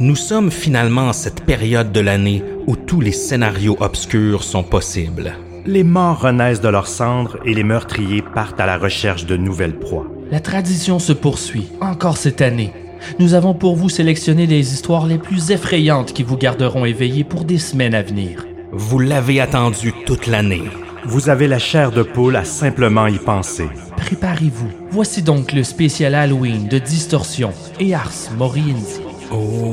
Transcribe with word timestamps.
Nous 0.00 0.16
sommes 0.16 0.50
finalement 0.50 1.08
en 1.08 1.12
cette 1.12 1.44
période 1.44 1.92
de 1.92 2.00
l'année 2.00 2.42
où 2.66 2.74
tous 2.74 3.02
les 3.02 3.12
scénarios 3.12 3.76
obscurs 3.80 4.42
sont 4.44 4.62
possibles. 4.62 5.34
Les 5.66 5.84
morts 5.84 6.22
renaissent 6.22 6.62
de 6.62 6.70
leurs 6.70 6.86
cendres 6.86 7.36
et 7.44 7.52
les 7.52 7.64
meurtriers 7.64 8.22
partent 8.22 8.60
à 8.60 8.64
la 8.64 8.78
recherche 8.78 9.26
de 9.26 9.36
nouvelles 9.36 9.78
proies. 9.78 10.06
La 10.30 10.40
tradition 10.40 10.98
se 10.98 11.12
poursuit, 11.12 11.68
encore 11.82 12.16
cette 12.16 12.40
année. 12.40 12.72
Nous 13.18 13.34
avons 13.34 13.52
pour 13.52 13.76
vous 13.76 13.90
sélectionné 13.90 14.46
les 14.46 14.72
histoires 14.72 15.04
les 15.04 15.18
plus 15.18 15.50
effrayantes 15.50 16.14
qui 16.14 16.22
vous 16.22 16.38
garderont 16.38 16.86
éveillés 16.86 17.24
pour 17.24 17.44
des 17.44 17.58
semaines 17.58 17.94
à 17.94 18.00
venir. 18.00 18.46
Vous 18.72 19.00
l'avez 19.00 19.38
attendu 19.38 19.92
toute 20.06 20.28
l'année. 20.28 20.64
Vous 21.04 21.28
avez 21.28 21.46
la 21.46 21.58
chair 21.58 21.92
de 21.92 22.02
poule 22.02 22.36
à 22.36 22.46
simplement 22.46 23.06
y 23.06 23.18
penser. 23.18 23.68
Préparez-vous. 23.98 24.70
Voici 24.90 25.20
donc 25.20 25.52
le 25.52 25.62
spécial 25.62 26.14
Halloween 26.14 26.68
de 26.68 26.78
Distorsion 26.78 27.52
et 27.78 27.94
Ars 27.94 28.30
Moriendi. 28.38 29.09
Oh. 29.32 29.70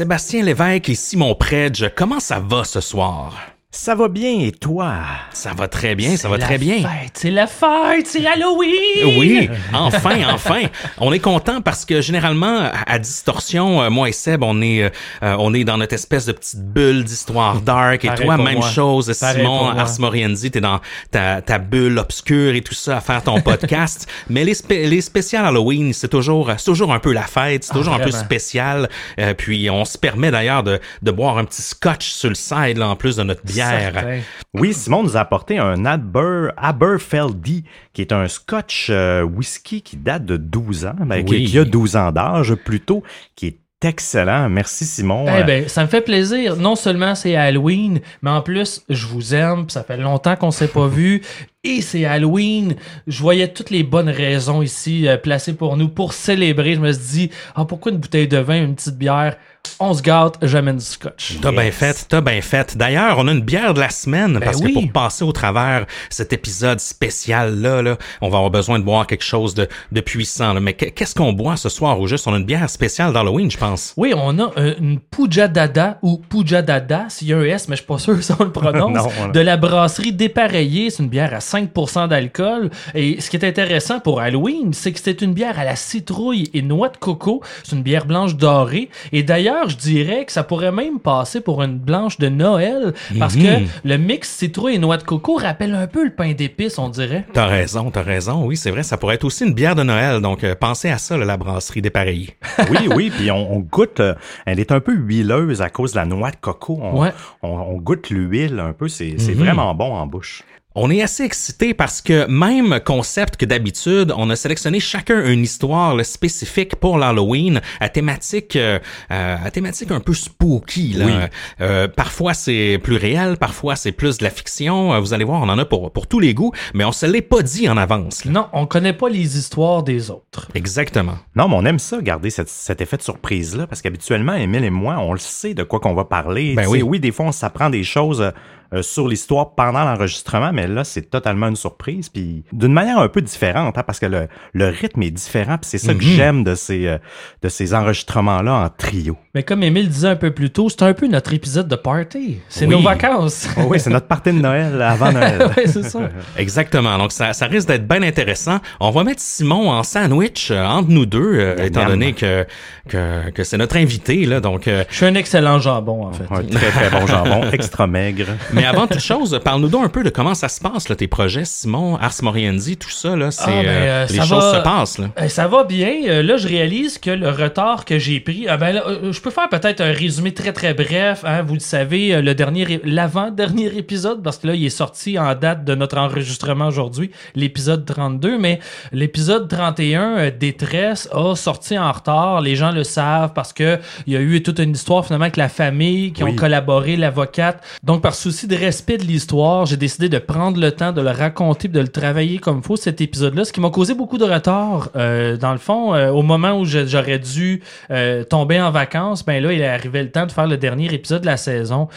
Sébastien 0.00 0.44
Lévesque 0.44 0.88
et 0.88 0.94
Simon 0.94 1.34
Predge, 1.34 1.90
comment 1.96 2.20
ça 2.20 2.38
va 2.38 2.64
ce 2.64 2.80
soir? 2.80 3.49
Ça 3.72 3.94
va 3.94 4.08
bien 4.08 4.40
et 4.40 4.50
toi? 4.50 4.94
Ça 5.32 5.52
va 5.56 5.68
très 5.68 5.94
bien, 5.94 6.16
ça 6.16 6.28
va 6.28 6.34
C'est 6.38 6.42
très 6.42 6.54
la 6.54 6.58
bien. 6.58 6.76
fête, 6.82 7.12
c'est 7.14 7.30
la 7.30 7.46
fête, 7.46 8.04
c'est 8.04 8.26
Halloween! 8.26 9.16
Oui, 9.16 9.48
enfin, 9.72 10.16
enfin. 10.34 10.62
On 10.98 11.12
est 11.12 11.20
content 11.20 11.60
parce 11.60 11.84
que 11.84 12.00
généralement, 12.00 12.68
à- 12.86 12.98
Distorsion, 12.98 13.80
euh, 13.80 13.88
moi 13.88 14.08
et 14.08 14.12
Seb, 14.12 14.42
on 14.42 14.60
est, 14.60 14.82
euh, 14.82 14.90
on 15.38 15.54
est 15.54 15.62
dans 15.62 15.76
notre 15.78 15.94
espèce 15.94 16.26
de 16.26 16.32
petite 16.32 16.58
bulle 16.60 17.04
d'histoire 17.04 17.60
dark. 17.60 18.04
Et 18.04 18.08
Pareil 18.08 18.26
toi, 18.26 18.36
même 18.38 18.58
moi. 18.58 18.68
chose, 18.68 19.16
Pareil 19.20 19.36
Simon. 19.42 19.68
Ars 19.70 20.00
Moriendi, 20.00 20.50
t'es 20.50 20.60
dans 20.60 20.80
ta, 21.12 21.40
ta 21.40 21.58
bulle 21.58 21.96
obscure 21.98 22.56
et 22.56 22.62
tout 22.62 22.74
ça 22.74 22.96
à 22.96 23.00
faire 23.00 23.22
ton 23.22 23.40
podcast. 23.40 24.08
Mais 24.28 24.42
les, 24.42 24.54
spé- 24.54 24.88
les 24.88 25.00
spéciales 25.00 25.46
Halloween, 25.46 25.92
c'est 25.92 26.08
toujours, 26.08 26.50
c'est 26.58 26.64
toujours 26.64 26.92
un 26.92 26.98
peu 26.98 27.12
la 27.12 27.22
fête, 27.22 27.62
c'est 27.62 27.72
toujours 27.72 27.94
un 27.94 28.00
peu 28.00 28.10
Ah, 28.12 28.18
spécial. 28.18 28.88
Euh, 29.20 29.32
puis 29.34 29.70
on 29.70 29.84
se 29.84 29.96
permet 29.96 30.32
d'ailleurs 30.32 30.64
de, 30.64 30.80
de 31.02 31.10
boire 31.12 31.38
un 31.38 31.44
petit 31.44 31.62
scotch 31.62 32.08
sur 32.10 32.28
le 32.30 32.34
side, 32.34 32.76
là, 32.78 32.88
en 32.88 32.96
plus 32.96 33.14
de 33.14 33.22
notre 33.22 33.42
bière. 33.68 33.92
Certain. 33.94 34.18
Oui, 34.54 34.72
Simon 34.74 35.02
nous 35.02 35.16
a 35.16 35.20
apporté 35.20 35.58
un 35.58 35.84
Aber, 35.84 36.52
Aberfeldy, 36.56 37.64
qui 37.92 38.02
est 38.02 38.12
un 38.12 38.28
scotch 38.28 38.88
euh, 38.90 39.22
whisky 39.22 39.82
qui 39.82 39.96
date 39.96 40.24
de 40.24 40.36
12 40.36 40.86
ans, 40.86 40.94
ben, 41.00 41.24
qui- 41.24 41.32
Oui. 41.32 41.44
qui, 41.44 41.58
a 41.58 41.64
12 41.64 41.96
ans 41.96 42.12
d'âge 42.12 42.54
plutôt, 42.54 43.02
qui 43.36 43.46
est 43.48 43.58
excellent. 43.82 44.48
Merci 44.50 44.84
Simon. 44.84 45.24
Eh 45.38 45.42
ben, 45.44 45.66
ça 45.68 45.82
me 45.82 45.88
fait 45.88 46.02
plaisir. 46.02 46.56
Non 46.56 46.76
seulement 46.76 47.14
c'est 47.14 47.34
Halloween, 47.36 48.00
mais 48.20 48.30
en 48.30 48.42
plus, 48.42 48.84
je 48.90 49.06
vous 49.06 49.34
aime. 49.34 49.70
Ça 49.70 49.82
fait 49.84 49.96
longtemps 49.96 50.36
qu'on 50.36 50.50
s'est 50.50 50.68
pas 50.68 50.86
vu. 50.88 51.22
Et 51.62 51.82
c'est 51.82 52.06
Halloween. 52.06 52.74
Je 53.06 53.20
voyais 53.20 53.48
toutes 53.48 53.68
les 53.68 53.82
bonnes 53.82 54.08
raisons 54.08 54.62
ici 54.62 55.06
euh, 55.06 55.18
placées 55.18 55.52
pour 55.52 55.76
nous 55.76 55.88
pour 55.90 56.14
célébrer. 56.14 56.74
Je 56.74 56.80
me 56.80 56.90
suis 56.90 57.02
dit, 57.26 57.30
ah, 57.54 57.66
pourquoi 57.66 57.92
une 57.92 57.98
bouteille 57.98 58.28
de 58.28 58.38
vin, 58.38 58.62
une 58.64 58.74
petite 58.74 58.96
bière? 58.96 59.36
On 59.78 59.92
se 59.92 60.00
gâte, 60.02 60.36
j'amène 60.40 60.78
du 60.78 60.84
scotch. 60.84 61.36
T'as 61.42 61.52
bien 61.52 61.70
fait, 61.70 62.06
t'as 62.08 62.22
bien 62.22 62.40
fait. 62.40 62.78
D'ailleurs, 62.78 63.18
on 63.18 63.28
a 63.28 63.32
une 63.32 63.42
bière 63.42 63.74
de 63.74 63.80
la 63.80 63.90
semaine 63.90 64.40
parce 64.42 64.58
Ben 64.58 64.66
oui. 64.68 64.74
que 64.74 64.80
pour 64.80 64.92
passer 64.92 65.22
au 65.22 65.32
travers 65.32 65.84
cet 66.08 66.32
épisode 66.32 66.80
spécial 66.80 67.60
là, 67.60 67.82
là, 67.82 67.98
on 68.22 68.30
va 68.30 68.38
avoir 68.38 68.50
besoin 68.50 68.78
de 68.78 68.84
boire 68.84 69.06
quelque 69.06 69.24
chose 69.24 69.54
de, 69.54 69.68
de 69.92 70.00
puissant. 70.00 70.54
là. 70.54 70.60
Mais 70.60 70.72
qu- 70.72 70.90
qu'est-ce 70.92 71.14
qu'on 71.14 71.34
boit 71.34 71.56
ce 71.58 71.68
soir 71.68 72.00
au 72.00 72.06
juste? 72.06 72.26
On 72.26 72.32
a 72.32 72.38
une 72.38 72.44
bière 72.46 72.68
spéciale 72.70 73.12
d'Halloween, 73.12 73.50
je 73.50 73.58
pense. 73.58 73.92
Oui, 73.98 74.14
on 74.16 74.38
a 74.38 74.50
euh, 74.58 74.74
une 74.80 74.98
Pujadada 74.98 75.98
ou 76.02 76.16
Pujadada, 76.18 77.06
s'il 77.10 77.28
y 77.28 77.32
a 77.34 77.38
un 77.38 77.42
S, 77.44 77.68
mais 77.68 77.76
je 77.76 77.80
suis 77.82 77.86
pas 77.86 77.98
sûr 77.98 78.16
si 78.22 78.32
on 78.38 78.44
le 78.44 78.52
prononce, 78.52 78.94
Non, 78.96 79.08
on- 79.24 79.28
de 79.28 79.40
la 79.40 79.58
brasserie 79.58 80.12
Dépareillée. 80.12 80.88
C'est 80.88 81.02
une 81.02 81.10
bière 81.10 81.34
à 81.34 81.40
5% 81.50 82.08
d'alcool. 82.08 82.70
Et 82.94 83.20
ce 83.20 83.30
qui 83.30 83.36
est 83.36 83.44
intéressant 83.44 84.00
pour 84.00 84.20
Halloween, 84.20 84.72
c'est 84.72 84.92
que 84.92 85.00
c'est 85.00 85.22
une 85.22 85.32
bière 85.34 85.58
à 85.58 85.64
la 85.64 85.76
citrouille 85.76 86.48
et 86.54 86.62
noix 86.62 86.88
de 86.88 86.96
coco. 86.96 87.42
C'est 87.64 87.76
une 87.76 87.82
bière 87.82 88.06
blanche 88.06 88.36
dorée. 88.36 88.88
Et 89.12 89.22
d'ailleurs, 89.22 89.68
je 89.68 89.76
dirais 89.76 90.24
que 90.24 90.32
ça 90.32 90.42
pourrait 90.44 90.72
même 90.72 90.98
passer 91.00 91.40
pour 91.40 91.62
une 91.62 91.78
blanche 91.78 92.18
de 92.18 92.28
Noël 92.28 92.94
parce 93.18 93.34
Mhm. 93.36 93.42
que 93.42 93.48
le 93.88 93.96
mix 93.98 94.28
citrouille 94.30 94.74
et 94.74 94.78
noix 94.78 94.96
de 94.96 95.02
coco 95.02 95.34
rappelle 95.36 95.74
un 95.74 95.86
peu 95.86 96.04
le 96.04 96.10
pain 96.10 96.32
d'épices, 96.32 96.78
on 96.78 96.88
dirait. 96.88 97.24
T'as 97.32 97.46
raison, 97.46 97.90
t'as 97.90 98.02
raison. 98.02 98.44
Oui, 98.44 98.56
c'est 98.56 98.70
vrai, 98.70 98.82
ça 98.82 98.96
pourrait 98.96 99.14
être 99.16 99.24
aussi 99.24 99.44
une 99.44 99.54
bière 99.54 99.74
de 99.74 99.82
Noël. 99.82 100.20
Donc, 100.20 100.44
euh, 100.44 100.54
pensez 100.58 100.88
à 100.90 100.98
ça, 100.98 101.16
là, 101.16 101.24
la 101.24 101.36
brasserie 101.36 101.82
dépareillée. 101.82 102.36
oui, 102.70 102.88
oui, 102.94 103.10
puis 103.10 103.30
on, 103.30 103.52
on 103.54 103.58
goûte, 103.60 104.00
euh, 104.00 104.14
elle 104.46 104.60
est 104.60 104.72
un 104.72 104.80
peu 104.80 104.92
huileuse 104.94 105.62
à 105.62 105.70
cause 105.70 105.92
de 105.92 105.96
la 105.96 106.06
noix 106.06 106.30
de 106.30 106.36
coco. 106.40 106.78
On, 106.82 107.00
Ouais. 107.02 107.12
on, 107.42 107.48
on 107.48 107.76
goûte 107.78 108.10
l'huile 108.10 108.60
un 108.60 108.72
peu, 108.72 108.88
c'est 108.88 109.14
c'est 109.18 109.32
Mhm. 109.34 109.38
vraiment 109.44 109.74
bon 109.74 109.92
en 109.94 110.06
bouche. 110.06 110.42
On 110.76 110.88
est 110.88 111.02
assez 111.02 111.24
excité 111.24 111.74
parce 111.74 112.00
que 112.00 112.26
même 112.28 112.78
concept 112.84 113.36
que 113.36 113.44
d'habitude, 113.44 114.14
on 114.16 114.30
a 114.30 114.36
sélectionné 114.36 114.78
chacun 114.78 115.26
une 115.28 115.42
histoire 115.42 115.96
là, 115.96 116.04
spécifique 116.04 116.76
pour 116.76 116.96
l'Halloween 116.96 117.60
à 117.80 117.88
thématique 117.88 118.54
euh, 118.54 118.78
euh, 119.10 119.36
à 119.44 119.50
thématique 119.50 119.90
un 119.90 119.98
peu 119.98 120.14
spooky. 120.14 120.92
Là. 120.92 121.06
Oui. 121.06 121.12
Euh, 121.60 121.88
parfois 121.88 122.34
c'est 122.34 122.78
plus 122.80 122.94
réel, 122.96 123.36
parfois 123.36 123.74
c'est 123.74 123.90
plus 123.90 124.18
de 124.18 124.24
la 124.24 124.30
fiction. 124.30 124.94
Euh, 124.94 125.00
Vous 125.00 125.12
allez 125.12 125.24
voir, 125.24 125.42
on 125.42 125.48
en 125.48 125.58
a 125.58 125.64
pour 125.64 125.90
pour 125.92 126.06
tous 126.06 126.20
les 126.20 126.34
goûts, 126.34 126.52
mais 126.72 126.84
on 126.84 126.92
se 126.92 127.04
l'est 127.04 127.20
pas 127.20 127.42
dit 127.42 127.68
en 127.68 127.76
avance. 127.76 128.24
là. 128.24 128.30
Non, 128.30 128.46
on 128.52 128.66
connaît 128.66 128.92
pas 128.92 129.08
les 129.08 129.36
histoires 129.38 129.82
des 129.82 130.08
autres. 130.12 130.46
Exactement. 130.54 131.18
Non, 131.34 131.48
mais 131.48 131.56
on 131.56 131.64
aime 131.64 131.80
ça, 131.80 132.00
garder 132.00 132.30
cette- 132.30 132.48
cet 132.48 132.80
effet 132.80 132.96
de 132.96 133.02
surprise-là, 133.02 133.66
parce 133.66 133.82
qu'habituellement, 133.82 134.34
Émile 134.34 134.62
et 134.64 134.70
moi, 134.70 134.98
on 135.00 135.14
le 135.14 135.18
sait 135.18 135.54
de 135.54 135.64
quoi 135.64 135.80
qu'on 135.80 135.94
va 135.94 136.04
parler. 136.04 136.54
Ben 136.54 136.68
oui. 136.68 136.80
oui, 136.82 137.00
des 137.00 137.10
fois, 137.10 137.26
on 137.26 137.32
s'apprend 137.32 137.70
des 137.70 137.82
choses 137.82 138.24
euh, 138.72 138.82
sur 138.82 139.08
l'histoire 139.08 139.54
pendant 139.54 139.84
l'enregistrement, 139.84 140.52
mais 140.52 140.66
là, 140.66 140.84
c'est 140.84 141.10
totalement 141.10 141.48
une 141.48 141.56
surprise, 141.56 142.08
puis 142.08 142.44
d'une 142.52 142.72
manière 142.72 142.98
un 142.98 143.08
peu 143.08 143.20
différente, 143.20 143.76
hein, 143.78 143.82
parce 143.86 143.98
que 143.98 144.06
le, 144.06 144.28
le 144.52 144.68
rythme 144.68 145.02
est 145.02 145.10
différent, 145.10 145.56
puis 145.58 145.68
c'est 145.70 145.78
ça 145.78 145.92
que 145.94 145.98
Mhm. 146.04 146.10
j'aime 146.16 146.44
de 146.44 146.54
ces, 146.54 146.86
euh, 146.86 146.98
de 147.42 147.48
ces 147.48 147.74
enregistrements-là 147.74 148.52
en 148.54 148.68
trio. 148.68 149.16
Mais 149.34 149.42
comme 149.42 149.62
Émile 149.62 149.88
disait 149.88 150.08
un 150.08 150.16
peu 150.16 150.32
plus 150.32 150.50
tôt, 150.50 150.68
c'est 150.68 150.82
un 150.82 150.92
peu 150.94 151.06
notre 151.06 151.32
épisode 151.32 151.68
de 151.68 151.76
party. 151.76 152.38
C'est 152.48 152.66
Oui. 152.66 152.72
nos 152.72 152.82
vacances. 152.82 153.48
Oh 153.56 153.62
oui, 153.68 153.78
c'est 153.80 153.90
notre 153.90 154.06
partie 154.06 154.32
de 154.32 154.38
Noël 154.40 154.80
avant 154.82 155.12
Noël. 155.12 155.50
ouais, 155.56 155.66
c'est 155.66 155.84
ça. 155.84 156.00
Exactement. 156.36 156.98
Donc 156.98 157.12
ça, 157.12 157.32
ça 157.32 157.46
risque 157.46 157.68
d'être 157.68 157.86
bien 157.86 158.02
intéressant. 158.02 158.58
On 158.80 158.90
va 158.90 159.04
mettre 159.04 159.20
Simon 159.20 159.70
en 159.70 159.82
sandwich 159.82 160.50
euh, 160.50 160.64
entre 160.64 160.90
nous 160.90 161.06
deux, 161.06 161.34
euh, 161.38 161.64
étant 161.64 161.86
donné 161.86 162.12
que 162.12 162.44
que, 162.88 163.30
que 163.30 163.44
c'est 163.44 163.56
notre 163.56 163.76
invité 163.76 164.24
là. 164.26 164.40
Donc 164.40 164.66
euh, 164.66 164.82
Je 164.90 164.96
suis 164.96 165.06
un 165.06 165.14
excellent 165.14 165.58
jambon, 165.60 166.06
en 166.06 166.12
fait. 166.12 166.24
Un 166.30 166.42
très, 166.42 166.70
très 166.70 166.90
bon 166.90 167.06
jambon, 167.06 167.50
extra 167.52 167.86
maigre. 167.86 168.26
Mais 168.60 168.66
avant 168.66 168.86
toute 168.86 169.00
chose, 169.00 169.38
parle-nous 169.42 169.68
donc 169.68 169.84
un 169.84 169.88
peu 169.88 170.02
de 170.04 170.10
comment 170.10 170.34
ça 170.34 170.48
se 170.48 170.60
passe, 170.60 170.88
là, 170.88 170.96
tes 170.96 171.06
projets, 171.08 171.44
Simon, 171.44 171.96
Ars 171.96 172.12
Moriendi, 172.22 172.76
tout 172.76 172.90
ça, 172.90 173.16
là, 173.16 173.30
c'est, 173.30 173.42
Ah, 173.46 173.62
ben, 173.62 173.66
euh, 173.66 173.70
euh, 173.70 174.06
les 174.06 174.16
ça 174.16 174.24
choses 174.24 174.44
va- 174.44 174.58
se 174.58 174.62
passent, 174.62 174.98
là. 174.98 175.08
Euh, 175.20 175.28
ça 175.28 175.48
va 175.48 175.64
bien. 175.64 175.92
Euh, 176.06 176.22
là, 176.22 176.36
je 176.36 176.46
réalise 176.48 176.98
que 176.98 177.10
le 177.10 177.30
retard 177.30 177.84
que 177.84 177.98
j'ai 177.98 178.20
pris. 178.20 178.46
ah, 178.48 178.56
ben 178.56 178.72
là, 178.72 178.82
je 179.10 179.20
peux 179.20 179.30
faire 179.30 179.48
peut-être 179.48 179.80
un 179.80 179.92
résumé 179.92 180.32
très 180.34 180.52
très 180.52 180.74
bref. 180.74 181.22
hein. 181.24 181.42
Vous 181.42 181.54
le 181.54 181.60
savez, 181.60 182.20
le 182.20 182.34
dernier, 182.34 182.80
l'avant-dernier 182.84 183.66
épisode, 183.76 184.22
parce 184.22 184.38
que 184.38 184.48
là, 184.48 184.54
il 184.54 184.64
est 184.64 184.68
sorti 184.70 185.18
en 185.18 185.34
date 185.34 185.64
de 185.64 185.74
notre 185.74 185.98
enregistrement 185.98 186.66
aujourd'hui, 186.68 187.10
l'épisode 187.34 187.84
32. 187.86 188.38
Mais 188.38 188.60
l'épisode 188.92 189.48
31, 189.48 190.18
euh, 190.18 190.30
Détresse, 190.38 191.08
a 191.12 191.34
sorti 191.34 191.78
en 191.78 191.90
retard. 191.92 192.40
Les 192.40 192.56
gens 192.56 192.70
le 192.72 192.84
savent 192.84 193.32
parce 193.34 193.52
que 193.52 193.78
il 194.06 194.12
y 194.12 194.16
a 194.16 194.20
eu 194.20 194.42
toute 194.42 194.58
une 194.58 194.72
histoire 194.72 195.04
finalement 195.04 195.24
avec 195.24 195.36
la 195.36 195.48
famille 195.48 196.12
qui 196.12 196.22
Oui. 196.24 196.32
ont 196.32 196.36
collaboré, 196.36 196.96
l'avocate. 196.96 197.62
Donc, 197.82 198.02
par 198.02 198.14
souci 198.14 198.46
de 198.50 198.56
respect 198.56 198.98
de 198.98 199.04
l'histoire, 199.04 199.64
j'ai 199.64 199.76
décidé 199.76 200.08
de 200.08 200.18
prendre 200.18 200.60
le 200.60 200.72
temps 200.72 200.92
de 200.92 201.00
le 201.00 201.10
raconter, 201.10 201.68
de 201.68 201.80
le 201.80 201.88
travailler 201.88 202.38
comme 202.38 202.58
il 202.58 202.62
faut 202.62 202.76
cet 202.76 203.00
épisode-là, 203.00 203.44
ce 203.44 203.52
qui 203.52 203.60
m'a 203.60 203.70
causé 203.70 203.94
beaucoup 203.94 204.18
de 204.18 204.24
retard. 204.24 204.90
Euh, 204.96 205.36
dans 205.36 205.52
le 205.52 205.58
fond, 205.58 205.94
euh, 205.94 206.10
au 206.10 206.22
moment 206.22 206.58
où 206.58 206.64
j'aurais 206.64 207.18
dû 207.18 207.62
euh, 207.90 208.24
tomber 208.24 208.60
en 208.60 208.70
vacances, 208.70 209.24
ben 209.24 209.42
là, 209.42 209.52
il 209.52 209.60
est 209.60 209.66
arrivé 209.66 210.02
le 210.02 210.10
temps 210.10 210.26
de 210.26 210.32
faire 210.32 210.46
le 210.46 210.56
dernier 210.56 210.92
épisode 210.92 211.22
de 211.22 211.26
la 211.26 211.36
saison. 211.36 211.88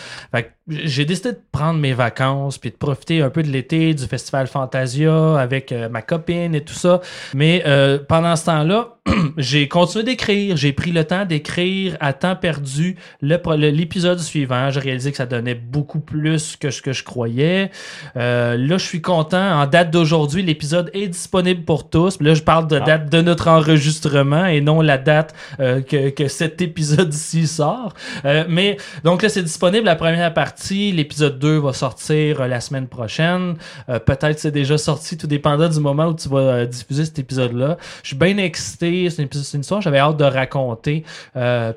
J'ai 0.67 1.03
décidé 1.03 1.33
de 1.33 1.39
prendre 1.51 1.79
mes 1.79 1.93
vacances, 1.93 2.57
puis 2.57 2.71
de 2.71 2.75
profiter 2.75 3.21
un 3.21 3.29
peu 3.29 3.43
de 3.43 3.49
l'été, 3.49 3.93
du 3.93 4.05
festival 4.05 4.47
Fantasia 4.47 5.37
avec 5.37 5.71
euh, 5.71 5.89
ma 5.89 6.01
copine 6.01 6.55
et 6.55 6.63
tout 6.63 6.73
ça. 6.73 7.01
Mais 7.33 7.63
euh, 7.65 7.99
pendant 8.07 8.35
ce 8.35 8.45
temps-là, 8.45 8.93
j'ai 9.37 9.67
continué 9.67 10.03
d'écrire. 10.05 10.55
J'ai 10.55 10.71
pris 10.71 10.91
le 10.91 11.03
temps 11.03 11.25
d'écrire 11.25 11.97
à 11.99 12.13
temps 12.13 12.35
perdu 12.35 12.95
l'épisode 13.21 14.19
suivant. 14.19 14.69
J'ai 14.69 14.79
réalisé 14.79 15.11
que 15.11 15.17
ça 15.17 15.25
donnait 15.25 15.55
beaucoup 15.55 15.99
plus 15.99 16.55
que 16.55 16.71
ce 16.71 16.81
que 16.81 16.93
je 16.93 17.03
croyais. 17.03 17.69
Euh, 18.15 18.55
là, 18.57 18.77
je 18.77 18.85
suis 18.85 19.01
content. 19.01 19.61
En 19.61 19.67
date 19.67 19.91
d'aujourd'hui, 19.91 20.41
l'épisode 20.41 20.89
est 20.93 21.07
disponible 21.07 21.63
pour 21.63 21.89
tous. 21.89 22.21
Là, 22.21 22.33
je 22.33 22.41
parle 22.41 22.67
de 22.67 22.79
date 22.79 23.09
de 23.09 23.21
notre 23.21 23.49
enregistrement 23.49 24.45
et 24.45 24.61
non 24.61 24.81
la 24.81 24.97
date 24.97 25.35
euh, 25.59 25.81
que, 25.81 26.09
que 26.09 26.27
cet 26.29 26.61
épisode-ci 26.61 27.47
sort. 27.47 27.93
Euh, 28.23 28.45
mais 28.47 28.77
donc 29.03 29.21
là, 29.21 29.29
c'est 29.29 29.43
disponible 29.43 29.85
la 29.85 29.95
première 29.95 30.33
partie. 30.33 30.52
L'épisode 30.69 31.39
2 31.39 31.59
va 31.59 31.73
sortir 31.73 32.41
euh, 32.41 32.47
la 32.47 32.61
semaine 32.61 32.87
prochaine. 32.87 33.55
Euh, 33.89 33.99
Peut-être 33.99 34.39
c'est 34.39 34.51
déjà 34.51 34.77
sorti, 34.77 35.17
tout 35.17 35.27
dépendant 35.27 35.69
du 35.69 35.79
moment 35.79 36.07
où 36.07 36.15
tu 36.15 36.29
vas 36.29 36.39
euh, 36.39 36.65
diffuser 36.65 37.05
cet 37.05 37.19
épisode-là. 37.19 37.77
Je 38.01 38.09
suis 38.09 38.15
bien 38.15 38.37
excité. 38.37 39.09
C'est 39.09 39.23
une, 39.23 39.61
histoire 39.61 39.81
j'avais 39.81 39.99
hâte 39.99 40.17
de 40.17 40.23
raconter. 40.23 41.03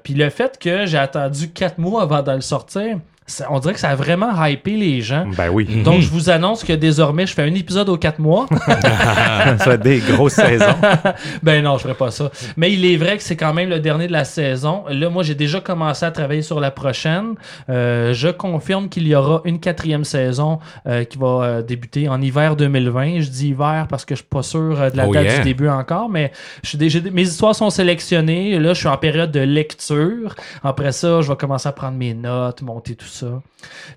Puis 0.02 0.14
le 0.14 0.30
fait 0.30 0.58
que 0.58 0.86
j'ai 0.86 0.98
attendu 0.98 1.50
quatre 1.50 1.78
mois 1.78 2.02
avant 2.02 2.22
de 2.22 2.32
le 2.32 2.40
sortir, 2.40 2.98
ça- 3.26 3.46
on 3.50 3.58
dirait 3.58 3.74
que 3.74 3.80
ça 3.80 3.90
a 3.90 3.94
vraiment 3.94 4.44
hypé 4.44 4.72
les 4.76 5.00
gens. 5.00 5.26
Ben 5.36 5.48
oui. 5.50 5.82
Donc, 5.82 6.00
je 6.00 6.08
vous 6.08 6.30
annonce 6.30 6.62
que 6.64 6.72
désormais, 6.72 7.26
je 7.26 7.34
fais 7.34 7.42
un 7.42 7.54
épisode 7.54 7.88
aux 7.88 7.96
quatre 7.96 8.18
mois. 8.18 8.46
ça 8.66 9.56
va 9.64 9.74
être 9.74 9.82
des 9.82 9.98
grosses 9.98 10.34
saisons. 10.34 10.64
ben 11.42 11.62
non, 11.62 11.76
je 11.76 11.82
ferai 11.82 11.94
pas 11.94 12.10
ça. 12.10 12.30
Mais 12.56 12.72
il 12.72 12.84
est 12.84 12.96
vrai 12.96 13.16
que 13.16 13.22
c'est 13.22 13.36
quand 13.36 13.52
même 13.52 13.68
le 13.68 13.80
dernier 13.80 14.06
de 14.06 14.12
la 14.12 14.24
saison. 14.24 14.84
Là, 14.88 15.10
moi, 15.10 15.22
j'ai 15.22 15.34
déjà 15.34 15.60
commencé 15.60 16.04
à 16.04 16.10
travailler 16.10 16.42
sur 16.42 16.60
la 16.60 16.70
prochaine. 16.70 17.34
Euh, 17.68 18.12
je 18.12 18.28
confirme 18.28 18.88
qu'il 18.88 19.06
y 19.08 19.14
aura 19.14 19.40
une 19.44 19.58
quatrième 19.58 20.04
saison 20.04 20.58
euh, 20.86 21.04
qui 21.04 21.18
va 21.18 21.26
euh, 21.42 21.62
débuter 21.62 22.08
en 22.08 22.20
hiver 22.22 22.54
2020. 22.56 23.20
Je 23.20 23.28
dis 23.30 23.48
hiver 23.48 23.86
parce 23.88 24.04
que 24.04 24.14
je 24.14 24.20
suis 24.20 24.28
pas 24.28 24.42
sûr 24.42 24.90
de 24.92 24.96
la 24.96 25.08
Oh 25.08 25.12
date 25.12 25.24
yeah. 25.24 25.38
du 25.38 25.44
début 25.44 25.68
encore, 25.68 26.08
mais 26.08 26.32
je 26.62 26.68
suis 26.70 26.78
déjà, 26.78 26.98
mes 27.12 27.22
histoires 27.22 27.54
sont 27.54 27.70
sélectionnées. 27.70 28.58
Là, 28.58 28.72
je 28.74 28.78
suis 28.78 28.88
en 28.88 28.96
période 28.96 29.30
de 29.32 29.40
lecture. 29.40 30.34
Après 30.62 30.92
ça, 30.92 31.22
je 31.22 31.28
vais 31.28 31.36
commencer 31.36 31.68
à 31.68 31.72
prendre 31.72 31.96
mes 31.96 32.14
notes, 32.14 32.62
monter 32.62 32.94
tout 32.94 33.06
ça. 33.06 33.15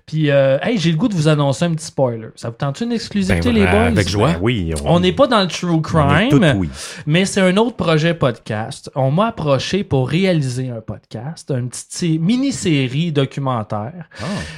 Puis, 0.06 0.30
euh, 0.30 0.58
hey, 0.62 0.78
j'ai 0.78 0.90
le 0.90 0.96
goût 0.96 1.08
de 1.08 1.14
vous 1.14 1.28
annoncer 1.28 1.64
un 1.64 1.72
petit 1.74 1.86
spoiler. 1.86 2.28
Ça 2.36 2.48
vous 2.50 2.56
tente 2.56 2.80
une 2.80 2.92
exclusivité, 2.92 3.50
Ben, 3.52 3.54
les 3.54 3.66
boys? 3.66 3.80
avec 3.86 4.08
joie. 4.08 4.32
Ben 4.32 4.38
oui. 4.40 4.72
On 4.84 5.00
n'est 5.00 5.12
pas 5.12 5.26
dans 5.26 5.40
le 5.40 5.46
true 5.46 5.70
on 5.70 5.78
est 5.78 5.82
crime. 5.82 6.28
tout 6.30 6.40
oui. 6.56 6.68
Mais 7.06 7.24
c'est 7.24 7.40
un 7.40 7.56
autre 7.56 7.76
projet 7.76 8.14
podcast. 8.14 8.90
On 8.94 9.10
m'a 9.10 9.26
approché 9.28 9.84
pour 9.84 10.08
réaliser 10.08 10.70
un 10.70 10.80
podcast, 10.80 11.50
une 11.54 11.68
petite 11.68 11.92
sé- 11.92 12.18
mini-série 12.18 13.12
documentaire. 13.12 14.08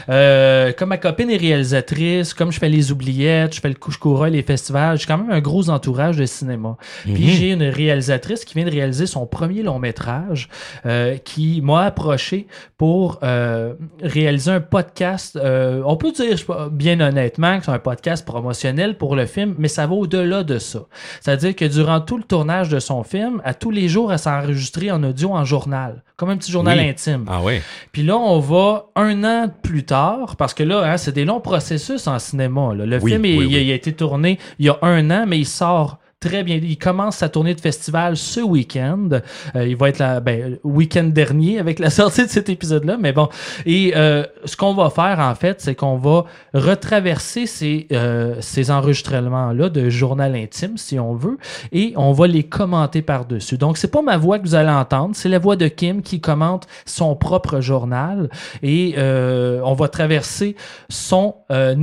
Euh, 0.08 0.72
comme 0.72 0.90
ma 0.90 0.98
copine 0.98 1.30
est 1.30 1.36
réalisatrice, 1.36 2.34
comme 2.34 2.52
je 2.52 2.58
fais 2.58 2.68
les 2.68 2.92
oubliettes, 2.92 3.54
je 3.56 3.60
fais 3.60 3.68
le 3.68 3.74
couche-coureuil, 3.74 4.32
les 4.32 4.42
festivals, 4.42 4.98
j'ai 4.98 5.06
quand 5.06 5.18
même 5.18 5.30
un 5.30 5.40
gros 5.40 5.68
entourage 5.70 6.16
de 6.16 6.26
cinéma. 6.26 6.76
Puis 7.04 7.30
j'ai 7.30 7.50
une 7.50 7.62
réalisatrice 7.64 8.44
qui 8.44 8.54
vient 8.54 8.64
de 8.64 8.70
réaliser 8.70 9.06
son 9.06 9.26
premier 9.26 9.62
long 9.62 9.78
métrage, 9.78 10.48
euh, 10.86 11.16
qui 11.18 11.60
m'a 11.62 11.84
approché 11.84 12.46
pour 12.78 13.18
euh, 13.22 13.74
réaliser 14.02 14.51
un 14.52 14.60
podcast. 14.60 15.36
euh, 15.36 15.82
on 15.84 15.96
peut 15.96 16.12
dire, 16.12 16.36
bien 16.70 17.00
honnêtement, 17.00 17.58
que 17.58 17.64
c'est 17.64 17.70
un 17.70 17.78
podcast 17.78 18.24
promotionnel 18.24 18.96
pour 18.98 19.16
le 19.16 19.26
film, 19.26 19.54
mais 19.58 19.68
ça 19.68 19.86
va 19.86 19.94
au-delà 19.94 20.42
de 20.44 20.58
ça. 20.58 20.80
C'est-à-dire 21.20 21.54
que 21.56 21.64
durant 21.64 22.00
tout 22.00 22.16
le 22.18 22.24
tournage 22.24 22.68
de 22.68 22.78
son 22.78 23.02
film, 23.02 23.40
à 23.44 23.54
tous 23.54 23.70
les 23.70 23.88
jours, 23.88 24.12
elle 24.12 24.18
s'est 24.18 24.30
enregistrée 24.30 24.90
en 24.90 25.02
audio 25.02 25.32
en 25.32 25.44
journal, 25.44 26.02
comme 26.16 26.30
un 26.30 26.36
petit 26.36 26.52
journal 26.52 26.78
Oui. 26.78 26.88
intime. 26.88 27.24
Ah 27.28 27.40
oui. 27.42 27.60
Puis 27.92 28.02
là, 28.02 28.16
on 28.16 28.38
va 28.38 28.86
un 28.96 29.24
an 29.24 29.48
plus 29.62 29.84
tard, 29.84 30.36
parce 30.36 30.54
que 30.54 30.62
là, 30.62 30.82
hein, 30.92 30.96
c'est 30.96 31.12
des 31.12 31.24
longs 31.24 31.40
processus 31.40 32.06
en 32.06 32.18
cinéma. 32.18 32.74
là. 32.74 32.86
Le 32.86 32.98
Oui, 33.02 33.12
film, 33.12 33.22
oui, 33.22 33.46
il 33.50 33.70
a 33.70 33.74
été 33.74 33.92
tourné 33.92 34.38
il 34.58 34.66
y 34.66 34.68
a 34.68 34.78
un 34.82 35.10
an, 35.10 35.24
mais 35.26 35.38
il 35.38 35.46
sort 35.46 35.98
très 36.22 36.44
bien. 36.44 36.58
Il 36.62 36.78
commence 36.78 37.16
sa 37.16 37.28
tournée 37.28 37.54
de 37.54 37.60
festival 37.60 38.16
ce 38.16 38.40
week-end. 38.40 39.08
Euh, 39.56 39.66
il 39.66 39.76
va 39.76 39.88
être 39.88 39.98
là, 39.98 40.20
ben, 40.20 40.56
week-end 40.62 41.04
dernier 41.04 41.58
avec 41.58 41.78
la 41.78 41.90
sortie 42.00 42.24
de 42.24 42.30
cet 42.30 42.48
épisode-là. 42.48 42.96
Mais 42.98 43.12
bon, 43.12 43.28
et 43.66 43.92
euh, 43.96 44.24
ce 44.44 44.56
qu'on 44.56 44.72
va 44.72 44.88
faire 44.88 45.18
en 45.18 45.34
fait, 45.34 45.60
c'est 45.60 45.74
qu'on 45.74 45.98
va 45.98 46.24
retraverser 46.54 47.46
ces, 47.46 47.88
euh, 47.92 48.36
ces 48.40 48.70
enregistrements-là 48.70 49.68
de 49.68 49.90
journal 49.90 50.36
intime, 50.36 50.78
si 50.78 50.98
on 50.98 51.14
veut, 51.14 51.38
et 51.72 51.92
on 51.96 52.12
va 52.12 52.28
les 52.28 52.44
commenter 52.44 53.02
par-dessus. 53.02 53.58
Donc, 53.58 53.76
c'est 53.76 53.90
pas 53.90 54.02
ma 54.02 54.16
voix 54.16 54.38
que 54.38 54.44
vous 54.44 54.54
allez 54.54 54.70
entendre, 54.70 55.16
c'est 55.16 55.28
la 55.28 55.40
voix 55.40 55.56
de 55.56 55.66
Kim 55.66 56.02
qui 56.02 56.20
commente 56.20 56.68
son 56.86 57.16
propre 57.16 57.60
journal 57.60 58.30
et 58.62 58.94
on 58.96 59.74
va 59.74 59.88
traverser 59.88 60.54
son 60.88 61.34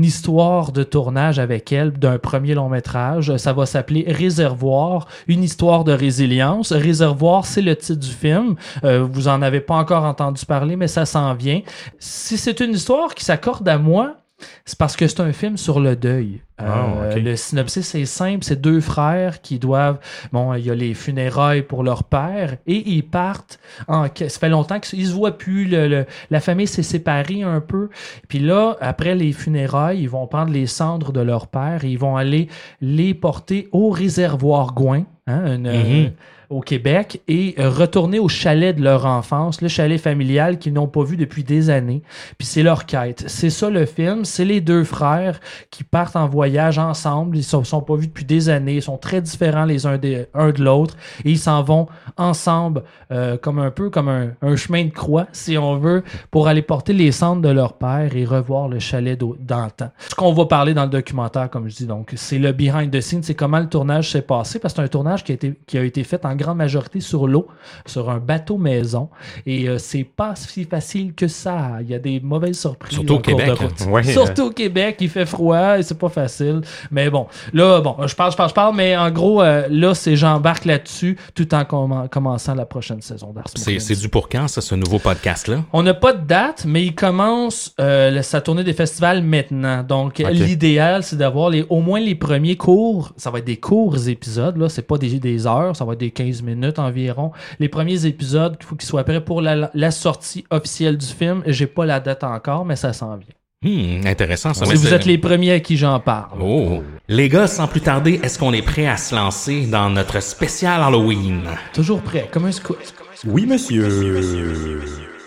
histoire 0.01 0.71
de 0.71 0.83
tournage 0.83 1.39
avec 1.39 1.73
elle 1.73 1.91
d'un 1.91 2.17
premier 2.17 2.53
long 2.53 2.69
métrage. 2.69 3.35
Ça 3.37 3.51
va 3.51 3.65
s'appeler 3.65 4.05
Réservoir, 4.29 5.07
une 5.27 5.43
histoire 5.43 5.83
de 5.83 5.91
résilience. 5.91 6.71
Réservoir, 6.71 7.47
c'est 7.47 7.63
le 7.63 7.75
titre 7.75 7.99
du 7.99 8.11
film. 8.11 8.55
Euh, 8.83 9.03
vous 9.11 9.27
en 9.27 9.41
avez 9.41 9.59
pas 9.59 9.73
encore 9.73 10.03
entendu 10.03 10.45
parler, 10.45 10.75
mais 10.75 10.87
ça 10.87 11.07
s'en 11.07 11.33
vient. 11.33 11.61
Si 11.97 12.37
c'est 12.37 12.59
une 12.59 12.73
histoire 12.73 13.15
qui 13.15 13.25
s'accorde 13.25 13.67
à 13.67 13.79
moi, 13.79 14.17
c'est 14.65 14.77
parce 14.77 14.95
que 14.95 15.07
c'est 15.07 15.19
un 15.21 15.33
film 15.33 15.57
sur 15.57 15.79
le 15.79 15.95
deuil. 15.95 16.41
Euh, 16.61 16.65
Ah, 16.67 16.87
ok. 17.15 17.21
Le 17.23 17.35
synopsis 17.37 17.95
est 17.95 18.05
simple, 18.05 18.43
c'est 18.43 18.59
deux 18.59 18.81
frères 18.81 19.41
qui 19.41 19.59
doivent, 19.59 19.99
bon, 20.33 20.53
il 20.55 20.65
y 20.65 20.69
a 20.71 20.75
les 20.75 20.93
funérailles 20.93 21.61
pour 21.61 21.83
leur 21.83 22.03
père 22.03 22.57
et 22.67 22.89
ils 22.91 23.03
partent. 23.03 23.59
En, 23.87 24.05
ça 24.05 24.39
fait 24.39 24.49
longtemps 24.49 24.79
qu'ils 24.79 25.07
se 25.07 25.13
voient 25.13 25.37
plus, 25.37 25.65
le- 25.65 25.87
le- 25.87 26.05
la 26.31 26.39
famille 26.41 26.67
s'est 26.67 26.83
séparée 26.83 27.43
un 27.43 27.61
peu. 27.61 27.89
Puis 28.27 28.39
là, 28.39 28.75
après 28.81 29.15
les 29.15 29.31
funérailles, 29.31 30.01
ils 30.01 30.09
vont 30.09 30.27
prendre 30.27 30.51
les 30.51 30.67
cendres 30.67 31.13
de 31.13 31.21
leur 31.21 31.47
père 31.47 31.85
et 31.85 31.89
ils 31.89 31.99
vont 31.99 32.17
aller 32.17 32.47
les 32.81 33.13
porter 33.13 33.69
au 33.71 33.89
réservoir 33.89 34.73
Gouin, 34.73 35.05
hein, 35.27 35.55
une, 35.55 35.67
euh, 35.67 36.09
au 36.49 36.61
Québec, 36.61 37.21
et 37.27 37.55
euh, 37.59 37.69
retourner 37.69 38.19
au 38.19 38.27
chalet 38.27 38.75
de 38.75 38.83
leur 38.83 39.05
enfance, 39.05 39.61
le 39.61 39.67
chalet 39.67 39.99
familial 39.99 40.57
qu'ils 40.57 40.73
n'ont 40.73 40.87
pas 40.87 41.03
vu 41.03 41.17
depuis 41.17 41.43
des 41.43 41.69
années. 41.69 42.01
Puis 42.37 42.47
c'est 42.47 42.63
leur 42.63 42.85
quête. 42.85 43.25
C'est 43.27 43.49
ça 43.49 43.69
le 43.69 43.85
film. 43.85 44.25
C'est 44.25 44.45
les 44.45 44.61
deux 44.61 44.83
frères 44.83 45.39
qui 45.69 45.83
partent 45.83 46.15
en 46.15 46.27
voyage 46.27 46.79
ensemble. 46.79 47.37
Ils 47.37 47.41
ne 47.41 47.43
sont, 47.43 47.63
sont 47.63 47.81
pas 47.81 47.95
vus 47.95 48.07
depuis 48.07 48.25
des 48.25 48.49
années. 48.49 48.75
Ils 48.75 48.81
sont 48.81 48.97
très 48.97 49.21
différents 49.21 49.65
les 49.65 49.85
uns, 49.85 49.97
des, 49.97 50.25
un 50.33 50.51
de 50.51 50.63
l'autre. 50.63 50.95
Et 51.25 51.31
ils 51.31 51.39
s'en 51.39 51.63
vont 51.63 51.87
ensemble 52.17 52.83
euh, 53.11 53.37
comme 53.37 53.59
un 53.59 53.71
peu 53.71 53.89
comme 53.89 54.09
un, 54.09 54.31
un 54.41 54.55
chemin 54.55 54.85
de 54.85 54.91
croix, 54.91 55.27
si 55.31 55.57
on 55.57 55.77
veut, 55.77 56.03
pour 56.31 56.47
aller 56.47 56.61
porter 56.61 56.93
les 56.93 57.11
cendres 57.11 57.41
de 57.41 57.49
leur 57.49 57.73
père 57.73 58.15
et 58.15 58.25
revoir 58.25 58.67
le 58.67 58.79
chalet 58.79 59.19
d'antan. 59.19 59.91
Ce 60.09 60.15
qu'on 60.15 60.33
va 60.33 60.45
parler 60.45 60.73
dans 60.73 60.83
le 60.83 60.89
documentaire, 60.89 61.49
comme 61.49 61.69
je 61.69 61.75
dis, 61.75 61.85
donc, 61.85 62.13
c'est 62.15 62.39
le 62.39 62.51
behind 62.51 62.91
the 62.91 63.01
scenes, 63.01 63.23
c'est 63.23 63.35
comment 63.35 63.59
le 63.59 63.67
tournage 63.67 64.11
s'est 64.11 64.21
passé, 64.21 64.59
parce 64.59 64.73
que 64.73 64.79
c'est 64.79 64.85
un 64.85 64.87
tournage 64.89 65.23
qui 65.23 65.31
a 65.31 65.35
été, 65.35 65.53
qui 65.65 65.77
a 65.77 65.83
été 65.83 66.03
fait 66.03 66.25
en 66.25 66.35
grande 66.39 66.57
majorité 66.57 66.99
sur 66.99 67.27
l'eau, 67.27 67.47
sur 67.85 68.09
un 68.09 68.17
bateau 68.17 68.57
maison, 68.57 69.09
et 69.45 69.69
euh, 69.69 69.77
c'est 69.77 70.03
pas 70.03 70.33
si 70.35 70.63
facile 70.63 71.13
que 71.13 71.27
ça. 71.27 71.77
Il 71.81 71.89
y 71.89 71.93
a 71.93 71.99
des 71.99 72.19
mauvaises 72.19 72.59
surprises. 72.59 72.95
Surtout 72.95 73.15
au 73.15 73.19
Québec. 73.19 73.51
Ouais, 73.89 74.03
Surtout 74.03 74.47
au 74.47 74.51
Québec, 74.51 74.97
il 75.01 75.09
fait 75.09 75.25
froid 75.25 75.77
et 75.77 75.83
c'est 75.83 75.97
pas 75.97 76.09
facile. 76.09 76.61
Mais 76.91 77.09
bon, 77.09 77.27
là, 77.53 77.81
bon, 77.81 77.95
je 78.07 78.15
parle, 78.15 78.31
je 78.31 78.37
parle, 78.37 78.49
je 78.49 78.53
parle, 78.55 78.75
mais 78.75 78.95
en 78.97 79.11
gros, 79.11 79.41
euh, 79.41 79.67
là, 79.69 79.93
c'est 79.93 80.15
j'embarque 80.15 80.65
là-dessus 80.65 81.17
tout 81.35 81.53
en 81.53 81.61
commen- 81.63 82.09
commençant 82.09 82.55
la 82.55 82.65
prochaine 82.65 83.01
saison 83.01 83.31
d'Ars 83.33 83.45
C'est 83.55 83.99
du 83.99 84.09
pour 84.09 84.29
quand, 84.29 84.47
ça, 84.47 84.61
ce 84.61 84.75
nouveau 84.75 84.99
podcast-là? 84.99 85.63
On 85.73 85.83
n'a 85.83 85.93
pas 85.93 86.13
de 86.13 86.25
date, 86.25 86.65
mais 86.67 86.83
il 86.83 86.95
commence 86.95 87.73
euh, 87.79 88.21
sa 88.21 88.41
tournée 88.41 88.63
des 88.63 88.73
festivals 88.73 89.21
maintenant. 89.23 89.83
Donc, 89.83 90.19
l'idéal, 90.19 91.03
c'est 91.03 91.15
d'avoir 91.17 91.49
les, 91.49 91.65
au 91.69 91.81
moins 91.81 91.99
les 91.99 92.15
premiers 92.15 92.55
cours. 92.57 93.13
Ça 93.17 93.29
va 93.31 93.39
être 93.39 93.45
des 93.45 93.57
courts 93.57 94.07
épisodes, 94.07 94.57
là. 94.57 94.69
C'est 94.69 94.81
pas 94.87 94.97
des, 94.97 95.19
des 95.19 95.47
heures, 95.47 95.75
ça 95.75 95.85
va 95.85 95.93
être 95.93 95.99
des 95.99 96.11
15 96.11 96.28
minutes 96.43 96.79
environ. 96.79 97.31
Les 97.59 97.69
premiers 97.69 98.05
épisodes, 98.05 98.57
il 98.59 98.65
faut 98.65 98.75
qu'ils 98.75 98.87
soient 98.87 99.03
prêts 99.03 99.23
pour 99.23 99.41
la, 99.41 99.69
la 99.73 99.91
sortie 99.91 100.45
officielle 100.49 100.97
du 100.97 101.05
film. 101.05 101.43
J'ai 101.45 101.67
pas 101.67 101.85
la 101.85 101.99
date 101.99 102.23
encore, 102.23 102.65
mais 102.65 102.75
ça 102.75 102.93
s'en 102.93 103.17
vient. 103.17 103.35
Hmm, 103.61 104.07
intéressant, 104.07 104.53
ça. 104.53 104.65
Si 104.65 104.75
vous 104.75 104.93
êtes 104.93 105.05
les 105.05 105.17
premiers 105.17 105.51
à 105.51 105.59
qui 105.59 105.75
j'en 105.75 105.99
parle. 105.99 106.41
Oh. 106.41 106.81
Les 107.09 107.27
gars, 107.27 107.47
sans 107.47 107.67
plus 107.67 107.81
tarder, 107.81 108.21
est-ce 108.23 108.39
qu'on 108.39 108.53
est 108.53 108.61
prêt 108.61 108.87
à 108.87 108.95
se 108.95 109.13
lancer 109.13 109.65
dans 109.65 109.89
notre 109.89 110.21
spécial 110.21 110.81
Halloween? 110.81 111.41
Toujours 111.73 112.01
prêt, 112.01 112.29
comme 112.31 112.45
un 112.45 112.53
scout. 112.53 112.77
Oui, 113.25 113.45
monsieur. 113.45 114.79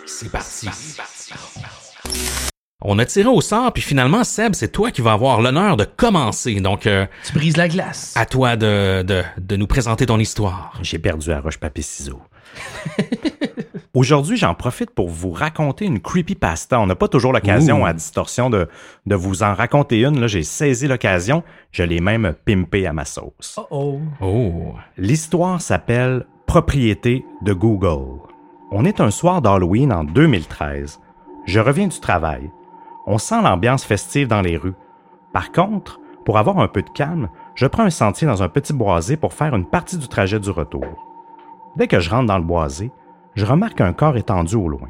C'est 0.07 0.31
parti. 0.31 0.69
On 2.85 2.99
a 2.99 3.05
tiré 3.05 3.29
au 3.29 3.41
sort, 3.41 3.73
puis 3.73 3.83
finalement, 3.83 4.25
Seb, 4.25 4.55
c'est 4.55 4.73
toi 4.73 4.91
qui 4.91 5.01
vas 5.03 5.13
avoir 5.13 5.41
l'honneur 5.41 5.77
de 5.77 5.85
commencer. 5.85 6.61
Donc, 6.61 6.87
euh, 6.87 7.07
Tu 7.25 7.33
brises 7.33 7.57
la 7.57 7.69
glace. 7.69 8.13
à 8.17 8.27
toi 8.27 8.57
de, 8.57 9.03
de, 9.03 9.23
de 9.39 9.57
nous 9.57 9.67
présenter 9.67 10.07
ton 10.07 10.19
histoire. 10.19 10.79
J'ai 10.83 10.99
perdu 10.99 11.31
à 11.33 11.41
roche-papier-ciseaux. 11.41 12.21
Aujourd'hui, 13.95 14.37
j'en 14.39 14.55
profite 14.55 14.91
pour 14.91 15.09
vous 15.11 15.31
raconter 15.33 15.85
une 15.85 16.01
creepypasta. 16.01 16.81
On 16.81 16.87
n'a 16.87 16.95
pas 16.95 17.09
toujours 17.09 17.33
l'occasion 17.33 17.85
à 17.85 17.93
distorsion 17.93 18.49
de, 18.49 18.67
de 19.07 19.15
vous 19.15 19.43
en 19.43 19.55
raconter 19.55 20.01
une. 20.01 20.19
Là, 20.19 20.27
j'ai 20.27 20.43
saisi 20.43 20.87
l'occasion. 20.89 21.43
Je 21.73 21.83
l'ai 21.83 22.01
même 22.01 22.35
pimpé 22.47 22.87
à 22.87 22.93
ma 22.95 23.05
sauce. 23.05 23.59
Oh 23.59 23.67
oh. 23.71 24.01
Oh. 24.23 24.75
L'histoire 24.97 25.61
s'appelle 25.61 26.27
Propriété 26.47 27.25
de 27.43 27.53
Google. 27.53 28.19
On 28.71 28.85
est 28.87 29.01
un 29.01 29.11
soir 29.11 29.43
d'Halloween 29.43 29.93
en 29.93 30.05
2013. 30.05 30.99
Je 31.47 31.61
reviens 31.61 31.89
du 31.89 32.01
travail. 32.01 32.51
On 33.07 33.19
sent 33.19 33.43
l'ambiance 33.43 33.85
festive 33.85 34.29
dans 34.29 34.43
les 34.43 34.57
rues. 34.57 34.75
Par 35.33 35.51
contre, 35.51 36.01
pour 36.25 36.39
avoir 36.39 36.59
un 36.59 36.69
peu 36.69 36.83
de 36.83 36.91
calme, 36.91 37.29
je 37.55 37.67
prends 37.67 37.83
un 37.83 37.91
sentier 37.91 38.27
dans 38.27 38.43
un 38.43 38.49
petit 38.49 38.73
boisé 38.73 39.17
pour 39.17 39.33
faire 39.33 39.55
une 39.55 39.67
partie 39.67 39.99
du 39.99 40.09
trajet 40.09 40.39
du 40.39 40.51
retour. 40.51 40.85
Dès 41.77 41.89
que 41.89 42.01
je 42.01 42.11
rentre 42.11 42.27
dans 42.27 42.39
le 42.39 42.45
boisé, 42.45 42.93
je 43.35 43.45
remarque 43.45 43.81
un 43.81 43.93
corps 43.93 44.17
étendu 44.17 44.57
au 44.57 44.69
loin. 44.69 44.89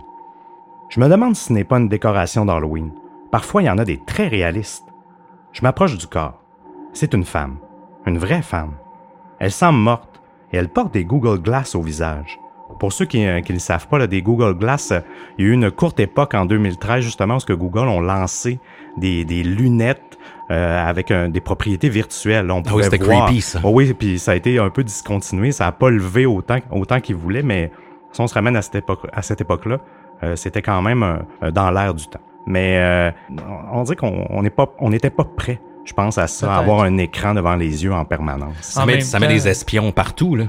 Je 0.89 1.01
me 1.01 1.09
demande 1.09 1.37
si 1.37 1.45
ce 1.45 1.53
n'est 1.53 1.65
pas 1.65 1.79
une 1.79 1.89
décoration 1.89 2.45
d'Halloween. 2.45 2.93
Parfois, 3.31 3.63
il 3.63 3.67
y 3.67 3.71
en 3.71 3.79
a 3.79 3.85
des 3.85 3.99
très 4.05 4.29
réalistes. 4.29 4.93
Je 5.53 5.63
m'approche 5.63 5.97
du 5.97 6.07
corps. 6.07 6.43
C'est 6.93 7.15
une 7.15 7.25
femme. 7.25 7.57
Une 8.05 8.19
vraie 8.19 8.43
femme. 8.43 8.75
Elle 9.39 9.53
semble 9.53 9.79
morte 9.79 10.21
et 10.53 10.59
elle 10.59 10.69
porte 10.69 10.93
des 10.93 11.05
Google 11.05 11.41
Glass 11.41 11.75
au 11.75 11.81
visage. 11.81 12.39
Pour 12.83 12.93
ceux 12.93 13.05
qui, 13.05 13.25
euh, 13.25 13.41
qui 13.43 13.53
ne 13.53 13.61
savent 13.61 13.87
pas, 13.87 13.97
là, 13.97 14.09
des 14.09 14.23
Google 14.23 14.55
Glass, 14.59 14.91
euh, 14.91 14.99
il 15.39 15.45
y 15.45 15.49
a 15.49 15.51
eu 15.53 15.55
une 15.55 15.71
courte 15.71 16.01
époque 16.01 16.35
en 16.35 16.47
2013 16.47 17.05
justement 17.05 17.37
où 17.37 17.39
que 17.39 17.53
Google 17.53 17.87
ont 17.87 18.01
lancé 18.01 18.59
des, 18.97 19.25
des 19.25 19.45
lunettes 19.45 20.19
euh, 20.51 20.85
avec 20.85 21.13
un- 21.13 21.29
des 21.29 21.41
propriétés 21.41 21.89
virtuelles. 21.89 22.51
On 22.51 22.57
Ah 22.57 22.63
oui, 22.65 22.71
pouvait 22.71 22.83
c'était 22.83 22.99
voir- 23.05 23.27
creepy, 23.27 23.41
ça. 23.41 23.61
Oh 23.63 23.71
oui, 23.73 23.95
puis 23.95 24.19
ça 24.19 24.33
a 24.33 24.35
été 24.35 24.59
un 24.59 24.69
peu 24.69 24.83
discontinué. 24.83 25.53
Ça 25.53 25.67
n'a 25.67 25.73
pas 25.73 25.91
levé 25.91 26.27
autant, 26.27 26.59
autant 26.73 26.99
qu'ils 26.99 27.15
voulaient, 27.15 27.45
mais 27.45 27.71
si 28.11 28.21
on 28.21 28.27
se 28.27 28.35
ramène 28.35 28.57
à 28.57 28.63
cette 28.63 28.75
époque, 28.75 29.07
à 29.13 29.23
cette 29.23 29.41
époque-là, 29.41 29.79
euh, 30.25 30.35
c'était 30.35 30.61
quand 30.61 30.83
même 30.83 31.05
euh, 31.43 31.51
dans 31.53 31.71
l'air 31.71 31.95
du 31.95 32.07
temps. 32.09 32.21
Mais 32.47 32.79
euh, 32.79 33.11
on 33.73 33.85
dirait 33.85 33.95
qu'on 33.97 34.43
n'est 34.43 34.51
pas, 34.51 34.67
on 34.81 34.91
n'était 34.91 35.11
pas 35.11 35.25
prêt, 35.25 35.61
je 35.85 35.93
pense, 35.93 36.19
à 36.19 36.27
ça, 36.27 36.57
avoir 36.57 36.81
un 36.83 36.99
écran 36.99 37.33
devant 37.35 37.55
les 37.55 37.85
yeux 37.85 37.93
en 37.95 38.05
permanence. 38.05 38.55
Ça 38.61 38.83
En 38.83 38.87
met, 38.87 39.01
ça 39.03 39.21
met 39.21 39.29
des 39.29 39.47
espions 39.47 39.93
partout, 39.93 40.35
là. 40.35 40.47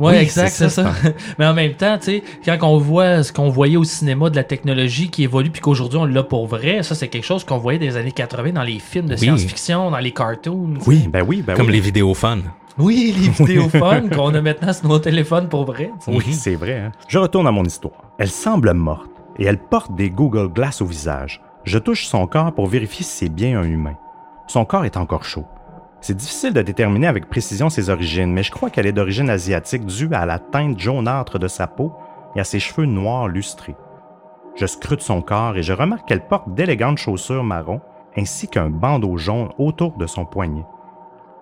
Ouais, 0.00 0.12
Oui, 0.14 0.18
exact, 0.22 0.48
c'est 0.48 0.68
ça, 0.70 0.92
ça. 0.94 1.10
Mais 1.38 1.46
en 1.46 1.54
même 1.54 1.74
temps, 1.74 1.98
tu 1.98 2.04
sais, 2.04 2.22
quand 2.44 2.58
on 2.68 2.78
voit 2.78 3.22
ce 3.22 3.32
qu'on 3.32 3.50
voyait 3.50 3.76
au 3.76 3.84
cinéma 3.84 4.30
de 4.30 4.36
la 4.36 4.44
technologie 4.44 5.10
qui 5.10 5.22
évolue 5.24 5.50
puis 5.50 5.60
qu'aujourd'hui 5.60 5.98
on 5.98 6.06
l'a 6.06 6.22
pour 6.22 6.46
vrai, 6.46 6.82
ça 6.82 6.94
c'est 6.94 7.08
quelque 7.08 7.26
chose 7.26 7.44
qu'on 7.44 7.58
voyait 7.58 7.78
des 7.78 7.96
années 7.96 8.10
80 8.12 8.52
dans 8.52 8.62
les 8.62 8.78
films 8.78 9.06
de 9.06 9.12
Oui. 9.12 9.18
science-fiction, 9.18 9.90
dans 9.90 9.98
les 9.98 10.12
cartoons. 10.12 10.74
Oui, 10.86 11.06
ben 11.12 11.22
oui, 11.28 11.42
ben 11.46 11.54
Comme 11.54 11.66
oui. 11.66 11.72
les 11.74 11.80
vidéophones. 11.80 12.44
Oui, 12.78 13.14
les 13.16 13.28
vidéophones 13.44 14.08
qu'on 14.10 14.34
a 14.34 14.40
maintenant 14.40 14.72
sur 14.72 14.88
nos 14.88 14.98
téléphones 14.98 15.48
pour 15.48 15.64
vrai. 15.66 15.90
Oui, 16.06 16.32
c'est 16.32 16.54
vrai. 16.54 16.78
hein. 16.78 16.92
Je 17.06 17.18
retourne 17.18 17.46
à 17.46 17.52
mon 17.52 17.64
histoire. 17.64 18.02
Elle 18.18 18.30
semble 18.30 18.72
morte 18.72 19.10
et 19.38 19.44
elle 19.44 19.58
porte 19.58 19.94
des 19.94 20.08
Google 20.08 20.48
Glass 20.48 20.80
au 20.80 20.86
visage. 20.86 21.42
Je 21.64 21.76
touche 21.78 22.06
son 22.06 22.26
corps 22.26 22.54
pour 22.54 22.68
vérifier 22.68 23.04
si 23.04 23.12
c'est 23.26 23.28
bien 23.28 23.60
un 23.60 23.64
humain. 23.64 23.96
Son 24.46 24.64
corps 24.64 24.86
est 24.86 24.96
encore 24.96 25.24
chaud. 25.24 25.44
C'est 26.00 26.16
difficile 26.16 26.54
de 26.54 26.62
déterminer 26.62 27.06
avec 27.06 27.28
précision 27.28 27.68
ses 27.68 27.90
origines, 27.90 28.32
mais 28.32 28.42
je 28.42 28.50
crois 28.50 28.70
qu'elle 28.70 28.86
est 28.86 28.92
d'origine 28.92 29.28
asiatique 29.28 29.84
due 29.84 30.08
à 30.12 30.24
la 30.24 30.38
teinte 30.38 30.78
jaunâtre 30.78 31.38
de 31.38 31.48
sa 31.48 31.66
peau 31.66 31.92
et 32.34 32.40
à 32.40 32.44
ses 32.44 32.58
cheveux 32.58 32.86
noirs 32.86 33.28
lustrés. 33.28 33.76
Je 34.56 34.66
scrute 34.66 35.02
son 35.02 35.20
corps 35.20 35.56
et 35.56 35.62
je 35.62 35.72
remarque 35.72 36.08
qu'elle 36.08 36.26
porte 36.26 36.54
d'élégantes 36.54 36.98
chaussures 36.98 37.44
marron 37.44 37.80
ainsi 38.16 38.48
qu'un 38.48 38.70
bandeau 38.70 39.16
jaune 39.16 39.50
autour 39.58 39.96
de 39.96 40.06
son 40.06 40.24
poignet. 40.24 40.64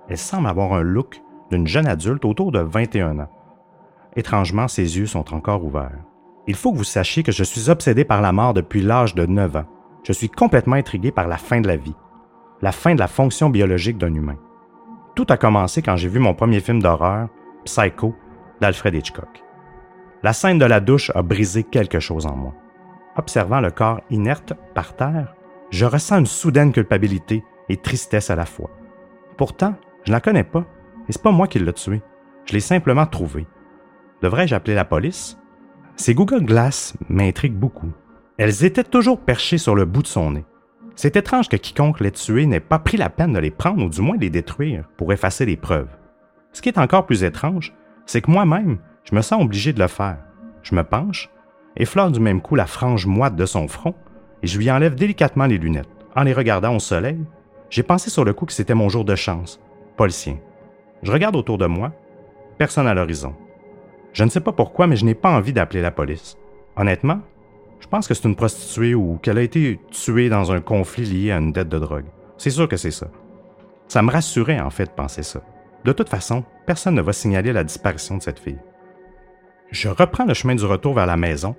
Elle 0.08 0.18
semble 0.18 0.48
avoir 0.48 0.72
un 0.72 0.82
look 0.82 1.22
d'une 1.50 1.66
jeune 1.66 1.86
adulte 1.86 2.24
autour 2.24 2.52
de 2.52 2.60
21 2.60 3.20
ans. 3.20 3.28
Étrangement, 4.16 4.68
ses 4.68 4.98
yeux 4.98 5.06
sont 5.06 5.34
encore 5.34 5.64
ouverts. 5.64 6.04
Il 6.46 6.54
faut 6.54 6.72
que 6.72 6.78
vous 6.78 6.84
sachiez 6.84 7.22
que 7.22 7.32
je 7.32 7.44
suis 7.44 7.70
obsédé 7.70 8.04
par 8.04 8.20
la 8.20 8.32
mort 8.32 8.54
depuis 8.54 8.82
l'âge 8.82 9.14
de 9.14 9.24
9 9.24 9.56
ans. 9.56 9.66
Je 10.02 10.12
suis 10.12 10.28
complètement 10.28 10.76
intrigué 10.76 11.10
par 11.10 11.28
la 11.28 11.36
fin 11.36 11.60
de 11.60 11.68
la 11.68 11.76
vie, 11.76 11.94
la 12.62 12.72
fin 12.72 12.94
de 12.94 13.00
la 13.00 13.08
fonction 13.08 13.50
biologique 13.50 13.98
d'un 13.98 14.14
humain. 14.14 14.36
Tout 15.18 15.26
a 15.30 15.36
commencé 15.36 15.82
quand 15.82 15.96
j'ai 15.96 16.06
vu 16.06 16.20
mon 16.20 16.32
premier 16.32 16.60
film 16.60 16.80
d'horreur, 16.80 17.28
Psycho, 17.64 18.14
d'Alfred 18.60 18.94
Hitchcock. 18.94 19.42
La 20.22 20.32
scène 20.32 20.60
de 20.60 20.64
la 20.64 20.78
douche 20.78 21.10
a 21.12 21.22
brisé 21.22 21.64
quelque 21.64 21.98
chose 21.98 22.24
en 22.24 22.36
moi. 22.36 22.54
Observant 23.16 23.60
le 23.60 23.72
corps 23.72 24.00
inerte 24.10 24.52
par 24.74 24.94
terre, 24.94 25.34
je 25.70 25.86
ressens 25.86 26.20
une 26.20 26.26
soudaine 26.26 26.70
culpabilité 26.70 27.42
et 27.68 27.78
tristesse 27.78 28.30
à 28.30 28.36
la 28.36 28.46
fois. 28.46 28.70
Pourtant, 29.36 29.74
je 30.04 30.12
ne 30.12 30.14
la 30.14 30.20
connais 30.20 30.44
pas, 30.44 30.64
et 31.08 31.12
c'est 31.12 31.20
pas 31.20 31.32
moi 31.32 31.48
qui 31.48 31.58
l'ai 31.58 31.72
tué. 31.72 32.00
Je 32.44 32.52
l'ai 32.52 32.60
simplement 32.60 33.06
trouvé. 33.06 33.48
Devrais-je 34.22 34.54
appeler 34.54 34.76
la 34.76 34.84
police? 34.84 35.36
Ces 35.96 36.14
Google 36.14 36.44
Glass 36.44 36.96
m'intriguent 37.08 37.58
beaucoup. 37.58 37.90
Elles 38.36 38.64
étaient 38.64 38.84
toujours 38.84 39.18
perchées 39.18 39.58
sur 39.58 39.74
le 39.74 39.84
bout 39.84 40.02
de 40.02 40.06
son 40.06 40.30
nez. 40.30 40.44
C'est 41.00 41.14
étrange 41.14 41.48
que 41.48 41.54
quiconque 41.54 42.00
l'ait 42.00 42.10
tué 42.10 42.44
n'ait 42.44 42.58
pas 42.58 42.80
pris 42.80 42.96
la 42.96 43.08
peine 43.08 43.32
de 43.32 43.38
les 43.38 43.52
prendre 43.52 43.84
ou 43.84 43.88
du 43.88 44.00
moins 44.00 44.16
les 44.16 44.30
détruire 44.30 44.88
pour 44.96 45.12
effacer 45.12 45.46
les 45.46 45.56
preuves. 45.56 45.96
Ce 46.52 46.60
qui 46.60 46.68
est 46.68 46.76
encore 46.76 47.06
plus 47.06 47.22
étrange, 47.22 47.72
c'est 48.04 48.20
que 48.20 48.32
moi-même, 48.32 48.78
je 49.04 49.14
me 49.14 49.22
sens 49.22 49.40
obligé 49.40 49.72
de 49.72 49.78
le 49.78 49.86
faire. 49.86 50.18
Je 50.64 50.74
me 50.74 50.82
penche, 50.82 51.30
effleure 51.76 52.10
du 52.10 52.18
même 52.18 52.40
coup 52.40 52.56
la 52.56 52.66
frange 52.66 53.06
moite 53.06 53.36
de 53.36 53.46
son 53.46 53.68
front 53.68 53.94
et 54.42 54.48
je 54.48 54.58
lui 54.58 54.72
enlève 54.72 54.96
délicatement 54.96 55.46
les 55.46 55.58
lunettes. 55.58 55.86
En 56.16 56.24
les 56.24 56.32
regardant 56.32 56.74
au 56.74 56.80
soleil, 56.80 57.20
j'ai 57.70 57.84
pensé 57.84 58.10
sur 58.10 58.24
le 58.24 58.32
coup 58.32 58.46
que 58.46 58.52
c'était 58.52 58.74
mon 58.74 58.88
jour 58.88 59.04
de 59.04 59.14
chance, 59.14 59.60
pas 59.96 60.06
le 60.06 60.10
sien. 60.10 60.38
Je 61.04 61.12
regarde 61.12 61.36
autour 61.36 61.58
de 61.58 61.66
moi, 61.66 61.92
personne 62.58 62.88
à 62.88 62.94
l'horizon. 62.94 63.36
Je 64.12 64.24
ne 64.24 64.30
sais 64.30 64.40
pas 64.40 64.50
pourquoi, 64.50 64.88
mais 64.88 64.96
je 64.96 65.04
n'ai 65.04 65.14
pas 65.14 65.30
envie 65.30 65.52
d'appeler 65.52 65.80
la 65.80 65.92
police. 65.92 66.36
Honnêtement, 66.74 67.20
je 67.80 67.86
pense 67.86 68.08
que 68.08 68.14
c'est 68.14 68.28
une 68.28 68.36
prostituée 68.36 68.94
ou 68.94 69.18
qu'elle 69.22 69.38
a 69.38 69.42
été 69.42 69.80
tuée 69.90 70.28
dans 70.28 70.52
un 70.52 70.60
conflit 70.60 71.04
lié 71.04 71.32
à 71.32 71.38
une 71.38 71.52
dette 71.52 71.68
de 71.68 71.78
drogue. 71.78 72.06
C'est 72.36 72.50
sûr 72.50 72.68
que 72.68 72.76
c'est 72.76 72.90
ça. 72.90 73.08
Ça 73.88 74.02
me 74.02 74.10
rassurait 74.10 74.60
en 74.60 74.70
fait 74.70 74.86
de 74.86 74.90
penser 74.90 75.22
ça. 75.22 75.40
De 75.84 75.92
toute 75.92 76.08
façon, 76.08 76.44
personne 76.66 76.94
ne 76.94 77.02
va 77.02 77.12
signaler 77.12 77.52
la 77.52 77.64
disparition 77.64 78.16
de 78.16 78.22
cette 78.22 78.40
fille. 78.40 78.58
Je 79.70 79.88
reprends 79.88 80.24
le 80.24 80.34
chemin 80.34 80.54
du 80.54 80.64
retour 80.64 80.94
vers 80.94 81.06
la 81.06 81.16
maison. 81.16 81.54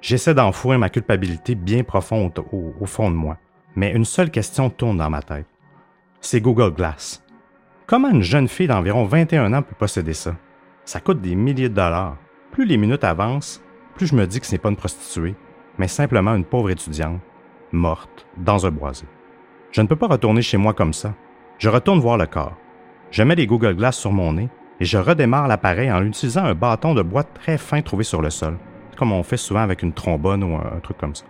J'essaie 0.00 0.34
d'enfouir 0.34 0.78
ma 0.78 0.90
culpabilité 0.90 1.54
bien 1.54 1.82
profonde 1.82 2.44
au, 2.52 2.86
fond 2.86 3.10
de 3.10 3.16
moi. 3.16 3.38
Mais 3.74 3.92
une 3.92 4.04
seule 4.04 4.30
question 4.30 4.70
tourne 4.70 4.98
dans 4.98 5.10
ma 5.10 5.22
tête. 5.22 5.46
C'est 6.20 6.40
Google 6.40 6.74
Glass. 6.74 7.22
Comment 7.86 8.10
une 8.10 8.22
jeune 8.22 8.48
fille 8.48 8.68
d'environ 8.68 9.04
21 9.04 9.52
ans 9.52 9.62
peut 9.62 9.74
posséder 9.78 10.14
ça? 10.14 10.36
Ça 10.84 11.00
coûte 11.00 11.20
des 11.20 11.34
milliers 11.34 11.68
de 11.68 11.74
dollars. 11.74 12.16
Plus 12.52 12.64
les 12.64 12.76
minutes 12.76 13.04
avancent, 13.04 13.62
plus 13.94 14.06
je 14.06 14.14
me 14.14 14.26
dis 14.26 14.40
que 14.40 14.46
ce 14.46 14.52
n'est 14.52 14.58
pas 14.58 14.70
une 14.70 14.76
prostituée, 14.76 15.34
mais 15.78 15.88
simplement 15.88 16.34
une 16.34 16.44
pauvre 16.44 16.70
étudiante, 16.70 17.20
morte, 17.72 18.26
dans 18.36 18.66
un 18.66 18.70
boisé. 18.70 19.06
Je 19.70 19.80
ne 19.82 19.86
peux 19.86 19.96
pas 19.96 20.06
retourner 20.06 20.42
chez 20.42 20.56
moi 20.56 20.72
comme 20.72 20.92
ça. 20.92 21.14
Je 21.58 21.68
retourne 21.68 22.00
voir 22.00 22.16
le 22.16 22.26
corps. 22.26 22.56
Je 23.10 23.22
mets 23.22 23.34
les 23.34 23.46
Google 23.46 23.74
Glass 23.74 23.96
sur 23.96 24.12
mon 24.12 24.32
nez 24.32 24.48
et 24.80 24.84
je 24.84 24.98
redémarre 24.98 25.48
l'appareil 25.48 25.90
en 25.90 26.04
utilisant 26.04 26.44
un 26.44 26.54
bâton 26.54 26.94
de 26.94 27.02
bois 27.02 27.24
très 27.24 27.58
fin 27.58 27.82
trouvé 27.82 28.04
sur 28.04 28.22
le 28.22 28.30
sol, 28.30 28.58
comme 28.96 29.12
on 29.12 29.22
fait 29.22 29.36
souvent 29.36 29.60
avec 29.60 29.82
une 29.82 29.92
trombone 29.92 30.44
ou 30.44 30.54
un, 30.56 30.76
un 30.76 30.80
truc 30.80 30.98
comme 30.98 31.14
ça. 31.14 31.24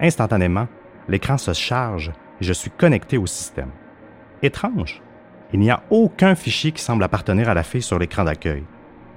Instantanément, 0.00 0.68
l'écran 1.08 1.38
se 1.38 1.52
charge 1.52 2.12
et 2.40 2.44
je 2.44 2.52
suis 2.52 2.70
connecté 2.70 3.18
au 3.18 3.26
système. 3.26 3.70
Étrange. 4.42 5.02
Il 5.52 5.60
n'y 5.60 5.70
a 5.70 5.82
aucun 5.90 6.34
fichier 6.34 6.72
qui 6.72 6.82
semble 6.82 7.02
appartenir 7.02 7.48
à 7.48 7.54
la 7.54 7.62
fille 7.62 7.82
sur 7.82 7.98
l'écran 7.98 8.24
d'accueil. 8.24 8.64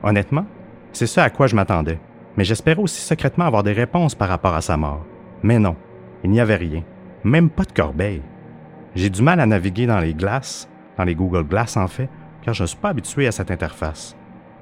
Honnêtement, 0.01 0.45
c'est 0.93 1.07
ce 1.07 1.19
à 1.19 1.29
quoi 1.29 1.47
je 1.47 1.55
m'attendais, 1.55 1.99
mais 2.37 2.43
j'espérais 2.43 2.81
aussi 2.81 3.01
secrètement 3.01 3.45
avoir 3.45 3.63
des 3.63 3.73
réponses 3.73 4.15
par 4.15 4.29
rapport 4.29 4.55
à 4.55 4.61
sa 4.61 4.77
mort. 4.77 5.05
Mais 5.43 5.59
non, 5.59 5.75
il 6.23 6.29
n'y 6.29 6.39
avait 6.39 6.55
rien, 6.55 6.83
même 7.23 7.49
pas 7.49 7.63
de 7.63 7.71
corbeille. 7.71 8.21
J'ai 8.95 9.09
du 9.09 9.21
mal 9.21 9.39
à 9.39 9.45
naviguer 9.45 9.85
dans 9.85 9.99
les 9.99 10.13
glaces, 10.13 10.69
dans 10.97 11.03
les 11.03 11.15
Google 11.15 11.43
Glass 11.43 11.77
en 11.77 11.87
fait, 11.87 12.09
car 12.41 12.53
je 12.53 12.63
ne 12.63 12.67
suis 12.67 12.77
pas 12.77 12.89
habitué 12.89 13.27
à 13.27 13.31
cette 13.31 13.51
interface. 13.51 14.15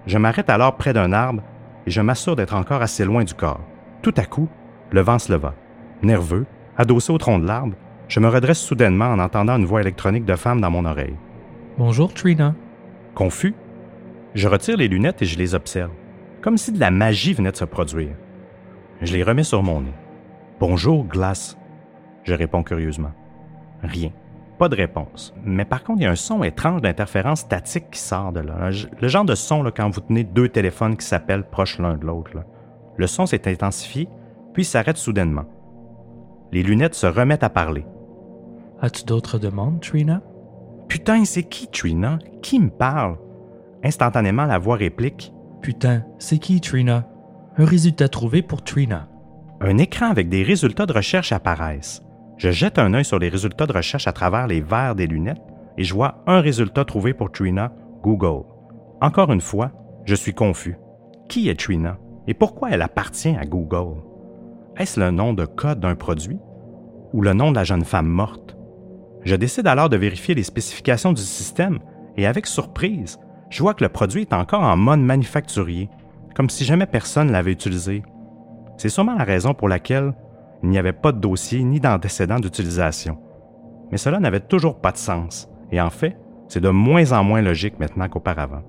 Je 0.05 0.17
m'arrête 0.17 0.49
alors 0.49 0.75
près 0.75 0.93
d'un 0.93 1.13
arbre 1.13 1.43
et 1.85 1.91
je 1.91 2.01
m'assure 2.01 2.35
d'être 2.35 2.55
encore 2.55 2.81
assez 2.81 3.05
loin 3.05 3.23
du 3.23 3.33
corps. 3.33 3.61
Tout 4.01 4.13
à 4.17 4.25
coup, 4.25 4.47
le 4.91 5.01
vent 5.01 5.19
se 5.19 5.31
leva. 5.31 5.53
Nerveux, 6.01 6.45
adossé 6.77 7.11
au 7.11 7.17
tronc 7.17 7.39
de 7.39 7.47
l'arbre, 7.47 7.75
je 8.07 8.19
me 8.19 8.27
redresse 8.27 8.59
soudainement 8.59 9.07
en 9.07 9.19
entendant 9.19 9.57
une 9.57 9.65
voix 9.65 9.81
électronique 9.81 10.25
de 10.25 10.35
femme 10.35 10.61
dans 10.61 10.71
mon 10.71 10.85
oreille. 10.85 11.15
Bonjour 11.77 12.13
Trina. 12.13 12.55
Confus, 13.13 13.53
je 14.33 14.47
retire 14.47 14.77
les 14.77 14.88
lunettes 14.88 15.21
et 15.21 15.25
je 15.25 15.38
les 15.38 15.55
observe, 15.55 15.91
comme 16.41 16.58
si 16.58 16.72
de 16.72 16.79
la 16.79 16.91
magie 16.91 17.34
venait 17.34 17.51
de 17.51 17.58
se 17.58 17.65
produire. 17.65 18.15
Je 19.01 19.13
les 19.13 19.24
remets 19.24 19.43
sur 19.43 19.63
mon 19.63 19.81
nez. 19.81 19.93
Bonjour, 20.60 21.05
Glace. 21.05 21.58
Je 22.24 22.34
réponds 22.34 22.63
curieusement. 22.63 23.12
Rien. 23.81 24.12
Pas 24.58 24.67
de 24.67 24.75
réponse. 24.75 25.34
Mais 25.46 25.63
par 25.63 25.84
contre, 25.84 26.01
il 26.01 26.03
y 26.03 26.08
a 26.08 26.12
un 26.12 26.15
son 26.15 26.43
étrange 26.43 26.81
d'interférence 26.81 27.39
statique 27.39 27.91
qui 27.91 28.00
sort 28.00 28.34
de 28.34 28.41
là. 28.41 28.69
Le 29.00 29.08
genre 29.08 29.24
de 29.24 29.36
son 29.36 29.63
là, 29.63 29.72
quand 29.72 29.89
vous 29.89 30.01
tenez 30.01 30.25
deux 30.25 30.50
téléphones 30.50 30.98
qui 30.98 31.05
s'appellent 31.05 31.50
proches 31.50 31.79
l'un 31.79 31.96
de 31.96 32.05
l'autre. 32.05 32.31
Le 32.98 33.08
son 33.08 33.25
s'est 33.25 33.50
intensifié, 33.50 34.10
puis 34.53 34.65
s'arrête 34.65 34.98
soudainement. 34.98 35.46
Les 36.51 36.62
lunettes 36.62 36.96
se 36.96 37.08
remettent 37.08 37.43
à 37.43 37.50
parler. 37.50 37.86
As-tu 38.81 39.05
d'autres 39.05 39.39
demandes, 39.39 39.79
Trina? 39.79 40.22
Putain, 40.89 41.24
c'est 41.24 41.43
qui, 41.43 41.67
Trina? 41.67 42.19
Qui 42.41 42.60
me 42.60 42.69
parle? 42.69 43.17
Instantanément, 43.84 44.46
la 44.46 44.58
voix 44.58 44.75
réplique. 44.75 45.31
Putain, 45.61 46.03
c'est 46.19 46.37
qui 46.37 46.61
Trina? 46.61 47.05
Un 47.57 47.65
résultat 47.65 48.07
trouvé 48.07 48.41
pour 48.41 48.63
Trina. 48.63 49.07
Un 49.59 49.77
écran 49.77 50.09
avec 50.09 50.29
des 50.29 50.43
résultats 50.43 50.85
de 50.85 50.93
recherche 50.93 51.33
apparaissent. 51.33 52.01
Je 52.37 52.51
jette 52.51 52.79
un 52.79 52.93
œil 52.93 53.03
sur 53.03 53.19
les 53.19 53.27
résultats 53.27 53.67
de 53.67 53.73
recherche 53.73 54.07
à 54.07 54.13
travers 54.13 54.47
les 54.47 54.61
verres 54.61 54.95
des 54.95 55.07
lunettes 55.07 55.41
et 55.77 55.83
je 55.83 55.93
vois 55.93 56.23
un 56.27 56.39
résultat 56.39 56.85
trouvé 56.85 57.13
pour 57.13 57.31
Trina, 57.31 57.73
Google. 58.01 58.45
Encore 59.01 59.33
une 59.33 59.41
fois, 59.41 59.71
je 60.05 60.15
suis 60.15 60.33
confus. 60.33 60.77
Qui 61.27 61.49
est 61.49 61.59
Trina 61.59 61.97
et 62.27 62.33
pourquoi 62.33 62.69
elle 62.71 62.81
appartient 62.81 63.35
à 63.35 63.45
Google? 63.45 64.01
Est-ce 64.77 64.99
le 64.99 65.11
nom 65.11 65.33
de 65.33 65.45
code 65.45 65.81
d'un 65.81 65.95
produit 65.95 66.39
ou 67.11 67.21
le 67.21 67.33
nom 67.33 67.51
de 67.51 67.55
la 67.55 67.65
jeune 67.65 67.83
femme 67.83 68.07
morte? 68.07 68.55
Je 69.23 69.35
décide 69.35 69.67
alors 69.67 69.89
de 69.89 69.97
vérifier 69.97 70.35
les 70.35 70.43
spécifications 70.43 71.11
du 71.11 71.21
système 71.21 71.79
et 72.15 72.25
avec 72.25 72.45
surprise, 72.45 73.19
je 73.50 73.62
vois 73.62 73.74
que 73.74 73.84
le 73.84 73.89
produit 73.89 74.22
est 74.22 74.34
encore 74.34 74.62
en 74.62 74.77
mode 74.77 75.00
manufacturier, 75.00 75.89
comme 76.36 76.50
si 76.50 76.63
jamais 76.63 76.86
personne 76.86 77.32
l'avait 77.32 77.51
utilisé. 77.51 78.03
C'est 78.77 78.89
sûrement 78.89 79.15
la 79.15 79.24
raison 79.24 79.53
pour 79.53 79.68
laquelle 79.68 80.13
il 80.63 80.70
n'y 80.70 80.77
avait 80.77 80.94
pas 80.94 81.12
de 81.12 81.20
dossier 81.20 81.63
ni 81.63 81.79
d'antécédent 81.79 82.39
d'utilisation. 82.39 83.18
Mais 83.91 83.98
cela 83.98 84.20
n'avait 84.20 84.39
toujours 84.39 84.79
pas 84.79 84.91
de 84.91 84.98
sens, 84.98 85.50
et 85.72 85.82
en 85.82 85.89
fait, 85.89 86.18
c'est 86.48 86.62
de 86.62 86.70
moins 86.70 87.12
en 87.12 87.24
moins 87.24 87.41
logique 87.41 87.79
maintenant 87.79 88.08
qu'auparavant. 88.08 88.63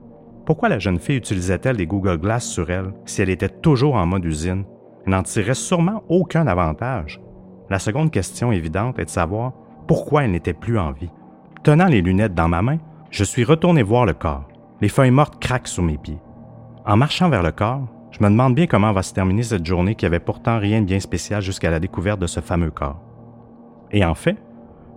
Pourquoi 0.47 0.69
la 0.69 0.79
jeune 0.79 0.99
fille 0.99 1.17
utilisait-elle 1.17 1.77
des 1.77 1.87
Google 1.87 2.19
Glass 2.19 2.45
sur 2.45 2.71
elle 2.71 2.93
si 3.05 3.23
elle 3.23 3.31
était 3.31 3.49
toujours 3.49 3.95
en 3.95 4.07
mode 4.07 4.25
usine? 4.25 4.65
Et 5.07 5.11
n'en 5.11 5.23
tirait 5.23 5.55
sûrement 5.55 6.03
aucun 6.09 6.47
avantage? 6.47 7.21
La 7.71 7.79
seconde 7.79 8.11
question 8.11 8.51
évidente 8.51 8.99
est 8.99 9.05
de 9.05 9.11
savoir 9.11 9.53
pourquoi 9.87 10.25
elle 10.25 10.33
n'était 10.33 10.53
plus 10.53 10.79
en 10.79 10.93
vie. 10.93 11.11
Tenant 11.63 11.87
les 11.87 12.03
lunettes 12.03 12.35
dans 12.35 12.49
ma 12.49 12.63
main, 12.63 12.79
je 13.11 13.25
suis 13.25 13.45
retourné 13.45 13.83
voir 13.83 14.07
le 14.07 14.15
corps. 14.15 14.50
Les 14.81 14.89
feuilles 14.89 15.11
mortes 15.11 15.39
craquent 15.41 15.69
sous 15.69 15.83
mes 15.83 15.99
pieds. 15.99 16.21
En 16.87 16.97
marchant 16.97 17.29
vers 17.29 17.43
le 17.43 17.53
corps, 17.53 17.87
je 18.13 18.25
me 18.25 18.31
demande 18.31 18.55
bien 18.55 18.67
comment 18.67 18.93
va 18.93 19.03
se 19.03 19.13
terminer 19.13 19.43
cette 19.43 19.67
journée 19.67 19.95
qui 19.95 20.07
avait 20.07 20.21
pourtant 20.21 20.59
rien 20.59 20.81
de 20.81 20.87
bien 20.87 21.01
spécial 21.01 21.43
jusqu'à 21.43 21.71
la 21.71 21.81
découverte 21.81 22.19
de 22.19 22.27
ce 22.27 22.41
fameux 22.41 22.71
corps. 22.71 23.01
Et 23.91 24.05
en 24.05 24.15
fait, 24.15 24.37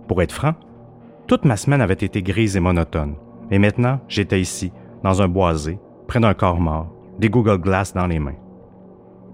pour 0.08 0.22
être 0.22 0.32
franc, 0.32 0.54
toute 1.26 1.44
ma 1.44 1.56
semaine 1.56 1.82
avait 1.82 1.94
été 1.94 2.22
grise 2.22 2.56
et 2.56 2.60
monotone. 2.60 3.16
Et 3.50 3.58
maintenant, 3.58 4.00
j'étais 4.08 4.40
ici, 4.40 4.72
dans 5.02 5.20
un 5.20 5.28
boisé, 5.28 5.78
près 6.06 6.20
d'un 6.20 6.34
corps 6.34 6.60
mort, 6.60 6.90
des 7.18 7.28
Google 7.28 7.58
Glass 7.58 7.92
dans 7.92 8.06
les 8.06 8.18
mains. 8.18 8.36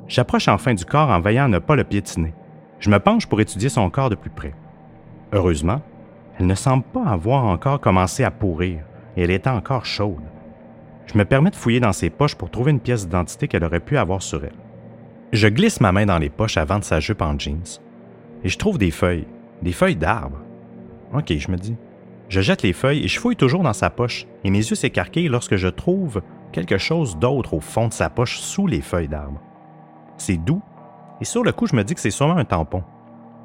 J'approche 0.09 0.49
enfin 0.49 0.75
du 0.75 0.85
corps 0.85 1.11
en 1.11 1.21
veillant 1.21 1.45
à 1.45 1.49
ne 1.49 1.59
pas 1.61 1.77
le 1.77 1.85
piétiner. 1.85 2.35
Je 2.81 2.91
me 2.91 2.99
penche 2.99 3.27
pour 3.27 3.41
étudier 3.41 3.69
son 3.69 3.89
corps 3.89 4.11
de 4.11 4.17
plus 4.17 4.31
près. 4.31 4.55
Heureusement, 5.33 5.81
elle 6.39 6.47
ne 6.47 6.55
semble 6.57 6.83
pas 6.83 7.05
avoir 7.05 7.45
encore 7.45 7.81
commencé 7.81 8.25
à 8.25 8.33
pourrir 8.33 8.83
et 9.17 9.23
elle 9.23 9.31
était 9.31 9.51
encore 9.51 9.87
chaude. 9.87 10.30
Je 11.07 11.19
me 11.19 11.25
permets 11.25 11.51
de 11.51 11.57
fouiller 11.57 11.81
dans 11.81 11.93
ses 11.93 12.11
poches 12.11 12.37
pour 12.37 12.51
trouver 12.51 12.71
une 12.71 12.81
pièce 12.81 13.07
d'identité 13.07 13.49
qu'elle 13.49 13.65
aurait 13.65 13.81
pu 13.81 13.97
avoir 13.97 14.23
sur 14.23 14.45
elle. 14.45 14.53
Je 15.33 15.49
glisse 15.49 15.81
ma 15.81 15.93
main 15.93 16.07
dans 16.07 16.19
les 16.19 16.31
poches 16.31 16.57
avant 16.57 16.79
de 16.79 16.85
sa 16.85 17.01
jupe 17.01 17.23
en 17.23 17.39
jeans 17.39 17.81
et 18.43 18.49
je 18.49 18.59
trouve 18.59 18.79
des 18.79 18.91
feuilles, 18.91 19.27
des 19.63 19.73
feuilles 19.73 19.97
d'arbre. 19.97 20.39
Ok, 21.15 21.33
je 21.37 21.51
me 21.51 21.57
dis. 21.57 21.77
Je 22.29 22.41
jette 22.41 22.63
les 22.63 22.73
feuilles 22.73 23.05
et 23.05 23.09
je 23.09 23.19
fouille 23.19 23.37
toujours 23.37 23.63
dans 23.63 23.73
sa 23.73 23.91
poche 23.91 24.27
et 24.45 24.51
mes 24.51 24.59
yeux 24.59 24.77
s'écarquillent 24.77 25.29
lorsque 25.29 25.57
je 25.57 25.69
trouve 25.69 26.23
quelque 26.53 26.79
chose 26.79 27.17
d'autre 27.17 27.55
au 27.55 27.61
fond 27.61 27.89
de 27.89 27.93
sa 27.93 28.09
poche 28.09 28.39
sous 28.39 28.67
les 28.67 28.81
feuilles 28.81 29.09
d'arbre. 29.09 29.41
C'est 30.17 30.37
doux 30.37 30.63
et 31.21 31.25
sur 31.25 31.43
le 31.43 31.53
coup, 31.53 31.67
je 31.67 31.77
me 31.77 31.85
dis 31.85 31.95
que 31.95 32.01
c'est 32.01 32.11
sûrement 32.11 32.37
un 32.37 32.45
tampon. 32.45 32.83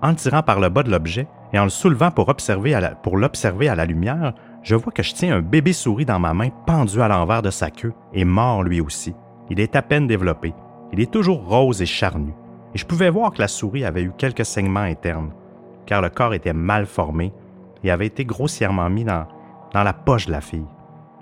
En 0.01 0.13
tirant 0.13 0.43
par 0.43 0.59
le 0.59 0.69
bas 0.69 0.83
de 0.83 0.91
l'objet 0.91 1.27
et 1.51 1.59
en 1.59 1.63
le 1.63 1.69
soulevant 1.69 2.11
pour 2.11 2.27
l'observer 2.27 3.67
à 3.69 3.75
la 3.75 3.85
lumière, 3.85 4.33
je 4.65 4.73
vois 4.73 4.91
que 4.91 5.03
je 5.03 5.13
tiens 5.13 5.37
un 5.37 5.41
bébé 5.41 5.73
souris 5.73 6.05
dans 6.05 6.17
ma 6.17 6.33
main 6.33 6.49
pendu 6.65 6.99
à 6.99 7.07
l'envers 7.07 7.43
de 7.43 7.51
sa 7.51 7.69
queue 7.69 7.93
et 8.13 8.25
mort 8.25 8.63
lui 8.63 8.81
aussi. 8.81 9.13
Il 9.51 9.59
est 9.59 9.75
à 9.75 9.83
peine 9.83 10.07
développé. 10.07 10.55
Il 10.91 10.99
est 10.99 11.11
toujours 11.11 11.47
rose 11.47 11.83
et 11.83 11.85
charnu. 11.85 12.33
Et 12.73 12.79
je 12.79 12.85
pouvais 12.85 13.11
voir 13.11 13.31
que 13.31 13.41
la 13.41 13.47
souris 13.47 13.85
avait 13.85 14.01
eu 14.01 14.11
quelques 14.17 14.43
saignements 14.43 14.79
internes, 14.79 15.31
car 15.85 16.01
le 16.01 16.09
corps 16.09 16.33
était 16.33 16.51
mal 16.51 16.87
formé 16.87 17.31
et 17.83 17.91
avait 17.91 18.07
été 18.07 18.25
grossièrement 18.25 18.89
mis 18.89 19.03
dans, 19.03 19.27
la 19.71 19.93
poche 19.93 20.25
de 20.25 20.31
la 20.31 20.41
fille. 20.41 20.65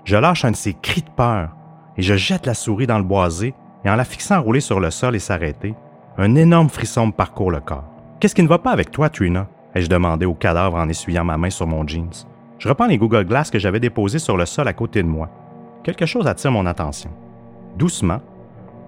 Je 0.04 0.16
lâche 0.16 0.46
un 0.46 0.52
de 0.52 0.56
ces 0.56 0.72
cris 0.72 1.02
de 1.02 1.10
peur 1.10 1.50
et 1.98 2.02
je 2.02 2.14
jette 2.14 2.46
la 2.46 2.54
souris 2.54 2.86
dans 2.86 2.98
le 2.98 3.04
boisé 3.04 3.52
et 3.84 3.90
en 3.90 3.96
la 3.96 4.04
fixant 4.04 4.40
rouler 4.40 4.60
sur 4.60 4.80
le 4.80 4.90
sol 4.90 5.16
et 5.16 5.20
s'arrêter, 5.20 5.74
un 6.16 6.34
énorme 6.34 6.70
frisson 6.70 7.08
me 7.08 7.12
parcourt 7.12 7.50
le 7.50 7.60
corps. 7.60 7.84
Qu'est-ce 8.20 8.34
qui 8.34 8.42
ne 8.42 8.48
va 8.48 8.58
pas 8.58 8.70
avec 8.70 8.90
toi, 8.90 9.10
Trina? 9.10 9.48
ai-je 9.74 9.90
demandé 9.90 10.24
au 10.24 10.34
cadavre 10.34 10.76
en 10.76 10.88
essuyant 10.88 11.24
ma 11.24 11.36
main 11.36 11.50
sur 11.50 11.66
mon 11.66 11.86
jeans. 11.86 12.26
Je 12.58 12.68
reprends 12.68 12.86
les 12.86 12.98
Google 12.98 13.24
Glass 13.24 13.50
que 13.50 13.58
j'avais 13.58 13.80
déposés 13.80 14.18
sur 14.18 14.36
le 14.36 14.46
sol 14.46 14.68
à 14.68 14.72
côté 14.72 15.02
de 15.02 15.08
moi. 15.08 15.28
Quelque 15.82 16.06
chose 16.06 16.26
attire 16.26 16.52
mon 16.52 16.66
attention. 16.66 17.10
Doucement, 17.76 18.20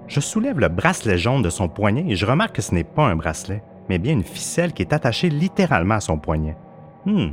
je 0.06 0.20
soulève 0.20 0.60
le 0.60 0.68
bracelet 0.68 1.18
jaune 1.18 1.42
de 1.42 1.50
son 1.50 1.68
poignet 1.68 2.04
et 2.08 2.16
je 2.16 2.26
remarque 2.26 2.56
que 2.56 2.62
ce 2.62 2.74
n'est 2.74 2.84
pas 2.84 3.06
un 3.06 3.16
bracelet, 3.16 3.62
mais 3.88 3.98
bien 3.98 4.12
une 4.12 4.22
ficelle 4.22 4.72
qui 4.72 4.82
est 4.82 4.92
attachée 4.92 5.28
littéralement 5.28 5.96
à 5.96 6.00
son 6.00 6.18
poignet. 6.18 6.56
Hmm. 7.04 7.30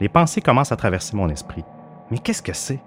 Les 0.00 0.08
pensées 0.08 0.40
commencent 0.40 0.72
à 0.72 0.76
traverser 0.76 1.16
mon 1.16 1.28
esprit. 1.28 1.64
Mais 2.10 2.18
qu'est-ce 2.18 2.42
que 2.42 2.52
c'est? 2.52 2.80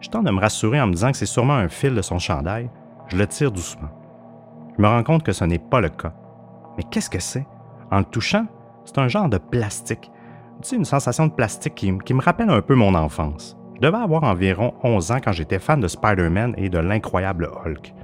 Je 0.00 0.08
tente 0.08 0.24
de 0.24 0.30
me 0.30 0.40
rassurer 0.40 0.80
en 0.80 0.86
me 0.86 0.92
disant 0.92 1.12
que 1.12 1.16
c'est 1.16 1.26
sûrement 1.26 1.54
un 1.54 1.68
fil 1.68 1.94
de 1.94 2.02
son 2.02 2.18
chandail. 2.18 2.68
Je 3.08 3.16
le 3.16 3.26
tire 3.26 3.52
doucement. 3.52 3.88
Je 4.76 4.82
me 4.82 4.88
rends 4.88 5.02
compte 5.02 5.22
que 5.22 5.32
ce 5.32 5.44
n'est 5.44 5.58
pas 5.58 5.80
le 5.80 5.88
cas. 5.88 6.12
Mais 6.76 6.82
qu'est-ce 6.82 7.10
que 7.10 7.20
c'est? 7.20 7.46
En 7.90 7.98
le 7.98 8.04
touchant, 8.04 8.46
c'est 8.84 8.98
un 8.98 9.08
genre 9.08 9.28
de 9.28 9.38
plastique. 9.38 10.10
Une 10.72 10.84
sensation 10.84 11.26
de 11.26 11.32
plastique 11.32 11.74
qui, 11.74 12.14
me 12.14 12.22
rappelle 12.22 12.50
un 12.50 12.60
peu 12.62 12.74
mon 12.74 12.94
enfance. 12.94 13.56
Je 13.76 13.80
devais 13.80 13.98
avoir 13.98 14.24
environ 14.24 14.74
11 14.82 15.12
ans 15.12 15.20
quand 15.22 15.32
j'étais 15.32 15.58
fan 15.58 15.80
de 15.80 15.86
Spider-Man 15.86 16.54
et 16.56 16.68
de 16.68 16.78
l'incroyable 16.78 17.50
Hulk. 17.64 17.94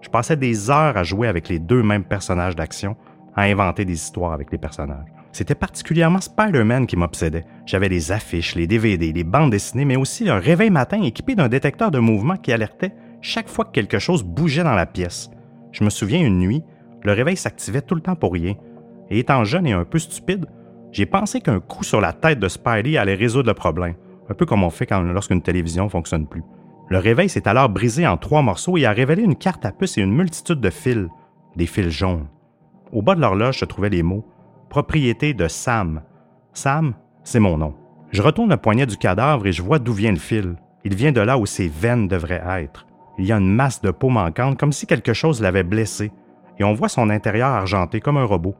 Je 0.00 0.08
passais 0.08 0.36
des 0.36 0.70
heures 0.70 0.96
à 0.96 1.02
jouer 1.02 1.28
avec 1.28 1.48
les 1.48 1.58
deux 1.58 1.82
mêmes 1.82 2.04
personnages 2.04 2.56
d'action, 2.56 2.96
à 3.34 3.42
inventer 3.42 3.84
des 3.84 3.94
histoires 3.94 4.32
avec 4.32 4.50
les 4.52 4.58
personnages. 4.58 5.08
C'était 5.32 5.54
particulièrement 5.54 6.20
Spider-Man 6.20 6.86
qui 6.86 6.96
m'obsédait. 6.96 7.44
J'avais 7.66 7.88
les 7.88 8.12
affiches, 8.12 8.54
les 8.54 8.66
DVD, 8.66 9.12
les 9.12 9.24
bandes 9.24 9.50
dessinées, 9.50 9.84
mais 9.84 9.96
aussi 9.96 10.30
un 10.30 10.38
réveil 10.38 10.70
matin 10.70 11.02
équipé 11.02 11.34
d'un 11.34 11.48
détecteur 11.48 11.90
de 11.90 11.98
mouvement 11.98 12.36
qui 12.36 12.52
alertait 12.52 12.94
chaque 13.20 13.48
fois 13.48 13.66
que 13.66 13.72
quelque 13.72 13.98
chose 13.98 14.22
bougeait 14.22 14.64
dans 14.64 14.74
la 14.74 14.86
pièce. 14.86 15.30
Je 15.72 15.84
me 15.84 15.90
souviens 15.90 16.24
une 16.24 16.38
nuit, 16.38 16.62
le 17.02 17.12
réveil 17.12 17.36
s'activait 17.36 17.82
tout 17.82 17.94
le 17.94 18.00
temps 18.00 18.16
pour 18.16 18.32
rien. 18.32 18.54
Et 19.10 19.18
étant 19.18 19.44
jeune 19.44 19.66
et 19.66 19.72
un 19.72 19.84
peu 19.84 19.98
stupide, 19.98 20.46
j'ai 20.96 21.04
pensé 21.04 21.42
qu'un 21.42 21.60
coup 21.60 21.84
sur 21.84 22.00
la 22.00 22.14
tête 22.14 22.38
de 22.38 22.48
Spidey 22.48 22.96
allait 22.96 23.16
résoudre 23.16 23.48
le 23.48 23.54
problème, 23.54 23.96
un 24.30 24.34
peu 24.34 24.46
comme 24.46 24.62
on 24.62 24.70
fait 24.70 24.90
lorsqu'une 24.90 25.42
télévision 25.42 25.84
ne 25.84 25.90
fonctionne 25.90 26.26
plus. 26.26 26.42
Le 26.88 26.96
réveil 26.96 27.28
s'est 27.28 27.46
alors 27.46 27.68
brisé 27.68 28.06
en 28.06 28.16
trois 28.16 28.40
morceaux 28.40 28.78
et 28.78 28.86
a 28.86 28.92
révélé 28.92 29.22
une 29.22 29.36
carte 29.36 29.66
à 29.66 29.72
puce 29.72 29.98
et 29.98 30.00
une 30.00 30.16
multitude 30.16 30.58
de 30.58 30.70
fils, 30.70 31.06
des 31.54 31.66
fils 31.66 31.90
jaunes. 31.90 32.28
Au 32.92 33.02
bas 33.02 33.14
de 33.14 33.20
l'horloge 33.20 33.58
se 33.58 33.66
trouvaient 33.66 33.90
les 33.90 34.02
mots 34.02 34.24
Propriété 34.70 35.34
de 35.34 35.48
Sam. 35.48 36.00
Sam, 36.54 36.94
c'est 37.24 37.40
mon 37.40 37.58
nom. 37.58 37.74
Je 38.10 38.22
retourne 38.22 38.48
le 38.48 38.56
poignet 38.56 38.86
du 38.86 38.96
cadavre 38.96 39.46
et 39.46 39.52
je 39.52 39.62
vois 39.62 39.78
d'où 39.78 39.92
vient 39.92 40.12
le 40.12 40.16
fil. 40.16 40.56
Il 40.82 40.94
vient 40.94 41.12
de 41.12 41.20
là 41.20 41.36
où 41.36 41.44
ses 41.44 41.68
veines 41.68 42.08
devraient 42.08 42.42
être. 42.62 42.86
Il 43.18 43.26
y 43.26 43.32
a 43.32 43.36
une 43.36 43.54
masse 43.54 43.82
de 43.82 43.90
peau 43.90 44.08
manquante 44.08 44.58
comme 44.58 44.72
si 44.72 44.86
quelque 44.86 45.12
chose 45.12 45.42
l'avait 45.42 45.62
blessé, 45.62 46.10
et 46.58 46.64
on 46.64 46.72
voit 46.72 46.88
son 46.88 47.10
intérieur 47.10 47.50
argenté 47.50 48.00
comme 48.00 48.16
un 48.16 48.24
robot. 48.24 48.54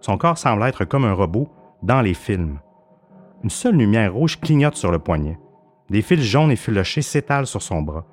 Son 0.00 0.18
corps 0.18 0.36
semble 0.36 0.64
être 0.64 0.84
comme 0.84 1.04
un 1.04 1.12
robot 1.12 1.48
dans 1.82 2.00
les 2.00 2.14
films. 2.14 2.58
Une 3.42 3.50
seule 3.50 3.76
lumière 3.76 4.14
rouge 4.14 4.40
clignote 4.40 4.76
sur 4.76 4.90
le 4.90 4.98
poignet. 4.98 5.38
Des 5.90 6.02
fils 6.02 6.22
jaunes 6.22 6.50
et 6.50 6.56
filochés 6.56 7.02
s'étalent 7.02 7.46
sur 7.46 7.62
son 7.62 7.82
bras, 7.82 8.04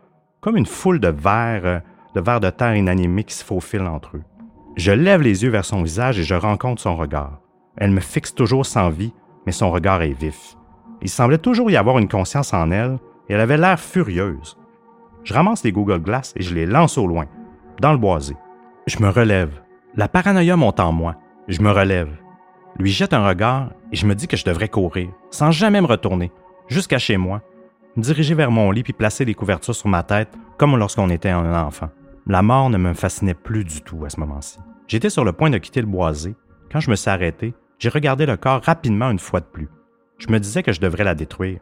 comme 0.41 0.57
une 0.57 0.65
foule 0.65 0.99
de 0.99 1.07
vers, 1.07 1.65
euh, 1.65 1.79
de 2.13 2.21
vers 2.21 2.39
de 2.39 2.49
terre 2.49 2.75
inanimés 2.75 3.23
qui 3.23 3.33
se 3.33 3.43
faufilent 3.43 3.81
entre 3.81 4.17
eux. 4.17 4.23
Je 4.75 4.91
lève 4.91 5.21
les 5.21 5.43
yeux 5.43 5.49
vers 5.49 5.65
son 5.65 5.81
visage 5.81 6.19
et 6.19 6.23
je 6.23 6.35
rencontre 6.35 6.81
son 6.81 6.95
regard. 6.95 7.39
Elle 7.77 7.91
me 7.91 7.99
fixe 7.99 8.35
toujours 8.35 8.65
sans 8.65 8.89
vie, 8.89 9.13
mais 9.45 9.51
son 9.51 9.71
regard 9.71 10.01
est 10.01 10.19
vif. 10.19 10.55
Il 11.01 11.09
semblait 11.09 11.37
toujours 11.37 11.71
y 11.71 11.77
avoir 11.77 11.99
une 11.99 12.07
conscience 12.07 12.53
en 12.53 12.71
elle, 12.71 12.97
et 13.29 13.33
elle 13.33 13.39
avait 13.39 13.57
l'air 13.57 13.79
furieuse. 13.79 14.57
Je 15.23 15.33
ramasse 15.33 15.63
les 15.63 15.71
Google 15.71 15.99
Glass 15.99 16.33
et 16.35 16.43
je 16.43 16.53
les 16.53 16.65
lance 16.65 16.97
au 16.97 17.07
loin, 17.07 17.25
dans 17.79 17.91
le 17.91 17.97
boisé. 17.97 18.35
Je 18.87 18.99
me 18.99 19.09
relève. 19.09 19.61
La 19.95 20.07
paranoïa 20.07 20.55
monte 20.55 20.79
en 20.79 20.91
moi. 20.91 21.15
Je 21.47 21.61
me 21.61 21.71
relève. 21.71 22.22
Lui 22.79 22.91
jette 22.91 23.13
un 23.13 23.27
regard 23.27 23.71
et 23.91 23.95
je 23.95 24.05
me 24.05 24.15
dis 24.15 24.27
que 24.27 24.37
je 24.37 24.45
devrais 24.45 24.69
courir, 24.69 25.09
sans 25.29 25.51
jamais 25.51 25.81
me 25.81 25.87
retourner, 25.87 26.31
jusqu'à 26.67 26.97
chez 26.97 27.17
moi, 27.17 27.41
me 27.95 28.01
diriger 28.01 28.33
vers 28.33 28.51
mon 28.51 28.71
lit 28.71 28.83
puis 28.83 28.93
placer 28.93 29.25
les 29.25 29.35
couvertures 29.35 29.75
sur 29.75 29.89
ma 29.89 30.03
tête 30.03 30.33
comme 30.57 30.77
lorsqu'on 30.77 31.09
était 31.09 31.29
un 31.29 31.53
enfant. 31.63 31.89
La 32.25 32.41
mort 32.41 32.69
ne 32.69 32.77
me 32.77 32.93
fascinait 32.93 33.33
plus 33.33 33.63
du 33.63 33.81
tout 33.81 34.05
à 34.05 34.09
ce 34.09 34.19
moment-ci. 34.19 34.59
J'étais 34.87 35.09
sur 35.09 35.25
le 35.25 35.33
point 35.33 35.49
de 35.49 35.57
quitter 35.57 35.81
le 35.81 35.87
boisé. 35.87 36.35
Quand 36.71 36.79
je 36.79 36.89
me 36.89 36.95
suis 36.95 37.09
arrêté, 37.09 37.53
j'ai 37.79 37.89
regardé 37.89 38.25
le 38.25 38.37
corps 38.37 38.61
rapidement 38.63 39.11
une 39.11 39.19
fois 39.19 39.39
de 39.39 39.45
plus. 39.45 39.67
Je 40.17 40.29
me 40.29 40.39
disais 40.39 40.63
que 40.63 40.71
je 40.71 40.79
devrais 40.79 41.03
la 41.03 41.15
détruire. 41.15 41.59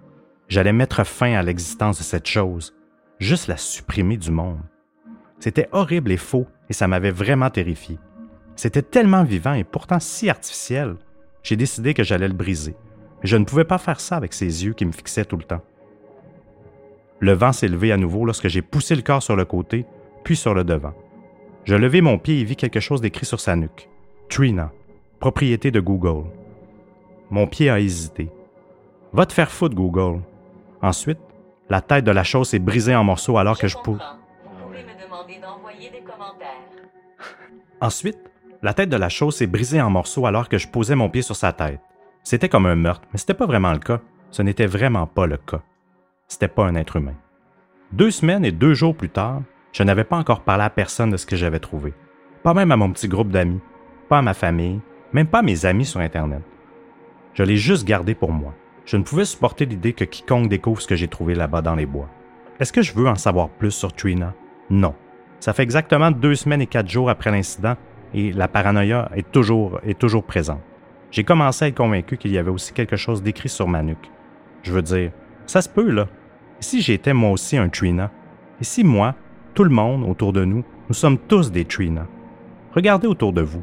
J'allais 0.47 0.73
mettre 0.73 1.03
fin 1.03 1.33
à 1.33 1.41
l'existence 1.41 1.97
de 1.97 2.03
cette 2.03 2.27
chose, 2.27 2.75
juste 3.19 3.47
la 3.47 3.57
supprimer 3.57 4.17
du 4.17 4.31
monde. 4.31 4.59
C'était 5.39 5.69
horrible 5.71 6.11
et 6.11 6.17
faux, 6.17 6.45
et 6.69 6.73
ça 6.73 6.87
m'avait 6.87 7.11
vraiment 7.11 7.49
terrifié. 7.49 7.97
C'était 8.61 8.83
tellement 8.83 9.23
vivant 9.23 9.55
et 9.55 9.63
pourtant 9.63 9.99
si 9.99 10.29
artificiel. 10.29 10.97
J'ai 11.41 11.55
décidé 11.55 11.95
que 11.95 12.03
j'allais 12.03 12.27
le 12.27 12.35
briser. 12.35 12.75
Mais 13.19 13.27
je 13.27 13.35
ne 13.35 13.43
pouvais 13.43 13.63
pas 13.63 13.79
faire 13.79 13.99
ça 13.99 14.17
avec 14.17 14.33
ses 14.33 14.63
yeux 14.63 14.73
qui 14.73 14.85
me 14.85 14.91
fixaient 14.91 15.25
tout 15.25 15.37
le 15.37 15.43
temps. 15.43 15.63
Le 17.21 17.31
vent 17.31 17.53
s'est 17.53 17.67
levé 17.67 17.91
à 17.91 17.97
nouveau 17.97 18.23
lorsque 18.23 18.49
j'ai 18.49 18.61
poussé 18.61 18.95
le 18.95 19.01
corps 19.01 19.23
sur 19.23 19.35
le 19.35 19.45
côté 19.45 19.87
puis 20.23 20.35
sur 20.35 20.53
le 20.53 20.63
devant. 20.63 20.93
Je 21.63 21.73
levai 21.73 22.01
mon 22.01 22.19
pied 22.19 22.39
et 22.39 22.43
vis 22.43 22.55
quelque 22.55 22.79
chose 22.79 23.01
d'écrit 23.01 23.25
sur 23.25 23.39
sa 23.39 23.55
nuque. 23.55 23.89
Trina, 24.29 24.71
propriété 25.19 25.71
de 25.71 25.79
Google. 25.79 26.29
Mon 27.31 27.47
pied 27.47 27.67
a 27.71 27.79
hésité. 27.79 28.29
Va 29.11 29.25
te 29.25 29.33
faire 29.33 29.49
foutre, 29.49 29.73
Google. 29.73 30.21
Ensuite, 30.83 31.17
la 31.67 31.81
tête 31.81 32.05
de 32.05 32.11
la 32.11 32.23
chose 32.23 32.49
s'est 32.49 32.59
brisée 32.59 32.93
en 32.93 33.03
morceaux 33.03 33.39
alors 33.39 33.57
que 33.57 33.67
je 33.67 33.77
pousse. 33.77 34.03
Ensuite, 37.81 38.30
la 38.63 38.73
tête 38.73 38.89
de 38.89 38.97
la 38.97 39.09
chose 39.09 39.35
s'est 39.35 39.47
brisée 39.47 39.81
en 39.81 39.89
morceaux 39.89 40.25
alors 40.25 40.47
que 40.47 40.57
je 40.57 40.67
posais 40.67 40.95
mon 40.95 41.09
pied 41.09 41.21
sur 41.21 41.35
sa 41.35 41.51
tête. 41.51 41.81
C'était 42.23 42.49
comme 42.49 42.67
un 42.67 42.75
meurtre, 42.75 43.07
mais 43.11 43.17
c'était 43.17 43.33
pas 43.33 43.47
vraiment 43.47 43.73
le 43.73 43.79
cas. 43.79 44.01
Ce 44.29 44.43
n'était 44.43 44.67
vraiment 44.67 45.07
pas 45.07 45.25
le 45.25 45.37
cas. 45.37 45.61
C'était 46.27 46.47
pas 46.47 46.65
un 46.65 46.75
être 46.75 46.97
humain. 46.97 47.15
Deux 47.91 48.11
semaines 48.11 48.45
et 48.45 48.51
deux 48.51 48.73
jours 48.73 48.95
plus 48.95 49.09
tard, 49.09 49.41
je 49.73 49.83
n'avais 49.83 50.03
pas 50.03 50.17
encore 50.17 50.41
parlé 50.41 50.63
à 50.63 50.69
personne 50.69 51.09
de 51.09 51.17
ce 51.17 51.25
que 51.25 51.35
j'avais 51.35 51.59
trouvé. 51.59 51.93
Pas 52.43 52.53
même 52.53 52.71
à 52.71 52.77
mon 52.77 52.91
petit 52.91 53.07
groupe 53.07 53.29
d'amis, 53.29 53.59
pas 54.07 54.19
à 54.19 54.21
ma 54.21 54.33
famille, 54.33 54.79
même 55.11 55.27
pas 55.27 55.39
à 55.39 55.43
mes 55.43 55.65
amis 55.65 55.85
sur 55.85 55.99
Internet. 55.99 56.41
Je 57.33 57.43
l'ai 57.43 57.57
juste 57.57 57.85
gardé 57.85 58.13
pour 58.13 58.31
moi. 58.31 58.53
Je 58.85 58.97
ne 58.97 59.03
pouvais 59.03 59.25
supporter 59.25 59.65
l'idée 59.65 59.93
que 59.93 60.05
quiconque 60.05 60.49
découvre 60.49 60.81
ce 60.81 60.87
que 60.87 60.95
j'ai 60.95 61.07
trouvé 61.07 61.33
là-bas 61.33 61.61
dans 61.61 61.75
les 61.75 61.85
bois. 61.85 62.09
Est-ce 62.59 62.73
que 62.73 62.81
je 62.81 62.93
veux 62.93 63.07
en 63.07 63.15
savoir 63.15 63.49
plus 63.49 63.71
sur 63.71 63.93
Trina? 63.93 64.33
Non. 64.69 64.93
Ça 65.39 65.53
fait 65.53 65.63
exactement 65.63 66.11
deux 66.11 66.35
semaines 66.35 66.61
et 66.61 66.67
quatre 66.67 66.89
jours 66.89 67.09
après 67.09 67.31
l'incident 67.31 67.75
et 68.13 68.31
la 68.31 68.47
paranoïa 68.47 69.09
est 69.15 69.31
toujours, 69.31 69.79
est 69.85 69.97
toujours 69.97 70.23
présente. 70.23 70.61
J'ai 71.11 71.23
commencé 71.23 71.65
à 71.65 71.67
être 71.67 71.75
convaincu 71.75 72.17
qu'il 72.17 72.31
y 72.31 72.37
avait 72.37 72.51
aussi 72.51 72.73
quelque 72.73 72.95
chose 72.95 73.21
d'écrit 73.21 73.49
sur 73.49 73.67
ma 73.67 73.83
nuque. 73.83 74.09
Je 74.63 74.71
veux 74.71 74.81
dire, 74.81 75.11
ça 75.45 75.61
se 75.61 75.69
peut, 75.69 75.89
là. 75.89 76.07
Et 76.59 76.63
si 76.63 76.81
j'étais 76.81 77.13
moi 77.13 77.31
aussi 77.31 77.57
un 77.57 77.69
Trina? 77.69 78.11
Et 78.59 78.63
si 78.63 78.83
moi, 78.83 79.15
tout 79.53 79.63
le 79.63 79.69
monde 79.69 80.03
autour 80.09 80.33
de 80.33 80.45
nous, 80.45 80.63
nous 80.87 80.95
sommes 80.95 81.17
tous 81.17 81.51
des 81.51 81.65
Trina? 81.65 82.07
Regardez 82.73 83.07
autour 83.07 83.33
de 83.33 83.41
vous. 83.41 83.61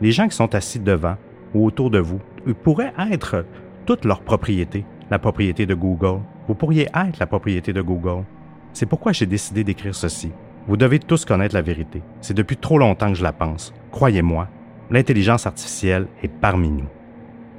Les 0.00 0.12
gens 0.12 0.28
qui 0.28 0.36
sont 0.36 0.54
assis 0.54 0.78
devant, 0.78 1.16
ou 1.54 1.66
autour 1.66 1.90
de 1.90 1.98
vous 1.98 2.20
ils 2.46 2.54
pourraient 2.54 2.92
être 3.10 3.44
toute 3.86 4.04
leur 4.04 4.20
propriété, 4.20 4.84
la 5.10 5.18
propriété 5.18 5.66
de 5.66 5.74
Google. 5.74 6.20
Vous 6.46 6.54
pourriez 6.54 6.88
être 6.94 7.18
la 7.18 7.26
propriété 7.26 7.72
de 7.72 7.82
Google. 7.82 8.24
C'est 8.72 8.86
pourquoi 8.86 9.12
j'ai 9.12 9.26
décidé 9.26 9.64
d'écrire 9.64 9.94
ceci. 9.94 10.32
Vous 10.66 10.76
devez 10.76 10.98
tous 10.98 11.24
connaître 11.24 11.54
la 11.54 11.62
vérité. 11.62 12.02
C'est 12.20 12.34
depuis 12.34 12.56
trop 12.56 12.78
longtemps 12.78 13.08
que 13.08 13.18
je 13.18 13.22
la 13.22 13.32
pense. 13.32 13.74
Croyez-moi, 13.90 14.48
l'intelligence 14.90 15.46
artificielle 15.46 16.06
est 16.22 16.28
parmi 16.28 16.70
nous. 16.70 16.88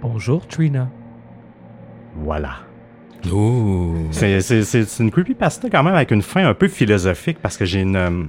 Bonjour, 0.01 0.47
Trina. 0.47 0.89
Voilà. 2.15 2.55
Ouh. 3.31 3.95
C'est 4.11 4.99
une 4.99 5.11
creepypasta 5.11 5.69
quand 5.69 5.83
même 5.83 5.95
avec 5.95 6.11
une 6.11 6.21
fin 6.21 6.47
un 6.47 6.53
peu 6.53 6.67
philosophique 6.67 7.37
parce 7.41 7.57
que 7.57 7.65
j'ai 7.65 7.81
une, 7.81 7.95
euh, 7.95 8.23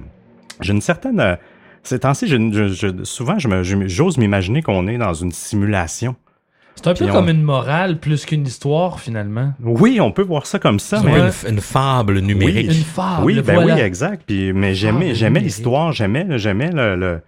j'ai 0.61 0.73
une 0.73 0.81
certaine. 0.81 1.19
euh, 1.19 1.35
Ces 1.83 1.99
temps-ci, 1.99 2.27
souvent, 3.03 3.37
j'ose 3.39 4.17
m'imaginer 4.17 4.61
qu'on 4.61 4.87
est 4.87 4.97
dans 4.97 5.13
une 5.13 5.31
simulation. 5.31 6.15
C'est 6.77 6.87
un 6.87 6.93
peu 6.93 7.05
on- 7.09 7.11
comme 7.11 7.29
une 7.29 7.41
morale 7.43 7.99
plus 7.99 8.25
qu'une 8.25 8.45
histoire, 8.45 8.99
finalement. 8.99 9.53
Oui, 9.61 9.99
on 9.99 10.11
peut 10.11 10.21
voir 10.23 10.45
ça 10.45 10.59
comme 10.59 10.79
ça, 10.79 11.01
mais 11.03 11.19
une, 11.19 11.31
une 11.55 11.59
fable 11.61 12.19
numérique. 12.19 12.67
Une 12.67 12.73
fable, 12.73 13.25
oui, 13.25 13.41
ben 13.41 13.55
voilà. 13.55 13.75
oui, 13.75 13.81
exact. 13.81 14.23
Puis, 14.25 14.53
mais 14.53 14.73
j'aimais, 14.75 15.13
j'aimais 15.15 15.39
l'histoire, 15.41 15.91
j'aimais, 15.91 16.37
j'aimais 16.37 16.71
le, 16.71 16.95
le, 16.95 17.21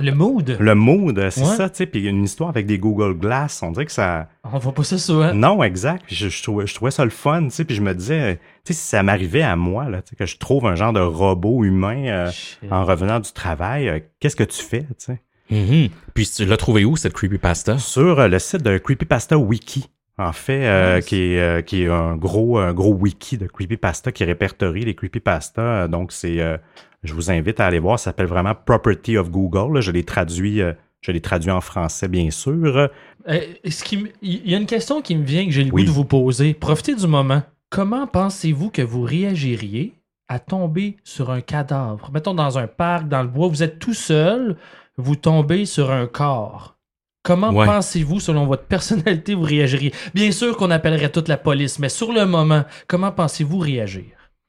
Le 0.00 0.12
mood. 0.12 0.56
le 0.60 0.74
mood, 0.74 1.28
c'est 1.30 1.40
Ouais. 1.42 1.46
ça, 1.56 1.70
tu 1.70 1.76
sais. 1.76 1.86
Puis 1.86 2.06
une 2.08 2.24
histoire 2.24 2.50
avec 2.50 2.66
des 2.66 2.78
Google 2.78 3.14
Glass, 3.14 3.62
on 3.62 3.70
dirait 3.72 3.86
que 3.86 3.92
ça. 3.92 4.28
On 4.52 4.58
voit 4.58 4.74
pas 4.74 4.82
ça 4.84 4.98
souvent. 4.98 5.32
Non, 5.32 5.62
exact. 5.62 6.04
Puis 6.06 6.16
Je, 6.16 6.28
je, 6.28 6.42
trouvais, 6.42 6.66
je 6.66 6.74
trouvais 6.74 6.90
ça 6.90 7.04
le 7.04 7.10
fun, 7.10 7.44
tu 7.44 7.50
sais. 7.50 7.64
Puis 7.64 7.76
je 7.76 7.82
me 7.82 7.94
disais, 7.94 8.36
tu 8.64 8.72
sais, 8.72 8.80
si 8.80 8.86
ça 8.88 9.02
m'arrivait 9.02 9.42
à 9.42 9.54
moi, 9.56 9.88
là, 9.88 10.02
tu 10.02 10.10
sais, 10.10 10.16
que 10.16 10.26
je 10.26 10.36
trouve 10.38 10.66
un 10.66 10.74
genre 10.74 10.92
de 10.92 11.00
robot 11.00 11.64
humain 11.64 12.04
euh, 12.06 12.30
en 12.70 12.84
revenant 12.84 13.20
du 13.20 13.32
travail, 13.32 13.88
euh, 13.88 14.00
qu'est-ce 14.20 14.36
que 14.36 14.44
tu 14.44 14.62
fais, 14.62 14.80
tu 14.82 14.88
sais? 14.98 15.20
Mhm. 15.50 15.88
Puis 16.14 16.28
tu 16.28 16.44
l'as 16.44 16.56
trouvé 16.56 16.84
où, 16.84 16.96
cette 16.96 17.12
creepypasta? 17.14 17.78
Sur 17.78 18.20
euh, 18.20 18.28
le 18.28 18.38
site 18.38 18.62
de 18.62 18.78
Creepypasta 18.78 19.38
Wiki. 19.38 19.88
En 20.20 20.32
fait, 20.32 20.66
euh, 20.66 20.96
Nice. 20.96 21.04
qui, 21.06 21.16
est, 21.34 21.40
euh, 21.40 21.62
qui 21.62 21.82
est 21.84 21.88
un 21.88 22.16
gros, 22.16 22.58
un 22.58 22.72
gros 22.74 22.92
wiki 22.92 23.38
de 23.38 23.46
creepypasta 23.46 24.10
qui 24.10 24.24
répertorie 24.24 24.84
les 24.84 24.94
creepypasta. 24.96 25.86
Donc, 25.86 26.10
c'est, 26.10 26.40
euh, 26.40 26.56
je 27.04 27.14
vous 27.14 27.30
invite 27.30 27.60
à 27.60 27.66
aller 27.66 27.78
voir. 27.78 28.00
Ça 28.00 28.06
s'appelle 28.06 28.26
vraiment 28.26 28.54
Property 28.54 29.16
of 29.16 29.30
Google. 29.30 29.74
là. 29.74 29.80
Je 29.80 29.92
l'ai 29.92 30.02
traduit, 30.02 30.60
euh, 30.60 30.72
je 31.02 31.12
l'ai 31.12 31.20
traduit 31.20 31.52
en 31.52 31.60
français, 31.60 32.08
bien 32.08 32.30
sûr. 32.32 32.88
Euh, 33.28 33.40
ce 33.68 33.84
qui 33.84 33.98
me- 33.98 34.08
Il 34.20 34.50
y 34.50 34.56
a 34.56 34.58
une 34.58 34.66
question 34.66 35.00
qui 35.02 35.14
me 35.14 35.24
vient 35.24 35.44
que 35.44 35.52
j'ai 35.52 35.62
le 35.62 35.70
Oui. 35.72 35.84
goût 35.84 35.90
de 35.90 35.94
vous 35.94 36.04
poser. 36.04 36.52
Profitez 36.52 36.96
du 36.96 37.06
moment. 37.06 37.42
Comment 37.70 38.08
pensez-vous 38.08 38.70
que 38.70 38.82
vous 38.82 39.02
réagiriez 39.02 39.92
à 40.26 40.40
tomber 40.40 40.96
sur 41.04 41.30
un 41.30 41.42
cadavre? 41.42 42.10
Mettons 42.12 42.34
dans 42.34 42.58
un 42.58 42.66
parc, 42.66 43.06
dans 43.08 43.22
le 43.22 43.28
bois, 43.28 43.46
vous 43.46 43.62
êtes 43.62 43.78
tout 43.78 43.94
seul, 43.94 44.56
vous 44.98 45.16
tombez 45.16 45.64
sur 45.64 45.90
un 45.90 46.06
corps. 46.06 46.76
Comment 47.22 47.50
Ouais. 47.52 47.66
pensez-vous, 47.66 48.20
selon 48.20 48.46
votre 48.46 48.64
personnalité, 48.64 49.34
vous 49.34 49.42
réagiriez? 49.42 49.92
Bien 50.14 50.30
sûr 50.32 50.56
qu'on 50.56 50.70
appellerait 50.70 51.10
toute 51.10 51.28
la 51.28 51.36
police, 51.36 51.78
mais 51.78 51.88
sur 51.88 52.12
le 52.12 52.24
moment, 52.26 52.64
comment 52.86 53.12
pensez-vous 53.12 53.58
réagir? 53.58 54.04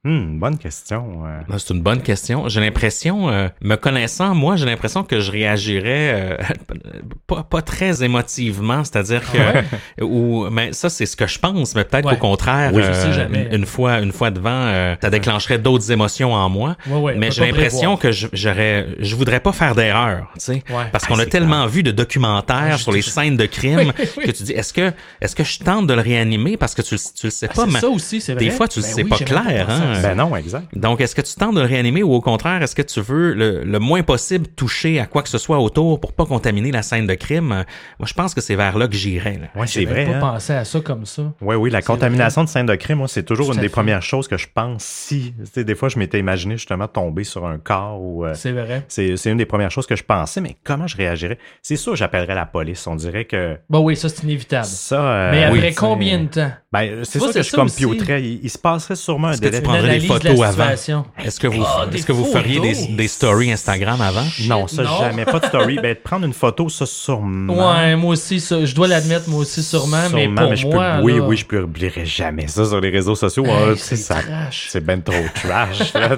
Hmm, 0.06 0.40
bonne 0.40 0.58
question. 0.58 1.26
euh. 1.26 1.42
Ah, 1.52 1.56
C'est 1.60 1.74
une 1.74 1.82
bonne 1.82 2.02
question. 2.02 2.48
J'ai 2.48 2.62
l'impression, 2.62 3.30
euh, 3.30 3.50
me 3.62 3.76
connaissant, 3.76 4.34
moi, 4.34 4.56
j'ai 4.56 4.66
l'impression 4.66 5.04
que 5.04 5.20
je 5.20 5.30
réagirais 5.30 6.14
euh, 6.16 6.38
pas, 7.28 7.44
pas 7.44 7.62
très 7.62 8.02
émotivement, 8.02 8.86
c'est-à-dire 8.86 9.22
que, 9.30 10.02
ou, 10.06 10.50
mais 10.52 10.72
ça, 10.72 10.90
c'est 10.90 11.06
ce 11.06 11.18
que 11.18 11.28
je 11.28 11.38
pense, 11.38 11.76
mais 11.76 11.84
peut-être 11.84 12.06
Ouais. 12.06 12.14
qu'au 12.18 12.30
contraire, 12.30 12.72
Oui, 12.74 12.82
euh, 12.82 13.12
jamais. 13.12 13.50
une, 13.52 13.66
fois, 13.66 14.00
une 14.00 14.14
fois 14.14 14.32
devant, 14.32 14.50
euh, 14.54 14.96
ça 15.02 15.10
déclencherait 15.10 15.58
d'autres 15.60 15.92
émotions 15.92 16.32
en 16.34 16.48
moi. 16.48 16.78
Ouais, 16.88 17.16
mais 17.18 17.30
j'ai 17.30 17.46
l'impression 17.46 17.98
que 17.98 18.14
je- 18.14 18.28
j'aurais, 18.32 18.88
je 19.00 19.16
voudrais 19.18 19.42
pas 19.42 19.52
faire 19.52 19.76
d'erreur, 19.76 20.28
tu 20.36 20.40
sais, 20.40 20.64
Ouais. 20.70 20.86
parce 20.94 21.04
Ah, 21.04 21.08
qu'on 21.10 21.20
a 21.20 21.26
tellement 21.26 21.66
vu 21.68 21.84
de 21.84 21.92
documentaires 21.92 22.70
Ah, 22.76 22.78
sur 22.78 22.94
les 22.94 23.02
scènes 23.02 23.36
de 23.36 23.46
crime 23.48 23.92
Oui, 24.00 24.06
oui. 24.20 24.26
que 24.28 24.32
tu 24.32 24.44
dis, 24.44 24.54
est-ce 24.54 24.72
que, 24.72 24.94
est-ce 25.20 25.36
que 25.36 25.44
je 25.44 25.60
tente 25.60 25.88
de 25.88 25.94
le 25.94 26.00
réanimer 26.02 26.56
parce 26.56 26.74
que 26.74 26.82
tu, 26.84 26.96
le- 26.96 27.00
tu 27.20 27.28
le 27.28 27.32
sais 27.32 27.50
Ah, 27.52 27.54
pas, 27.54 27.66
mais 27.66 27.82
ça 27.82 27.90
aussi, 27.90 28.22
c'est 28.22 28.34
vrai. 28.34 28.46
des 28.46 28.50
fois, 28.52 28.70
tu 28.70 28.80
le 28.80 28.86
Ben 28.86 28.92
sais 28.94 29.04
oui, 29.04 29.10
pas 29.10 29.18
clair, 29.18 29.70
hein. 29.70 29.88
Ben 30.02 30.16
non, 30.16 30.36
exact. 30.36 30.68
Donc, 30.76 31.02
est-ce 31.02 31.16
que 31.16 31.22
tu 31.22 31.34
tentes 31.36 31.56
de 31.56 31.62
le 31.62 31.66
réanimer 31.68 32.04
ou 32.04 32.14
au 32.14 32.22
contraire, 32.22 32.62
est-ce 32.62 32.76
que 32.76 32.82
tu 32.82 33.02
veux 33.02 33.34
le, 33.34 33.64
le 33.64 33.80
moins 33.80 34.04
possible 34.04 34.48
toucher 34.48 35.00
à 35.00 35.06
quoi 35.06 35.22
que 35.24 35.30
ce 35.30 35.38
soit 35.38 35.60
autour 35.60 36.00
pour 36.00 36.14
pas 36.14 36.26
contaminer 36.26 36.72
la 36.72 36.82
scène 36.82 37.08
de 37.08 37.14
crime? 37.16 37.48
Moi, 37.48 37.66
je 38.06 38.14
pense 38.14 38.34
que 38.34 38.42
c'est 38.42 38.56
vers 38.56 38.78
là 38.78 38.88
que 38.88 38.96
j'irais. 38.96 39.40
Ouais, 39.56 39.68
c'est 39.68 39.86
vrai. 39.86 40.06
pas 40.06 40.12
hein. 40.16 40.20
pensé 40.20 40.54
à 40.54 40.66
ça 40.66 40.80
comme 40.82 41.06
ça. 41.06 41.24
Oui, 41.42 41.56
oui, 41.56 41.70
la 41.70 41.82
contamination 41.82 42.44
de 42.44 42.50
scène 42.50 42.66
de 42.66 42.76
crime, 42.76 42.98
moi, 43.00 43.08
c'est 43.08 43.24
toujours 43.24 43.48
Tout 43.48 43.54
une 43.56 43.62
des 43.62 43.68
fait. 43.68 43.74
premières 43.74 44.02
choses 44.02 44.28
que 44.28 44.38
je 44.38 44.48
pense 44.54 44.84
si, 44.84 45.34
tu 45.38 45.46
sais, 45.54 45.64
des 45.64 45.76
fois, 45.76 45.90
je 45.90 45.98
m'étais 46.00 46.20
imaginé 46.20 46.58
justement 46.58 46.88
tomber 46.88 47.24
sur 47.24 47.46
un 47.46 47.58
corps 47.58 48.02
ou... 48.02 48.26
euh, 48.26 48.34
C'est 48.36 48.52
vrai. 48.52 48.86
c'est 48.88 49.18
c'est 49.18 49.30
une 49.32 49.38
des 49.38 49.46
premières 49.46 49.72
choses 49.72 49.86
que 49.88 49.96
je 49.96 50.04
pensais, 50.04 50.42
mais 50.42 50.56
comment 50.64 50.88
je 50.88 50.98
réagirais? 50.98 51.38
C'est 51.62 51.76
sûr, 51.76 51.96
j'appellerais 51.96 52.36
la 52.36 52.46
police. 52.46 52.86
On 52.88 52.96
dirait 52.96 53.26
que 53.26 53.58
Bon, 53.70 53.80
oui, 53.80 53.96
ça, 53.96 54.10
c'est 54.10 54.24
inévitable. 54.24 54.66
ça... 54.66 55.02
euh, 55.02 55.32
Mais 55.32 55.44
après 55.44 55.60
oui, 55.70 55.76
combien 55.76 56.20
de 56.20 56.28
temps? 56.28 56.52
Ben, 56.72 57.04
c'est 57.04 57.20
sûr 57.20 57.28
que 57.28 57.34
c'est 57.34 57.44
je 57.44 57.60
aussi. 57.60 57.84
computerais. 57.84 58.24
Il, 58.24 58.40
il 58.44 58.50
se 58.50 58.58
passerait 58.58 58.96
sûrement 58.96 59.30
un 59.30 59.38
délai. 59.38 59.62
Des 59.88 60.00
photos 60.00 60.42
avant? 60.42 60.50
situation. 60.52 61.06
Est-ce 61.24 61.40
que 61.40 61.48
vous, 61.48 61.64
Ah, 61.66 61.86
est-ce 61.94 62.06
que 62.06 62.12
vous 62.12 62.26
feriez 62.26 62.60
des, 62.60 62.88
des 62.88 63.08
stories 63.08 63.52
Instagram 63.52 64.00
avant? 64.02 64.26
Non, 64.48 64.68
ça, 64.68 64.84
Non. 64.84 65.00
jamais. 65.00 65.26
Pas 65.26 65.40
de 65.40 65.46
story. 65.46 65.76
ben, 65.82 65.94
de 65.94 66.00
prendre 66.00 66.26
une 66.26 66.34
photo, 66.34 66.70
ça, 66.70 66.86
sûrement. 66.86 67.54
Ouais, 67.76 67.96
moi 67.96 68.12
aussi, 68.14 68.40
ça, 68.40 68.64
je 68.66 68.74
dois 68.76 68.88
l'admettre, 68.88 69.30
moi 69.30 69.40
aussi, 69.42 69.64
sûrement, 69.64 69.98
mais 70.14 70.24
Sûrement, 70.26 70.42
pour 70.48 70.56
je 70.56 70.68
moi, 70.68 70.96
peux, 70.98 71.04
oui, 71.04 71.18
là, 71.18 71.22
oui, 71.24 71.38
je 71.38 71.46
publierai 71.46 72.06
jamais 72.06 72.48
ça 72.48 72.66
sur 72.66 72.80
les 72.82 72.90
réseaux 72.90 73.16
sociaux. 73.16 73.46
hey, 73.46 73.52
Ah, 73.54 73.74
c'est 73.78 73.96
ça- 73.96 74.16
trash. 74.22 74.68
C'est 74.70 74.84
ben 74.84 75.02
trop 75.02 75.16
trash. 75.36 75.94
là, 75.94 76.16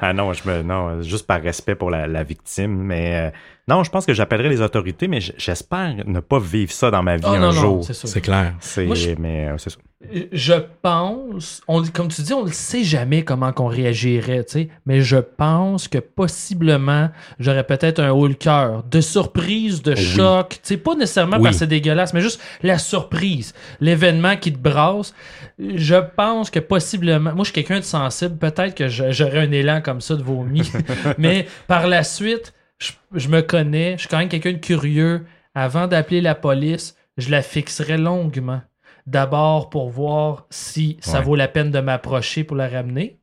ah 0.00 0.12
non, 0.12 0.32
je 0.32 0.48
me, 0.48 0.62
non, 0.62 1.02
juste 1.02 1.26
par 1.26 1.40
respect 1.42 1.74
pour 1.74 1.90
la, 1.90 2.06
la 2.06 2.22
victime. 2.22 2.74
Mais 2.76 3.14
euh, 3.14 3.30
non, 3.68 3.82
je 3.84 3.90
pense 3.90 4.06
que 4.06 4.14
j'appellerai 4.14 4.48
les 4.48 4.60
autorités, 4.60 5.08
mais 5.08 5.20
j'espère 5.20 5.94
ne 6.06 6.20
pas 6.20 6.38
vivre 6.38 6.72
ça 6.72 6.90
dans 6.90 7.02
ma 7.02 7.16
vie 7.16 7.22
Ah 7.26 7.32
un 7.32 7.38
non, 7.38 7.46
non, 7.46 7.52
jour. 7.52 7.84
c'est 7.84 7.94
sûr. 7.94 8.08
C'est 8.08 8.20
clair. 8.20 8.54
C'est, 8.60 8.84
Moi, 8.86 8.94
je- 8.96 9.10
mais 9.18 9.46
euh, 9.48 9.58
c'est 9.58 9.70
ça. 9.70 9.76
Je 10.32 10.54
pense, 10.82 11.62
on, 11.68 11.82
comme 11.84 12.08
tu 12.08 12.22
dis, 12.22 12.32
on 12.32 12.44
ne 12.44 12.50
sait 12.50 12.84
jamais 12.84 13.24
comment 13.24 13.52
qu'on 13.52 13.66
réagirait, 13.66 14.44
tu 14.44 14.52
sais, 14.52 14.68
mais 14.86 15.00
je 15.00 15.16
pense 15.16 15.88
que 15.88 15.98
possiblement, 15.98 17.10
j'aurais 17.38 17.64
peut-être 17.64 18.00
un 18.00 18.10
haut 18.10 18.26
le 18.26 18.34
cœur 18.34 18.82
de 18.84 19.00
surprise, 19.00 19.82
de 19.82 19.94
choc, 19.94 20.50
tu 20.50 20.58
sais, 20.62 20.76
pas 20.76 20.94
nécessairement 20.94 21.36
Oui. 21.36 21.44
parce 21.44 21.56
que 21.56 21.58
c'est 21.60 21.66
dégueulasse, 21.66 22.12
mais 22.14 22.20
juste 22.20 22.40
la 22.62 22.78
surprise, 22.78 23.54
l'événement 23.80 24.36
qui 24.36 24.52
te 24.52 24.58
brasse. 24.58 25.14
Je 25.58 25.96
pense 26.16 26.50
que 26.50 26.58
possiblement, 26.60 27.32
moi 27.34 27.44
je 27.44 27.52
suis 27.52 27.54
quelqu'un 27.64 27.78
de 27.80 27.84
sensible, 27.84 28.36
peut-être 28.36 28.74
que 28.74 28.88
j'aurais 28.88 29.40
un 29.46 29.52
élan 29.52 29.80
comme 29.80 30.00
ça 30.00 30.14
de 30.16 30.22
vomi, 30.22 30.70
mais 31.18 31.46
par 31.66 31.86
la 31.86 32.02
suite, 32.04 32.52
je, 32.78 32.92
je 33.14 33.28
me 33.28 33.40
connais, 33.40 33.92
je 33.94 34.00
suis 34.00 34.08
quand 34.08 34.18
même 34.18 34.28
quelqu'un 34.28 34.52
de 34.52 34.58
curieux. 34.58 35.24
Avant 35.54 35.86
d'appeler 35.86 36.20
la 36.20 36.34
police, 36.34 36.94
je 37.16 37.30
la 37.30 37.40
fixerais 37.40 37.96
longuement. 37.96 38.60
D'abord 39.06 39.70
pour 39.70 39.88
voir 39.90 40.46
si 40.50 40.96
ça 41.00 41.18
Ouais. 41.18 41.24
vaut 41.24 41.36
la 41.36 41.48
peine 41.48 41.70
de 41.70 41.78
m'approcher 41.80 42.42
pour 42.44 42.56
la 42.56 42.68
ramener. 42.68 43.18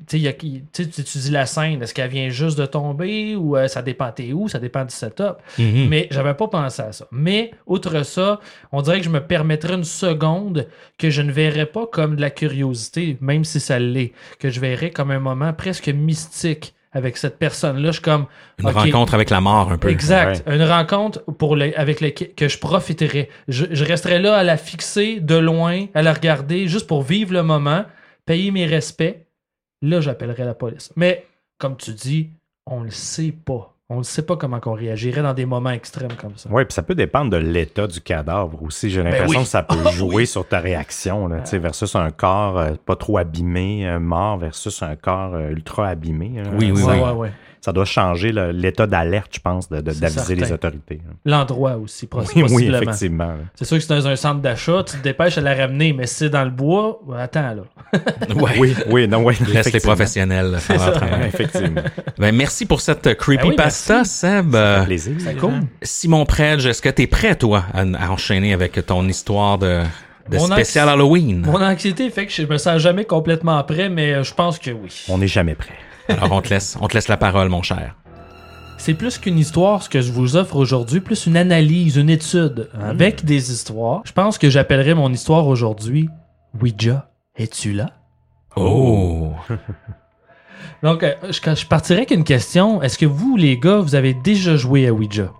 Tu 0.00 0.04
sais, 0.08 0.18
il 0.18 0.22
y 0.24 0.28
a 0.28 0.34
qui- 0.34 0.62
tu 0.74 0.88
tu 0.90 1.00
étudies 1.00 1.30
la 1.30 1.46
scène, 1.46 1.82
est-ce 1.82 1.94
qu'elle 1.94 2.10
vient 2.10 2.28
juste 2.28 2.58
de 2.58 2.66
tomber 2.66 3.34
ou 3.34 3.56
euh, 3.56 3.66
ça 3.66 3.80
dépend 3.80 4.12
t'es 4.12 4.32
où, 4.34 4.46
ça 4.46 4.58
dépend 4.58 4.84
du 4.84 4.94
setup. 4.94 5.36
Mhm. 5.58 5.88
Mais 5.88 6.06
j'avais 6.10 6.34
pas 6.34 6.48
pensé 6.48 6.82
à 6.82 6.92
ça. 6.92 7.08
Mais 7.10 7.50
outre 7.66 8.02
ça, 8.04 8.38
on 8.72 8.82
dirait 8.82 8.98
que 8.98 9.06
je 9.06 9.10
me 9.10 9.26
permettrais 9.26 9.74
une 9.74 9.84
seconde 9.84 10.68
que 10.98 11.08
je 11.08 11.22
ne 11.22 11.32
verrais 11.32 11.64
pas 11.66 11.86
comme 11.86 12.14
de 12.14 12.20
la 12.20 12.28
curiosité, 12.30 13.16
même 13.22 13.44
si 13.44 13.58
ça 13.58 13.78
l'est, 13.78 14.12
que 14.38 14.50
je 14.50 14.60
verrais 14.60 14.90
comme 14.90 15.10
un 15.10 15.18
moment 15.18 15.54
presque 15.54 15.88
mystique 15.88 16.74
avec 16.96 17.16
cette 17.18 17.38
personne-là. 17.38 17.88
Je 17.88 17.92
suis 17.92 18.02
comme 18.02 18.26
Une 18.58 18.68
rencontre 18.68 19.14
avec 19.14 19.28
la 19.30 19.40
mort 19.40 19.70
un 19.70 19.76
peu. 19.78 19.88
Exact. 19.90 20.42
Une 20.48 20.62
rencontre 20.62 21.20
pour 21.38 21.54
le- 21.54 21.78
avec 21.78 22.00
lequel 22.00 22.34
que 22.34 22.48
je 22.48 22.58
profiterais. 22.58 23.28
Je, 23.48 23.66
je 23.70 23.84
resterais 23.84 24.18
là 24.18 24.34
à 24.36 24.42
la 24.42 24.56
fixer 24.56 25.20
de 25.20 25.34
loin, 25.36 25.86
à 25.94 26.02
la 26.02 26.12
regarder, 26.14 26.68
juste 26.68 26.86
pour 26.86 27.02
vivre 27.02 27.32
le 27.34 27.42
moment, 27.42 27.84
payer 28.24 28.50
mes 28.50 28.64
respects. 28.66 29.26
Là, 29.82 30.00
j'appellerais 30.00 30.44
la 30.46 30.54
police. 30.54 30.90
Mais, 30.96 31.26
comme 31.58 31.76
tu 31.76 31.92
dis, 31.92 32.30
on 32.66 32.80
le 32.82 32.90
sait 32.90 33.32
pas. 33.32 33.75
On 33.88 33.98
ne 33.98 34.02
sait 34.02 34.22
pas 34.22 34.36
comment 34.36 34.58
on 34.66 34.72
réagirait 34.72 35.22
dans 35.22 35.32
des 35.32 35.46
moments 35.46 35.70
extrêmes 35.70 36.12
comme 36.20 36.36
ça. 36.36 36.48
Oui, 36.50 36.64
puis 36.64 36.74
ça 36.74 36.82
peut 36.82 36.96
dépendre 36.96 37.30
de 37.30 37.36
l'état 37.36 37.86
du 37.86 38.00
cadavre 38.00 38.60
aussi. 38.64 38.90
J'ai 38.90 39.00
l'impression 39.04 39.26
Ben 39.28 39.38
oui. 39.38 39.44
que 39.44 39.48
ça 39.48 39.62
peut 39.62 39.76
Ah, 39.86 39.90
jouer 39.90 40.14
oui. 40.16 40.26
sur 40.26 40.46
ta 40.48 40.58
réaction, 40.58 41.28
là, 41.28 41.38
tu 41.42 41.50
sais, 41.50 41.58
versus 41.58 41.94
un 41.94 42.10
corps 42.10 42.58
euh, 42.58 42.70
pas 42.84 42.96
trop 42.96 43.18
abîmé, 43.18 43.88
euh, 43.88 44.00
mort, 44.00 44.38
versus 44.38 44.82
un 44.82 44.96
corps 44.96 45.34
euh, 45.34 45.50
ultra 45.50 45.86
abîmé. 45.88 46.42
Oui, 46.58 46.72
oui, 46.74 46.82
ouais, 46.82 47.10
ouais. 47.12 47.32
Ça 47.66 47.72
doit 47.72 47.84
changer 47.84 48.32
l'état 48.52 48.86
d'alerte, 48.86 49.32
je 49.34 49.40
pense, 49.40 49.68
d'aviser 49.68 50.36
les 50.36 50.52
autorités. 50.52 51.00
hein. 51.06 51.14
L'endroit 51.24 51.76
aussi, 51.76 52.06
pos- 52.06 52.20
Oui, 52.20 52.26
oui, 52.36 52.42
possiblement. 52.42 52.78
effectivement. 52.80 53.26
là. 53.26 53.38
c'est 53.56 53.64
sûr 53.64 53.76
que 53.76 53.82
c'est 53.82 53.94
dans 53.94 54.06
un 54.06 54.14
centre 54.16 54.40
d'achat, 54.40 54.84
tu 54.86 54.96
te 54.96 55.02
dépêches 55.02 55.36
à 55.36 55.40
la 55.40 55.52
ramener, 55.54 55.92
mais 55.92 56.06
si 56.06 56.14
c'est 56.14 56.30
dans 56.30 56.44
le 56.44 56.50
bois, 56.50 57.00
attends 57.18 57.54
là. 57.54 57.62
Ouais. 58.36 58.52
Oui, 58.58 58.74
oui, 58.88 59.08
non, 59.08 59.24
oui. 59.24 59.34
Laisse 59.52 59.72
les 59.72 59.80
professionnels 59.80 60.56
faire 60.58 60.78
leur 60.78 60.92
travail. 60.94 61.26
effectivement. 61.28 61.82
Ben, 62.18 62.34
merci 62.34 62.66
pour 62.66 62.80
cette 62.80 63.14
creepypasta, 63.16 63.94
Ben 63.94 64.00
oui, 64.00 64.06
Seb. 64.06 64.52
Ça 64.52 64.58
Euh, 64.58 64.78
fait 64.80 64.86
plaisir. 64.86 65.12
Cool. 65.40 65.52
Simon 65.82 66.24
Predge, 66.24 66.66
est-ce 66.66 66.80
que 66.82 66.88
tu 66.88 67.02
es 67.02 67.06
prêt, 67.06 67.34
toi, 67.34 67.64
à, 67.74 67.80
à 67.80 68.10
enchaîner 68.10 68.52
avec 68.52 68.84
ton 68.86 69.06
histoire 69.08 69.58
de, 69.58 69.80
de 70.30 70.36
Mon 70.36 70.46
spécial 70.46 70.88
Halloween? 70.88 71.42
Mon 71.44 71.60
anxiété 71.62 72.10
fait 72.10 72.26
que 72.26 72.32
je 72.32 72.42
me 72.42 72.58
sens 72.58 72.78
jamais 72.80 73.04
complètement 73.04 73.62
prêt, 73.64 73.88
mais 73.88 74.12
euh, 74.14 74.22
je 74.22 74.34
pense 74.34 74.58
que 74.58 74.70
oui. 74.70 75.04
On 75.08 75.18
n'est 75.18 75.26
jamais 75.26 75.54
prêt. 75.54 75.74
Alors, 76.08 76.32
on 76.32 76.40
te 76.42 76.50
laisse, 76.50 76.76
on 76.80 76.88
te 76.88 76.94
laisse 76.94 77.08
la 77.08 77.16
parole, 77.16 77.48
mon 77.48 77.62
cher. 77.62 77.96
c'est 78.78 78.94
plus 78.94 79.18
qu'une 79.18 79.38
histoire 79.38 79.82
ce 79.82 79.88
que 79.88 80.00
je 80.00 80.12
vous 80.12 80.36
offre 80.36 80.56
aujourd'hui, 80.56 81.00
plus 81.00 81.26
une 81.26 81.36
analyse, 81.36 81.96
une 81.96 82.10
étude 82.10 82.68
avec 82.80 83.24
des 83.24 83.50
histoires. 83.52 84.02
Je 84.04 84.12
pense 84.12 84.38
que 84.38 84.50
j'appellerais 84.50 84.94
mon 84.94 85.12
histoire 85.12 85.46
aujourd'hui 85.46 86.08
Ouija, 86.60 87.10
es-tu 87.36 87.72
là? 87.72 87.90
Oh! 88.56 89.32
Donc, 90.82 91.02
euh, 91.02 91.14
je, 91.24 91.40
je 91.54 91.66
partirais 91.66 92.00
avec 92.00 92.10
une 92.10 92.24
question. 92.24 92.82
Est-ce 92.82 92.98
que 92.98 93.06
vous, 93.06 93.36
les 93.36 93.58
gars, 93.58 93.78
vous 93.78 93.94
avez 93.94 94.14
déjà 94.14 94.56
joué 94.56 94.86
à 94.86 94.92
Ouija? 94.92 95.32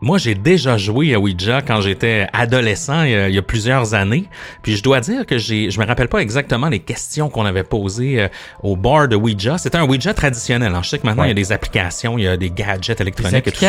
Moi, 0.00 0.16
j'ai 0.18 0.36
déjà 0.36 0.76
joué 0.76 1.12
à 1.14 1.18
Ouija 1.18 1.60
quand 1.60 1.80
j'étais 1.80 2.28
adolescent 2.32 3.02
il 3.02 3.10
y, 3.10 3.14
a, 3.16 3.28
il 3.28 3.34
y 3.34 3.38
a 3.38 3.42
plusieurs 3.42 3.94
années. 3.94 4.26
Puis 4.62 4.76
je 4.76 4.82
dois 4.84 5.00
dire 5.00 5.26
que 5.26 5.38
j'ai, 5.38 5.70
je 5.72 5.80
me 5.80 5.84
rappelle 5.86 6.06
pas 6.06 6.20
exactement 6.20 6.68
les 6.68 6.78
questions 6.78 7.28
qu'on 7.28 7.44
avait 7.44 7.64
posées 7.64 8.20
euh, 8.22 8.28
au 8.62 8.76
bar 8.76 9.08
de 9.08 9.16
Ouija. 9.16 9.58
C'était 9.58 9.78
un 9.78 9.84
Ouija 9.88 10.14
traditionnel. 10.14 10.72
hein. 10.72 10.82
Je 10.84 10.90
sais 10.90 10.98
que 11.00 11.06
maintenant 11.06 11.24
il 11.24 11.28
y 11.28 11.30
a 11.32 11.34
des 11.34 11.50
applications, 11.50 12.16
il 12.16 12.24
y 12.24 12.28
a 12.28 12.36
des 12.36 12.50
gadgets 12.50 12.98
Des 12.98 13.02
électroniques 13.02 13.46
et 13.48 13.50
tout 13.50 13.58
ça. 13.58 13.66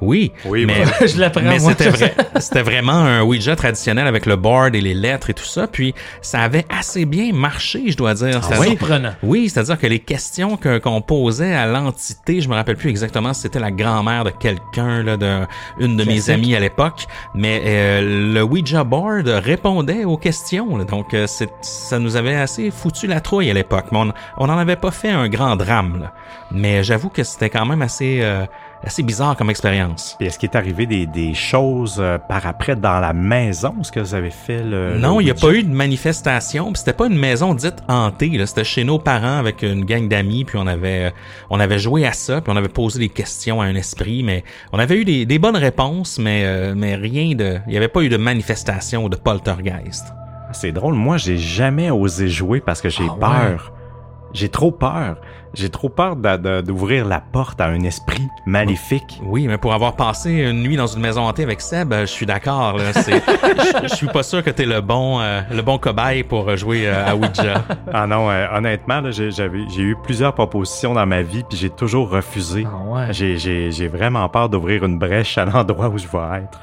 Oui, 0.00 0.32
Oui, 0.44 0.66
mais, 0.66 0.78
moi- 0.84 1.06
je 1.06 1.16
l'apprends, 1.20 1.40
mais 1.42 1.60
moi. 1.60 1.70
c'était 1.70 1.90
vrai, 1.90 2.14
c'était 2.40 2.62
vraiment 2.62 2.92
un 2.92 3.22
Ouija 3.22 3.54
traditionnel 3.54 4.08
avec 4.08 4.26
le 4.26 4.34
board 4.34 4.74
et 4.74 4.80
les 4.80 4.94
lettres 4.94 5.30
et 5.30 5.34
tout 5.34 5.44
ça. 5.44 5.68
Puis 5.68 5.94
ça 6.20 6.40
avait 6.40 6.64
assez 6.68 7.04
bien 7.04 7.32
marché, 7.32 7.84
je 7.86 7.96
dois 7.96 8.14
dire. 8.14 8.42
C'est 8.42 8.54
C'est-à-dire- 8.54 8.70
surprenant. 8.78 9.12
oui, 9.22 9.48
c'est-à-dire 9.48 9.78
que 9.78 9.86
les 9.86 10.00
questions 10.00 10.56
que- 10.56 10.78
qu'on 10.78 11.00
posait 11.00 11.54
à 11.54 11.66
l'entité, 11.66 12.40
je 12.40 12.48
me 12.48 12.54
rappelle 12.56 12.76
plus 12.76 12.90
exactement 12.90 13.32
si 13.34 13.42
c'était 13.42 13.60
la 13.60 13.70
grand-mère 13.70 14.24
de 14.24 14.30
quelqu'un, 14.30 15.04
là, 15.04 15.16
de 15.16 15.42
une 15.78 15.96
de 15.96 16.04
mes 16.04 16.30
amies 16.30 16.54
à 16.54 16.60
l'époque, 16.60 17.06
mais 17.34 17.62
euh, 17.64 18.32
le 18.34 18.42
Ouija 18.42 18.84
board 18.84 19.26
répondait 19.28 20.04
aux 20.04 20.16
questions. 20.16 20.76
là. 20.76 20.84
donc 20.84 21.14
euh, 21.14 21.26
ça 21.60 21.98
nous 21.98 22.16
avait 22.16 22.34
assez 22.34 22.70
foutu 22.70 23.06
la 23.06 23.20
trouille 23.20 23.50
à 23.50 23.54
l'époque. 23.54 23.86
Mais 23.92 23.98
on 23.98 24.12
on 24.36 24.46
n'en 24.46 24.58
avait 24.58 24.76
pas 24.76 24.90
fait 24.90 25.10
un 25.10 25.28
grand 25.28 25.56
drame. 25.56 26.00
là. 26.00 26.12
Mais 26.50 26.82
j'avoue 26.82 27.08
que 27.10 27.22
c'était 27.22 27.50
quand 27.50 27.66
même 27.66 27.82
assez 27.82 28.20
euh, 28.22 28.46
assez 28.84 29.02
bizarre 29.02 29.36
comme 29.36 29.50
expérience. 29.50 30.16
Est-ce 30.20 30.38
qu'il 30.38 30.48
est 30.50 30.56
arrivé 30.56 30.86
des, 30.86 31.06
des 31.06 31.34
choses 31.34 31.98
euh, 32.00 32.18
par 32.18 32.46
après 32.46 32.76
dans 32.76 32.98
la 33.00 33.12
maison? 33.12 33.74
Est-ce 33.80 33.92
que 33.92 34.00
vous 34.00 34.14
avez 34.14 34.30
fait 34.30 34.62
le. 34.62 34.96
Non, 34.98 35.20
il 35.20 35.24
n'y 35.24 35.30
a 35.30 35.34
pas 35.34 35.52
eu 35.52 35.62
de 35.62 35.68
manifestation. 35.72 36.72
C'était 36.74 36.92
pas 36.92 37.06
une 37.06 37.18
maison 37.18 37.54
dite 37.54 37.76
hantée. 37.88 38.40
C'était 38.46 38.64
chez 38.64 38.84
nos 38.84 38.98
parents 38.98 39.38
avec 39.38 39.62
une 39.62 39.84
gang 39.84 40.08
d'amis. 40.08 40.44
Puis 40.44 40.58
on 40.58 40.66
avait, 40.66 41.12
on 41.50 41.60
avait 41.60 41.78
joué 41.78 42.06
à 42.06 42.12
ça. 42.12 42.40
Puis 42.40 42.52
on 42.52 42.56
avait 42.56 42.68
posé 42.68 42.98
des 42.98 43.08
questions 43.10 43.60
à 43.60 43.66
un 43.66 43.74
esprit. 43.74 44.22
Mais 44.22 44.44
on 44.72 44.78
avait 44.78 44.96
eu 44.96 45.04
des, 45.04 45.26
des 45.26 45.38
bonnes 45.38 45.56
réponses, 45.56 46.18
mais, 46.18 46.42
euh, 46.44 46.74
mais 46.76 46.94
rien 46.94 47.34
de. 47.34 47.58
Il 47.66 47.70
n'y 47.72 47.76
avait 47.76 47.88
pas 47.88 48.00
eu 48.02 48.08
de 48.08 48.16
manifestation 48.16 49.04
ou 49.04 49.08
de 49.08 49.16
poltergeist. 49.16 50.06
C'est 50.52 50.72
drôle, 50.72 50.94
moi 50.94 51.16
j'ai 51.16 51.38
jamais 51.38 51.90
osé 51.92 52.28
jouer 52.28 52.60
parce 52.60 52.80
que 52.80 52.88
j'ai 52.88 53.04
Ah 53.08 53.12
ouais? 53.12 53.20
peur. 53.50 53.72
J'ai 54.32 54.48
trop 54.48 54.72
peur. 54.72 55.20
J'ai 55.54 55.68
trop 55.68 55.88
peur 55.88 56.16
d'ouvrir 56.62 57.06
la 57.06 57.20
porte 57.20 57.60
à 57.60 57.66
un 57.66 57.82
esprit 57.82 58.28
maléfique. 58.46 59.20
Oui, 59.24 59.48
mais 59.48 59.58
pour 59.58 59.72
avoir 59.72 59.96
passé 59.96 60.30
une 60.30 60.62
nuit 60.62 60.76
dans 60.76 60.86
une 60.86 61.00
maison 61.00 61.22
hantée 61.22 61.42
avec 61.42 61.60
Seb, 61.60 61.92
euh, 61.92 62.00
je 62.02 62.06
suis 62.12 62.26
d'accord. 62.26 62.78
Je 63.82 63.94
suis 63.94 64.06
pas 64.06 64.22
sûr 64.22 64.42
que 64.44 64.50
t'es 64.50 64.66
le 64.66 64.80
bon, 64.80 65.20
euh, 65.20 65.40
le 65.50 65.62
bon 65.62 65.78
cobaye 65.78 66.22
pour 66.22 66.56
jouer 66.56 66.86
euh, 66.86 67.06
à 67.06 67.16
Ouija. 67.16 67.64
Ah 67.92 68.06
non, 68.06 68.30
euh, 68.30 68.46
honnêtement, 68.54 69.02
j'ai 69.10 69.28
eu 69.78 69.96
plusieurs 70.04 70.34
propositions 70.34 70.94
dans 70.94 71.06
ma 71.06 71.22
vie 71.22 71.42
puis 71.48 71.58
j'ai 71.58 71.70
toujours 71.70 72.10
refusé. 72.10 72.66
Ah 72.66 72.90
ouais. 72.90 73.12
J'ai- 73.12 73.88
vraiment 73.88 74.28
peur 74.28 74.48
d'ouvrir 74.48 74.84
une 74.84 74.98
brèche 74.98 75.36
à 75.38 75.44
l'endroit 75.44 75.88
où 75.88 75.98
je 75.98 76.06
vais 76.06 76.38
être 76.44 76.60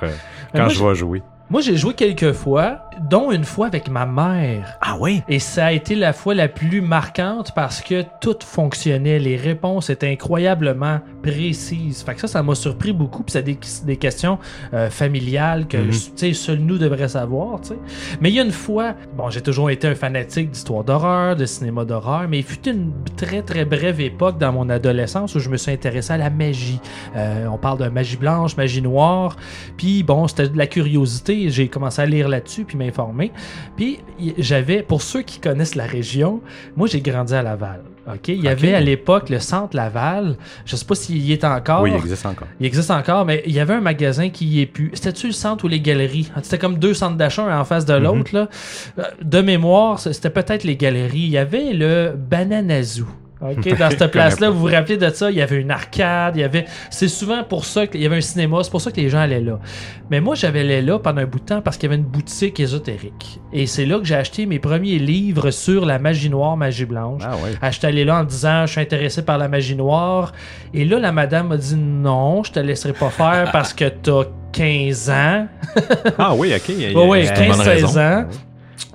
quand 0.53 0.59
moi, 0.59 0.69
je 0.69 0.83
vais 0.85 0.95
jouer. 0.95 1.23
Moi, 1.49 1.61
j'ai 1.61 1.77
joué 1.77 1.93
quelques 1.93 2.33
fois, 2.33 2.81
dont 3.09 3.31
une 3.31 3.45
fois 3.45 3.67
avec 3.67 3.89
ma 3.89 4.05
mère. 4.05 4.77
Ah 4.81 4.97
oui? 4.99 5.21
Et 5.29 5.39
ça 5.39 5.67
a 5.67 5.71
été 5.71 5.95
la 5.95 6.11
fois 6.11 6.35
la 6.35 6.49
plus 6.49 6.81
marquante 6.81 7.53
parce 7.55 7.79
que 7.79 8.03
tout 8.19 8.35
fonctionnait. 8.43 9.17
Les 9.17 9.37
réponses 9.37 9.89
étaient 9.89 10.11
incroyablement 10.11 10.99
précises. 11.23 12.03
Fait 12.03 12.15
que 12.15 12.19
ça, 12.19 12.27
ça 12.27 12.43
m'a 12.43 12.53
surpris 12.53 12.91
beaucoup. 12.91 13.23
Puis 13.23 13.31
c'est 13.31 13.43
des, 13.43 13.57
des 13.85 13.95
questions 13.95 14.39
euh, 14.73 14.89
familiales 14.89 15.67
que, 15.67 15.77
tu 15.77 16.11
sais, 16.17 16.33
seuls 16.33 16.59
nous 16.59 16.77
devraient 16.77 17.07
savoir, 17.07 17.61
tu 17.61 17.69
sais. 17.69 17.77
Mais 18.19 18.29
il 18.29 18.35
y 18.35 18.41
a 18.41 18.43
une 18.43 18.51
fois, 18.51 18.95
bon, 19.15 19.29
j'ai 19.29 19.41
toujours 19.41 19.69
été 19.69 19.87
un 19.87 19.95
fanatique 19.95 20.51
d'histoire 20.51 20.83
d'horreur, 20.83 21.37
de 21.37 21.45
cinéma 21.45 21.85
d'horreur, 21.85 22.27
mais 22.27 22.39
il 22.39 22.43
fut 22.43 22.67
une 22.67 22.91
très, 23.15 23.41
très 23.41 23.63
brève 23.63 24.01
époque 24.01 24.37
dans 24.37 24.51
mon 24.51 24.69
adolescence 24.69 25.33
où 25.35 25.39
je 25.39 25.47
me 25.47 25.55
suis 25.55 25.71
intéressé 25.71 26.11
à 26.11 26.17
la 26.17 26.29
magie. 26.29 26.81
Euh, 27.15 27.47
on 27.47 27.57
parle 27.57 27.79
de 27.79 27.87
magie 27.87 28.17
blanche, 28.17 28.57
magie 28.57 28.81
noire. 28.81 29.37
Puis 29.77 30.03
bon, 30.03 30.27
c'était 30.27 30.49
de 30.49 30.57
la 30.57 30.67
curiosité. 30.67 31.36
J'ai 31.49 31.67
commencé 31.67 32.01
à 32.01 32.05
lire 32.05 32.27
là-dessus 32.27 32.63
puis 32.65 32.77
m'informer. 32.77 33.31
Puis 33.75 33.99
j'avais, 34.37 34.81
pour 34.83 35.01
ceux 35.01 35.21
qui 35.21 35.39
connaissent 35.39 35.75
la 35.75 35.85
région, 35.85 36.41
moi 36.75 36.87
j'ai 36.87 37.01
grandi 37.01 37.33
à 37.33 37.41
Laval. 37.43 37.81
Il 38.29 38.41
y 38.41 38.47
avait 38.47 38.73
à 38.73 38.79
l'époque 38.79 39.29
le 39.29 39.39
centre 39.39 39.75
Laval. 39.75 40.37
Je 40.65 40.77
sais 40.77 40.85
pas 40.85 40.95
s'il 40.95 41.17
y 41.17 41.33
est 41.33 41.43
encore. 41.43 41.81
Oui, 41.81 41.91
il 41.93 41.97
existe 41.97 42.25
encore. 42.25 42.47
Il 42.59 42.65
existe 42.65 42.89
encore, 42.89 43.25
mais 43.25 43.43
il 43.45 43.51
y 43.51 43.59
avait 43.59 43.73
un 43.73 43.81
magasin 43.81 44.29
qui 44.29 44.45
y 44.45 44.61
est 44.61 44.65
plus. 44.65 44.91
C'était-tu 44.93 45.27
le 45.27 45.33
centre 45.33 45.65
ou 45.65 45.67
les 45.67 45.81
galeries? 45.81 46.31
C'était 46.41 46.57
comme 46.57 46.77
deux 46.79 46.93
centres 46.93 47.17
d'achat 47.17 47.43
un 47.43 47.59
en 47.59 47.65
face 47.65 47.85
de 47.85 47.93
l'autre. 47.95 48.33
là. 48.33 48.47
Euh, 48.99 49.03
De 49.21 49.41
mémoire, 49.41 49.99
c'était 49.99 50.29
peut-être 50.29 50.63
les 50.63 50.77
galeries. 50.77 51.19
Il 51.19 51.29
y 51.31 51.37
avait 51.37 51.73
le 51.73 52.13
Bananazoo. 52.15 53.07
OK, 53.39 53.77
dans 53.77 53.89
cette 53.91 54.07
place-là, 54.11 54.49
vous 54.49 54.59
vous 54.59 54.65
rappelez 54.65 54.97
de 54.97 55.09
ça, 55.09 55.29
il 55.29 55.37
y 55.37 55.41
avait 55.41 55.57
une 55.61 55.69
arcade, 55.69 56.35
il 56.35 56.39
y 56.41 56.43
avait 56.43 56.65
c'est 56.89 57.07
souvent 57.07 57.43
pour 57.43 57.65
ça 57.65 57.85
qu'il 57.85 58.01
y 58.01 58.05
avait 58.05 58.17
un 58.17 58.21
cinéma, 58.21 58.57
c'est 58.63 58.71
pour 58.71 58.81
ça 58.81 58.91
que 58.91 58.99
les 58.99 59.09
gens 59.09 59.19
allaient 59.19 59.41
là. 59.41 59.59
Mais 60.09 60.19
moi, 60.21 60.33
j'avais 60.35 60.61
allé 60.61 60.81
là 60.81 60.97
pendant 60.97 61.21
un 61.21 61.25
bout 61.25 61.39
de 61.39 61.45
temps 61.45 61.61
parce 61.61 61.77
qu'il 61.77 61.89
y 61.89 61.93
avait 61.93 62.01
une 62.01 62.07
boutique 62.07 62.59
ésotérique. 62.59 63.39
Et 63.53 63.67
c'est 63.67 63.85
là 63.85 63.99
que 63.99 64.05
j'ai 64.05 64.15
acheté 64.15 64.45
mes 64.47 64.57
premiers 64.59 64.97
livres 64.97 65.51
sur 65.51 65.85
la 65.85 65.99
magie 65.99 66.29
noire, 66.29 66.57
magie 66.57 66.85
blanche. 66.85 67.21
Ah 67.25 67.35
oui. 67.43 67.51
Ah, 67.61 67.69
J'étais 67.69 67.87
allé 67.87 68.05
là 68.05 68.21
en 68.21 68.23
disant 68.23 68.65
je 68.65 68.71
suis 68.71 68.81
intéressé 68.81 69.21
par 69.23 69.37
la 69.37 69.47
magie 69.47 69.75
noire. 69.75 70.31
Et 70.73 70.83
là, 70.85 70.97
la 70.99 71.11
madame 71.11 71.49
m'a 71.49 71.57
dit 71.57 71.75
non, 71.75 72.43
je 72.43 72.51
te 72.53 72.59
laisserai 72.59 72.93
pas 72.93 73.09
faire 73.09 73.51
parce 73.51 73.73
que 73.73 73.85
t'as 73.85 74.23
15 74.53 75.09
ans. 75.11 75.47
Ah 76.17 76.33
oui, 76.33 76.53
ok. 76.55 76.63
il 76.69 76.81
y 76.81 76.85
a- 76.87 76.97
Ouais, 76.97 77.05
ouais, 77.07 77.23
bonne 77.25 77.59
15-16 77.59 77.61
raison. 77.67 77.99
ans. 77.99 78.25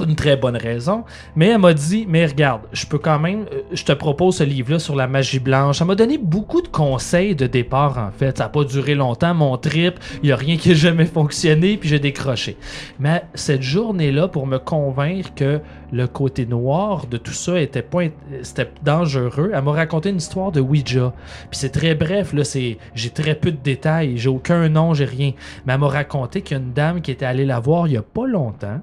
Une 0.07 0.17
très 0.17 0.37
bonne 0.37 0.57
raison. 0.57 1.05
Mais 1.37 1.49
elle 1.49 1.59
m'a 1.59 1.75
dit, 1.75 2.07
mais 2.09 2.27
regarde, 2.27 2.63
je 2.73 2.87
peux 2.87 2.99
quand 2.99 3.19
même, 3.19 3.45
euh, 3.53 3.63
je 3.73 3.85
te 3.85 3.93
propose 3.93 4.37
ce 4.37 4.45
livre-là 4.45 4.79
sur 4.79 4.97
la 4.97 5.07
magie 5.07 5.39
blanche. 5.39 5.81
Elle 5.81 5.87
m'a 5.87 5.95
donné 5.95 6.19
beaucoup 6.19 6.61
de 6.61 6.69
conseils 6.69 7.35
de 7.35 7.47
départ, 7.47 7.99
en 7.99 8.11
fait. 8.11 8.39
Ça 8.39 8.45
n'a 8.45 8.51
pas 8.51 8.65
duré 8.65 8.95
longtemps, 8.95 9.35
mon 9.35 9.57
trip. 9.57 9.99
Il 10.23 10.27
n'y 10.27 10.33
a 10.33 10.37
rien 10.37 10.57
qui 10.57 10.73
a 10.73 10.75
jamais 10.75 11.07
fonctionné, 11.07 11.77
puis 11.77 11.89
j'ai 11.89 11.99
décroché. 11.99 12.57
Mais 12.99 13.25
cette 13.35 13.63
journée-là, 13.63 14.29
pour 14.29 14.47
me 14.47 14.59
convaincre 14.59 15.35
que 15.35 15.61
le 15.93 16.07
côté 16.07 16.47
noir 16.47 17.07
de 17.07 17.19
tout 17.19 17.33
ça 17.33 17.61
était 17.61 17.83
pas, 17.83 18.01
c'était 18.43 18.71
dangereux, 18.83 19.53
elle 19.55 19.63
m'a 19.63 19.73
raconté 19.73 20.09
une 20.09 20.17
histoire 20.17 20.51
de 20.51 20.61
Ouija. 20.61 21.13
Puis 21.51 21.59
c'est 21.59 21.71
très 21.71 21.95
bref, 21.95 22.33
là, 22.33 22.43
j'ai 22.95 23.11
très 23.11 23.35
peu 23.35 23.53
de 23.53 23.59
détails, 23.59 24.17
j'ai 24.17 24.31
aucun 24.31 24.69
nom, 24.69 24.95
j'ai 24.95 25.05
rien. 25.05 25.33
Mais 25.67 25.75
elle 25.75 25.81
m'a 25.81 25.89
raconté 25.89 26.41
qu'il 26.41 26.57
y 26.57 26.61
a 26.61 26.63
une 26.63 26.73
dame 26.73 27.03
qui 27.03 27.11
était 27.11 27.27
allée 27.27 27.45
la 27.45 27.61
voir 27.61 27.87
il 27.87 27.95
y 27.95 27.97
a 27.97 28.03
pas 28.03 28.27
longtemps 28.27 28.81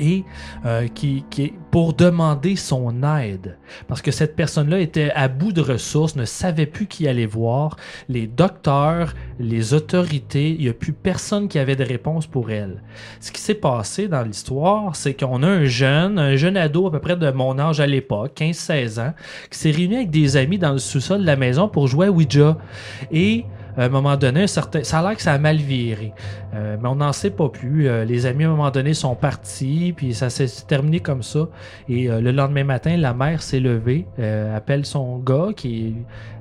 et 0.00 0.24
euh, 0.64 0.88
qui, 0.88 1.24
pour 1.70 1.92
demander 1.92 2.56
son 2.56 3.02
aide 3.02 3.58
parce 3.86 4.02
que 4.02 4.10
cette 4.10 4.34
personne-là 4.34 4.80
était 4.80 5.10
à 5.12 5.28
bout 5.28 5.52
de 5.52 5.60
ressources, 5.60 6.16
ne 6.16 6.24
savait 6.24 6.66
plus 6.66 6.86
qui 6.86 7.06
aller 7.06 7.26
voir, 7.26 7.76
les 8.08 8.26
docteurs, 8.26 9.14
les 9.38 9.74
autorités, 9.74 10.50
il 10.50 10.60
n'y 10.60 10.68
a 10.68 10.72
plus 10.72 10.92
personne 10.92 11.48
qui 11.48 11.58
avait 11.58 11.76
de 11.76 11.84
réponse 11.84 12.26
pour 12.26 12.50
elle. 12.50 12.82
Ce 13.20 13.30
qui 13.30 13.40
s'est 13.40 13.54
passé 13.54 14.08
dans 14.08 14.22
l'histoire, 14.22 14.96
c'est 14.96 15.14
qu'on 15.14 15.42
a 15.42 15.48
un 15.48 15.64
jeune, 15.64 16.18
un 16.18 16.36
jeune 16.36 16.56
ado 16.56 16.86
à 16.86 16.90
peu 16.90 17.00
près 17.00 17.16
de 17.16 17.30
mon 17.30 17.58
âge 17.58 17.80
à 17.80 17.86
l'époque, 17.86 18.32
15-16 18.36 19.00
ans, 19.00 19.14
qui 19.50 19.58
s'est 19.58 19.70
réuni 19.70 19.96
avec 19.96 20.10
des 20.10 20.36
amis 20.36 20.58
dans 20.58 20.72
le 20.72 20.78
sous-sol 20.78 21.20
de 21.20 21.26
la 21.26 21.36
maison 21.36 21.68
pour 21.68 21.86
jouer 21.86 22.06
à 22.06 22.10
Ouija. 22.10 22.56
Et 23.12 23.44
à 23.76 23.84
un 23.84 23.88
moment 23.88 24.16
donné, 24.16 24.46
certain... 24.46 24.82
ça 24.82 24.98
a 24.98 25.02
l'air 25.02 25.16
que 25.16 25.22
ça 25.22 25.32
a 25.32 25.38
mal 25.38 25.56
viré. 25.56 26.12
Euh, 26.54 26.76
mais 26.80 26.88
on 26.88 26.96
n'en 26.96 27.12
sait 27.12 27.30
pas 27.30 27.48
plus. 27.48 27.88
Euh, 27.88 28.04
les 28.04 28.26
amis, 28.26 28.44
à 28.44 28.48
un 28.48 28.50
moment 28.50 28.70
donné, 28.70 28.94
sont 28.94 29.14
partis, 29.14 29.92
puis 29.96 30.14
ça 30.14 30.30
s'est 30.30 30.48
terminé 30.66 31.00
comme 31.00 31.22
ça. 31.22 31.48
Et 31.88 32.10
euh, 32.10 32.20
le 32.20 32.32
lendemain 32.32 32.64
matin, 32.64 32.96
la 32.96 33.14
mère 33.14 33.42
s'est 33.42 33.60
levée, 33.60 34.06
appelle 34.54 34.84
son 34.84 35.18
gars 35.18 35.48
qui 35.56 35.94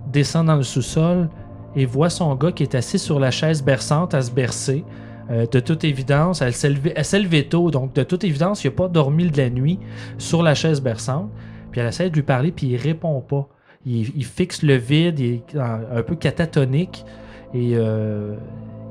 descend 0.07 0.47
dans 0.47 0.55
le 0.55 0.63
sous-sol 0.63 1.29
et 1.75 1.85
voit 1.85 2.09
son 2.09 2.35
gars 2.35 2.51
qui 2.51 2.63
est 2.63 2.75
assis 2.75 2.99
sur 2.99 3.19
la 3.19 3.31
chaise 3.31 3.63
berçante 3.63 4.13
à 4.13 4.21
se 4.21 4.31
bercer. 4.31 4.83
De 5.29 5.59
toute 5.59 5.83
évidence, 5.83 6.41
elle 6.41 6.53
s'est 6.53 6.71
levée, 6.71 6.91
elle 6.95 7.05
s'est 7.05 7.19
levée 7.19 7.47
tôt, 7.47 7.69
donc 7.69 7.93
de 7.93 8.01
toute 8.01 8.23
évidence, 8.23 8.63
il 8.63 8.67
n'a 8.67 8.75
pas 8.75 8.87
dormi 8.87 9.29
de 9.29 9.37
la 9.37 9.51
nuit 9.51 9.77
sur 10.17 10.41
la 10.41 10.55
chaise 10.55 10.81
berçante. 10.81 11.29
Puis 11.71 11.79
elle 11.79 11.87
essaie 11.87 12.09
de 12.09 12.15
lui 12.15 12.23
parler, 12.23 12.51
puis 12.51 12.67
il 12.67 12.77
répond 12.77 13.21
pas. 13.21 13.47
Il, 13.85 14.25
fixe 14.25 14.61
le 14.61 14.75
vide, 14.75 15.19
il 15.19 15.35
est 15.35 15.55
un, 15.55 16.03
peu 16.03 16.15
catatonique 16.15 17.05
et 17.53 17.71
euh, 17.75 18.35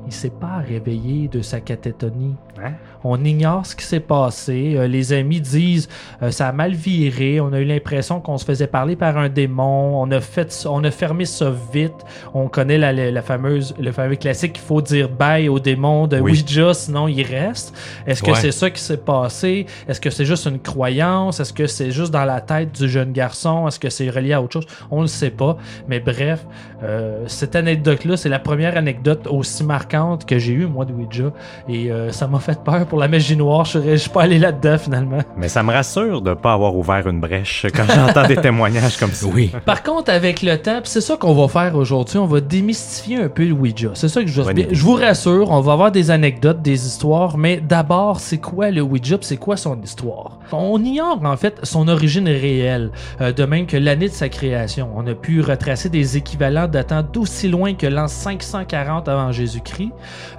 il 0.07 0.11
s'est 0.11 0.31
pas 0.31 0.57
réveillé 0.57 1.27
de 1.27 1.41
sa 1.41 1.61
catatonie. 1.61 2.35
Hein? 2.57 2.73
On 3.03 3.23
ignore 3.23 3.65
ce 3.65 3.75
qui 3.75 3.85
s'est 3.85 3.99
passé. 3.99 4.73
Euh, 4.75 4.87
les 4.87 5.13
amis 5.13 5.39
disent 5.39 5.87
euh, 6.21 6.31
ça 6.31 6.47
a 6.47 6.51
mal 6.51 6.73
viré. 6.73 7.39
On 7.39 7.53
a 7.53 7.59
eu 7.59 7.65
l'impression 7.65 8.19
qu'on 8.19 8.37
se 8.37 8.45
faisait 8.45 8.67
parler 8.67 8.95
par 8.95 9.17
un 9.17 9.29
démon. 9.29 10.01
On 10.01 10.11
a 10.11 10.19
fait, 10.19 10.65
on 10.69 10.83
a 10.83 10.91
fermé 10.91 11.25
ça 11.25 11.53
vite. 11.73 11.93
On 12.33 12.47
connaît 12.49 12.77
la, 12.77 12.91
la- 12.91 13.11
la 13.11 13.21
fameuse, 13.21 13.73
le 13.79 13.91
fameux 13.91 14.15
classique 14.15 14.53
qu'il 14.53 14.63
faut 14.63 14.81
dire 14.81 15.07
bye 15.09 15.47
au 15.49 15.59
démon 15.59 16.07
de 16.07 16.19
Oui. 16.19 16.31
Ouija, 16.31 16.73
sinon 16.73 17.07
il 17.07 17.23
reste. 17.23 17.73
Est-ce 18.05 18.21
que 18.21 18.31
Ouais. 18.31 18.37
c'est 18.37 18.51
ça 18.51 18.69
qui 18.69 18.81
s'est 18.81 18.97
passé? 18.97 19.65
Est-ce 19.87 20.01
que 20.01 20.09
c'est 20.09 20.25
juste 20.25 20.45
une 20.45 20.59
croyance? 20.59 21.39
Est-ce 21.39 21.53
que 21.53 21.67
c'est 21.67 21.91
juste 21.91 22.11
dans 22.11 22.25
la 22.25 22.41
tête 22.41 22.71
du 22.79 22.89
jeune 22.89 23.11
garçon? 23.13 23.67
Est-ce 23.67 23.79
que 23.79 23.89
c'est 23.89 24.09
relié 24.09 24.33
à 24.33 24.41
autre 24.41 24.53
chose? 24.53 24.67
On 24.91 24.97
ne 24.97 25.01
le 25.03 25.07
sait 25.07 25.29
pas. 25.31 25.57
Mais 25.87 25.99
bref, 25.99 26.45
euh, 26.83 27.23
cette 27.27 27.55
anecdote-là, 27.55 28.17
c'est 28.17 28.29
la 28.29 28.39
première 28.39 28.77
anecdote 28.77 29.27
aussi 29.29 29.63
marquante 29.63 30.25
que 30.25 30.39
j'ai 30.39 30.53
eue 30.53 30.65
moi 30.65 30.85
de 30.85 30.93
Ouija, 30.93 31.31
et 31.67 31.91
euh, 31.91 32.11
ça 32.11 32.27
m'a 32.27 32.39
fait 32.39 32.63
peur 32.63 32.85
pour 32.85 32.99
la 32.99 33.07
magie 33.07 33.35
noire. 33.35 33.65
Je 33.65 33.71
serais, 33.71 33.91
je 33.91 33.97
suis 33.97 34.09
pas 34.09 34.23
allé 34.23 34.39
là-dedans 34.39 34.77
finalement. 34.77 35.19
Mais 35.37 35.49
ça 35.49 35.63
me 35.63 35.71
rassure 35.71 36.21
de 36.21 36.29
ne 36.29 36.35
pas 36.35 36.53
avoir 36.53 36.75
ouvert 36.75 37.07
une 37.07 37.19
brèche 37.19 37.65
quand 37.75 37.83
j'entends 37.87 38.27
des 38.27 38.35
témoignages 38.41 38.97
comme 38.97 39.11
ça. 39.11 39.27
Oui. 39.27 39.51
Par 39.65 39.83
contre, 39.83 40.11
avec 40.11 40.41
le 40.41 40.57
temps, 40.57 40.81
pis 40.81 40.89
c'est 40.89 41.01
ça 41.01 41.17
qu'on 41.17 41.33
va 41.33 41.47
faire 41.47 41.75
aujourd'hui, 41.75 42.17
on 42.17 42.25
va 42.25 42.39
démystifier 42.39 43.17
un 43.17 43.29
peu 43.29 43.45
le 43.45 43.53
Ouija. 43.53 43.89
C'est 43.93 44.09
ça 44.09 44.21
que 44.21 44.27
je 44.27 44.41
veux 44.41 44.51
idée. 44.51 44.67
Je 44.71 44.83
vous 44.83 44.95
rassure, 44.95 45.51
on 45.51 45.61
va 45.61 45.73
avoir 45.73 45.91
des 45.91 46.11
anecdotes, 46.11 46.61
des 46.61 46.85
histoires, 46.85 47.37
mais 47.37 47.57
d'abord, 47.57 48.19
c'est 48.19 48.37
quoi 48.37 48.71
le 48.71 48.81
Ouija, 48.81 49.17
pis 49.17 49.27
c'est 49.27 49.37
quoi 49.37 49.57
son 49.57 49.81
histoire? 49.81 50.39
On 50.51 50.81
ignore 50.81 51.19
en 51.23 51.37
fait 51.37 51.59
son 51.63 51.87
origine 51.87 52.27
réelle, 52.27 52.91
euh, 53.21 53.31
de 53.31 53.43
même 53.43 53.65
que 53.65 53.77
l'année 53.77 54.07
de 54.07 54.13
sa 54.13 54.29
création. 54.29 54.89
On 54.95 55.05
a 55.07 55.13
pu 55.13 55.41
retracer 55.41 55.89
des 55.89 56.17
équivalents 56.17 56.68
datant 56.69 57.03
d'aussi 57.03 57.49
loin 57.49 57.73
que 57.73 57.87
l'an 57.87 58.07
540 58.07 59.07
avant 59.07 59.31
Jésus-Christ, 59.31 59.91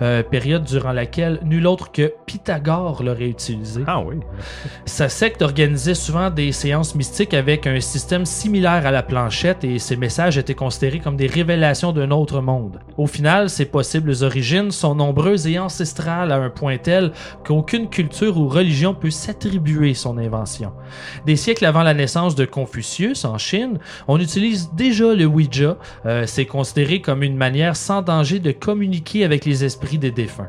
euh, 0.03 0.23
période 0.23 0.65
durant 0.65 0.93
laquelle 0.93 1.41
nul 1.45 1.67
autre 1.67 1.93
que 1.93 2.13
Pythagore 2.27 3.03
l'aurait 3.03 3.29
utilisé. 3.29 3.83
Ah 3.87 4.01
oui. 4.01 4.17
Sa 4.87 5.09
secte 5.09 5.43
organisait 5.43 5.95
souvent 5.95 6.31
des 6.31 6.53
séances 6.53 6.95
mystiques 6.95 7.35
avec 7.35 7.67
un 7.67 7.81
système 7.81 8.25
similaire 8.25 8.87
à 8.87 8.91
la 8.91 9.03
planchette 9.03 9.65
et 9.65 9.79
ses 9.79 9.97
messages 9.97 10.39
étaient 10.39 10.55
considérés 10.55 11.01
comme 11.01 11.17
des 11.17 11.27
révélations 11.27 11.93
d'un 11.93 12.11
autre 12.11 12.41
monde. 12.41 12.81
Au 12.97 13.07
final, 13.07 13.51
ses 13.51 13.65
possibles 13.65 14.13
origines 14.23 14.71
sont 14.71 14.95
nombreuses 14.95 15.47
et 15.47 15.59
ancestrales 15.59 16.33
à 16.33 16.37
un 16.37 16.51
point 16.51 16.79
tel 16.79 17.13
qu'aucune 17.45 17.89
culture 17.89 18.39
ou 18.39 18.49
religion 18.49 18.95
peut 18.95 19.11
s'attribuer 19.11 19.95
son 19.95 20.19
invention. 20.19 20.73
Des 21.27 21.37
siècles 21.37 21.65
avant 21.65 21.83
la 21.83 21.95
naissance 21.95 22.35
de 22.35 22.45
Confucius 22.45 23.25
en 23.25 23.39
Chine, 23.39 23.79
on 24.09 24.19
utilise 24.19 24.71
déjà 24.75 25.15
le 25.15 25.27
Ouija. 25.27 25.77
Euh, 26.07 26.20
C'est 26.27 26.47
considéré 26.47 27.01
comme 27.01 27.23
une 27.23 27.37
manière 27.37 27.77
sans 27.77 28.03
danger 28.03 28.39
de 28.39 28.53
communiquer 28.53 29.25
avec 29.25 29.45
les 29.45 29.65
esprits 29.65 29.99
des 29.99 30.11
défunts. 30.11 30.49